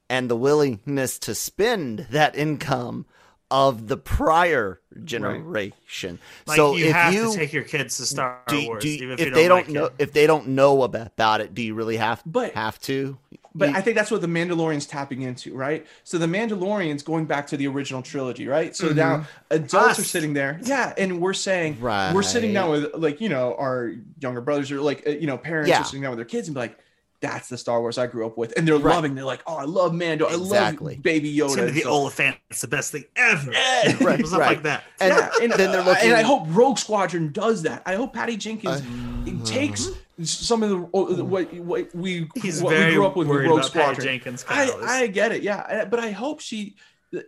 and 0.10 0.30
the 0.30 0.36
willingness 0.36 1.20
to 1.20 1.36
spend 1.36 2.08
that 2.12 2.36
income 2.36 3.06
of 3.52 3.88
the 3.88 3.98
prior 3.98 4.80
generation. 5.04 6.20
like 6.46 6.56
so 6.56 6.76
you 6.76 6.86
if 6.86 6.94
have 6.94 7.14
you 7.14 7.32
to 7.32 7.38
take 7.38 7.52
your 7.54 7.64
kids 7.64 7.98
to 7.98 8.06
Star 8.06 8.42
do, 8.48 8.66
Wars, 8.68 8.84
do- 8.84 8.90
even 8.90 9.12
if, 9.12 9.20
if, 9.22 9.28
you 9.28 9.34
they 9.34 9.48
don't, 9.48 9.58
don't 9.66 9.68
like 9.68 9.74
know 9.74 9.86
it. 9.86 9.94
if 10.00 10.14
they 10.14 10.28
don't 10.28 10.48
know 10.50 10.84
about, 10.84 11.08
about 11.08 11.42
it, 11.42 11.54
do 11.54 11.62
you 11.62 11.74
really 11.74 11.98
have 11.98 12.22
But- 12.26 12.54
have 12.54 12.80
to? 12.82 13.18
But 13.56 13.70
You- 13.70 13.76
I 13.76 13.82
think 13.82 13.96
that's 13.98 14.12
what 14.12 14.22
the 14.22 14.28
Mandalorian's 14.28 14.86
tapping 14.86 15.24
into, 15.24 15.56
right? 15.56 15.86
So 16.04 16.18
the 16.20 16.28
Mandalorian's 16.28 17.02
going 17.04 17.26
back 17.26 17.48
to 17.48 17.58
the 17.58 17.68
original 17.68 18.02
trilogy, 18.02 18.48
right? 18.48 18.76
So 18.76 18.90
now 18.90 19.26
adults 19.50 19.98
are 20.00 20.04
sitting 20.04 20.34
there, 20.34 20.60
yeah, 20.64 20.94
and 20.98 21.20
we're 21.20 21.34
saying 21.34 21.78
right. 21.80 22.14
we're 22.14 22.22
sitting 22.22 22.54
down 22.54 22.70
with 22.70 22.94
like 22.96 23.20
you 23.22 23.30
know 23.30 23.56
our 23.58 23.94
younger 24.20 24.42
brothers 24.42 24.72
or 24.72 24.82
like 24.82 25.04
uh, 25.08 25.12
you 25.12 25.26
know 25.28 25.38
parents 25.38 25.70
Yeah. 25.70 25.82
are 25.82 25.86
sitting 25.86 26.02
down 26.02 26.12
with 26.12 26.20
their 26.20 26.26
kids 26.26 26.48
and 26.48 26.54
be 26.56 26.62
like, 26.62 26.78
"That's 27.22 27.50
the 27.50 27.58
Star 27.58 27.82
Wars 27.82 27.98
I 27.98 28.06
grew 28.06 28.26
up 28.28 28.38
with," 28.38 28.54
and 28.56 28.68
they're 28.68 28.78
Right. 28.78 28.94
loving. 28.96 29.16
They're 29.16 29.26
like, 29.26 29.42
"Oh, 29.48 29.58
I 29.58 29.64
love 29.66 29.94
Mando. 29.96 30.26
I 30.28 30.36
Exactly. 30.36 30.94
love 30.96 31.04
Baby 31.04 31.36
Yoda." 31.36 31.48
and 31.48 31.56
Timothy 31.56 31.80
stuff. 31.82 31.92
Olyphant's 31.92 32.62
the 32.62 32.68
best 32.68 32.92
thing 32.92 33.06
ever. 33.16 33.52
Yeah. 33.52 33.96
Right, 34.02 34.24
Stuff 34.28 34.40
right. 34.40 34.48
like 34.50 34.64
that. 34.64 34.84
And 35.02 35.14
yeah, 35.16 35.30
and 35.42 35.52
then 35.54 35.72
they're 35.72 35.82
uh, 35.82 35.86
looking- 35.86 36.10
and 36.10 36.16
I 36.18 36.22
hope 36.22 36.44
Rogue 36.50 36.78
Squadron 36.78 37.32
does 37.32 37.64
that. 37.64 37.82
I 37.88 37.96
hope 37.96 38.14
Patty 38.14 38.38
Jenkins 38.38 38.82
Uh, 38.82 39.46
takes 39.46 39.90
some 40.24 40.64
of 40.64 40.70
the 40.70 40.76
uh, 40.78 41.24
what, 41.24 41.54
what 41.54 41.96
we 41.96 42.30
He's 42.36 42.62
what 42.62 42.78
we 42.78 42.94
grew 42.94 43.06
up 43.06 43.16
with 43.16 43.28
with 43.28 43.38
worried 43.38 43.48
Rogue 43.50 43.60
about 43.60 43.72
Patty 43.74 43.86
Squadron. 43.96 44.06
Jenkins. 44.08 44.46
I, 44.48 44.72
I 44.84 45.08
get 45.08 45.32
it, 45.32 45.44
yeah, 45.44 45.86
but 45.86 46.00
I 46.00 46.12
hope 46.12 46.42
she, 46.42 46.76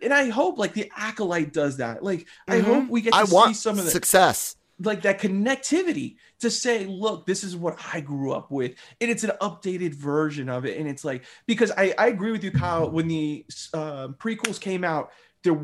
and 0.02 0.12
I 0.12 0.28
hope 0.28 0.58
like 0.58 0.74
the 0.74 0.90
acolyte 0.96 1.52
does 1.52 1.78
that. 1.78 2.02
Like 2.02 2.26
I 2.48 2.58
Mhm. 2.58 2.64
hope 2.64 2.88
we 2.90 3.00
get 3.00 3.12
to 3.12 3.18
I 3.18 3.24
see 3.24 3.34
want 3.34 3.56
some 3.56 3.78
of 3.78 3.84
the 3.84 3.90
success. 3.90 4.56
like 4.78 5.02
that 5.02 5.20
connectivity 5.20 6.16
to 6.40 6.50
say, 6.50 6.86
look, 6.86 7.24
this 7.26 7.44
is 7.44 7.54
what 7.56 7.78
I 7.94 8.00
grew 8.00 8.32
up 8.32 8.50
with, 8.50 8.74
and 9.00 9.10
it's 9.10 9.24
an 9.24 9.32
updated 9.40 9.94
version 9.94 10.48
of 10.48 10.64
it, 10.66 10.78
and 10.78 10.88
it's 10.88 11.04
like 11.04 11.24
because 11.46 11.70
I 11.76 11.94
I 11.98 12.08
agree 12.08 12.32
with 12.32 12.44
you, 12.44 12.50
Kyle. 12.50 12.90
When 12.90 13.08
the 13.08 13.44
uh, 13.74 14.08
prequels 14.18 14.60
came 14.60 14.84
out, 14.84 15.12
there 15.44 15.58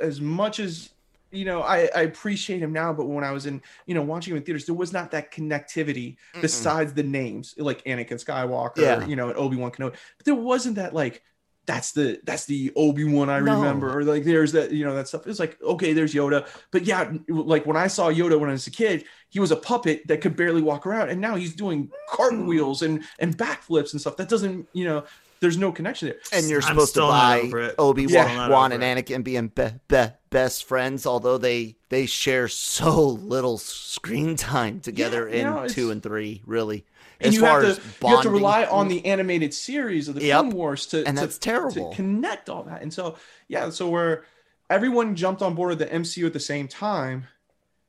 as 0.00 0.20
much 0.20 0.58
as 0.60 0.90
you 1.32 1.44
know, 1.46 1.62
I, 1.62 1.88
I 1.96 2.02
appreciate 2.02 2.62
him 2.62 2.72
now, 2.72 2.92
but 2.92 3.06
when 3.06 3.24
I 3.24 3.32
was 3.32 3.46
in, 3.46 3.62
you 3.86 3.94
know, 3.94 4.02
watching 4.02 4.32
him 4.32 4.36
in 4.36 4.42
theaters, 4.44 4.66
there 4.66 4.74
was 4.74 4.92
not 4.92 5.10
that 5.12 5.32
connectivity 5.32 6.16
besides 6.40 6.92
the 6.92 7.02
names, 7.02 7.54
like 7.56 7.82
Anakin 7.84 8.22
Skywalker, 8.22 8.76
Yeah. 8.76 9.06
you 9.06 9.16
know, 9.16 9.30
and 9.30 9.38
Obi 9.38 9.56
Wan 9.56 9.70
Kenobi. 9.70 9.96
But 10.18 10.26
there 10.26 10.34
wasn't 10.34 10.76
that 10.76 10.94
like 10.94 11.22
that's 11.64 11.92
the 11.92 12.20
that's 12.24 12.44
the 12.44 12.72
Obi 12.74 13.04
Wan 13.04 13.30
I 13.30 13.38
No. 13.38 13.54
remember, 13.54 13.96
or 13.96 14.04
like 14.04 14.24
there's 14.24 14.52
that 14.52 14.72
you 14.72 14.84
know 14.84 14.94
that 14.94 15.08
stuff. 15.08 15.26
It's 15.26 15.38
like 15.38 15.60
okay, 15.62 15.92
there's 15.92 16.12
Yoda, 16.12 16.46
but 16.70 16.84
yeah, 16.84 17.12
like 17.28 17.66
when 17.66 17.76
I 17.76 17.86
saw 17.86 18.10
Yoda 18.10 18.38
when 18.38 18.50
I 18.50 18.52
was 18.52 18.66
a 18.66 18.70
kid, 18.70 19.04
he 19.28 19.38
was 19.38 19.52
a 19.52 19.56
puppet 19.56 20.06
that 20.08 20.20
could 20.20 20.36
barely 20.36 20.60
walk 20.60 20.86
around, 20.86 21.10
and 21.10 21.20
now 21.20 21.36
he's 21.36 21.54
doing 21.54 21.86
mm. 21.86 21.90
cartwheels 22.10 22.82
and 22.82 23.04
and 23.20 23.38
backflips 23.38 23.92
and 23.92 24.00
stuff. 24.00 24.16
That 24.16 24.28
doesn't 24.28 24.68
you 24.72 24.84
know, 24.84 25.04
there's 25.42 25.58
no 25.58 25.72
connection 25.72 26.08
there. 26.08 26.18
And 26.32 26.48
you're 26.48 26.62
supposed 26.62 26.94
to 26.94 27.00
buy. 27.00 27.72
Obi 27.78 28.04
yeah. 28.04 28.48
Wan 28.48 28.72
over 28.72 28.82
and 28.82 28.98
Anakin 29.06 29.22
being 29.22 29.48
be- 29.48 29.74
be- 29.88 30.06
best 30.30 30.64
friends, 30.64 31.04
although 31.04 31.36
they 31.36 31.76
they 31.90 32.06
share 32.06 32.48
so 32.48 33.06
little 33.08 33.58
screen 33.58 34.36
time 34.36 34.80
together 34.80 35.28
you 35.28 35.42
know, 35.42 35.58
in 35.58 35.64
it's- 35.64 35.74
two 35.74 35.90
and 35.90 36.02
three. 36.02 36.40
Really, 36.46 36.86
and 37.20 37.28
as 37.28 37.34
you 37.34 37.40
far 37.42 37.60
have 37.60 37.70
as 37.72 37.76
to 37.76 37.82
you 38.02 38.08
have 38.14 38.22
to 38.22 38.30
rely 38.30 38.64
on 38.64 38.88
the 38.88 39.04
animated 39.04 39.52
series 39.52 40.08
of 40.08 40.14
the 40.14 40.22
Yep. 40.24 40.40
Clone 40.40 40.50
Wars 40.50 40.86
to 40.86 41.04
And 41.06 41.16
to- 41.18 41.20
that's 41.20 41.36
terrible. 41.38 41.90
to 41.90 41.96
connect 41.96 42.48
all 42.48 42.62
that. 42.62 42.80
And 42.80 42.94
so 42.94 43.16
yeah, 43.48 43.68
so 43.70 43.88
where 43.90 44.24
everyone 44.70 45.16
jumped 45.16 45.42
on 45.42 45.54
board 45.54 45.70
with 45.70 45.78
the 45.80 45.86
MCU 45.92 46.24
at 46.26 46.32
the 46.32 46.40
same 46.40 46.68
time, 46.68 47.26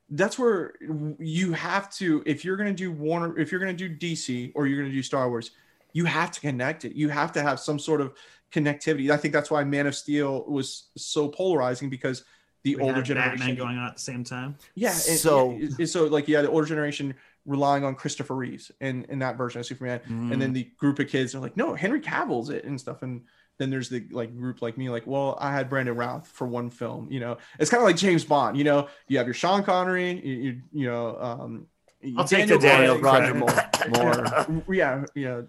that's 0.09 0.37
where 0.37 0.73
you 1.19 1.53
have 1.53 1.89
to 1.97 2.23
if 2.25 2.43
you're 2.43 2.57
going 2.57 2.69
to 2.69 2.75
do 2.75 2.91
Warner, 2.91 3.37
if 3.39 3.51
you're 3.51 3.61
going 3.61 3.75
to 3.77 3.87
do 3.87 3.95
DC 3.95 4.51
or 4.55 4.65
you're 4.67 4.79
going 4.79 4.89
to 4.89 4.95
do 4.95 5.03
Star 5.03 5.29
Wars, 5.29 5.51
you 5.93 6.05
have 6.05 6.31
to 6.31 6.39
connect 6.41 6.85
it. 6.85 6.95
You 6.95 7.09
have 7.09 7.31
to 7.33 7.41
have 7.41 7.59
some 7.59 7.79
sort 7.79 8.01
of 8.01 8.13
connectivity. 8.51 9.09
I 9.11 9.17
think 9.17 9.33
that's 9.33 9.49
why 9.49 9.63
Man 9.63 9.87
of 9.87 9.95
Steel 9.95 10.43
was 10.47 10.89
so 10.97 11.27
polarizing 11.29 11.89
because 11.89 12.23
the 12.63 12.75
We 12.75 12.81
older 12.81 13.01
generation 13.01 13.39
Batman 13.39 13.55
going 13.55 13.77
on 13.77 13.87
at 13.87 13.95
the 13.95 14.01
same 14.01 14.23
time. 14.23 14.57
yeah. 14.75 14.89
And, 14.91 14.97
So- 14.97 15.59
so 15.77 15.85
so 15.85 16.05
like 16.05 16.27
yeah, 16.27 16.41
the 16.41 16.49
older 16.49 16.65
generation 16.67 17.13
relying 17.45 17.83
on 17.83 17.93
Christopher 17.93 18.35
Reeves 18.35 18.71
in 18.79 19.03
in 19.09 19.19
that 19.19 19.37
version 19.37 19.59
of 19.59 19.65
Superman, 19.65 19.99
and 20.07 20.31
Mm. 20.31 20.39
then 20.39 20.53
the 20.53 20.63
group 20.77 20.97
of 20.99 21.07
kids 21.09 21.35
are 21.35 21.39
like, 21.39 21.57
no, 21.57 21.73
Henry 21.75 21.99
Cavill's 21.99 22.49
it 22.49 22.63
and 22.63 22.79
stuff, 22.79 23.01
and 23.03 23.21
then 23.59 23.69
there's 23.69 23.89
the 23.89 24.07
like 24.11 24.33
group 24.35 24.61
like 24.61 24.77
me, 24.77 24.89
like, 24.89 25.05
well, 25.05 25.37
I 25.41 25.51
had 25.51 25.69
Brandon 25.69 25.95
Routh 25.95 26.27
for 26.27 26.47
one 26.47 26.69
film, 26.69 27.11
you 27.11 27.19
know, 27.19 27.37
it's 27.59 27.69
kind 27.69 27.83
of 27.83 27.85
like 27.85 27.97
James 27.97 28.23
Bond, 28.23 28.57
you 28.57 28.63
know, 28.63 28.87
you 29.09 29.17
have 29.17 29.27
your 29.27 29.33
Sean 29.33 29.61
Connery, 29.63 30.11
you 30.25 30.33
you, 30.35 30.61
you 30.71 30.87
know, 30.87 31.17
um, 31.19 31.67
I'll 32.17 32.25
take 32.27 32.47
the 32.47 32.57
Daniel 32.57 32.97
Roger 32.99 33.31
Craig. 33.31 33.91
Moore. 33.91 34.43
Moore. 34.65 34.75
yeah, 34.75 35.05
yeah, 35.15 35.41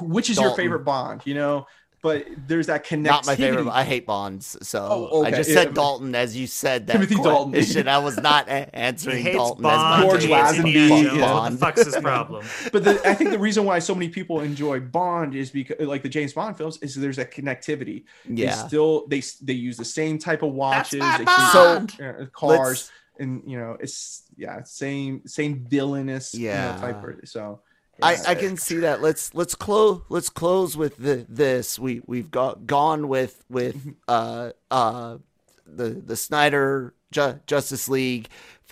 which 0.00 0.30
is 0.30 0.38
your 0.38 0.54
favorite 0.56 0.84
Bond, 0.84 1.22
you 1.24 1.34
know, 1.34 1.66
but 2.02 2.26
there's 2.48 2.66
that 2.66 2.84
connectivity. 2.84 3.02
Not 3.04 3.26
my 3.26 3.36
favorite. 3.36 3.68
I 3.68 3.84
hate 3.84 4.06
Bonds, 4.06 4.56
so 4.62 5.08
Oh, 5.12 5.24
I 5.24 5.30
just 5.30 5.48
Yeah, 5.48 5.54
said 5.56 5.66
but- 5.68 5.74
Dalton 5.76 6.14
as 6.16 6.36
you 6.36 6.48
said 6.48 6.88
that 6.88 6.94
Timothy 6.94 7.14
Dalton. 7.14 7.52
question. 7.52 7.86
I 7.86 7.98
was 7.98 8.16
not 8.16 8.48
answering 8.48 9.22
hates 9.22 9.36
Dalton 9.36 9.62
Bond. 9.62 9.76
as 9.76 10.00
my 10.00 10.10
George 10.10 10.24
he 10.24 10.32
hates 10.32 10.50
favorite. 10.50 10.66
Lazenby, 10.66 10.82
Indiana 10.90 11.02
yeah. 11.02 11.08
Jones. 11.08 11.20
What 11.20 11.20
the 11.20 11.20
Bond. 11.26 11.58
fuck's 11.60 11.84
his 11.84 11.96
problem? 11.96 12.46
but 12.72 12.84
the, 12.84 13.08
I 13.08 13.14
think 13.14 13.30
the 13.30 13.38
reason 13.38 13.64
why 13.64 13.78
so 13.78 13.94
many 13.94 14.08
people 14.08 14.40
enjoy 14.40 14.80
Bond 14.80 15.36
is 15.36 15.50
because, 15.50 15.76
like 15.86 16.02
the 16.02 16.08
James 16.08 16.32
Bond 16.32 16.56
films, 16.58 16.78
is 16.78 16.96
there's 16.96 17.18
a 17.18 17.24
connectivity. 17.24 18.02
They 18.28 18.42
Yeah. 18.44 18.54
still 18.66 19.06
they 19.06 19.22
they 19.40 19.52
use 19.54 19.76
the 19.76 19.84
same 19.84 20.18
type 20.18 20.42
of 20.42 20.52
watches, 20.52 20.98
my 21.00 21.18
they 21.18 21.24
Bond! 21.24 21.88
keep, 21.90 22.00
uh, 22.00 22.26
cars, 22.32 22.68
Let's- 22.68 22.90
and 23.18 23.42
you 23.46 23.58
know 23.58 23.76
it's 23.80 24.24
yeah 24.36 24.62
same 24.62 25.22
same 25.26 25.64
villainous 25.68 26.34
Yeah. 26.34 26.74
you 26.74 26.80
know, 26.80 26.92
type 26.92 27.04
of 27.22 27.28
so. 27.28 27.60
I, 28.00 28.14
yeah. 28.14 28.22
I 28.28 28.34
can 28.34 28.56
see 28.56 28.76
that. 28.78 29.02
Let's 29.02 29.34
let's 29.34 29.54
close 29.54 30.00
let's 30.08 30.30
close 30.30 30.76
with 30.76 30.96
the, 30.96 31.26
this. 31.28 31.78
We 31.78 32.02
we've 32.06 32.30
got 32.30 32.66
gone 32.66 33.06
with 33.06 33.44
with 33.48 33.94
uh 34.08 34.52
uh 34.70 35.18
the 35.66 35.90
the 35.90 36.16
Snyder 36.16 36.94
Ju- 37.12 37.40
Justice 37.46 37.88
League 37.88 38.28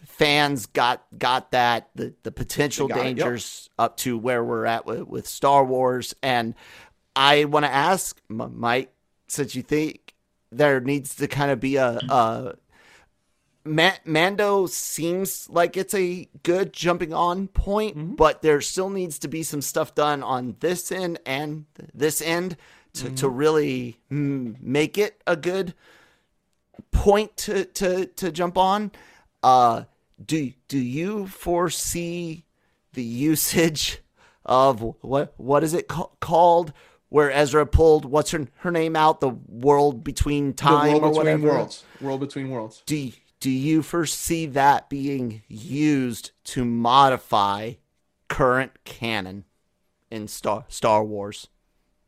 fans 0.06 0.66
got 0.66 1.04
got 1.18 1.50
that 1.50 1.90
the 1.94 2.14
the 2.22 2.32
potential 2.32 2.88
got 2.88 2.98
it, 2.98 2.98
yep. 2.98 3.16
dangers 3.16 3.68
up 3.78 3.98
to 3.98 4.16
where 4.16 4.42
we're 4.42 4.64
at 4.64 4.86
with, 4.86 5.06
with 5.06 5.26
Star 5.26 5.64
Wars 5.64 6.14
and 6.22 6.54
I 7.14 7.44
want 7.44 7.66
to 7.66 7.72
ask 7.72 8.18
Mike 8.28 8.92
since 9.28 9.54
you 9.54 9.62
think 9.62 10.14
there 10.50 10.80
needs 10.80 11.16
to 11.16 11.28
kind 11.28 11.50
of 11.50 11.60
be 11.60 11.76
a, 11.76 11.98
a 12.08 12.54
Ma- 13.64 13.92
Mando 14.04 14.66
seems 14.66 15.48
like 15.50 15.76
it's 15.76 15.94
a 15.94 16.28
good 16.42 16.72
jumping 16.72 17.12
on 17.12 17.48
point, 17.48 18.16
but 18.16 18.42
there 18.42 18.60
still 18.60 18.90
needs 18.90 19.18
to 19.20 19.28
be 19.28 19.42
some 19.42 19.60
stuff 19.60 19.94
done 19.94 20.22
on 20.22 20.56
this 20.60 20.90
end 20.90 21.18
and 21.26 21.66
this 21.94 22.22
end 22.22 22.56
to, 22.94 23.10
to 23.10 23.28
really 23.28 23.98
mm, 24.10 24.60
make 24.60 24.96
it 24.98 25.22
a 25.26 25.36
good 25.36 25.74
point 26.90 27.36
to, 27.36 27.64
to, 27.66 28.06
to 28.06 28.32
jump 28.32 28.56
on. 28.56 28.92
Uh, 29.42 29.84
do 30.24 30.52
do 30.68 30.78
you 30.78 31.26
foresee 31.26 32.44
the 32.92 33.02
usage 33.02 34.00
of 34.44 34.80
what 35.00 35.32
what 35.36 35.64
is 35.64 35.74
it 35.74 35.88
ca- 35.88 36.08
called 36.20 36.72
where 37.08 37.30
Ezra 37.30 37.66
pulled 37.66 38.04
what's 38.04 38.30
her 38.32 38.46
her 38.58 38.70
name 38.70 38.96
out 38.96 39.20
the 39.20 39.30
world 39.30 40.04
between 40.04 40.52
time 40.52 40.92
the 40.92 40.98
world 40.98 41.04
or 41.04 41.08
between 41.08 41.42
whatever. 41.42 41.58
worlds. 41.58 41.84
World 42.00 42.20
between 42.20 42.50
worlds. 42.50 42.82
Do 42.86 43.10
do 43.40 43.50
you 43.50 43.82
foresee 43.82 44.46
that 44.46 44.88
being 44.88 45.42
used 45.48 46.32
to 46.44 46.64
modify 46.64 47.72
current 48.28 48.72
canon 48.84 49.44
in 50.10 50.28
Star 50.28 50.64
Star 50.68 51.02
Wars? 51.02 51.48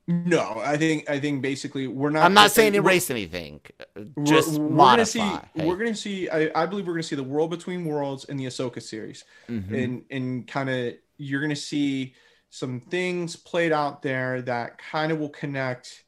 No, 0.07 0.61
I 0.63 0.77
think 0.77 1.09
I 1.09 1.19
think 1.21 1.43
basically 1.43 1.87
we're 1.87 2.11
not. 2.11 2.25
I'm 2.25 2.35
not 2.35 2.51
saying 2.51 2.75
erase 2.75 3.09
anything, 3.11 3.61
uh, 3.81 3.85
we're- 4.17 4.27
just 4.27 4.59
we're, 4.59 4.69
modify. 4.69 5.19
gonna 5.21 5.41
see 5.41 5.61
Hey. 5.61 5.67
we're 5.67 5.77
gonna 5.77 5.95
see 5.95 6.29
I, 6.29 6.51
I 6.55 6.67
believe 6.67 6.87
we're 6.87 6.95
gonna 6.95 7.03
see 7.05 7.17
the 7.17 7.23
world 7.23 7.51
between 7.51 7.85
worlds 7.87 8.25
in 8.25 8.37
the 8.37 8.45
Ahsoka 8.47 8.83
series 8.83 9.25
Mhm. 9.49 9.85
and 9.85 10.05
and 10.11 10.47
kind 10.47 10.69
of 10.69 10.95
you're 11.17 11.41
gonna 11.41 11.57
see 11.57 12.15
some 12.51 12.81
things 12.81 13.37
played 13.37 13.73
out 13.73 14.03
there 14.03 14.43
that 14.43 14.77
kind 14.77 15.13
of 15.13 15.19
will 15.19 15.31
connect 15.31 16.05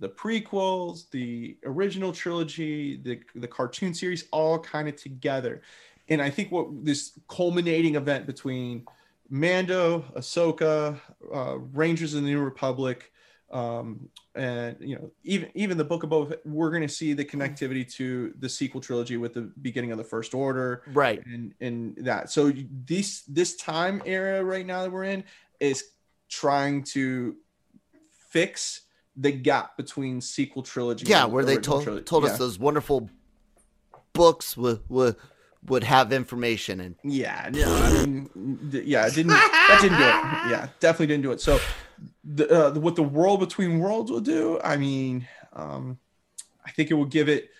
the 0.00 0.08
prequels 0.08 1.10
the 1.10 1.56
original 1.64 2.12
trilogy 2.12 2.96
the 2.98 3.20
the 3.34 3.48
cartoon 3.48 3.92
series 3.92 4.26
all 4.30 4.58
kind 4.58 4.88
of 4.88 4.96
together 4.96 5.62
and 6.08 6.22
I 6.22 6.30
think 6.30 6.50
what 6.50 6.68
this 6.84 7.18
culminating 7.28 7.94
event 7.94 8.26
between 8.26 8.86
Mando, 9.30 10.04
Ahsoka, 10.16 10.98
uh, 11.32 11.58
Rangers 11.58 12.14
of 12.14 12.22
the 12.22 12.28
New 12.28 12.40
Republic, 12.40 13.12
um, 13.50 14.08
and 14.34 14.76
you 14.80 14.96
know 14.96 15.10
even 15.22 15.50
even 15.54 15.78
the 15.78 15.84
Book 15.84 16.02
of 16.02 16.10
Boba, 16.10 16.30
Fett, 16.30 16.46
we're 16.46 16.70
going 16.70 16.82
to 16.82 16.88
see 16.88 17.12
the 17.12 17.24
connectivity 17.24 17.90
to 17.94 18.34
the 18.38 18.48
sequel 18.48 18.80
trilogy 18.80 19.16
with 19.16 19.34
the 19.34 19.50
beginning 19.62 19.90
of 19.92 19.98
the 19.98 20.04
First 20.04 20.34
Order, 20.34 20.82
right. 20.92 21.22
and 21.26 21.54
and 21.60 21.96
that. 21.98 22.30
So 22.30 22.52
this 22.86 23.22
this 23.22 23.56
time 23.56 24.02
era 24.04 24.42
right 24.44 24.66
now 24.66 24.82
that 24.82 24.92
we're 24.92 25.04
in 25.04 25.24
is 25.60 25.84
trying 26.28 26.84
to 26.84 27.36
fix 28.30 28.82
the 29.20 29.32
gap 29.32 29.76
between 29.76 30.20
sequel 30.20 30.62
trilogy. 30.62 31.06
Yeah, 31.06 31.24
where 31.24 31.44
they 31.44 31.56
told 31.56 31.82
trilogy. 31.82 32.04
told 32.04 32.24
Yeah. 32.24 32.30
us 32.30 32.38
those 32.38 32.58
wonderful 32.58 33.10
books 34.12 34.56
would 34.56 34.80
would 34.88 35.16
would 35.66 35.84
have 35.84 36.12
information 36.12 36.80
and 36.80 36.94
Yeah, 37.02 37.50
no, 37.52 37.74
I 37.74 38.06
mean, 38.06 38.70
yeah, 38.72 39.06
it 39.06 39.14
didn't 39.14 39.30
that 39.30 39.78
didn't 39.82 39.98
do 39.98 40.04
it. 40.04 40.50
Yeah, 40.50 40.68
definitely 40.80 41.08
didn't 41.08 41.24
do 41.24 41.32
it. 41.32 41.40
So, 41.40 41.58
the, 42.24 42.48
uh, 42.48 42.78
what 42.78 42.94
the 42.96 43.02
world 43.02 43.40
between 43.40 43.80
worlds 43.80 44.10
will 44.10 44.20
do, 44.20 44.60
I 44.62 44.76
mean, 44.76 45.26
um, 45.52 45.98
I 46.64 46.70
think 46.70 46.90
it 46.90 46.94
will 46.94 47.04
give 47.06 47.28
it 47.28 47.50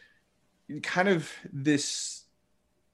kind 0.82 1.08
of 1.08 1.30
this 1.52 2.24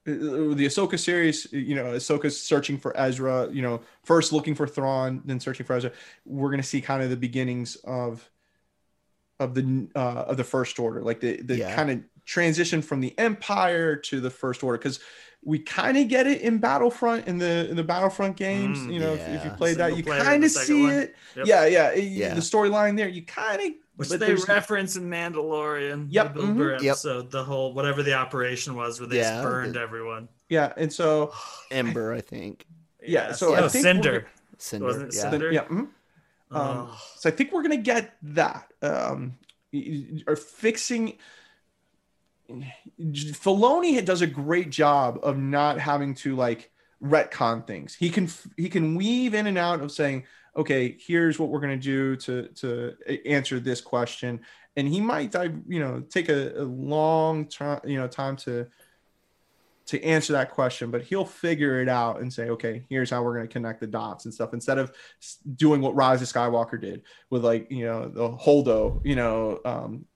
uh, 0.07 0.11
the 0.13 0.67
Ahsoka 0.67 0.99
series. 0.99 1.53
You 1.53 1.75
know, 1.75 1.85
Ahsoka's 1.85 2.41
searching 2.41 2.79
for 2.79 2.97
Ezra. 2.99 3.49
You 3.53 3.63
know, 3.63 3.83
first 4.05 4.33
looking 4.33 4.55
for 4.55 4.67
Thrawn, 4.67 5.21
then 5.27 5.39
searching 5.39 5.67
for 5.67 5.75
Ezra. 5.75 5.93
We're 6.25 6.51
gonna 6.51 6.63
see 6.63 6.81
kind 6.81 7.03
of 7.03 7.11
the 7.11 7.17
beginnings 7.17 7.77
of 7.85 8.29
of 9.41 9.55
the 9.55 9.89
uh, 9.95 10.25
of 10.29 10.37
the 10.37 10.45
First 10.45 10.79
Order, 10.79 11.03
like 11.03 11.21
the 11.21 11.41
the 11.43 11.57
Yeah. 11.59 11.75
kind 11.75 11.91
of 11.91 12.01
transition 12.25 12.81
from 12.83 13.01
the 13.01 13.17
Empire 13.19 13.97
to 13.97 14.21
the 14.21 14.31
First 14.31 14.63
Order, 14.63 14.79
because 14.79 15.01
we 15.43 15.59
kind 15.59 15.99
of 15.99 16.09
get 16.09 16.27
it 16.27 16.41
in 16.41 16.57
Battlefront 16.59 17.27
in 17.27 17.39
the 17.39 17.69
in 17.69 17.77
the 17.77 17.85
Battlefront 17.85 18.37
games. 18.37 18.79
Mm, 18.79 18.93
you 18.95 19.01
know, 19.01 19.13
if, 19.15 19.21
if 19.21 19.45
you 19.45 19.51
yeah. 19.51 19.57
played 19.57 19.77
that, 19.79 19.97
you 19.97 20.03
kind 20.03 20.43
of 20.45 20.51
see 20.51 20.83
one. 20.85 20.93
it. 20.93 21.17
Yep. 21.37 21.47
Yeah, 21.47 21.67
yeah, 21.67 21.89
it- 21.91 22.05
Yeah. 22.05 22.35
The 22.35 22.41
storyline 22.41 22.97
there, 22.97 23.09
you 23.09 23.23
kind 23.25 23.61
of. 23.61 23.73
Which 23.97 24.09
but 24.09 24.19
they 24.19 24.27
there's- 24.27 24.49
reference 24.49 24.97
in 24.97 25.09
Mandalorian. 25.09 26.09
Yep, 26.11 26.35
The 26.35 26.41
Bill 26.41 26.55
Burr 26.55 26.79
mhm, 26.79 26.83
yep. 26.83 26.91
episode, 26.93 27.31
the 27.31 27.45
whole 27.45 27.75
whatever 27.75 28.03
the 28.03 28.15
operation 28.15 28.75
was 28.75 28.99
where 28.99 29.09
they 29.09 29.19
Yeah, 29.19 29.35
just 29.35 29.43
burned 29.45 29.75
the- 29.75 29.81
everyone. 29.81 30.29
Yeah, 30.49 30.73
and 30.77 30.93
so 30.93 31.33
Ember, 31.71 32.13
I 32.13 32.21
think. 32.21 32.67
Yeah, 33.07 33.33
so 33.33 33.55
no, 33.55 33.67
I 33.67 33.69
think 33.69 33.83
Cinder. 33.85 34.27
Cinder. 34.59 34.87
Wasn't 34.87 35.09
it 35.09 35.15
yeah. 35.15 35.31
Cinder? 35.31 35.53
yeah. 35.53 35.65
mhm. 35.67 35.89
Um, 36.51 36.89
Oh. 36.91 37.01
so 37.17 37.29
I 37.29 37.33
think 37.33 37.53
we're 37.53 37.63
gonna 37.63 37.77
get 37.77 38.17
that. 38.23 38.73
Um, 38.83 39.39
or 40.27 40.37
fixing. 40.37 41.19
Filoni 43.01 44.05
does 44.05 44.23
a 44.23 44.27
great 44.27 44.71
job 44.71 45.19
of 45.23 45.39
not 45.39 45.79
having 45.79 46.15
to 46.17 46.37
like 46.37 46.71
retcon 47.03 47.67
things. 47.67 47.95
He 47.95 48.11
can 48.11 48.29
he 48.57 48.69
can 48.69 48.95
weave 48.95 49.35
in 49.35 49.47
and 49.47 49.59
out 49.59 49.81
of 49.81 49.91
saying, 49.91 50.25
okay, 50.57 50.97
here's 51.01 51.39
what 51.39 51.49
we're 51.49 51.61
gonna 51.61 51.77
do 51.77 52.17
to 52.17 52.49
to 52.49 52.95
answer 53.27 53.59
this 53.59 53.81
question, 53.81 54.41
and 54.77 54.87
he 54.87 55.01
might 55.01 55.33
dive, 55.33 55.59
you 55.67 55.81
know 55.81 56.01
take 56.01 56.29
a, 56.29 56.53
a 56.61 56.65
long 56.65 57.47
time 57.47 57.81
you 57.85 57.99
know 57.99 58.07
time 58.07 58.37
to 58.37 58.67
to 59.87 60.03
answer 60.03 60.33
that 60.33 60.51
question, 60.51 60.91
but 60.91 61.03
he'll 61.03 61.27
figure 61.27 61.83
it 61.83 61.89
out 61.91 62.21
and 62.21 62.33
say, 62.33 62.49
okay, 62.49 62.87
here's 62.89 63.11
how 63.11 63.23
we're 63.23 63.35
going 63.35 63.47
to 63.47 63.53
connect 63.53 63.81
the 63.81 63.87
dots 63.87 64.25
and 64.25 64.33
stuff 64.33 64.55
instead 64.55 64.79
of 64.79 64.91
doing 65.57 65.83
what 65.83 65.95
Rise 65.95 66.23
of 66.23 66.29
Skywalker 66.29 66.81
did 66.81 67.03
with 67.29 67.45
like, 67.45 67.71
you 67.71 67.85
know, 67.85 68.09
the 68.09 68.31
Holdo, 68.31 69.03
you 69.05 69.15
know, 69.15 69.61
um, 69.67 70.07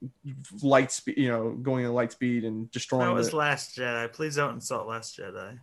light 0.63 0.91
speed, 0.91 1.17
you 1.17 1.27
know, 1.29 1.51
going 1.51 1.85
at 1.85 1.91
light 1.91 2.11
speed 2.11 2.45
and 2.45 2.71
destroying 2.71 3.07
That 3.07 3.13
was 3.13 3.29
the- 3.29 3.35
Last 3.35 3.77
Jedi. 3.77 4.11
Please 4.11 4.35
don't 4.37 4.55
insult 4.55 4.87
Last 4.87 5.15
Jedi. 5.17 5.59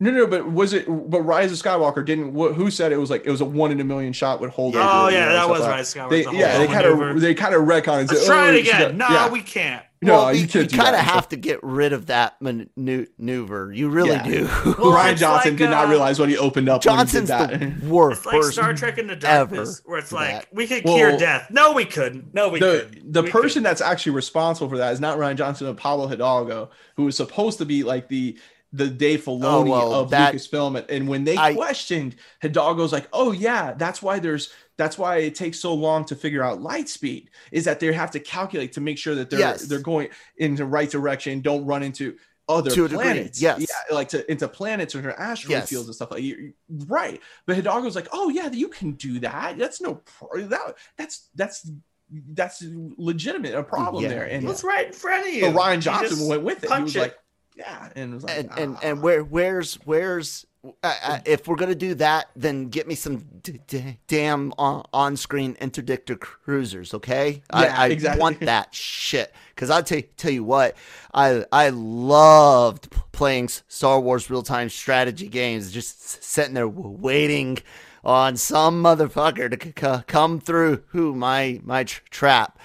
no, 0.00 0.10
no, 0.10 0.26
but 0.26 0.50
was 0.50 0.72
it, 0.72 0.86
but 0.86 1.22
Rise 1.22 1.52
of 1.52 1.58
Skywalker 1.58 2.04
didn't, 2.04 2.34
wh- 2.34 2.54
who 2.54 2.72
said 2.72 2.90
it 2.90 2.98
was 2.98 3.08
like, 3.08 3.24
it 3.24 3.30
was 3.30 3.40
a 3.40 3.44
one 3.44 3.70
in 3.70 3.80
a 3.80 3.84
million 3.84 4.12
shot 4.12 4.40
with 4.40 4.50
Holdo. 4.50 4.74
oh 4.76 5.08
yeah, 5.10 5.28
that 5.28 5.48
was 5.48 5.60
like 5.60 5.70
Rise 5.70 5.94
of 5.94 6.02
Skywalker. 6.02 6.10
They, 6.10 6.38
yeah, 6.38 6.58
they 6.58 6.66
kind 6.66 6.86
of, 6.86 7.20
they 7.20 7.34
kind 7.34 7.54
of 7.54 7.62
retcon 7.62 8.08
Let's 8.08 8.18
said, 8.18 8.26
try 8.26 8.48
oh, 8.48 8.52
it 8.52 8.60
again. 8.62 8.98
No, 8.98 9.06
yeah. 9.08 9.30
we 9.30 9.42
can't. 9.42 9.85
No, 10.02 10.12
well, 10.12 10.34
you 10.34 10.42
you, 10.42 10.48
can't 10.48 10.68
do 10.70 10.76
kind 10.76 10.94
of 10.94 11.00
have 11.00 11.28
to 11.30 11.36
get 11.36 11.58
rid 11.62 11.92
of 11.92 12.06
that 12.06 12.36
maneuver. 12.40 13.72
You 13.72 13.88
really 13.88 14.10
Yeah. 14.10 14.24
do. 14.24 14.44
Well, 14.44 14.74
Rian 14.96 15.16
Johnson 15.16 15.52
like, 15.52 15.58
did 15.58 15.70
not 15.70 15.86
uh, 15.86 15.90
realize 15.90 16.18
what 16.18 16.28
he 16.28 16.36
opened 16.36 16.68
up. 16.68 16.82
Johnson's 16.82 17.30
when 17.30 17.48
he 17.50 17.56
did 17.56 17.60
that. 17.72 17.80
the 17.80 17.86
worst 17.92 18.26
It's 18.26 18.32
like. 18.34 18.52
Star 18.52 18.74
Trek 18.74 18.98
in 18.98 19.06
the 19.06 19.16
Darkness, 19.16 19.82
where 19.84 19.98
it's 19.98 20.12
like 20.12 20.30
that. 20.30 20.46
we 20.54 20.66
could 20.66 20.84
Well, 20.84 20.96
cure 20.96 21.16
death. 21.18 21.48
No, 21.50 21.72
we 21.72 21.84
couldn't. 21.84 22.34
No, 22.34 22.48
we 22.48 22.60
the 22.60 22.86
couldn't. 22.90 23.12
the 23.12 23.22
We 23.22 23.30
person 23.30 23.48
couldn't. 23.48 23.62
that's 23.64 23.80
actually 23.80 24.12
responsible 24.12 24.68
for 24.68 24.78
that 24.78 24.92
is 24.92 25.00
not 25.00 25.18
Rian 25.18 25.36
Johnson, 25.36 25.66
but 25.66 25.76
Pablo 25.76 26.06
Hidalgo, 26.08 26.70
who 26.96 27.04
was 27.04 27.16
supposed 27.16 27.58
to 27.58 27.64
be 27.64 27.82
like 27.82 28.08
the 28.08 28.38
the 28.72 28.88
Dave 28.88 29.24
Filoni 29.24 29.44
Oh, 29.44 29.62
well, 29.64 29.94
of 29.94 30.10
that- 30.10 30.34
Lucasfilm. 30.34 30.76
And- 30.76 30.90
And 30.90 31.08
when 31.08 31.24
they 31.24 31.36
I- 31.36 31.54
questioned, 31.54 32.16
Hidalgo's 32.42 32.92
like, 32.92 33.08
"Oh 33.12 33.32
yeah, 33.32 33.72
that's 33.72 34.02
why 34.02 34.18
there's 34.18 34.52
that's 34.76 34.98
why 34.98 35.18
it 35.18 35.34
takes 35.34 35.58
so 35.58 35.72
long 35.74 36.04
to 36.06 36.14
figure 36.14 36.42
out 36.42 36.60
light 36.60 36.88
speed 36.88 37.30
is 37.50 37.64
that 37.64 37.80
they 37.80 37.92
have 37.92 38.10
to 38.12 38.20
calculate 38.20 38.72
to 38.72 38.80
make 38.80 38.98
sure 38.98 39.14
that 39.14 39.30
they're 39.30 39.40
Yes. 39.40 39.62
they're 39.62 39.78
going 39.80 40.08
in 40.36 40.54
the 40.54 40.64
right 40.66 40.90
direction, 40.90 41.40
don't 41.40 41.64
run 41.64 41.82
into." 41.82 42.16
Other 42.48 42.70
To 42.70 42.88
planets, 42.88 43.42
yes. 43.42 43.58
yeah, 43.58 43.92
like 43.96 44.08
to 44.10 44.30
into 44.30 44.46
planets 44.46 44.94
or 44.94 45.10
asteroid 45.18 45.50
Yes. 45.50 45.68
fields 45.68 45.88
and 45.88 45.96
stuff 45.96 46.12
like 46.12 46.22
you 46.22 46.52
right. 46.86 47.20
But 47.44 47.56
Hidalgo's 47.56 47.96
like, 47.96 48.06
oh 48.12 48.28
yeah, 48.28 48.48
you 48.52 48.68
can 48.68 48.92
do 48.92 49.18
that. 49.18 49.58
That's 49.58 49.80
no 49.80 49.96
pro- 49.96 50.46
that 50.46 50.76
that's 50.96 51.28
that's 51.34 51.68
that's 52.08 52.62
legitimate 52.96 53.52
a 53.56 53.64
problem 53.64 54.04
Yeah, 54.04 54.10
there. 54.10 54.24
And 54.26 54.46
What's 54.46 54.62
right 54.62 54.86
in 54.86 54.92
front 54.92 55.26
of 55.26 55.34
you? 55.34 55.40
so 55.40 55.52
Rian 55.54 55.80
Johnson 55.80 56.28
went 56.28 56.44
with 56.44 56.62
it. 56.62 56.72
He 56.72 56.82
was 56.82 56.94
it. 56.94 57.00
like, 57.00 57.18
yeah, 57.56 57.88
and 57.96 58.14
was 58.14 58.22
like, 58.22 58.36
and 58.38 58.50
and 58.56 58.76
ah. 58.76 58.80
and 58.80 59.02
where 59.02 59.24
where's 59.24 59.74
where's 59.84 60.46
uh, 60.82 60.96
uh, 61.02 61.18
if 61.24 61.46
we're 61.48 61.56
gonna 61.56 61.74
do 61.74 61.94
that, 61.94 62.30
then 62.36 62.68
get 62.68 62.86
me 62.86 62.94
some 62.94 63.24
d- 63.42 63.60
d- 63.66 63.98
damn 64.06 64.52
on, 64.58 64.84
on-screen 64.92 65.54
interdictor 65.56 66.18
cruisers, 66.18 66.94
okay? 66.94 67.42
Yeah, 67.52 67.74
I, 67.76 67.84
I 67.84 67.86
exactly. 67.88 68.20
want 68.20 68.40
that 68.46 68.74
shit 68.74 69.34
because 69.54 69.70
I 69.70 69.82
tell 69.82 70.00
tell 70.16 70.30
you 70.30 70.44
what, 70.44 70.76
I 71.14 71.44
I 71.52 71.70
loved 71.70 72.90
playing 73.12 73.48
Star 73.68 74.00
Wars 74.00 74.28
real-time 74.30 74.68
strategy 74.68 75.28
games, 75.28 75.72
just 75.72 76.22
sitting 76.22 76.54
there 76.54 76.68
waiting 76.68 77.58
on 78.04 78.36
some 78.36 78.82
motherfucker 78.82 79.50
to 79.50 79.66
c- 79.66 79.72
c- 79.78 80.02
come 80.06 80.40
through 80.40 80.84
who 80.88 81.14
my 81.14 81.60
my 81.64 81.84
tr- 81.84 82.02
trap. 82.10 82.58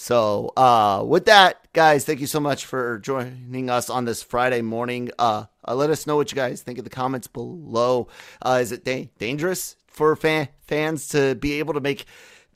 So, 0.00 0.52
uh, 0.56 1.02
with 1.04 1.24
that, 1.24 1.72
guys, 1.72 2.04
thank 2.04 2.20
you 2.20 2.28
so 2.28 2.38
much 2.38 2.64
for 2.64 3.00
joining 3.00 3.68
us 3.68 3.90
on 3.90 4.04
this 4.04 4.22
Friday 4.22 4.62
morning. 4.62 5.10
Uh, 5.18 5.46
uh 5.68 5.74
let 5.74 5.90
us 5.90 6.06
know 6.06 6.16
what 6.16 6.32
you 6.32 6.36
guys 6.36 6.62
think 6.62 6.78
in 6.78 6.84
the 6.84 6.90
comments 6.90 7.26
below. 7.26 8.08
Uh, 8.42 8.58
is 8.60 8.72
it 8.72 8.84
da- 8.84 9.10
dangerous 9.18 9.76
for 9.86 10.14
fan- 10.16 10.48
fans 10.62 11.08
to 11.08 11.34
be 11.34 11.54
able 11.58 11.74
to 11.74 11.80
make 11.80 12.06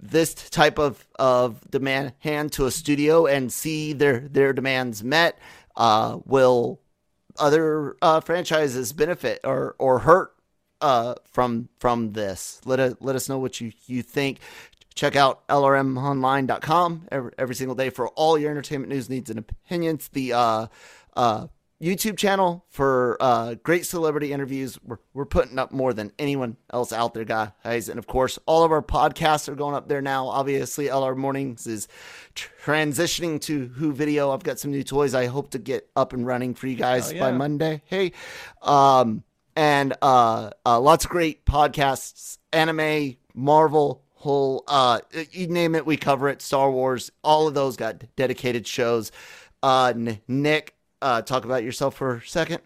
this 0.00 0.34
type 0.34 0.78
of, 0.78 1.06
of 1.16 1.60
demand 1.70 2.12
hand 2.18 2.52
to 2.52 2.66
a 2.66 2.70
studio 2.70 3.26
and 3.26 3.52
see 3.52 3.92
their, 3.92 4.20
their 4.20 4.52
demands 4.52 5.04
met? 5.04 5.38
Uh, 5.76 6.18
will 6.24 6.80
other 7.38 7.96
uh, 8.02 8.20
franchises 8.20 8.92
benefit 8.92 9.40
or, 9.44 9.74
or 9.78 10.00
hurt 10.00 10.34
uh, 10.80 11.14
from 11.30 11.68
from 11.78 12.12
this? 12.12 12.60
Let, 12.64 12.80
us 12.80 12.94
let 13.00 13.16
us 13.16 13.28
know 13.28 13.38
what 13.38 13.60
you, 13.60 13.72
you 13.86 14.02
think 14.02 14.40
check 14.94 15.16
out 15.16 15.46
lrmonline.com 15.48 17.08
every, 17.10 17.32
every 17.38 17.54
single 17.54 17.74
day 17.74 17.90
for 17.90 18.08
all 18.08 18.38
your 18.38 18.50
entertainment 18.50 18.92
news 18.92 19.08
needs 19.08 19.30
and 19.30 19.38
opinions 19.38 20.08
the 20.08 20.32
uh, 20.32 20.66
uh, 21.16 21.46
youtube 21.82 22.16
channel 22.16 22.64
for 22.68 23.16
uh, 23.20 23.54
great 23.62 23.84
celebrity 23.84 24.32
interviews. 24.32 24.78
We're, 24.84 24.98
we're 25.12 25.26
putting 25.26 25.58
up 25.58 25.72
more 25.72 25.92
than 25.92 26.12
anyone 26.18 26.56
else 26.72 26.92
out 26.92 27.12
there 27.14 27.24
guys. 27.24 27.88
And 27.88 27.98
of 27.98 28.06
course 28.06 28.38
all 28.46 28.64
of 28.64 28.70
our 28.70 28.82
podcasts 28.82 29.48
are 29.48 29.54
going 29.54 29.74
up 29.74 29.88
there 29.88 30.00
now. 30.00 30.28
Obviously 30.28 30.86
lr 30.86 31.16
mornings 31.16 31.66
is 31.66 31.88
transitioning 32.34 33.40
to 33.42 33.66
who 33.68 33.92
video. 33.92 34.30
I've 34.30 34.44
got 34.44 34.58
some 34.58 34.70
new 34.70 34.84
toys 34.84 35.14
i 35.14 35.26
hope 35.26 35.50
to 35.50 35.58
get 35.58 35.88
up 35.96 36.12
and 36.12 36.26
running 36.26 36.54
for 36.54 36.66
you 36.68 36.76
guys 36.76 37.12
Oh, 37.12 37.18
by 37.18 37.32
monday. 37.32 37.82
Hey 37.86 38.12
um 38.62 39.24
and 39.56 39.94
uh, 40.00 40.50
uh, 40.64 40.80
lots 40.80 41.04
of 41.04 41.10
great 41.10 41.44
podcasts, 41.44 42.38
anime, 42.52 43.16
Marvel, 43.34 44.02
whole 44.14 44.64
uh, 44.66 45.00
you 45.30 45.46
name 45.48 45.74
it, 45.74 45.84
we 45.84 45.96
cover 45.96 46.28
it. 46.28 46.40
Star 46.40 46.70
Wars, 46.70 47.10
all 47.22 47.48
of 47.48 47.54
those 47.54 47.76
got 47.76 48.02
dedicated 48.16 48.66
shows. 48.66 49.12
Uh, 49.62 49.92
Nick, 50.26 50.74
uh, 51.02 51.22
talk 51.22 51.44
about 51.44 51.64
yourself 51.64 51.96
for 51.96 52.14
a 52.14 52.22
second. 52.22 52.60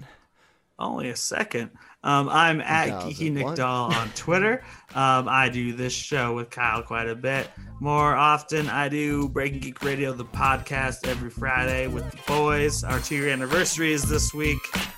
Only 0.79 1.09
a 1.09 1.17
second. 1.17 1.71
Um, 2.05 2.29
I'm 2.29 2.61
at 2.61 2.91
Geeky 3.03 3.33
Nick 3.33 3.57
Doll 3.57 3.93
on 3.93 4.09
Twitter. 4.11 4.63
Um, 4.95 5.29
I 5.29 5.51
do 5.51 5.75
this 5.75 5.93
show 5.93 6.35
with 6.35 6.49
Kyle 6.49 6.83
quite 6.83 7.07
a 7.07 7.15
bit. 7.15 7.51
More 7.81 8.15
often, 8.17 8.67
I 8.67 8.89
do 8.89 9.29
Breaking 9.29 9.59
Geek 9.59 9.83
Radio, 9.83 10.15
the 10.15 10.25
podcast, 10.25 11.07
every 11.07 11.29
Friday 11.29 11.87
with 11.87 12.11
the 12.11 12.19
boys. 12.27 12.83
Our 12.83 12.99
two 13.01 13.17
year 13.17 13.29
anniversary 13.29 13.93
is 13.93 14.09
this 14.09 14.33
week, 14.33 14.57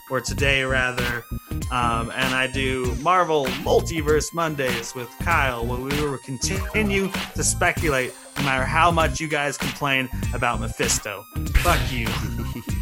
or 0.09 0.21
today 0.21 0.63
rather. 0.63 1.25
Um, 1.73 2.13
and 2.15 2.33
I 2.33 2.49
do 2.53 2.95
Marvel 3.03 3.47
Multiverse 3.65 4.33
Mondays 4.33 4.95
with 4.95 5.11
Kyle, 5.19 5.67
where 5.67 5.81
we 5.81 5.89
will 6.01 6.19
continue 6.19 7.11
to 7.35 7.43
speculate 7.43 8.15
no 8.37 8.45
matter 8.45 8.65
how 8.65 8.93
much 8.93 9.19
you 9.19 9.27
guys 9.27 9.59
complain 9.59 10.09
about 10.33 10.61
Mephisto. 10.61 11.25
Fuck 11.57 11.81
you. 11.91 12.07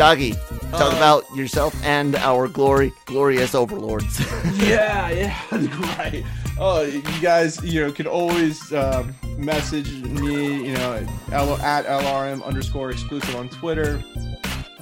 Shockey, 0.00 0.32
talk 0.70 0.94
uh, 0.94 0.96
about 0.96 1.36
yourself 1.36 1.74
and 1.84 2.16
our 2.16 2.48
glory, 2.48 2.90
glorious 3.04 3.54
overlords. 3.54 4.18
yeah, 4.54 5.10
yeah, 5.10 5.38
right. 5.98 6.24
Oh, 6.58 6.80
you 6.80 7.02
guys, 7.20 7.62
you 7.62 7.82
know, 7.82 7.92
can 7.92 8.06
always 8.06 8.72
um, 8.72 9.14
message 9.36 9.92
me, 10.02 10.68
you 10.68 10.72
know, 10.72 10.94
at 10.94 11.84
LRM 11.84 12.42
underscore 12.42 12.90
exclusive 12.90 13.36
on 13.36 13.50
Twitter 13.50 14.02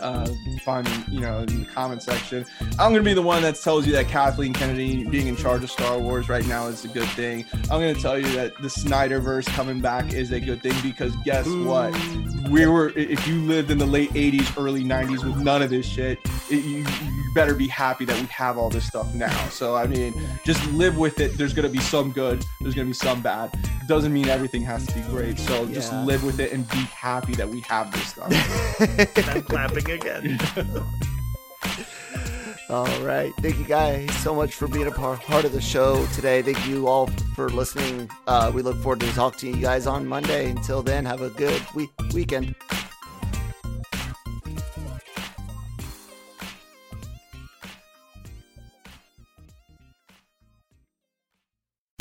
uh, 0.01 0.27
find 0.63 0.89
you 1.09 1.21
know 1.21 1.41
in 1.41 1.61
the 1.61 1.67
comment 1.67 2.03
section. 2.03 2.45
I'm 2.79 2.93
gonna 2.93 3.03
be 3.03 3.15
the 3.15 3.23
one 3.23 3.43
that 3.43 3.57
tells 3.57 3.87
you 3.87 3.93
that 3.93 4.09
Kathleen 4.09 4.53
Kennedy 4.53 5.05
being 5.05 5.27
in 5.27 5.37
charge 5.37 5.63
of 5.63 5.71
Star 5.71 5.99
Wars 5.99 6.29
right 6.29 6.47
now 6.47 6.67
is 6.67 6.85
a 6.85 6.89
good 6.89 7.09
thing. 7.11 7.45
I'm 7.65 7.81
gonna 7.81 7.95
tell 7.95 8.19
you 8.19 8.31
that 8.33 8.57
the 8.61 8.69
Snyderverse 8.69 9.47
coming 9.47 9.81
back 9.81 10.13
is 10.13 10.33
a 10.33 10.41
good 10.41 10.63
thing 10.63 10.75
because 10.83 11.15
guess 11.25 11.47
what? 11.47 11.97
We 12.49 12.67
were 12.67 12.91
if 12.91 13.27
you 13.27 13.41
lived 13.43 13.71
in 13.71 13.79
the 13.79 13.87
late 13.87 14.11
80s, 14.11 14.61
early 14.63 14.85
90s 14.85 15.25
with 15.25 15.37
none 15.37 15.63
of 15.63 15.71
this 15.71 15.87
shit, 15.87 16.19
it, 16.51 16.65
you, 16.65 16.79
you 16.79 17.35
better 17.35 17.55
be 17.55 17.69
happy 17.69 18.05
that 18.05 18.19
we 18.21 18.27
have 18.27 18.59
all 18.59 18.71
this 18.71 18.87
stuff 18.87 19.13
now. 19.15 19.49
So 19.49 19.75
I 19.75 19.87
mean, 19.87 20.15
just 20.45 20.65
live 20.73 20.97
with 20.97 21.21
it. 21.21 21.37
There's 21.37 21.53
gonna 21.53 21.69
be 21.69 21.81
some 21.81 22.13
good. 22.13 22.45
There's 22.61 22.75
gonna 22.75 22.87
be 22.87 22.93
some 22.93 23.23
bad. 23.23 23.57
Doesn't 23.87 24.13
mean 24.13 24.29
everything 24.29 24.63
has 24.63 24.87
to 24.87 24.95
be 24.95 25.01
great. 25.03 25.39
So 25.39 25.65
yeah. 25.65 25.75
just 25.75 25.93
live 25.93 26.25
with 26.25 26.41
it 26.41 26.53
and 26.53 26.69
be 26.71 26.79
happy 26.79 27.35
that 27.35 27.49
we 27.49 27.61
have 27.63 27.93
this 27.93 28.09
stuff. 28.09 28.29
I'm 29.29 29.43
clapping 29.43 29.88
again. 29.91 30.39
all 32.71 33.01
right. 33.01 33.33
Thank 33.41 33.59
you 33.59 33.65
guys 33.65 34.15
so 34.19 34.35
much 34.35 34.55
for 34.55 34.69
being 34.69 34.87
a 34.87 34.91
part 34.91 35.45
of 35.45 35.53
the 35.53 35.61
show 35.61 36.05
today. 36.15 36.43
Thank 36.43 36.67
you 36.67 36.87
all 36.87 37.07
for 37.35 37.49
listening. 37.49 38.11
Uh, 38.27 38.51
we 38.55 38.63
look 38.63 38.77
forward 38.83 39.01
to 39.01 39.13
talking 39.13 39.53
to 39.53 39.59
you 39.59 39.63
guys 39.63 39.87
on 39.87 40.07
Monday. 40.07 40.51
Until 40.51 40.83
then, 40.83 41.05
have 41.05 41.23
a 41.23 41.31
good 41.31 41.63
week- 41.75 41.91
weekend. 42.13 42.55